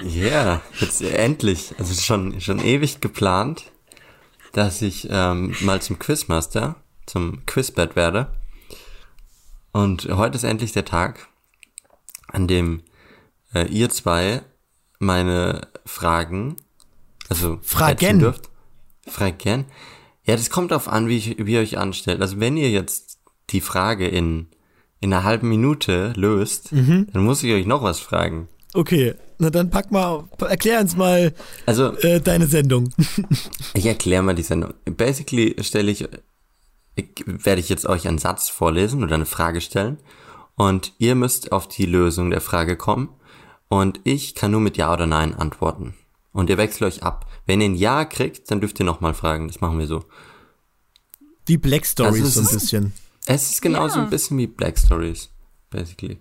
Ja, 0.00 0.22
yeah, 0.22 0.62
jetzt 0.78 1.02
endlich. 1.02 1.74
Also 1.76 2.00
schon, 2.00 2.40
schon 2.40 2.60
ewig 2.60 3.00
geplant, 3.00 3.64
dass 4.52 4.80
ich 4.80 5.08
ähm, 5.10 5.56
mal 5.60 5.82
zum 5.82 5.98
Quizmaster, 5.98 6.76
zum 7.06 7.44
Quizbett 7.46 7.96
werde. 7.96 8.30
Und 9.78 10.08
heute 10.10 10.36
ist 10.36 10.42
endlich 10.42 10.72
der 10.72 10.84
Tag, 10.84 11.28
an 12.26 12.48
dem 12.48 12.82
äh, 13.54 13.64
ihr 13.68 13.88
zwei 13.90 14.42
meine 14.98 15.68
Fragen, 15.86 16.56
also 17.28 17.60
Fragen. 17.62 18.18
dürft. 18.18 18.50
Fragen. 19.06 19.66
Ja, 20.24 20.34
das 20.34 20.50
kommt 20.50 20.72
darauf 20.72 20.88
an, 20.88 21.06
wie, 21.06 21.16
ich, 21.18 21.36
wie 21.46 21.52
ihr 21.52 21.60
euch 21.60 21.78
anstellt. 21.78 22.20
Also 22.22 22.40
wenn 22.40 22.56
ihr 22.56 22.70
jetzt 22.70 23.18
die 23.50 23.60
Frage 23.60 24.08
in, 24.08 24.48
in 24.98 25.12
einer 25.14 25.22
halben 25.22 25.48
Minute 25.48 26.12
löst, 26.16 26.72
Mhm. 26.72 27.06
dann 27.12 27.22
muss 27.22 27.44
ich 27.44 27.52
euch 27.52 27.64
noch 27.64 27.84
was 27.84 28.00
fragen. 28.00 28.48
Okay, 28.74 29.14
na 29.38 29.48
dann 29.48 29.70
pack 29.70 29.92
mal, 29.92 30.24
erklär 30.40 30.80
uns 30.80 30.96
mal 30.96 31.32
Also, 31.66 31.96
äh, 31.98 32.20
deine 32.20 32.48
Sendung. 32.48 32.92
Ich 33.74 33.86
erkläre 33.86 34.24
mal 34.24 34.34
die 34.34 34.42
Sendung. 34.42 34.74
Basically 34.86 35.54
stelle 35.60 35.92
ich, 35.92 36.04
werde 37.26 37.60
ich 37.60 37.68
jetzt 37.68 37.86
euch 37.86 38.06
einen 38.08 38.18
Satz 38.18 38.48
vorlesen 38.48 39.02
oder 39.02 39.14
eine 39.14 39.26
Frage 39.26 39.60
stellen 39.60 39.98
und 40.56 40.92
ihr 40.98 41.14
müsst 41.14 41.52
auf 41.52 41.68
die 41.68 41.86
Lösung 41.86 42.30
der 42.30 42.40
Frage 42.40 42.76
kommen 42.76 43.08
und 43.68 44.00
ich 44.04 44.34
kann 44.34 44.50
nur 44.50 44.60
mit 44.60 44.76
Ja 44.76 44.92
oder 44.92 45.06
Nein 45.06 45.34
antworten. 45.34 45.94
Und 46.32 46.50
ihr 46.50 46.58
wechselt 46.58 46.82
euch 46.82 47.02
ab. 47.02 47.26
Wenn 47.46 47.60
ihr 47.60 47.68
ein 47.68 47.74
Ja 47.74 48.04
kriegt, 48.04 48.50
dann 48.50 48.60
dürft 48.60 48.78
ihr 48.78 48.86
nochmal 48.86 49.14
fragen. 49.14 49.48
Das 49.48 49.60
machen 49.60 49.78
wir 49.78 49.86
so. 49.86 50.04
Die 51.48 51.58
Black 51.58 51.84
Stories 51.86 52.14
Also 52.22 52.26
es 52.26 52.34
so 52.34 52.40
ein 52.40 52.46
ist- 52.46 52.52
bisschen. 52.52 52.92
Es 53.26 53.50
ist 53.50 53.60
genauso 53.62 53.98
Ja. 53.98 54.04
ein 54.04 54.10
bisschen 54.10 54.38
wie 54.38 54.46
Black 54.46 54.78
Stories, 54.78 55.30
basically. 55.70 56.18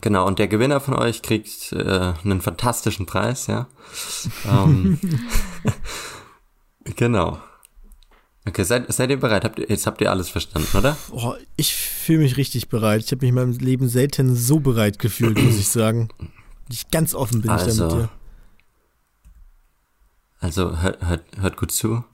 Genau, 0.00 0.26
und 0.26 0.38
der 0.38 0.48
Gewinner 0.48 0.80
von 0.80 0.94
euch 0.94 1.22
kriegt 1.22 1.72
äh, 1.72 2.14
einen 2.24 2.40
fantastischen 2.40 3.06
Preis, 3.06 3.46
ja. 3.46 3.68
ähm, 4.50 4.98
genau. 6.96 7.38
Okay, 8.46 8.62
seid, 8.62 8.92
seid 8.92 9.10
ihr 9.10 9.18
bereit? 9.18 9.44
Habt 9.44 9.58
ihr, 9.58 9.68
jetzt 9.68 9.86
habt 9.86 10.00
ihr 10.02 10.10
alles 10.10 10.28
verstanden, 10.28 10.76
oder? 10.76 10.96
Oh, 11.10 11.34
ich 11.56 11.74
fühle 11.74 12.18
mich 12.20 12.36
richtig 12.36 12.68
bereit. 12.68 13.02
Ich 13.02 13.10
habe 13.10 13.20
mich 13.20 13.30
in 13.30 13.34
meinem 13.34 13.52
Leben 13.52 13.88
selten 13.88 14.36
so 14.36 14.60
bereit 14.60 14.98
gefühlt, 14.98 15.42
muss 15.42 15.56
ich 15.56 15.68
sagen. 15.68 16.08
Ich 16.70 16.90
ganz 16.90 17.14
offen 17.14 17.40
bin 17.40 17.50
ich 17.50 17.56
da 17.56 17.64
Also, 17.64 17.84
mit 17.84 17.94
dir. 17.94 18.08
Also 20.40 20.78
hört, 20.82 21.02
hört, 21.06 21.24
hört 21.38 21.56
gut 21.56 21.72
zu. 21.72 22.04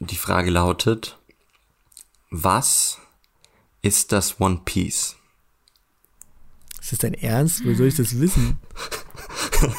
Die 0.00 0.16
Frage 0.16 0.50
lautet, 0.50 1.18
was 2.30 2.98
ist 3.82 4.12
das 4.12 4.40
One 4.40 4.62
Piece? 4.64 5.16
Ist 6.88 6.92
das 6.92 6.98
dein 7.00 7.14
Ernst? 7.20 7.66
Wo 7.66 7.74
soll 7.74 7.88
ich 7.88 7.96
das 7.96 8.18
wissen? 8.18 8.56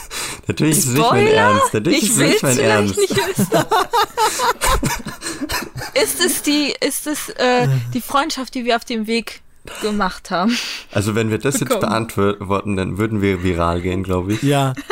Natürlich 0.48 0.78
ist 0.78 0.86
es 0.90 0.94
nicht 0.94 1.10
mein? 1.10 1.26
Ernst. 1.26 1.74
Natürlich 1.74 2.04
ich 2.04 2.10
ist 2.10 2.12
es 2.12 2.18
nicht 2.20 2.44
mein 2.44 2.54
vielleicht 2.54 2.70
Ernst. 2.70 2.98
nicht 3.00 3.18
wissen. 3.18 3.48
ist 6.04 6.24
es 6.24 6.44
die, 6.44 6.76
ist 6.88 7.08
es 7.08 7.30
äh, 7.30 7.68
die 7.96 8.02
Freundschaft, 8.02 8.54
die 8.54 8.64
wir 8.64 8.76
auf 8.76 8.86
dem 8.86 9.08
Weg 9.08 9.42
gemacht 9.82 10.30
haben. 10.30 10.56
Also 10.92 11.16
wenn 11.16 11.32
wir 11.32 11.40
das 11.40 11.56
jetzt 11.56 11.70
Bekommen. 11.70 11.82
beantworten, 11.82 12.76
dann 12.76 13.00
würden 13.00 13.24
wir 13.24 13.42
viral 13.42 13.82
gehen, 13.82 14.04
glaube 14.04 14.34
ich. 14.34 14.44
Ja. 14.44 14.76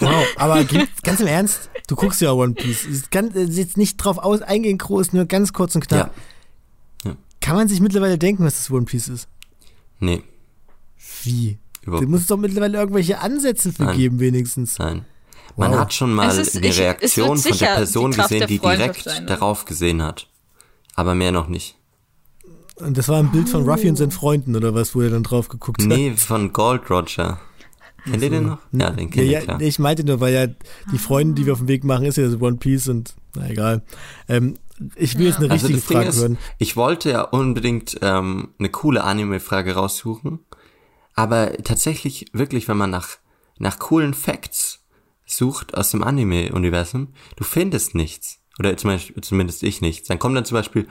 Wow, 0.00 0.24
aber 0.36 0.64
ganz 1.02 1.20
im 1.20 1.26
Ernst, 1.26 1.68
du 1.86 1.96
guckst 1.96 2.22
ja 2.22 2.32
One 2.32 2.54
Piece. 2.54 2.84
Ist 2.84 3.10
ganz, 3.10 3.34
ist 3.34 3.58
jetzt 3.58 3.76
nicht 3.76 3.98
drauf 3.98 4.16
aus, 4.16 4.40
eingehen 4.40 4.78
groß, 4.78 5.12
nur 5.12 5.26
ganz 5.26 5.52
kurz 5.52 5.74
und 5.74 5.86
knapp. 5.86 6.14
Kann 7.42 7.56
man 7.56 7.68
sich 7.68 7.80
mittlerweile 7.80 8.16
denken, 8.18 8.44
was 8.44 8.56
das 8.56 8.70
One 8.70 8.86
Piece 8.86 9.08
ist? 9.08 9.28
Nee. 10.00 10.22
Wie? 11.26 11.58
Überhaupt 11.82 12.04
Da 12.04 12.08
muss 12.08 12.20
es 12.22 12.26
doch 12.26 12.36
mittlerweile 12.36 12.78
irgendwelche 12.78 13.20
Ansätze 13.20 13.72
für 13.72 13.84
Nein. 13.84 13.96
geben, 13.96 14.20
wenigstens. 14.20 14.78
Nein. 14.78 15.04
Man 15.56 15.70
Wow. 15.72 15.78
hat 15.80 15.94
schon 15.94 16.12
mal 16.12 16.28
ist- 16.38 16.56
ich- 16.56 16.62
wird 16.62 16.78
Reaktion 16.78 17.28
von 17.28 17.36
sicher 17.38 17.66
der 17.66 17.74
Person 17.76 18.10
die 18.10 18.16
gesehen, 18.18 18.38
der 18.40 18.46
die 18.48 18.58
direkt 18.58 19.02
sein, 19.04 19.22
ne? 19.22 19.28
darauf 19.28 19.64
gesehen 19.64 20.02
hat. 20.02 20.28
Aber 20.94 21.14
mehr 21.14 21.32
noch 21.32 21.48
nicht. 21.48 21.76
Und 22.76 22.98
das 22.98 23.08
war 23.08 23.18
ein 23.18 23.30
Bild 23.32 23.48
von 23.48 23.66
Ruffy 23.68 23.88
und 23.88 23.96
seinen 23.96 24.10
Freunden, 24.10 24.54
oder 24.54 24.74
was, 24.74 24.94
wo 24.94 25.00
er 25.00 25.08
dann 25.10 25.22
drauf 25.22 25.48
geguckt 25.48 25.80
hat? 25.80 25.88
Nee, 25.88 26.12
von 26.16 26.52
Gold 26.52 26.90
Roger. 26.90 27.38
Kennt 28.04 28.22
ihr 28.22 28.30
den 28.30 28.46
noch? 28.48 28.58
Ja, 28.72 28.90
den 28.90 29.10
kennt 29.10 29.26
ja, 29.30 29.40
ihr, 29.40 29.44
klar. 29.44 29.60
ich 29.60 29.78
meinte 29.78 30.04
nur, 30.04 30.20
weil 30.20 30.34
ja 30.34 30.46
die 30.92 30.98
Freunde, 30.98 31.34
die 31.34 31.46
wir 31.46 31.54
auf 31.54 31.58
dem 31.60 31.68
Weg 31.68 31.84
machen, 31.84 32.04
ist 32.04 32.16
ja 32.16 32.28
das 32.28 32.40
One 32.40 32.56
Piece 32.58 32.88
und 32.88 33.14
na 33.34 33.48
egal. 33.48 33.82
Ähm, 34.28 34.56
ich 34.94 35.18
will 35.18 35.26
jetzt 35.26 35.38
eine 35.38 35.50
Also 35.50 35.66
richtige 35.68 35.78
das 35.80 35.88
Ding 35.88 35.96
Frage 35.96 36.08
ist, 36.10 36.20
hören. 36.20 36.38
ich 36.58 36.76
wollte 36.76 37.10
ja 37.10 37.22
unbedingt 37.22 37.96
ähm, 38.02 38.50
eine 38.58 38.68
coole 38.68 39.02
Anime-Frage 39.04 39.74
raussuchen, 39.74 40.40
aber 41.16 41.56
tatsächlich 41.64 42.26
wirklich, 42.32 42.68
wenn 42.68 42.76
man 42.76 42.90
nach 42.90 43.18
nach 43.58 43.78
coolen 43.78 44.14
Facts 44.14 44.84
sucht 45.24 45.76
aus 45.76 45.90
dem 45.90 46.04
Anime-Universum, 46.04 47.08
du 47.36 47.44
findest 47.44 47.94
nichts 47.94 48.38
oder 48.58 48.76
zum 48.76 48.90
Beispiel, 48.90 49.22
zumindest 49.22 49.62
ich 49.62 49.80
nichts. 49.80 50.08
Dann 50.08 50.18
kommt 50.18 50.36
dann 50.36 50.44
zum 50.44 50.56
Beispiel, 50.56 50.86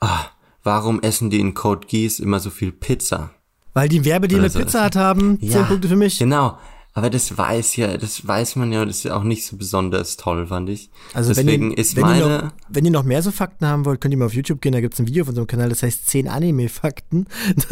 ah, 0.00 0.26
warum 0.62 1.02
essen 1.02 1.30
die 1.30 1.40
in 1.40 1.54
Code 1.54 1.86
Geass 1.86 2.18
immer 2.18 2.40
so 2.40 2.50
viel 2.50 2.72
Pizza? 2.72 3.30
Weil 3.74 3.88
die 3.88 4.04
Werbedeal 4.04 4.42
mit 4.42 4.52
so. 4.52 4.60
Pizza 4.60 4.86
Hut 4.86 4.96
haben, 4.96 5.38
zehn 5.40 5.50
Ja, 5.50 5.62
Punkte 5.64 5.88
für 5.88 5.96
mich. 5.96 6.18
Genau. 6.18 6.58
Aber 6.96 7.10
das 7.10 7.36
weiß 7.36 7.74
ja, 7.74 7.96
das 7.96 8.24
weiß 8.24 8.54
man 8.54 8.70
ja, 8.70 8.84
das 8.84 8.98
ist 8.98 9.02
ja 9.02 9.16
auch 9.16 9.24
nicht 9.24 9.44
so 9.44 9.56
besonders 9.56 10.16
toll, 10.16 10.46
fand 10.46 10.70
ich. 10.70 10.90
Also 11.12 11.34
Deswegen 11.34 11.62
wenn 11.62 11.70
ihr, 11.72 11.78
ist 11.78 11.96
wenn 11.96 12.02
meine, 12.02 12.20
Ihr 12.20 12.28
noch, 12.28 12.52
wenn 12.68 12.84
ihr 12.84 12.90
noch 12.92 13.02
mehr 13.02 13.20
so 13.20 13.32
Fakten 13.32 13.66
haben 13.66 13.84
wollt, 13.84 14.00
könnt 14.00 14.14
ihr 14.14 14.18
mal 14.18 14.26
auf 14.26 14.34
YouTube 14.34 14.60
gehen, 14.60 14.72
da 14.72 14.80
gibt 14.80 14.94
es 14.94 15.00
ein 15.00 15.08
Video 15.08 15.22
auf 15.22 15.28
unserem 15.28 15.48
Kanal, 15.48 15.70
das 15.70 15.82
heißt 15.82 16.08
10 16.08 16.28
Anime-Fakten. 16.28 17.26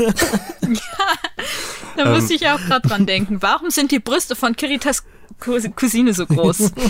Da 1.96 2.04
Ähm. 2.06 2.12
musste 2.12 2.34
ich 2.34 2.46
auch 2.48 2.60
gerade 2.60 2.86
dran 2.88 3.06
denken. 3.06 3.42
Warum 3.42 3.70
sind 3.70 3.90
die 3.90 3.98
Brüste 3.98 4.36
von 4.36 4.54
Kiritas 4.56 5.02
Cous- 5.40 5.68
Cousine 5.74 6.14
so 6.14 6.26
groß? 6.26 6.72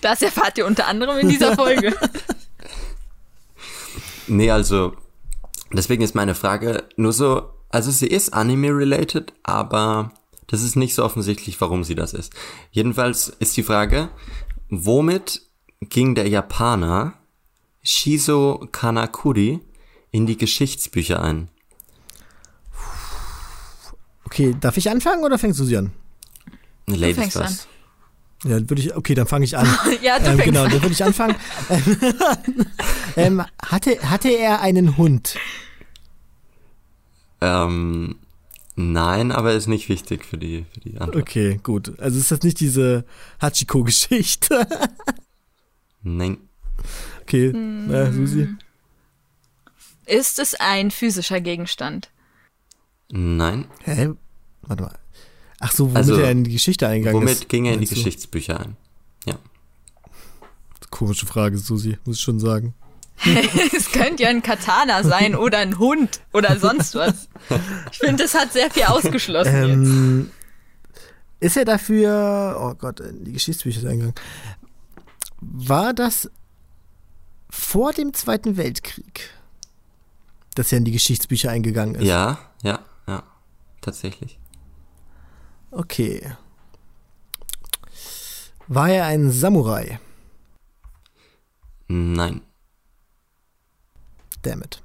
das 0.00 0.22
erfahrt 0.22 0.58
ihr 0.58 0.66
unter 0.66 0.86
anderem 0.86 1.18
in 1.18 1.28
dieser 1.28 1.54
Folge. 1.54 1.94
Nee, 4.26 4.50
also, 4.50 4.94
deswegen 5.72 6.02
ist 6.02 6.14
meine 6.14 6.34
Frage 6.34 6.84
nur 6.96 7.12
so, 7.12 7.50
also 7.68 7.90
sie 7.90 8.06
ist 8.06 8.32
Anime-related, 8.32 9.32
aber 9.42 10.12
das 10.46 10.62
ist 10.62 10.76
nicht 10.76 10.94
so 10.94 11.04
offensichtlich, 11.04 11.60
warum 11.60 11.84
sie 11.84 11.94
das 11.94 12.12
ist. 12.12 12.32
Jedenfalls 12.70 13.28
ist 13.38 13.56
die 13.56 13.62
Frage, 13.62 14.10
womit 14.68 15.42
ging 15.80 16.14
der 16.14 16.28
Japaner 16.28 17.14
Shizo 17.82 18.68
Kanakuri 18.72 19.60
in 20.10 20.26
die 20.26 20.36
Geschichtsbücher 20.36 21.22
ein? 21.22 21.48
Okay, 24.40 24.56
darf 24.58 24.76
ich 24.78 24.88
anfangen 24.90 25.22
oder 25.22 25.38
fängst 25.38 25.60
du 25.60 25.64
sie 25.64 25.76
an? 25.76 25.92
Ladies 26.86 27.16
fängst 27.16 27.36
first. 27.36 27.68
Ja, 28.44 28.52
würde 28.52 28.76
ich, 28.80 28.96
okay, 28.96 29.14
dann 29.14 29.26
fange 29.26 29.44
ich 29.44 29.56
an. 29.56 29.66
Ja, 30.02 30.18
du 30.18 30.24
ähm, 30.24 30.38
fängst 30.38 30.44
Genau, 30.46 30.64
an. 30.64 30.70
dann 30.70 30.80
würde 30.82 30.92
ich 30.94 31.04
anfangen. 31.04 31.36
ähm, 33.16 33.42
hatte, 33.62 33.98
hatte 34.10 34.30
er 34.30 34.62
einen 34.62 34.96
Hund? 34.96 35.36
Ähm, 37.42 38.16
nein, 38.76 39.30
aber 39.30 39.52
ist 39.52 39.66
nicht 39.66 39.90
wichtig 39.90 40.24
für 40.24 40.38
die, 40.38 40.64
für 40.72 40.80
die 40.80 40.98
Antwort. 40.98 41.22
Okay, 41.22 41.60
gut. 41.62 41.98
Also 42.00 42.18
ist 42.18 42.30
das 42.30 42.42
nicht 42.42 42.60
diese 42.60 43.04
Hachiko-Geschichte? 43.42 44.66
Nein. 46.02 46.38
okay, 47.20 47.52
Hm. 47.52 47.92
äh, 47.92 48.10
Susi. 48.10 48.48
Ist 50.06 50.38
es 50.38 50.54
ein 50.54 50.90
physischer 50.90 51.42
Gegenstand? 51.42 52.10
Nein. 53.10 53.66
Hä? 53.84 54.10
Warte 54.70 54.84
mal. 54.84 54.98
Ach 55.58 55.72
so, 55.72 55.86
womit 55.86 55.96
Also, 55.96 56.14
er 56.14 56.30
in 56.30 56.44
die 56.44 56.52
Geschichte 56.52 56.86
eingegangen 56.86 57.26
ist. 57.26 57.34
Womit 57.40 57.48
ging 57.48 57.64
er 57.64 57.74
in 57.74 57.80
die 57.80 57.86
du? 57.86 57.94
Geschichtsbücher 57.96 58.60
ein? 58.60 58.76
Ja. 59.26 59.34
Komische 60.90 61.26
Frage, 61.26 61.58
Susi, 61.58 61.98
muss 62.04 62.16
ich 62.16 62.22
schon 62.22 62.38
sagen. 62.38 62.72
es 63.76 63.90
könnte 63.90 64.22
ja 64.22 64.28
ein 64.28 64.42
Katana 64.42 65.02
sein 65.02 65.34
oder 65.34 65.58
ein 65.58 65.78
Hund 65.78 66.20
oder 66.32 66.56
sonst 66.58 66.94
was. 66.94 67.28
Ich 67.90 67.98
finde, 67.98 68.22
das 68.22 68.34
hat 68.34 68.52
sehr 68.52 68.70
viel 68.70 68.84
ausgeschlossen 68.84 69.54
jetzt. 69.54 69.90
Ähm, 69.90 70.30
ist 71.40 71.56
er 71.56 71.64
dafür, 71.64 72.56
oh 72.60 72.74
Gott, 72.74 73.00
in 73.00 73.24
die 73.24 73.32
Geschichtsbücher 73.32 73.78
ist 73.78 73.84
er 73.84 73.90
eingegangen. 73.90 74.14
War 75.40 75.92
das 75.94 76.30
vor 77.50 77.92
dem 77.92 78.14
Zweiten 78.14 78.56
Weltkrieg, 78.56 79.30
dass 80.54 80.70
er 80.70 80.78
in 80.78 80.84
die 80.84 80.92
Geschichtsbücher 80.92 81.50
eingegangen 81.50 81.96
ist? 81.96 82.04
Ja, 82.04 82.38
ja, 82.62 82.78
ja. 83.08 83.24
Tatsächlich. 83.80 84.38
Okay. 85.70 86.36
War 88.66 88.88
er 88.88 89.06
ein 89.06 89.30
Samurai? 89.30 90.00
Nein. 91.88 92.42
Damn 94.42 94.62
it. 94.62 94.82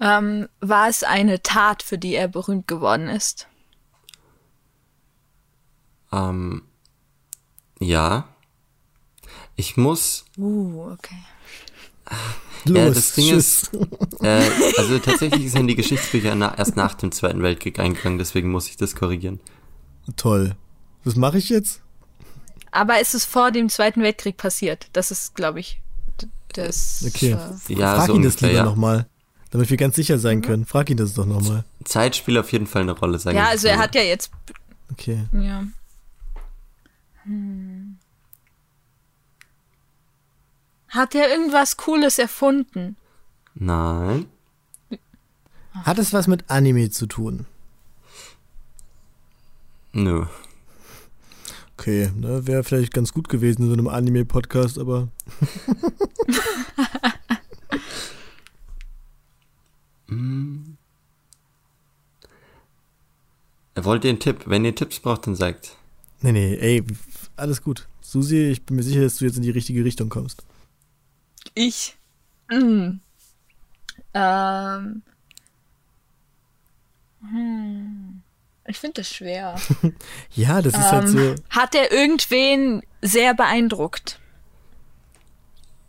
Ähm, 0.00 0.48
war 0.60 0.88
es 0.88 1.02
eine 1.02 1.42
Tat, 1.42 1.82
für 1.82 1.98
die 1.98 2.14
er 2.14 2.28
berühmt 2.28 2.68
geworden 2.68 3.08
ist? 3.08 3.48
Ähm, 6.12 6.62
ja. 7.80 8.28
Ich 9.56 9.76
muss. 9.76 10.26
Uh, 10.36 10.92
okay. 10.92 11.22
Ja, 12.68 12.86
Los, 12.86 12.94
das 12.94 13.14
Ding 13.14 13.28
tschüss. 13.28 13.62
ist, 13.64 14.22
äh, 14.22 14.42
also 14.78 14.98
tatsächlich 14.98 15.54
in 15.54 15.66
die 15.66 15.76
Geschichtsbücher 15.76 16.34
na, 16.34 16.56
erst 16.56 16.76
nach 16.76 16.94
dem 16.94 17.12
Zweiten 17.12 17.42
Weltkrieg 17.42 17.78
eingegangen, 17.78 18.18
deswegen 18.18 18.50
muss 18.50 18.68
ich 18.68 18.76
das 18.76 18.94
korrigieren. 18.94 19.40
Toll. 20.16 20.54
Was 21.04 21.16
mache 21.16 21.38
ich 21.38 21.48
jetzt? 21.48 21.80
Aber 22.72 23.00
es 23.00 23.14
ist 23.14 23.24
vor 23.24 23.50
dem 23.52 23.68
Zweiten 23.68 24.02
Weltkrieg 24.02 24.36
passiert. 24.36 24.88
Das 24.92 25.10
ist, 25.10 25.34
glaube 25.34 25.60
ich, 25.60 25.80
das. 26.52 27.04
Okay. 27.06 27.36
Äh, 27.68 27.74
Ja, 27.74 27.96
Frag 27.96 28.06
so 28.08 28.14
ihn 28.14 28.22
das 28.22 28.34
ungefähr, 28.34 28.48
lieber 28.48 28.58
ja. 28.60 28.64
nochmal. 28.64 29.06
Damit 29.50 29.70
wir 29.70 29.76
ganz 29.76 29.94
sicher 29.96 30.18
sein 30.18 30.42
können. 30.42 30.66
Frag 30.66 30.90
ihn 30.90 30.96
das 30.96 31.14
doch 31.14 31.24
nochmal. 31.24 31.64
Zeit 31.84 32.16
spielt 32.16 32.36
auf 32.38 32.50
jeden 32.52 32.66
Fall 32.66 32.82
eine 32.82 32.92
Rolle, 32.92 33.18
sagen 33.18 33.36
ja, 33.36 33.46
also 33.46 33.68
er 33.68 33.78
hat 33.78 33.94
ja 33.94 34.02
jetzt. 34.02 34.30
Okay. 34.92 35.26
Ja. 35.32 35.64
Hm. 37.22 37.85
Hat 40.88 41.14
er 41.14 41.28
irgendwas 41.30 41.76
Cooles 41.76 42.18
erfunden? 42.18 42.96
Nein. 43.54 44.26
Hat 45.72 45.98
es 45.98 46.12
was 46.12 46.26
mit 46.26 46.48
Anime 46.48 46.90
zu 46.90 47.06
tun? 47.06 47.46
Nö. 49.92 50.26
Okay, 51.78 52.10
ne, 52.16 52.46
wäre 52.46 52.64
vielleicht 52.64 52.94
ganz 52.94 53.12
gut 53.12 53.28
gewesen 53.28 53.62
in 53.62 53.68
so 53.68 53.74
einem 53.74 53.88
Anime-Podcast, 53.88 54.78
aber. 54.78 55.08
Hm. 60.08 60.76
Wollt 63.74 64.04
ihr 64.04 64.10
einen 64.10 64.20
Tipp? 64.20 64.44
Wenn 64.46 64.64
ihr 64.64 64.74
Tipps 64.74 65.00
braucht, 65.00 65.26
dann 65.26 65.34
sagt. 65.34 65.76
Nee, 66.22 66.32
nee, 66.32 66.54
ey, 66.54 66.84
alles 67.36 67.62
gut. 67.62 67.86
Susi, 68.00 68.50
ich 68.50 68.62
bin 68.64 68.76
mir 68.76 68.82
sicher, 68.82 69.02
dass 69.02 69.18
du 69.18 69.24
jetzt 69.24 69.36
in 69.36 69.42
die 69.42 69.50
richtige 69.50 69.84
Richtung 69.84 70.08
kommst. 70.08 70.44
Ich. 71.54 71.96
Hm. 72.48 73.00
Ähm. 74.14 75.02
Hm. 77.20 78.22
Ich 78.68 78.78
finde 78.78 78.94
das 79.02 79.10
schwer. 79.12 79.56
Ja, 80.34 80.60
das 80.60 80.74
ist 80.74 80.92
halt 80.92 81.08
so. 81.08 81.18
Ähm, 81.18 81.36
Hat 81.50 81.74
er 81.74 81.92
irgendwen 81.92 82.82
sehr 83.00 83.34
beeindruckt? 83.34 84.18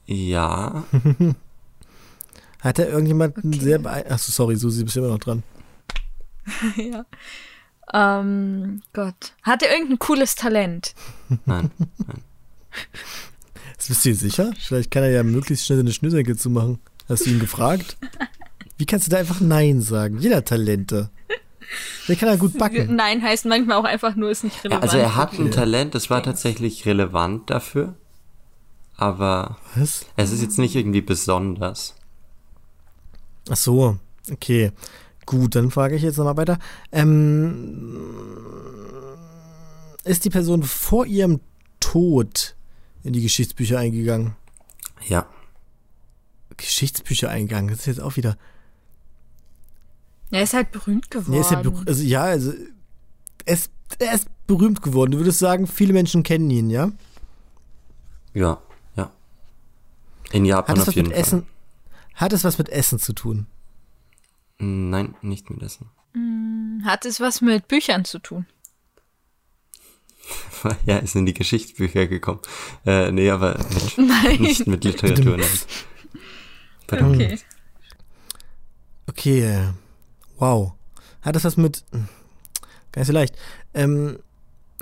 Ja. 0.06 0.84
Hat 2.62 2.80
er 2.80 2.90
irgendjemanden 2.90 3.54
sehr 3.54 3.80
beeindruckt? 3.80 4.12
Achso, 4.12 4.32
sorry, 4.32 4.56
Susi, 4.56 4.84
bist 4.84 4.96
immer 4.98 5.10
noch 5.10 5.20
dran. 5.20 5.44
ja. 6.76 7.06
Ähm, 7.94 8.82
Gott. 8.94 9.34
Hat 9.44 9.64
er 9.64 9.72
irgendein 9.72 10.00
cooles 10.00 10.36
Talent? 10.36 10.94
Nein. 11.46 11.72
Nein. 12.06 12.24
Bist 13.88 14.04
du 14.04 14.10
dir 14.10 14.16
sicher? 14.16 14.52
Vielleicht 14.60 14.92
kann 14.92 15.04
er 15.04 15.12
ja 15.12 15.24
möglichst 15.24 15.66
schnell 15.66 15.80
seine 15.80 15.92
Schnürsenkel 15.92 16.38
zumachen. 16.38 16.80
Hast 17.08 17.26
du 17.26 17.30
ihn 17.30 17.40
gefragt? 17.40 17.98
Wie 18.78 18.86
kannst 18.86 19.08
du 19.08 19.12
da 19.12 19.18
einfach 19.18 19.40
Nein 19.40 19.82
sagen? 19.82 20.20
Jeder 20.20 20.38
hat 20.38 20.48
Talente. 20.48 21.10
Der 22.08 22.16
kann 22.16 22.30
ja 22.30 22.36
gut 22.36 22.58
backen. 22.58 22.96
Nein 22.96 23.22
heißt 23.22 23.46
manchmal 23.46 23.78
auch 23.78 23.84
einfach 23.84 24.16
nur, 24.16 24.30
ist 24.30 24.44
nicht 24.44 24.64
relevant. 24.64 24.84
Also 24.84 24.98
er 24.98 25.16
hat 25.16 25.34
ein 25.38 25.52
Talent, 25.52 25.96
das 25.96 26.10
war 26.10 26.24
tatsächlich 26.24 26.86
relevant 26.86 27.50
dafür. 27.50 27.96
Aber 28.96 29.58
Was? 29.76 30.06
es 30.16 30.32
ist 30.32 30.42
jetzt 30.42 30.58
nicht 30.58 30.76
irgendwie 30.76 31.02
besonders. 31.02 31.96
Ach 33.50 33.58
so, 33.58 33.98
okay. 34.32 34.72
Gut, 35.26 35.56
dann 35.56 35.72
frage 35.72 35.96
ich 35.96 36.02
jetzt 36.02 36.18
nochmal 36.18 36.38
weiter. 36.38 36.58
Ähm, 36.92 37.98
ist 40.04 40.26
die 40.26 40.30
Person 40.30 40.64
vor 40.64 41.06
ihrem 41.06 41.42
Tod 41.80 42.56
in 43.04 43.14
die 43.14 43.22
Geschichtsbücher 43.22 43.80
eingegangen? 43.80 44.36
Ja. 45.08 45.26
Geschichtsbücher 46.58 47.30
eingegangen, 47.30 47.70
das 47.70 47.80
ist 47.82 47.86
jetzt 47.86 48.02
auch 48.02 48.16
wieder. 48.16 48.38
Er 50.32 50.44
ist 50.44 50.54
halt 50.54 50.72
berühmt 50.72 51.10
geworden. 51.12 51.32
Nee, 51.32 51.40
ist 51.42 51.52
ja, 51.52 51.62
berü- 51.62 51.88
also, 51.88 52.04
ja, 52.04 52.24
also 52.24 52.54
er 53.46 53.54
ist, 53.54 53.72
er 54.00 54.14
ist 54.14 54.28
berühmt 54.48 54.82
geworden. 54.82 55.12
Du 55.12 55.20
würdest 55.20 55.40
sagen, 55.40 55.68
viele 55.68 55.94
Menschen 55.94 56.24
kennen 56.24 56.50
ihn, 56.50 56.70
ja? 56.70 56.92
Ja, 58.34 58.60
ja. 58.96 59.12
In 60.32 60.44
Japan 60.46 60.72
Hat 60.72 60.78
es 60.78 60.82
auf 60.82 60.88
was 60.90 60.96
jeden 60.96 61.08
mit 61.10 61.16
Fall. 61.16 61.22
Essen? 61.24 61.48
Hat 62.16 62.34
es 62.34 62.44
was 62.44 62.58
mit 62.58 62.70
Essen 62.70 63.00
zu 63.00 63.14
tun? 63.14 63.46
Nein, 64.58 65.16
nicht 65.22 65.50
mit 65.50 65.62
Essen. 65.62 65.90
Hm, 66.14 66.82
Hat 66.84 67.06
es 67.06 67.20
was 67.20 67.42
mit 67.42 67.68
Büchern 67.68 68.04
zu 68.04 68.20
tun? 68.20 68.48
ja, 70.86 70.98
ist 70.98 71.16
in 71.16 71.26
die 71.26 71.34
Geschichtsbücher 71.34 72.08
gekommen. 72.08 72.42
Äh, 72.86 73.12
nee, 73.12 73.30
aber 73.30 73.58
mit, 73.58 73.98
Nein. 74.10 74.42
nicht 74.42 74.68
mit 74.68 74.84
Literatur. 74.84 75.38
nein. 75.38 75.50
Pardon. 76.88 77.16
Okay. 77.16 77.40
Okay, 79.08 79.70
wow. 80.38 80.74
Hat 81.22 81.36
das 81.36 81.44
was 81.44 81.58
mit. 81.58 81.84
Gar 82.92 83.02
nicht 83.02 83.08
so 83.08 83.14
leicht. 83.14 83.36
Ähm, 83.74 84.20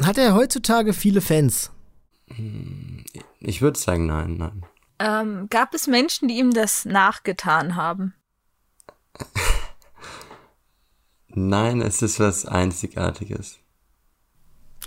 hat 0.01 0.17
er 0.17 0.35
heutzutage 0.35 0.93
viele 0.93 1.21
Fans? 1.21 1.71
Ich 3.39 3.61
würde 3.61 3.79
sagen, 3.79 4.07
nein, 4.07 4.37
nein. 4.37 4.65
Ähm, 4.99 5.47
gab 5.49 5.73
es 5.73 5.87
Menschen, 5.87 6.27
die 6.27 6.37
ihm 6.37 6.51
das 6.51 6.85
nachgetan 6.85 7.75
haben? 7.75 8.13
Nein, 11.27 11.81
es 11.81 12.01
ist 12.01 12.19
was 12.21 12.45
Einzigartiges. 12.45 13.59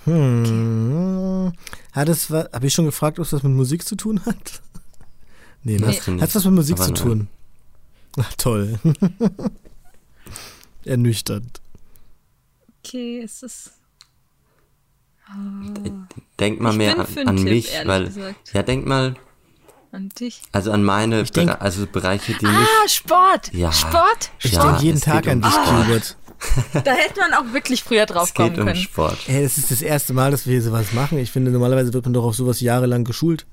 Hm. 0.05 1.53
Hat 1.93 2.09
es 2.09 2.31
was. 2.31 2.49
Habe 2.53 2.67
ich 2.67 2.75
schon 2.75 2.87
gefragt, 2.87 3.19
ob 3.19 3.27
es 3.27 3.33
was 3.33 3.43
mit 3.43 3.53
Musik 3.53 3.87
zu 3.87 3.97
tun 3.97 4.21
hat? 4.25 4.63
nee, 5.63 5.79
ne? 5.79 5.87
Nicht. 5.89 6.07
Hat 6.07 6.29
es 6.29 6.35
was 6.35 6.45
mit 6.45 6.55
Musik 6.55 6.77
Aber 6.77 6.85
zu 6.87 6.93
nein. 6.93 7.03
tun? 7.03 7.29
Ach, 8.21 8.33
toll. 8.35 8.79
Ernüchternd. 10.85 11.61
Okay, 12.85 13.21
ist 13.21 13.43
es. 13.43 13.71
Denk 16.41 16.61
mal 16.61 16.71
Ich 16.73 16.79
mehr 16.79 16.99
an, 16.99 17.07
an 17.27 17.37
Tipp, 17.37 17.45
mich, 17.45 17.71
weil. 17.85 18.07
gesagt. 18.07 18.51
Ja, 18.55 18.63
denk 18.63 18.87
mal, 18.87 19.15
An 19.93 20.09
dich. 20.19 20.41
also 20.53 20.73
an 20.73 20.83
meine 20.83 21.23
denk- 21.25 21.49
Bere 21.49 21.61
also 21.61 21.87
Bereiche, 21.87 22.33
die. 22.33 22.47
Ah, 22.47 22.89
Sport! 22.89 23.53
Ja. 23.53 23.71
Sport! 23.71 24.31
Ich 24.43 24.53
Ja, 24.53 24.65
denke 24.71 24.83
jeden 24.85 24.97
es 24.97 25.05
Tag 25.05 25.27
an 25.29 25.39
um 25.39 25.43
dich, 25.43 25.53
Sport. 25.53 25.87
Gilbert. 25.87 26.17
Da 26.73 26.93
hätte 26.93 27.21
man 27.21 27.35
auch 27.35 27.53
wirklich 27.53 27.83
früher 27.83 28.07
drauf 28.07 28.29
Es 28.29 28.35
kommen 28.35 28.51
geht 28.51 28.59
um 28.61 28.67
können. 28.67 28.81
Sport. 28.81 29.29
Ey, 29.29 29.43
das 29.43 29.59
ist 29.59 29.71
das 29.71 29.83
erste 29.83 30.13
Mal, 30.13 30.31
dass 30.31 30.47
wir 30.47 30.53
hier 30.53 30.63
sowas 30.63 30.93
machen. 30.93 31.19
Ich 31.19 31.31
finde, 31.33 31.51
normalerweise 31.51 31.93
wird 31.93 32.05
man 32.05 32.15
doch 32.15 32.25
auf 32.25 32.35
sowas 32.35 32.61
jahrelang 32.61 33.05
geschult. 33.05 33.47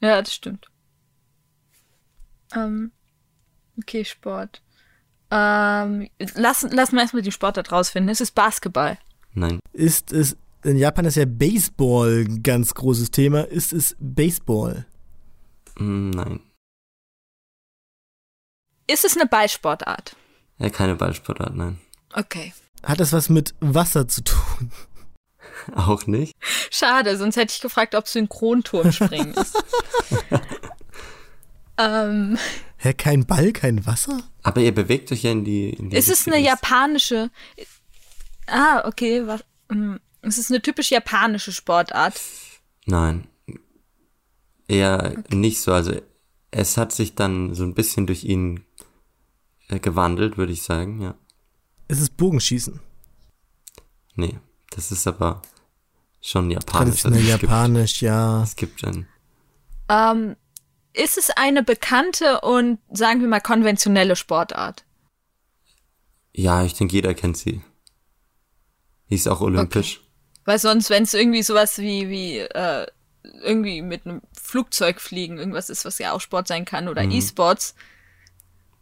Ja, 0.00 0.20
das 0.22 0.34
stimmt. 0.34 0.66
Ähm, 2.54 2.92
okay, 3.78 4.04
Sport. 4.04 4.62
Ähm, 5.30 6.08
lassen, 6.34 6.70
lassen 6.70 6.94
wir 6.96 7.02
erstmal 7.02 7.22
die 7.22 7.32
Sportart 7.32 7.70
rausfinden. 7.72 8.10
Es 8.10 8.20
ist 8.20 8.34
Basketball. 8.34 8.98
Nein. 9.34 9.60
Ist 9.72 10.12
es. 10.12 10.36
In 10.64 10.76
Japan 10.76 11.04
ist 11.04 11.16
ja 11.16 11.24
Baseball 11.24 12.24
ein 12.26 12.42
ganz 12.42 12.74
großes 12.74 13.10
Thema. 13.10 13.42
Ist 13.42 13.72
es 13.72 13.94
Baseball? 14.00 14.86
Mm, 15.78 16.10
Nein. 16.10 16.40
Ist 18.90 19.04
es 19.04 19.16
eine 19.16 19.26
Ballsportart? 19.26 20.16
Ja, 20.58 20.70
keine 20.70 20.94
Ballsportart, 20.96 21.54
nein. 21.54 21.78
Okay. 22.14 22.52
Hat 22.82 23.00
es 23.00 23.12
was 23.12 23.28
mit 23.28 23.54
Wasser 23.60 24.08
zu 24.08 24.22
tun? 24.24 24.70
Auch 25.74 26.06
nicht. 26.06 26.34
Schade, 26.70 27.16
sonst 27.16 27.36
hätte 27.36 27.52
ich 27.54 27.60
gefragt, 27.60 27.94
ob 27.94 28.08
Synchronturmspringen 28.08 29.34
ist. 29.34 29.56
ähm, 31.78 32.38
Hä, 32.76 32.92
kein 32.94 33.26
Ball, 33.26 33.52
kein 33.52 33.84
Wasser? 33.86 34.22
Aber 34.42 34.60
ihr 34.60 34.74
bewegt 34.74 35.10
euch 35.12 35.22
ja 35.24 35.32
in 35.32 35.44
die. 35.44 35.70
In 35.70 35.90
die 35.90 35.96
ist 35.96 36.08
es 36.08 36.26
eine 36.26 36.36
richtige- 36.36 36.50
japanische. 36.54 37.30
Ah, 38.46 38.86
okay. 38.86 39.26
Was, 39.26 39.44
hm, 39.70 39.98
es 40.22 40.38
ist 40.38 40.50
eine 40.50 40.62
typisch 40.62 40.90
japanische 40.90 41.52
Sportart. 41.52 42.20
Nein. 42.86 43.26
Eher 44.68 45.22
nicht 45.30 45.60
so. 45.60 45.72
Also 45.72 46.00
es 46.50 46.76
hat 46.76 46.92
sich 46.92 47.14
dann 47.14 47.54
so 47.54 47.64
ein 47.64 47.74
bisschen 47.74 48.06
durch 48.06 48.24
ihn 48.24 48.64
gewandelt, 49.68 50.36
würde 50.38 50.52
ich 50.52 50.62
sagen, 50.62 51.00
ja. 51.00 51.14
Ist 51.88 52.00
es 52.00 52.10
Bogenschießen? 52.10 52.80
Nee, 54.14 54.38
das 54.70 54.90
ist 54.90 55.06
aber 55.06 55.42
schon 56.20 56.50
japanisch. 56.50 57.02
Traditionell 57.02 57.20
Also 57.20 57.30
gibt- 57.32 57.42
japanisch, 57.44 58.02
ja. 58.02 58.42
Es 58.42 58.56
gibt 58.56 58.84
ein. 58.84 59.06
Ähm, 59.88 60.36
ist 60.92 61.16
es 61.18 61.30
eine 61.30 61.62
bekannte 61.62 62.40
und 62.40 62.78
sagen 62.90 63.20
wir 63.20 63.28
mal 63.28 63.40
konventionelle 63.40 64.16
Sportart? 64.16 64.84
Ja, 66.32 66.64
ich 66.64 66.74
denke, 66.74 66.94
jeder 66.94 67.14
kennt 67.14 67.36
sie. 67.36 67.62
Die 69.10 69.14
ist 69.14 69.28
auch 69.28 69.40
olympisch. 69.40 70.00
Weil 70.44 70.58
sonst, 70.58 70.90
wenn 70.90 71.02
es 71.04 71.14
irgendwie 71.14 71.42
sowas 71.42 71.78
wie, 71.78 72.08
wie, 72.08 72.38
äh, 72.38 72.86
irgendwie 73.42 73.82
mit 73.82 74.06
einem 74.06 74.22
Flugzeug 74.32 75.00
fliegen, 75.00 75.38
irgendwas 75.38 75.68
ist, 75.70 75.84
was 75.84 75.98
ja 75.98 76.12
auch 76.12 76.20
Sport 76.20 76.48
sein 76.48 76.64
kann, 76.64 76.88
oder 76.88 77.04
Mhm. 77.04 77.12
E-Sports, 77.12 77.74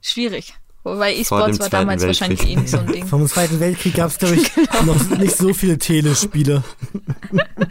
schwierig. 0.00 0.54
Wobei 0.86 1.16
E-Sports 1.16 1.58
war 1.58 1.68
damals 1.68 2.06
wahrscheinlich 2.06 2.38
Weltkrieg. 2.38 2.56
eh 2.58 2.60
nicht 2.60 2.70
so 2.70 2.78
ein 2.78 2.86
Ding. 2.86 3.06
Vom 3.08 3.26
Zweiten 3.26 3.58
Weltkrieg 3.58 3.94
gab 3.94 4.08
es, 4.10 4.18
glaube 4.18 4.36
ich, 4.36 4.54
Genau. 4.54 4.94
noch 4.94 5.18
nicht 5.18 5.36
so 5.36 5.52
viele 5.52 5.78
Telespiele. 5.78 6.62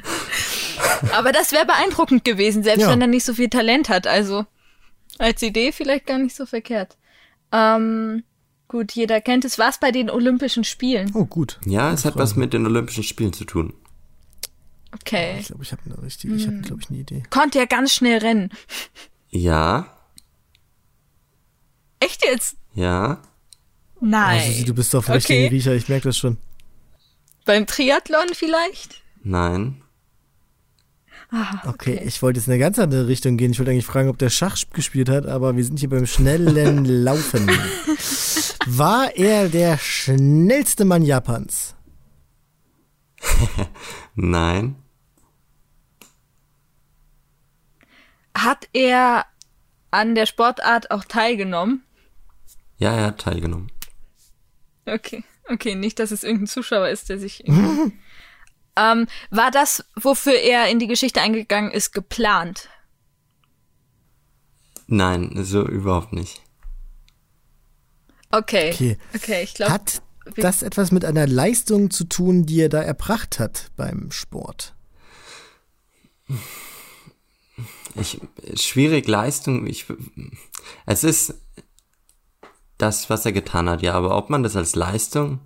Aber 1.14 1.32
das 1.32 1.52
wäre 1.54 1.66
beeindruckend 1.66 2.26
gewesen, 2.26 2.62
selbst 2.64 2.82
Ja. 2.82 2.90
wenn 2.90 3.00
er 3.00 3.08
nicht 3.08 3.24
so 3.26 3.34
viel 3.34 3.50
Talent 3.50 3.88
hat. 3.88 4.06
Also 4.06 4.46
als 5.18 5.42
Idee 5.42 5.72
vielleicht 5.72 6.08
gar 6.08 6.18
nicht 6.18 6.36
so 6.36 6.46
verkehrt. 6.46 6.98
Ähm, 7.54 8.24
gut, 8.68 8.92
jeder 8.92 9.22
kennt 9.22 9.46
es. 9.46 9.58
Was 9.58 9.80
bei 9.80 9.92
den 9.92 10.10
Olympischen 10.10 10.66
Spielen? 10.66 11.12
Oh, 11.14 11.24
gut. 11.26 11.60
Ja, 11.66 11.94
es 11.94 12.04
hat 12.04 12.18
was 12.18 12.36
mit 12.36 12.52
den 12.54 12.66
Olympischen 12.66 13.04
Spielen 13.04 13.32
zu 13.32 13.46
tun. 13.46 13.74
Okay. 14.94 15.38
Ich 15.40 15.48
glaube, 15.48 15.64
ich 15.64 15.72
habe 15.72 15.82
eine 15.86 16.02
richtige, 16.04 16.36
ich 16.36 16.48
habe, 16.48 16.60
glaube 16.60 16.82
ich, 16.82 16.90
eine 16.90 17.00
Idee. 17.00 17.24
Konnte 17.30 17.60
er 17.60 17.68
ganz 17.68 17.94
schnell 17.94 18.18
rennen. 18.20 18.50
Ja, 19.30 19.88
Echt 22.06 22.24
jetzt? 22.26 22.58
ja. 22.74 23.22
Nein. 24.02 24.40
Also, 24.42 24.52
Susi, 24.52 24.66
du 24.66 24.74
bist 24.76 24.94
auf 24.94 25.06
dem 25.06 25.14
richtigen 25.16 25.46
Okay. 25.46 25.56
Riecher, 25.56 25.74
ich 25.74 25.88
merke 25.88 26.10
das 26.10 26.18
schon. 26.18 26.38
Beim 27.46 27.66
Triathlon 27.66 28.28
vielleicht? 28.34 29.02
Nein. 29.24 29.82
Ah, 31.32 31.62
Okay, 31.66 32.02
ich 32.06 32.22
wollte 32.22 32.40
jetzt 32.40 32.48
in 32.48 32.54
eine 32.54 32.60
ganz 32.60 32.78
andere 32.78 33.08
Richtung 33.08 33.38
gehen. 33.38 33.52
Ich 33.52 33.58
wollte 33.58 33.72
eigentlich 33.72 33.86
fragen, 33.86 34.10
ob 34.10 34.18
der 34.20 34.30
Schach 34.30 34.58
gespielt 34.74 35.10
hat, 35.10 35.26
aber 35.26 35.56
wir 35.56 35.64
sind 35.64 35.80
hier 35.80 35.90
beim 35.90 36.06
schnellen 36.06 36.86
Laufen. 37.04 37.48
War 38.68 39.16
er 39.16 39.48
der 39.50 39.78
schnellste 39.78 40.84
Mann 40.86 41.02
Japans? 41.02 41.74
Nein. 44.16 44.76
Hat 48.38 48.68
er 48.74 49.26
an 49.90 50.14
der 50.16 50.26
Sportart 50.26 50.92
auch 50.92 51.06
teilgenommen? 51.06 51.82
Ja, 52.78 52.94
er 52.94 53.06
hat 53.08 53.22
teilgenommen. 53.22 53.72
Okay, 54.86 55.24
okay, 55.50 55.76
nicht, 55.76 56.00
dass 56.00 56.12
es 56.12 56.24
irgendein 56.24 56.48
Zuschauer 56.48 56.90
ist, 56.90 57.10
der 57.10 57.20
sich. 57.20 57.44
ähm, 58.76 59.08
war 59.30 59.52
das, 59.52 59.86
wofür 59.96 60.36
er 60.36 60.70
in 60.70 60.80
die 60.80 60.88
Geschichte 60.88 61.22
eingegangen 61.22 61.72
ist, 61.72 61.94
geplant? 61.94 62.70
Nein, 64.88 65.32
so 65.44 65.68
überhaupt 65.68 66.14
nicht. 66.14 66.42
Okay. 68.32 68.72
Okay. 68.74 68.98
Okay, 69.16 69.44
ich 69.44 69.54
glaube. 69.54 69.72
Hat 69.72 70.02
das 70.36 70.64
etwas 70.64 70.92
mit 70.92 71.06
einer 71.06 71.28
Leistung 71.28 71.92
zu 71.92 72.04
tun, 72.06 72.46
die 72.46 72.62
er 72.62 72.70
da 72.70 72.82
erbracht 72.82 73.40
hat 73.40 73.72
beim 73.76 74.12
Sport? 74.12 74.74
Ich, 77.96 78.20
schwierig 78.56 79.08
Leistung, 79.08 79.68
ich, 79.68 79.86
es 80.86 81.04
ist 81.04 81.36
das, 82.78 83.10
was 83.10 83.26
er 83.26 83.32
getan 83.32 83.70
hat, 83.70 83.82
ja, 83.82 83.94
aber 83.94 84.18
ob 84.18 84.30
man 84.30 84.44
das 84.44 84.56
als 84.56 84.76
Leistung 84.76 85.40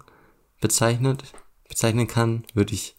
bezeichnet, 0.61 1.23
bezeichnen 1.67 2.07
kann, 2.07 2.43
würde 2.53 2.73
ich 2.73 2.95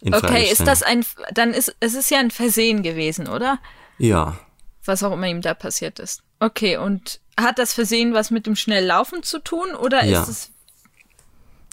in 0.00 0.12
Frage 0.12 0.26
Okay, 0.26 0.44
ist 0.44 0.54
stellen. 0.54 0.66
das 0.66 0.82
ein, 0.82 1.04
dann 1.32 1.54
ist, 1.54 1.74
es 1.80 1.94
ist 1.94 2.10
ja 2.10 2.18
ein 2.18 2.30
Versehen 2.30 2.82
gewesen, 2.82 3.28
oder? 3.28 3.58
Ja, 3.98 4.38
Was 4.84 5.02
auch 5.02 5.12
immer 5.12 5.28
ihm 5.28 5.40
da 5.40 5.54
passiert 5.54 5.98
ist. 5.98 6.22
Okay, 6.40 6.76
und 6.76 7.20
hat 7.40 7.58
das 7.58 7.72
Versehen 7.72 8.12
was 8.12 8.30
mit 8.30 8.46
dem 8.46 8.56
Schnelllaufen 8.56 9.22
zu 9.22 9.38
tun, 9.38 9.74
oder 9.74 10.04
Ja. 10.04 10.22
ist 10.22 10.28
es, 10.28 10.50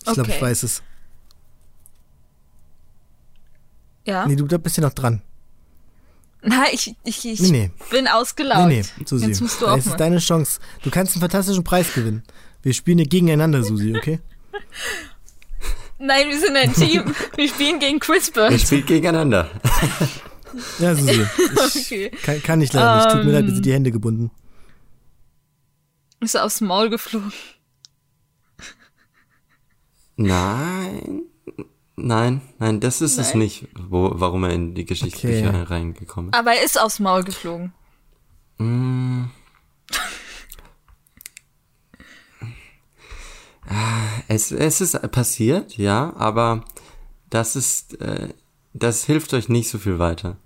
Ich 0.05 0.13
glaube, 0.13 0.29
ich 0.29 0.35
Okay. 0.35 0.41
weiß 0.41 0.63
es. 0.63 0.81
ja? 4.05 4.25
Nee, 4.27 4.35
du 4.35 4.45
da 4.47 4.57
bist 4.57 4.77
ja 4.77 4.83
noch 4.83 4.93
dran. 4.93 5.21
Nein, 6.43 6.67
ich, 6.71 6.95
ich, 7.03 7.25
ich 7.25 7.39
Nee, 7.41 7.49
nee. 7.51 7.71
bin 7.91 8.07
ausgelaugt. 8.07 8.67
Nee, 8.67 8.83
nee, 8.97 9.05
Susi. 9.05 9.27
Jetzt 9.27 9.41
musst 9.41 9.61
du 9.61 9.65
es 9.65 9.71
auch 9.71 9.77
ist 9.77 9.85
mal. 9.87 9.97
deine 9.97 10.17
Chance. 10.17 10.59
Du 10.83 10.89
kannst 10.89 11.13
einen 11.15 11.21
fantastischen 11.21 11.63
Preis 11.63 11.93
gewinnen. 11.93 12.23
Wir 12.63 12.73
spielen 12.73 12.97
hier 12.97 13.07
gegeneinander, 13.07 13.63
Susi, 13.63 13.95
okay? 13.95 14.19
Nein, 15.99 16.29
wir 16.29 16.39
sind 16.39 16.55
ein 16.55 16.73
Team. 16.73 17.13
Wir 17.35 17.47
spielen 17.47 17.79
gegen 17.79 17.99
Crispert. 17.99 18.51
Ihr 18.51 18.59
spielt 18.59 18.87
gegeneinander. 18.87 19.49
Ja, 20.79 20.95
Susi. 20.95 21.25
Ich 21.75 21.85
Okay. 21.85 22.09
kann, 22.23 22.41
kann 22.43 22.61
ich 22.61 22.73
leider 22.73 22.95
nicht. 22.97 23.11
Tut 23.15 23.25
mir 23.25 23.31
leid, 23.33 23.43
Ähm. 23.45 23.53
sind 23.53 23.65
die 23.65 23.73
Hände 23.73 23.91
gebunden. 23.91 24.31
Ist 26.21 26.35
aufs 26.37 26.59
Maul 26.61 26.89
geflogen. 26.89 27.31
Nein. 30.15 31.20
Nein, 32.03 32.41
nein, 32.59 32.79
das 32.79 33.01
ist 33.01 33.17
es 33.19 33.29
Nein? 33.29 33.39
nicht, 33.39 33.67
wo, 33.89 34.11
warum 34.15 34.43
er 34.43 34.51
in 34.51 34.73
die 34.73 34.85
Geschichtsbücher 34.85 35.49
Okay. 35.49 35.61
reingekommen 35.63 36.31
ist. 36.31 36.37
Aber 36.39 36.51
er 36.53 36.63
ist 36.65 36.79
aufs 36.81 36.99
Maul 36.99 37.23
geflogen. 37.23 37.73
Mm. 38.57 39.25
Ah, 43.67 44.07
Es, 44.27 44.51
es 44.51 44.81
ist 44.81 44.99
passiert, 45.11 45.77
ja, 45.77 46.13
aber 46.15 46.63
das 47.29 47.55
ist, 47.55 47.99
äh, 48.01 48.29
das 48.73 49.03
hilft 49.05 49.33
euch 49.33 49.49
nicht 49.49 49.69
so 49.69 49.77
viel 49.77 49.99
weiter. 49.99 50.37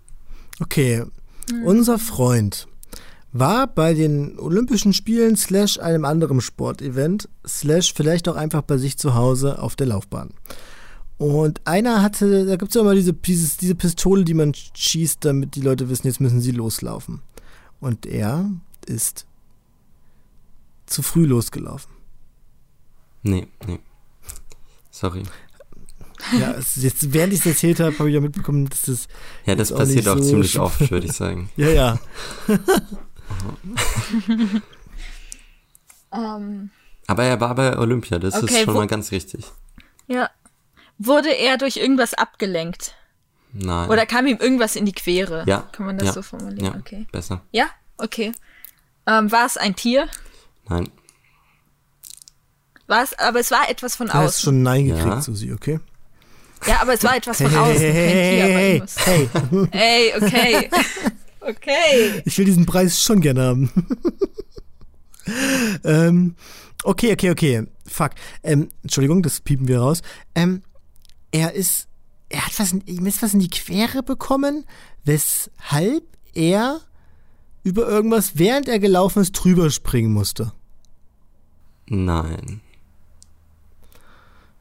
Okay, 0.61 1.05
unser 1.63 1.97
Freund 1.99 2.67
war 3.31 3.67
bei 3.67 3.93
den 3.93 4.39
Olympischen 4.39 4.93
Spielen 4.93 5.35
slash 5.35 5.79
einem 5.79 6.05
anderen 6.05 6.41
Sportevent 6.41 7.27
slash 7.45 7.93
vielleicht 7.93 8.27
auch 8.29 8.35
einfach 8.35 8.61
bei 8.61 8.77
sich 8.77 8.97
zu 8.97 9.15
Hause 9.15 9.59
auf 9.61 9.75
der 9.75 9.87
Laufbahn. 9.87 10.33
Und 11.17 11.61
einer 11.65 12.01
hatte, 12.01 12.45
da 12.45 12.55
gibt 12.57 12.69
es 12.69 12.75
ja 12.75 12.81
immer 12.81 12.93
diese, 12.93 13.13
dieses, 13.13 13.57
diese 13.57 13.75
Pistole, 13.75 14.25
die 14.25 14.33
man 14.33 14.53
schießt, 14.53 15.23
damit 15.23 15.55
die 15.55 15.61
Leute 15.61 15.89
wissen, 15.89 16.07
jetzt 16.07 16.19
müssen 16.19 16.41
sie 16.41 16.51
loslaufen. 16.51 17.21
Und 17.79 18.05
er 18.05 18.49
ist 18.85 19.25
zu 20.85 21.01
früh 21.01 21.25
losgelaufen. 21.25 21.91
Nee, 23.23 23.47
nee. 23.65 23.79
Sorry. 24.91 25.23
Ja, 26.39 26.51
es, 26.53 26.75
jetzt, 26.77 27.13
während 27.13 27.33
ich 27.33 27.39
es 27.39 27.45
erzählt 27.45 27.79
habe, 27.79 27.97
habe 27.97 28.09
ich 28.09 28.15
ja 28.15 28.21
mitbekommen, 28.21 28.67
dass 28.69 28.83
das. 28.83 29.07
Ja, 29.45 29.55
das 29.55 29.69
jetzt 29.69 29.77
passiert 29.77 30.05
nicht 30.05 30.09
auch 30.09 30.17
so 30.17 30.23
ziemlich 30.23 30.59
oft, 30.59 30.91
würde 30.91 31.07
ich 31.07 31.13
sagen. 31.13 31.49
ja, 31.55 31.69
ja. 31.69 31.99
Ähm, 36.13 36.69
Aber 37.07 37.23
er 37.23 37.39
war 37.41 37.55
bei 37.55 37.77
Olympia, 37.77 38.19
das 38.19 38.35
Okay, 38.35 38.45
ist 38.45 38.63
schon 38.63 38.73
mal 38.73 38.87
ganz 38.87 39.11
richtig. 39.11 39.45
ja. 40.07 40.29
Wurde 40.97 41.29
er 41.29 41.57
durch 41.57 41.77
irgendwas 41.77 42.13
abgelenkt? 42.13 42.95
Nein. 43.53 43.89
Oder 43.89 44.05
kam 44.05 44.27
ihm 44.27 44.37
irgendwas 44.37 44.75
in 44.75 44.85
die 44.85 44.91
Quere? 44.93 45.43
ja. 45.47 45.61
Kann 45.71 45.85
man 45.85 45.97
das 45.97 46.07
ja, 46.07 46.13
so 46.13 46.21
formulieren? 46.21 46.73
Ja, 46.73 46.79
Okay. 46.79 47.07
besser. 47.11 47.41
Ja, 47.51 47.67
okay. 47.97 48.31
Ähm, 49.07 49.31
war 49.31 49.45
es 49.45 49.55
ein 49.57 49.75
Tier? 49.75 50.07
Nein. 50.67 50.89
War 52.87 53.03
es, 53.03 53.17
aber 53.17 53.39
es 53.39 53.51
war 53.51 53.69
etwas 53.69 53.95
von 53.95 54.07
Du 54.07 54.13
hast 54.13 54.25
außen. 54.37 54.43
schon 54.43 54.63
Nein 54.63 54.85
gekriegt, 54.85 55.05
Ja. 55.05 55.21
Susi, 55.21 55.51
okay? 55.53 55.79
Ja, 56.67 56.81
aber 56.81 56.93
es 56.93 57.03
war 57.03 57.15
etwas 57.15 57.37
von 57.37 57.49
Hey, 57.49 57.57
außen. 57.59 57.81
hey, 57.81 57.93
hey, 57.93 58.81
Tier, 58.83 59.03
hey, 59.05 59.29
hey, 59.31 59.69
hey. 59.71 60.11
Ey, 60.13 60.23
okay. 60.23 60.69
okay. 61.41 62.21
Ich 62.25 62.37
will 62.37 62.45
diesen 62.45 62.65
Preis 62.65 63.01
schon 63.01 63.21
gerne 63.21 63.43
haben. 63.43 63.71
ähm, 65.83 66.35
okay, 66.83 67.13
okay, 67.13 67.31
okay. 67.31 67.67
Fuck. 67.87 68.11
Ähm, 68.43 68.69
Entschuldigung, 68.83 69.21
das 69.23 69.39
piepen 69.41 69.67
wir 69.67 69.79
raus. 69.79 70.01
Ähm, 70.33 70.61
er 71.35 71.51
ist, 71.53 71.87
er 72.29 72.45
hat 72.45 72.57
was, 72.59 72.71
in- 72.71 72.85
ihm 72.87 73.05
ist 73.05 73.21
was 73.21 73.33
in 73.33 73.41
die 73.41 73.49
Quere 73.49 74.03
bekommen, 74.03 74.65
weshalb 75.03 76.03
er 76.33 76.79
über 77.63 77.87
irgendwas, 77.87 78.37
während 78.37 78.69
er 78.69 78.79
gelaufen 78.79 79.21
ist, 79.21 79.33
drüber 79.33 79.69
springen 79.69 80.13
musste. 80.13 80.53
Nein. 81.87 82.61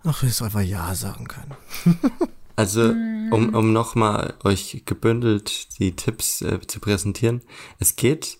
Ach, 0.02 0.20
wir 0.22 0.28
hätten 0.28 0.44
einfach 0.44 0.60
Ja 0.62 0.94
sagen 0.94 1.26
können. 1.28 1.54
Also, 2.56 2.82
um, 2.90 3.52
um 3.52 3.72
nochmal 3.72 4.34
euch 4.44 4.82
gebündelt 4.86 5.76
die 5.80 5.96
Tipps 5.96 6.40
äh, 6.40 6.60
zu 6.64 6.78
präsentieren. 6.78 7.40
Es 7.80 7.96
geht, 7.96 8.38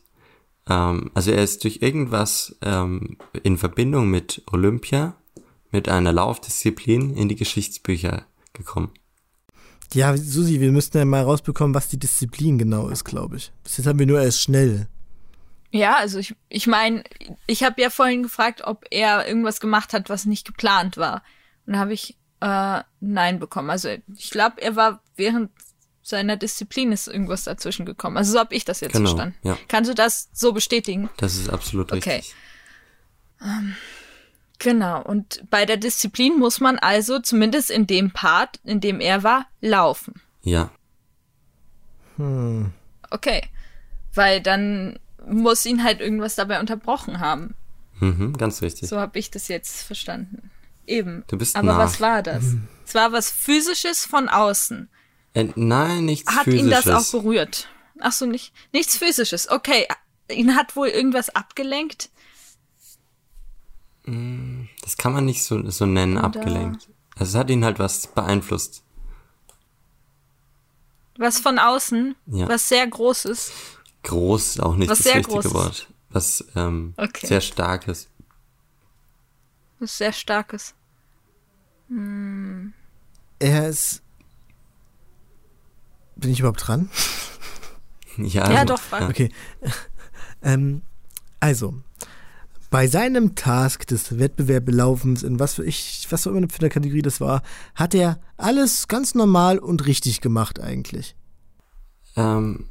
ähm, 0.69 1.11
also 1.15 1.33
er 1.33 1.43
ist 1.43 1.65
durch 1.65 1.83
irgendwas 1.83 2.55
ähm, 2.63 3.17
in 3.43 3.59
Verbindung 3.59 4.11
mit 4.11 4.43
Olympia, 4.53 5.17
mit 5.75 5.89
einer 5.89 6.13
Laufdisziplin 6.13 7.15
in 7.17 7.29
die 7.29 7.35
Geschichtsbücher 7.35 8.25
gekommen. 8.53 8.93
Ja, 9.93 10.17
Susi, 10.17 10.61
wir 10.61 10.71
müssten 10.73 10.97
ja 10.99 11.05
mal 11.05 11.23
rausbekommen, 11.25 11.75
was 11.75 11.89
die 11.89 11.99
Disziplin 11.99 12.59
genau 12.59 12.89
ist, 12.89 13.05
glaube 13.05 13.37
ich. 13.37 13.53
Bis 13.65 13.77
jetzt 13.77 13.87
haben 13.87 13.99
wir 13.99 14.07
nur 14.07 14.21
erst 14.23 14.41
schnell. 14.41 14.87
Ja, 15.73 15.97
also 15.97 16.19
ich, 16.21 16.35
ich 16.49 16.67
meine, 16.69 17.03
ich 17.49 17.65
habe 17.65 17.83
ja 17.83 17.91
vorhin 17.91 18.23
gefragt, 18.23 18.63
ob 18.65 18.85
er 18.91 19.27
irgendwas 19.27 19.59
gemacht 19.59 19.93
hat, 19.93 20.09
was 20.09 20.25
nicht 20.27 20.47
geplant 20.47 20.97
war. 20.97 21.23
Und 21.67 21.73
da 21.75 21.81
habe 21.81 21.93
ich 21.93 22.17
äh, 22.41 22.81
Nein 23.01 23.41
bekommen. 23.41 23.71
Also 23.71 23.89
ich 24.17 24.31
glaube, 24.31 24.63
er 24.63 24.77
war 24.77 25.03
während 25.17 25.51
seiner 26.03 26.37
Disziplin 26.37 26.93
ist 26.93 27.09
irgendwas 27.09 27.45
dazwischen 27.45 27.85
gekommen. 27.87 28.17
Also 28.17 28.33
so 28.33 28.39
habe 28.39 28.55
ich 28.55 28.65
das 28.65 28.81
jetzt 28.81 28.93
Genau, 28.93 29.11
verstanden. 29.11 29.37
ja. 29.43 29.59
Kannst 29.69 29.91
du 29.91 29.95
das 29.95 30.29
so 30.33 30.53
bestätigen? 30.53 31.09
Das 31.17 31.35
ist 31.35 31.49
absolut 31.49 31.91
Okay. 31.93 32.17
richtig. 32.17 32.35
Ähm, 33.43 33.75
genau. 34.59 35.03
Und 35.03 35.43
bei 35.51 35.65
der 35.67 35.77
Disziplin 35.77 36.39
muss 36.39 36.61
man 36.61 36.79
also 36.79 37.19
zumindest 37.19 37.71
in 37.71 37.87
dem 37.87 38.11
Part, 38.11 38.61
in 38.65 38.81
dem 38.81 39.01
er 39.01 39.23
war, 39.23 39.47
laufen. 39.61 40.21
Ja. 40.43 40.71
Hm. 42.17 42.73
Okay. 43.11 43.43
Weil 44.15 44.41
dann 44.41 44.99
muss 45.27 45.65
ihn 45.67 45.83
halt 45.83 46.01
irgendwas 46.01 46.35
dabei 46.35 46.61
unterbrochen 46.61 47.21
haben. 47.21 47.55
Mhm, 48.01 48.37
ganz 48.37 48.63
richtig. 48.63 48.89
So 48.89 48.99
habe 48.99 49.19
ich 49.19 49.31
das 49.31 49.49
jetzt 49.49 49.83
verstanden. 49.83 50.51
Eben. 50.87 51.25
Du 51.29 51.39
bist 51.39 51.57
Aber 51.57 51.73
nah. 51.73 51.79
was 51.79 52.01
war 52.01 52.23
das? 52.23 52.45
Es 52.87 52.95
war 52.95 53.13
was 53.13 53.31
physisches 53.31 54.05
von 54.05 54.29
außen. 54.29 54.89
Äh, 55.33 55.49
nein, 55.57 56.05
nichts 56.05 56.31
Hat 56.31 56.45
physisches. 56.45 56.67
ihn 56.67 56.71
das 56.71 56.89
auch 56.89 57.11
berührt? 57.11 57.69
Ach 58.01 58.13
so, 58.13 58.27
nicht 58.27 58.53
nichts 58.73 58.99
physisches. 58.99 59.51
Okay, 59.51 59.87
ihn 60.31 60.55
hat 60.57 60.77
wohl 60.77 60.89
irgendwas 60.89 61.35
abgelenkt. 61.35 62.11
Das 64.07 64.97
kann 64.99 65.13
man 65.15 65.25
nicht 65.25 65.43
so, 65.43 65.69
so 65.71 65.87
nennen, 65.87 66.17
Oder- 66.19 66.25
abgelenkt. 66.27 66.89
Also 67.17 67.31
es 67.31 67.41
hat 67.41 67.49
ihn 67.51 67.65
halt 67.65 67.79
was 67.79 68.07
beeinflusst. 68.09 68.83
Was 71.17 71.39
von 71.39 71.59
außen, 71.59 72.17
Ja. 72.27 72.49
was 72.49 72.69
sehr 72.69 72.87
großes. 72.87 73.53
Groß 74.03 74.47
ist 74.49 74.61
auch 74.63 74.75
nicht 74.77 74.91
Was 74.91 74.99
das 74.99 75.05
sehr 75.07 75.17
richtige. 75.17 75.55
Wort. 75.55 75.89
Was 76.11 76.45
ähm, 76.57 76.93
Okay. 76.97 77.27
sehr 77.27 77.41
starkes. 77.41 78.09
Was 79.79 79.97
sehr 79.97 80.13
starkes. 80.13 80.75
Hm. 81.89 82.73
Er 83.39 83.69
ist. 83.69 84.03
Bin 86.17 86.31
ich 86.31 86.41
überhaupt 86.41 86.67
dran? 86.67 86.91
Ja, 88.17 88.49
Ja, 88.49 88.61
also, 88.61 88.75
doch, 88.75 88.81
frag. 88.81 89.09
Okay. 89.11 89.33
ähm, 90.43 90.83
also, 91.41 91.75
bei 92.75 92.89
seinem 92.89 93.37
Task 93.37 93.87
des 93.87 94.19
Wettbewerbelaufens, 94.19 95.23
in 95.23 95.39
was 95.39 95.55
für 95.55 95.65
ich, 95.65 96.09
was 96.11 96.27
auch 96.27 96.33
immer 96.33 96.49
für 96.49 96.59
eine 96.59 96.71
Kategorie 96.71 97.03
das 97.03 97.21
war, 97.21 97.45
hat 97.77 97.95
er 97.95 98.19
alles 98.37 98.89
ganz 98.89 99.15
normal 99.15 99.61
und 99.61 99.87
richtig 99.87 100.21
gemacht 100.21 100.59
eigentlich. 100.59 101.15
Ähm, 102.17 102.65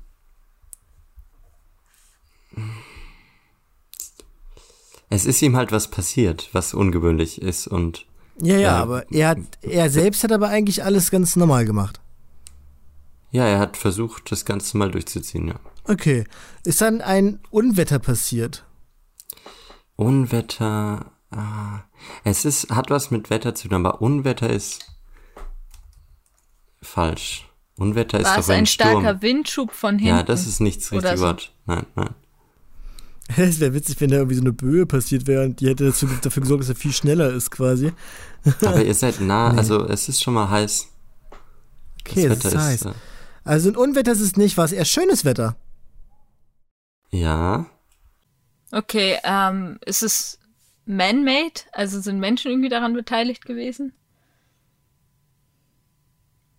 es 5.10 5.26
ist 5.26 5.42
ihm 5.42 5.56
halt 5.56 5.72
was 5.72 5.90
passiert, 5.90 6.50
was 6.52 6.74
ungewöhnlich 6.74 7.42
ist 7.42 7.68
und 7.68 8.06
Ja, 8.42 8.58
ja, 8.58 8.80
äh, 8.80 8.82
aber 8.82 9.10
er 9.10 9.30
hat, 9.30 9.38
er 9.62 9.90
selbst 9.90 10.26
hat 10.26 10.34
aber 10.34 10.50
eigentlich 10.50 10.84
alles 10.84 11.12
ganz 11.12 11.38
normal 11.38 11.64
gemacht. 11.64 12.02
ja, 13.32 13.48
er 13.48 13.60
hat 13.60 13.78
versucht, 13.78 14.34
das 14.34 14.44
Ganze 14.44 14.76
mal 14.76 14.92
durchzuziehen, 14.92 15.48
ja. 15.48 15.62
Okay. 15.86 16.26
Ist 16.66 16.82
dann 16.82 17.00
ein 17.00 17.40
Unwetter 17.52 18.00
passiert? 18.00 18.66
Unwetter, 19.96 21.12
ah, 21.32 21.82
es 22.24 22.46
ist, 22.46 22.70
hat 22.72 22.90
was 22.90 23.12
mit 23.12 23.30
Wetter 23.30 23.54
zu 23.56 23.68
tun, 23.68 23.86
aber 23.86 24.02
Unwetter 24.02 24.50
ist 24.50 24.86
falsch. 26.82 27.48
Unwetter 27.78 28.20
ist 28.20 28.26
War 28.28 28.34
doch 28.36 28.42
es 28.44 28.50
ein 28.50 28.66
Sturm. 28.66 29.02
starker 29.02 29.22
Windschub 29.22 29.72
von 29.72 29.98
hinten? 29.98 30.16
Ja, 30.16 30.24
das 30.24 30.46
ist 30.46 30.60
nicht 30.60 30.82
das 30.82 30.92
oder 30.92 30.98
richtige 31.12 31.18
so? 31.18 31.26
Wort. 31.26 31.54
Nein, 31.66 31.86
nein. 31.96 32.10
Es 33.38 33.60
wäre 33.62 33.74
witzig, 33.74 34.00
wenn 34.02 34.10
da 34.10 34.18
irgendwie 34.18 34.36
so 34.36 34.42
eine 34.42 34.52
Böe 34.52 34.86
passiert 34.86 35.28
wäre 35.28 35.46
und 35.46 35.62
die 35.62 35.70
hätte 35.70 35.86
dazu, 35.86 36.08
dafür 36.22 36.42
gesorgt, 36.42 36.62
dass 36.64 36.70
er 36.70 36.76
viel 36.76 36.92
schneller 36.92 37.32
ist 37.32 37.52
quasi. 37.52 37.94
Aber 38.62 38.84
ihr 38.84 38.94
seid 38.94 39.22
nah, 39.22 39.54
Nee. 39.54 39.60
also 39.60 39.86
es 39.88 40.10
ist 40.10 40.22
schon 40.22 40.34
mal 40.34 40.50
heiß. 40.50 40.90
Okay, 42.02 42.26
es 42.26 42.44
ist 42.44 42.56
heiß. 42.58 42.86
äh, 42.88 42.92
Also 43.46 43.70
ein 43.70 43.78
Unwetter 43.78 44.12
ist 44.12 44.20
es 44.20 44.36
nicht, 44.36 44.58
war 44.58 44.66
es 44.66 44.74
eher 44.74 44.84
schönes 44.86 45.24
Wetter. 45.24 45.56
ja, 47.12 47.66
Okay, 48.74 49.20
ähm, 49.24 49.78
ist 49.86 50.02
es 50.02 50.40
man-made? 50.88 51.62
Also 51.74 52.02
sind 52.02 52.20
Menschen 52.20 52.50
irgendwie 52.50 52.70
daran 52.70 52.94
beteiligt 52.94 53.46
gewesen? 53.46 53.94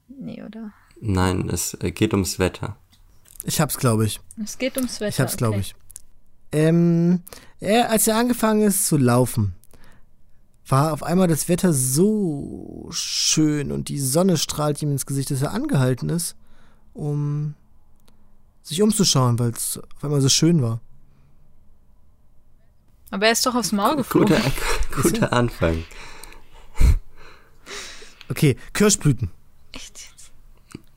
Nee, 0.07 0.43
oder? 0.45 0.73
nein, 1.01 1.49
es 1.51 1.75
äh, 1.75 1.91
geht 1.91 2.13
ums 2.13 2.39
Wetter. 2.39 2.77
Ich 3.43 3.61
hab's, 3.61 3.79
glaube 3.79 4.07
ich. 4.07 4.21
Es 4.43 4.59
geht 4.59 4.77
ums 4.77 5.01
Wetter. 5.01 5.09
Ich 5.09 5.21
hab's, 5.21 5.37
glaube 5.37 5.57
okay. 5.57 5.61
ich. 5.61 5.75
Ähm, 6.53 7.23
er, 7.59 7.91
als 7.91 8.07
er 8.07 8.17
angefangen 8.17 8.63
ist 8.63 8.87
zu 8.87 8.97
laufen, 8.97 9.57
war 10.69 10.93
auf 10.93 11.03
einmal 11.03 11.27
das 11.27 11.49
Wetter 11.49 11.73
so 11.73 12.87
schön 12.91 13.73
und 13.73 13.89
die 13.89 13.99
Sonne 13.99 14.37
strahlt 14.37 14.81
ihm 14.83 14.93
ins 14.93 15.05
Gesicht, 15.05 15.33
dass 15.33 15.43
er 15.43 15.53
angehalten 15.53 16.11
ist, 16.11 16.37
um 16.93 17.55
sich 18.63 18.81
umzuschauen, 18.81 19.41
weil 19.41 19.51
es 19.51 19.81
auf 19.97 20.05
einmal 20.05 20.21
so 20.21 20.29
schön 20.29 20.63
war. 20.63 20.81
Aber 23.11 23.27
er 23.27 23.33
ist 23.33 23.45
doch 23.47 23.55
aufs 23.55 23.73
Maul 23.73 23.97
geflogen. 23.97 24.29
Guter, 24.37 24.43
guter 25.03 25.33
Anfang. 25.33 25.85
Okay, 28.29 28.57
Kirschblüten. 28.73 29.31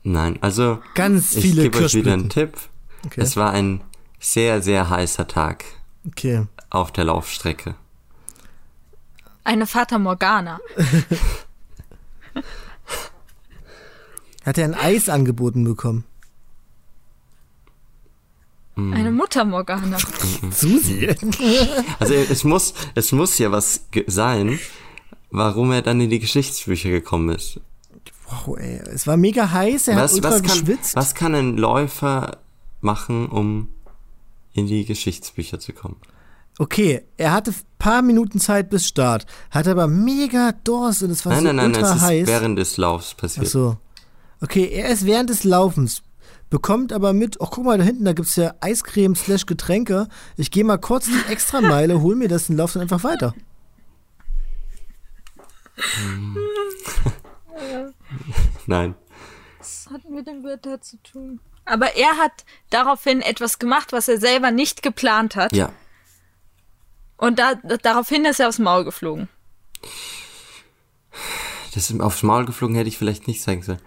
Nein, 0.02 0.38
also 0.40 0.80
Ganz 0.94 1.34
ich 1.34 1.42
viele 1.42 1.62
gebe 1.64 1.78
euch 1.84 1.94
wieder 1.94 2.12
einen 2.14 2.28
Kirschblüten. 2.28 2.52
Tipp. 2.60 2.70
Okay. 3.06 3.20
Es 3.20 3.36
war 3.36 3.52
ein 3.52 3.82
sehr, 4.18 4.62
sehr 4.62 4.88
heißer 4.90 5.28
Tag 5.28 5.64
Okay. 6.06 6.46
auf 6.70 6.90
der 6.92 7.04
Laufstrecke. 7.04 7.74
Eine 9.44 9.66
Fata 9.66 9.98
Morgana. 9.98 10.58
Hat 14.44 14.58
er 14.58 14.64
ein 14.64 14.74
Eis 14.74 15.08
angeboten 15.08 15.64
bekommen? 15.64 16.04
Hm. 18.78 18.92
Eine 18.92 19.10
Mutter 19.10 19.44
Morgana. 19.44 19.98
Susi. 20.52 21.08
Also 21.98 22.14
es 22.14 22.44
muss, 22.44 22.74
es 22.94 23.10
muss 23.10 23.36
ja 23.38 23.50
was 23.50 23.80
sein, 24.06 24.58
warum 25.30 25.72
er 25.72 25.82
dann 25.82 26.00
in 26.00 26.10
die 26.10 26.20
Geschichtsbücher 26.20 26.88
gekommen 26.90 27.34
ist. 27.34 27.60
Wow, 28.28 28.56
ey. 28.58 28.76
Es 28.94 29.06
war 29.08 29.16
mega 29.16 29.50
heiß, 29.50 29.88
er 29.88 29.96
hat 29.96 30.04
Was, 30.04 30.14
ultra 30.14 30.30
was, 30.30 30.42
kann, 30.42 30.50
geschwitzt. 30.60 30.96
was 30.96 31.14
kann 31.16 31.34
ein 31.34 31.56
Läufer 31.56 32.38
machen, 32.80 33.26
um 33.26 33.68
in 34.52 34.66
die 34.68 34.84
Geschichtsbücher 34.84 35.58
zu 35.58 35.72
kommen? 35.72 35.96
Okay, 36.60 37.02
er 37.16 37.32
hatte 37.32 37.52
paar 37.78 38.02
Minuten 38.02 38.38
Zeit 38.38 38.70
bis 38.70 38.86
Start, 38.86 39.26
hatte 39.50 39.70
aber 39.72 39.88
mega 39.88 40.52
Durst 40.64 41.02
und 41.02 41.10
es 41.10 41.24
war 41.24 41.32
nein, 41.32 41.40
so 41.40 41.46
nein, 41.46 41.56
nein, 41.56 41.66
ultra 41.74 41.90
es 41.90 41.96
ist 41.96 42.02
heiß. 42.02 42.26
während 42.28 42.58
des 42.58 42.76
Laufs 42.76 43.12
Ach 43.16 43.20
passiert. 43.22 43.48
so. 43.48 43.76
Okay, 44.40 44.68
er 44.72 44.90
ist 44.90 45.04
während 45.04 45.30
des 45.30 45.42
Laufens, 45.44 46.02
bekommt 46.50 46.92
aber 46.92 47.12
mit, 47.12 47.40
ach 47.40 47.50
guck 47.50 47.64
mal, 47.64 47.78
da 47.78 47.84
hinten, 47.84 48.04
da 48.04 48.12
gibt's 48.12 48.36
ja 48.36 48.54
Eiscreme 48.60 49.14
slash 49.14 49.46
Getränke. 49.46 50.08
Ich 50.36 50.50
gehe 50.50 50.64
mal 50.64 50.78
kurz 50.78 51.06
die 51.06 51.32
Extrameile, 51.32 52.00
hol 52.00 52.16
mir 52.16 52.28
das 52.28 52.50
und 52.50 52.56
lauf 52.56 52.72
dann 52.72 52.82
einfach 52.82 53.04
weiter. 53.04 53.34
Nein. 58.66 58.94
Was 59.58 59.88
hat 59.90 60.08
mit 60.08 60.26
dem 60.26 60.44
Wetter 60.44 60.80
zu 60.80 60.96
tun? 61.02 61.40
Aber 61.64 61.96
er 61.96 62.16
hat 62.16 62.44
daraufhin 62.70 63.20
etwas 63.20 63.58
gemacht, 63.58 63.92
was 63.92 64.08
er 64.08 64.18
selber 64.18 64.50
nicht 64.50 64.82
geplant 64.82 65.36
hat. 65.36 65.54
Ja. 65.54 65.72
Und 67.16 67.38
da, 67.38 67.54
daraufhin 67.82 68.24
ist 68.24 68.40
er 68.40 68.48
aufs 68.48 68.58
Maul 68.58 68.84
geflogen. 68.84 69.28
Das 71.74 71.90
ist 71.90 72.00
aufs 72.00 72.22
Maul 72.22 72.46
geflogen 72.46 72.76
hätte 72.76 72.88
ich 72.88 72.96
vielleicht 72.96 73.26
nicht 73.26 73.42
sagen 73.42 73.62
sollen. 73.62 73.80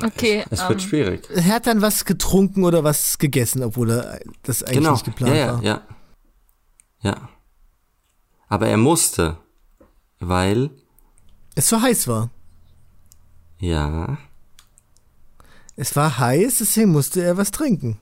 Okay. 0.00 0.44
Es 0.50 0.62
ähm, 0.62 0.68
wird 0.70 0.82
schwierig. 0.82 1.28
Er 1.30 1.44
hat 1.46 1.66
dann 1.66 1.82
was 1.82 2.04
getrunken 2.04 2.64
oder 2.64 2.84
was 2.84 3.18
gegessen, 3.18 3.62
obwohl 3.62 3.90
er 3.90 4.20
das 4.42 4.62
eigentlich 4.62 4.78
genau. 4.78 4.92
nicht 4.92 5.04
geplant 5.04 5.36
ja, 5.36 5.46
ja, 5.46 5.52
war. 5.54 5.62
ja. 5.62 5.82
Ja. 7.02 7.28
Aber 8.48 8.68
er 8.68 8.76
musste, 8.76 9.38
weil, 10.20 10.70
Es 11.54 11.68
so 11.68 11.80
heiß 11.82 12.06
war. 12.08 12.30
ja, 13.58 14.18
Es 15.76 15.96
war 15.96 16.18
heiß, 16.18 16.58
deswegen 16.58 16.92
musste 16.92 17.22
er 17.22 17.36
was 17.36 17.50
trinken. 17.50 17.98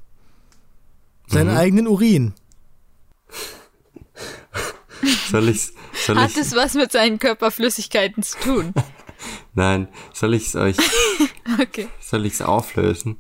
Seinen 1.29 1.53
Mhm. 1.53 1.57
eigenen 1.57 1.89
Urin. 1.89 2.35
soll 5.31 5.49
ich's, 5.49 5.73
soll 6.05 6.17
hat 6.19 6.31
ich, 6.33 6.37
es 6.37 6.55
was 6.55 6.75
mit 6.75 6.93
seinen 6.93 7.19
Körperflüssigkeiten 7.19 8.23
zu 8.23 8.39
tun? 8.41 8.75
nein, 9.55 9.89
soll 10.13 10.35
ich's 10.35 10.55
euch, 10.57 10.77
Okay. 11.61 11.89
soll 12.01 12.27
ich's 12.27 12.41
auflösen? 12.43 13.17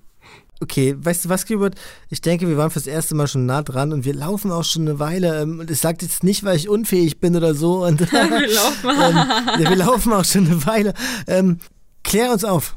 Okay, 0.62 0.94
weißt 0.98 1.24
du 1.24 1.28
was, 1.30 1.46
Gilbert? 1.46 1.74
Ich 2.10 2.20
denke, 2.20 2.46
wir 2.46 2.58
waren 2.58 2.70
fürs 2.70 2.86
erste 2.86 3.14
Mal 3.14 3.26
schon 3.28 3.46
nah 3.46 3.62
dran 3.62 3.94
und 3.94 4.04
wir 4.04 4.12
laufen 4.12 4.50
auch 4.52 4.64
schon 4.64 4.82
eine 4.82 4.98
Weile. 4.98 5.40
Ähm, 5.40 5.58
und 5.60 5.70
ich 5.70 5.78
sage 5.78 5.98
jetzt 6.02 6.22
nicht, 6.22 6.44
weil 6.44 6.54
ich 6.56 6.68
unfähig 6.68 7.18
bin 7.18 7.34
oder 7.34 7.54
so. 7.54 7.84
Und, 7.86 8.00
Wir 8.12 8.46
laufen. 8.54 8.90
ähm, 8.90 9.62
ja, 9.62 9.70
wir 9.70 9.76
laufen 9.76 10.12
auch 10.12 10.24
schon 10.24 10.46
eine 10.46 10.66
Weile. 10.66 10.92
Ähm, 11.26 11.60
klär 12.02 12.30
uns 12.30 12.44
auf. 12.44 12.76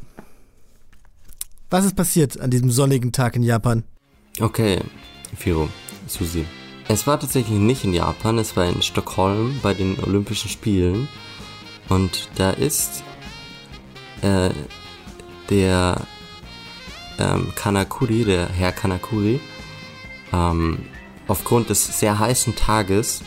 Was 1.70 1.84
ist 1.84 1.96
passiert 1.98 2.40
an 2.40 2.52
diesem 2.52 2.72
sonnigen 2.72 3.12
Tag 3.12 3.36
in 3.36 3.44
Japan? 3.44 3.84
Okay, 4.40 4.80
Firo, 5.36 5.68
Susi. 6.08 6.46
Es 6.88 7.06
war 7.06 7.20
tatsächlich 7.20 7.60
nicht 7.60 7.84
in 7.84 7.94
Japan, 7.94 8.38
es 8.38 8.56
war 8.56 8.66
in 8.66 8.82
Stockholm 8.82 9.60
bei 9.62 9.74
den 9.74 10.00
Olympischen 10.00 10.50
Spielen. 10.50 11.10
Und 11.90 12.30
da 12.36 12.52
ist 12.52 13.04
äh, 14.24 14.50
der 15.50 16.02
ähm, 17.20 17.54
Kanakuri, 17.56 18.24
der 18.24 18.50
Herr 18.50 18.72
Kanakuri, 18.72 19.40
ähm, 20.32 20.86
aufgrund 21.28 21.70
des 21.70 22.00
sehr 22.00 22.18
heißen 22.18 22.56
Tages 22.56 23.22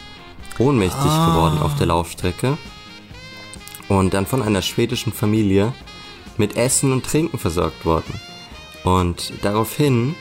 ohnmächtig 0.58 1.10
Ah. 1.10 1.26
geworden 1.26 1.58
auf 1.58 1.76
der 1.76 1.86
Laufstrecke 1.86 2.58
und 3.88 4.14
dann 4.14 4.26
von 4.26 4.42
einer 4.42 4.62
schwedischen 4.62 5.12
Familie 5.12 5.72
mit 6.36 6.56
Essen 6.56 6.92
und 6.92 7.04
Trinken 7.06 7.38
versorgt 7.38 7.84
worden. 7.84 8.20
Und 8.84 9.32
daraufhin 9.42 10.14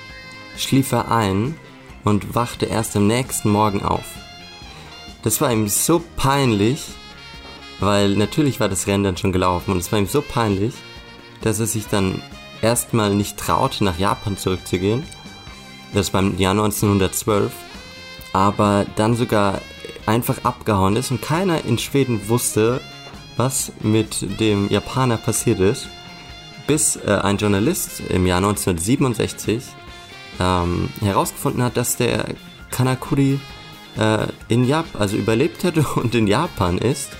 schlief 0.58 0.92
er 0.92 1.12
ein 1.12 1.58
und 2.04 2.36
wachte 2.36 2.66
erst 2.66 2.96
am 2.96 3.08
nächsten 3.08 3.50
Morgen 3.50 3.82
auf. 3.84 4.06
Das 5.24 5.42
war 5.42 5.52
ihm 5.52 5.68
so 5.68 6.04
peinlich, 6.16 6.84
weil 7.80 8.16
natürlich 8.16 8.60
war 8.60 8.70
das 8.70 8.88
Rennen 8.88 9.04
dann 9.04 9.18
schon 9.18 9.32
gelaufen 9.32 9.72
und 9.72 9.78
es 9.78 9.92
war 9.92 10.00
ihm 10.00 10.08
so 10.08 10.22
peinlich, 10.22 10.74
dass 11.42 11.60
er 11.60 11.68
sich 11.68 11.88
dann 11.88 12.22
erstmal 12.62 13.14
nicht 13.14 13.38
traute, 13.38 13.84
nach 13.84 14.00
Japan 14.00 14.38
zurückzugehen. 14.38 15.04
Das 15.94 16.14
war 16.14 16.22
im 16.22 16.38
Jahr 16.38 16.52
1912. 16.52 17.52
Aber 18.34 18.86
dann 18.96 19.16
sogar 19.16 19.62
einfach 20.06 20.44
abgehauen 20.44 20.98
ist 20.98 21.12
und 21.12 21.22
keiner 21.22 21.64
in 21.64 21.78
Schweden 21.78 22.28
wusste, 22.28 22.82
was 23.38 23.72
mit 23.82 24.40
dem 24.40 24.70
Japaner 24.70 25.18
passiert 25.18 25.60
ist, 25.60 25.88
bis 26.68 26.98
äh, 26.98 27.20
ein 27.24 27.38
Journalist 27.38 28.02
im 28.10 28.26
Jahr 28.26 28.38
1967 28.38 29.64
ähm, 30.40 30.90
herausgefunden 31.02 31.64
hat, 31.64 31.78
dass 31.78 31.96
der 31.98 32.26
Kanakuri 32.72 33.40
äh, 33.98 34.28
in 34.48 34.66
Japan, 34.66 35.02
also 35.02 35.16
überlebt 35.18 35.64
hat 35.64 35.78
und 35.96 36.14
in 36.16 36.28
Japan 36.28 36.78
ist. 36.78 37.12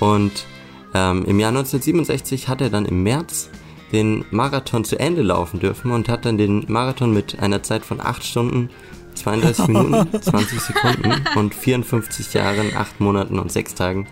Und 0.00 0.46
ähm, 0.94 1.24
im 1.24 1.38
Jahr 1.38 1.50
1967 1.50 2.48
hat 2.48 2.60
er 2.60 2.70
dann 2.70 2.86
im 2.86 3.02
März 3.02 3.50
den 3.92 4.24
Marathon 4.30 4.84
zu 4.84 4.98
Ende 4.98 5.22
laufen 5.22 5.60
dürfen 5.60 5.90
und 5.90 6.08
hat 6.08 6.24
dann 6.24 6.38
den 6.38 6.64
Marathon 6.68 7.12
mit 7.12 7.38
einer 7.40 7.62
Zeit 7.62 7.84
von 7.84 8.00
8 8.00 8.24
Stunden, 8.24 8.70
32 9.14 9.68
Minuten, 9.68 10.22
20 10.22 10.60
Sekunden 10.60 11.12
und 11.36 11.54
54 11.54 12.34
Jahren, 12.34 12.74
8 12.76 13.00
Monaten 13.00 13.38
und 13.38 13.50
6 13.50 13.74
Tagen 13.74 14.06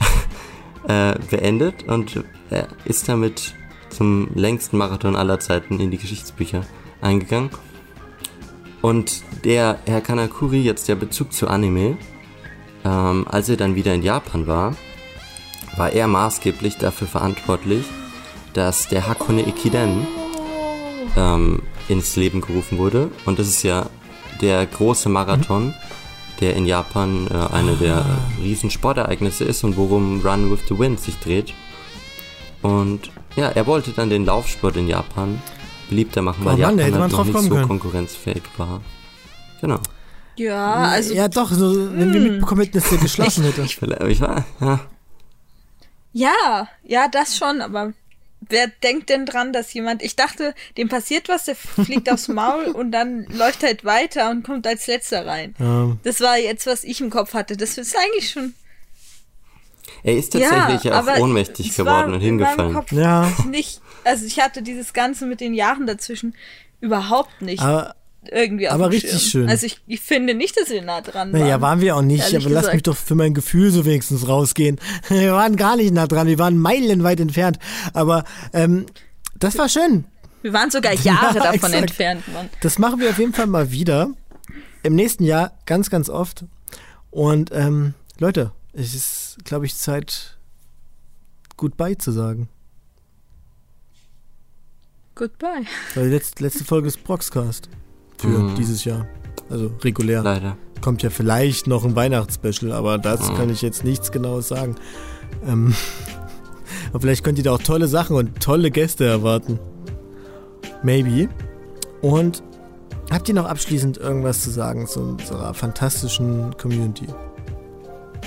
äh, 0.88 1.14
beendet 1.30 1.84
und 1.84 2.24
er 2.50 2.68
ist 2.84 3.08
damit 3.08 3.54
zum 3.90 4.28
längsten 4.34 4.76
Marathon 4.76 5.16
aller 5.16 5.40
Zeiten 5.40 5.80
in 5.80 5.90
die 5.90 5.98
Geschichtsbücher 5.98 6.64
eingegangen. 7.00 7.50
Und 8.82 9.22
der 9.44 9.78
Herr 9.84 10.00
Kanakuri, 10.00 10.62
jetzt 10.62 10.88
der 10.88 10.94
Bezug 10.94 11.32
zu 11.32 11.48
Anime, 11.48 11.98
ähm, 12.84 13.26
als 13.28 13.48
er 13.48 13.56
dann 13.56 13.74
wieder 13.74 13.94
in 13.94 14.02
Japan 14.02 14.46
war, 14.46 14.74
war 15.80 15.94
er 15.94 16.08
maßgeblich 16.08 16.76
dafür 16.76 17.06
verantwortlich, 17.06 17.86
dass 18.52 18.88
der 18.88 19.08
Hakone 19.08 19.48
Ikiden 19.48 20.06
ähm, 21.16 21.62
ins 21.88 22.16
Leben 22.16 22.42
gerufen 22.42 22.76
wurde. 22.76 23.10
Und 23.24 23.38
das 23.38 23.48
ist 23.48 23.62
ja 23.62 23.86
der 24.42 24.66
große 24.66 25.08
Marathon, 25.08 25.72
der 26.42 26.54
in 26.54 26.66
Japan 26.66 27.28
äh, 27.28 27.54
eine 27.54 27.76
der 27.76 28.04
riesen 28.42 28.68
Sportereignisse 28.70 29.44
ist 29.44 29.64
und 29.64 29.78
worum 29.78 30.20
Run 30.20 30.50
with 30.50 30.60
the 30.68 30.78
Wind 30.78 31.00
sich 31.00 31.18
dreht. 31.18 31.54
Und 32.60 33.10
ja, 33.36 33.48
er 33.48 33.66
wollte 33.66 33.92
dann 33.92 34.10
den 34.10 34.26
Laufsport 34.26 34.76
in 34.76 34.86
Japan 34.86 35.40
beliebter 35.88 36.20
machen, 36.20 36.44
weil 36.44 36.56
Oh 36.56 36.58
Mann, 36.58 36.76
Japan 36.76 37.00
halt 37.00 37.12
noch 37.12 37.24
nicht 37.24 37.40
so 37.40 37.48
können. 37.48 37.66
konkurrenzfähig 37.66 38.42
war. 38.58 38.82
Genau. 39.62 39.78
Ja, 40.36 40.74
also. 40.74 41.14
Ja, 41.14 41.28
doch, 41.28 41.50
so, 41.50 41.90
wenn 41.94 42.12
wir 42.12 42.20
mitbekommen 42.20 42.60
hätten, 42.64 42.78
dass 42.78 42.90
der 42.90 42.98
geschlossen 42.98 43.44
hätte. 43.44 43.62
Ich, 43.62 43.80
ich 43.80 44.20
war, 44.20 44.44
ja. 44.60 44.80
Ja, 46.12 46.68
ja, 46.82 47.08
das 47.08 47.36
schon, 47.36 47.60
aber 47.60 47.92
wer 48.40 48.66
denkt 48.82 49.10
denn 49.10 49.26
dran, 49.26 49.52
dass 49.52 49.72
jemand. 49.72 50.02
Ich 50.02 50.16
dachte, 50.16 50.54
dem 50.76 50.88
passiert 50.88 51.28
was, 51.28 51.44
der 51.44 51.56
fliegt 51.56 52.10
aufs 52.10 52.28
Maul 52.28 52.66
und 52.68 52.90
dann 52.92 53.24
läuft 53.26 53.62
halt 53.62 53.84
weiter 53.84 54.30
und 54.30 54.42
kommt 54.44 54.66
als 54.66 54.86
letzter 54.86 55.26
rein. 55.26 55.54
Ja. 55.58 55.96
Das 56.02 56.20
war 56.20 56.38
jetzt, 56.38 56.66
was 56.66 56.84
ich 56.84 57.00
im 57.00 57.10
Kopf 57.10 57.34
hatte. 57.34 57.56
Das 57.56 57.78
ist 57.78 57.96
eigentlich 57.96 58.30
schon. 58.30 58.54
Er 60.02 60.16
ist 60.16 60.32
tatsächlich 60.32 60.84
ja, 60.84 61.00
auch 61.00 61.18
ohnmächtig 61.18 61.70
es 61.70 61.76
geworden 61.76 62.08
war 62.08 62.14
und 62.14 62.20
hingefallen. 62.20 62.74
Kopf 62.74 62.92
Ja. 62.92 63.30
Nicht 63.46 63.80
also 64.04 64.26
ich 64.26 64.40
hatte 64.40 64.62
dieses 64.62 64.92
Ganze 64.92 65.26
mit 65.26 65.40
den 65.40 65.54
Jahren 65.54 65.86
dazwischen 65.86 66.34
überhaupt 66.80 67.42
nicht 67.42 67.62
Aber, 67.62 67.94
irgendwie 68.30 68.68
auf 68.68 68.74
aber 68.74 68.90
richtig 68.90 69.10
Schirm. 69.10 69.30
schön. 69.30 69.48
Also 69.48 69.66
ich, 69.66 69.80
ich 69.86 70.00
finde 70.00 70.34
nicht, 70.34 70.56
dass 70.58 70.68
wir 70.68 70.82
nah 70.82 71.00
dran 71.00 71.32
waren. 71.32 71.40
naja, 71.40 71.60
waren 71.60 71.80
wir 71.80 71.96
auch 71.96 72.02
nicht, 72.02 72.26
aber 72.34 72.50
lass 72.50 72.62
gesagt. 72.62 72.74
mich 72.74 72.82
doch 72.82 72.96
für 72.96 73.14
mein 73.14 73.32
Gefühl 73.34 73.70
so 73.70 73.84
wenigstens 73.84 74.28
rausgehen. 74.28 74.78
Wir 75.08 75.32
waren 75.32 75.56
gar 75.56 75.76
nicht 75.76 75.92
nah 75.94 76.06
dran, 76.06 76.26
wir 76.26 76.38
waren 76.38 76.58
meilenweit 76.58 77.18
entfernt. 77.20 77.58
Aber 77.94 78.24
ähm, 78.52 78.86
das 79.38 79.56
war 79.56 79.68
schön. 79.68 80.04
Wir 80.42 80.52
waren 80.52 80.70
sogar 80.70 80.92
Jahre 80.92 81.34
Ja, 81.36 81.42
davon 81.44 81.54
exakt. 81.72 81.74
entfernt. 81.74 82.22
Mann. 82.32 82.50
Das 82.60 82.78
machen 82.78 83.00
wir 83.00 83.10
auf 83.10 83.18
jeden 83.18 83.32
Fall 83.32 83.46
mal 83.46 83.70
wieder. 83.72 84.10
Im 84.82 84.94
nächsten 84.94 85.24
Jahr 85.24 85.52
ganz, 85.66 85.90
ganz 85.90 86.08
oft. 86.08 86.44
Und 87.10 87.50
ähm, 87.52 87.94
Leute, 88.18 88.52
es 88.72 88.94
ist, 88.94 89.38
glaube 89.44 89.66
ich, 89.66 89.74
Zeit, 89.76 90.38
Goodbye 91.56 91.96
zu 91.98 92.12
sagen. 92.12 92.48
Goodbye. 95.14 95.66
Weil 95.94 96.04
die 96.04 96.14
letzte, 96.14 96.42
letzte 96.42 96.64
Folge 96.64 96.88
ist 96.88 97.02
Proxcast 97.04 97.68
für 98.20 98.28
Mhm. 98.28 98.54
dieses 98.56 98.84
Jahr. 98.84 99.06
Also 99.48 99.70
regulär. 99.82 100.22
Leider. 100.22 100.56
Kommt 100.80 101.02
ja 101.02 101.10
vielleicht 101.10 101.66
noch 101.66 101.84
ein 101.84 101.94
Weihnachtsspecial, 101.96 102.72
aber 102.72 102.98
dazu 102.98 103.32
Mhm. 103.32 103.36
kann 103.36 103.50
ich 103.50 103.62
jetzt 103.62 103.84
nichts 103.84 104.12
Genaues 104.12 104.48
sagen. 104.48 104.76
Ähm, 105.46 105.74
aber 106.90 107.00
vielleicht 107.00 107.24
könnt 107.24 107.38
ihr 107.38 107.44
da 107.44 107.52
auch 107.52 107.62
tolle 107.62 107.86
Sachen 107.88 108.16
und 108.16 108.40
tolle 108.40 108.70
Gäste 108.70 109.04
erwarten. 109.06 109.58
Maybe. 110.82 111.28
Und 112.00 112.42
habt 113.10 113.28
ihr 113.28 113.34
noch 113.34 113.44
abschließend 113.46 113.98
irgendwas 113.98 114.42
zu 114.42 114.50
sagen 114.50 114.86
zu 114.86 115.00
unserer 115.00 115.52
fantastischen 115.52 116.56
Community? 116.56 117.06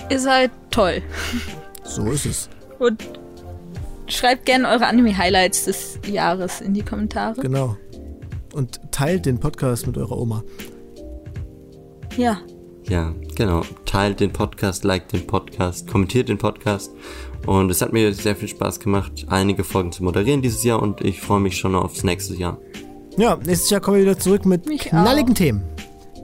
Ihr 0.09 0.19
seid 0.19 0.51
toll. 0.69 1.01
So 1.83 2.11
ist 2.11 2.25
es. 2.25 2.49
Und 2.79 3.01
schreibt 4.07 4.45
gerne 4.45 4.67
eure 4.69 4.85
Anime-Highlights 4.85 5.65
des 5.65 5.99
Jahres 6.05 6.61
in 6.61 6.73
die 6.73 6.83
Kommentare. 6.83 7.41
Genau. 7.41 7.77
Und 8.53 8.79
teilt 8.91 9.25
den 9.25 9.39
Podcast 9.39 9.87
mit 9.87 9.97
eurer 9.97 10.17
Oma. 10.17 10.43
Ja. 12.15 12.39
Ja, 12.87 13.13
genau. 13.35 13.61
Teilt 13.85 14.19
den 14.19 14.31
Podcast, 14.31 14.83
liked 14.83 15.13
den 15.13 15.25
Podcast, 15.25 15.87
kommentiert 15.87 16.29
den 16.29 16.37
Podcast. 16.37 16.91
Und 17.45 17.69
es 17.71 17.81
hat 17.81 17.93
mir 17.93 18.13
sehr 18.13 18.35
viel 18.35 18.47
Spaß 18.47 18.79
gemacht, 18.79 19.25
einige 19.27 19.63
Folgen 19.63 19.91
zu 19.91 20.03
moderieren 20.03 20.41
dieses 20.41 20.63
Jahr 20.63 20.81
und 20.81 21.01
ich 21.01 21.21
freue 21.21 21.39
mich 21.39 21.57
schon 21.57 21.75
aufs 21.75 22.03
nächste 22.03 22.35
Jahr. 22.35 22.59
Ja, 23.17 23.37
nächstes 23.45 23.69
Jahr 23.69 23.81
kommen 23.81 23.97
wir 23.97 24.03
wieder 24.03 24.19
zurück 24.19 24.45
mit 24.45 24.67
Mich 24.67 24.85
knalligen 24.85 25.35
Themen. 25.35 25.63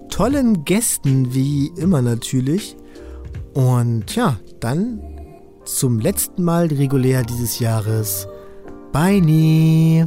Tollen 0.10 0.66
Gästen, 0.66 1.34
wie 1.34 1.72
immer 1.78 2.02
natürlich. 2.02 2.76
Und 3.54 4.16
ja, 4.16 4.38
dann 4.60 5.02
zum 5.66 6.00
letzten 6.00 6.44
Mal 6.44 6.68
regulär 6.68 7.24
dieses 7.24 7.60
Jahres. 7.60 8.28
Bye. 8.92 9.22
nie. 9.22 10.06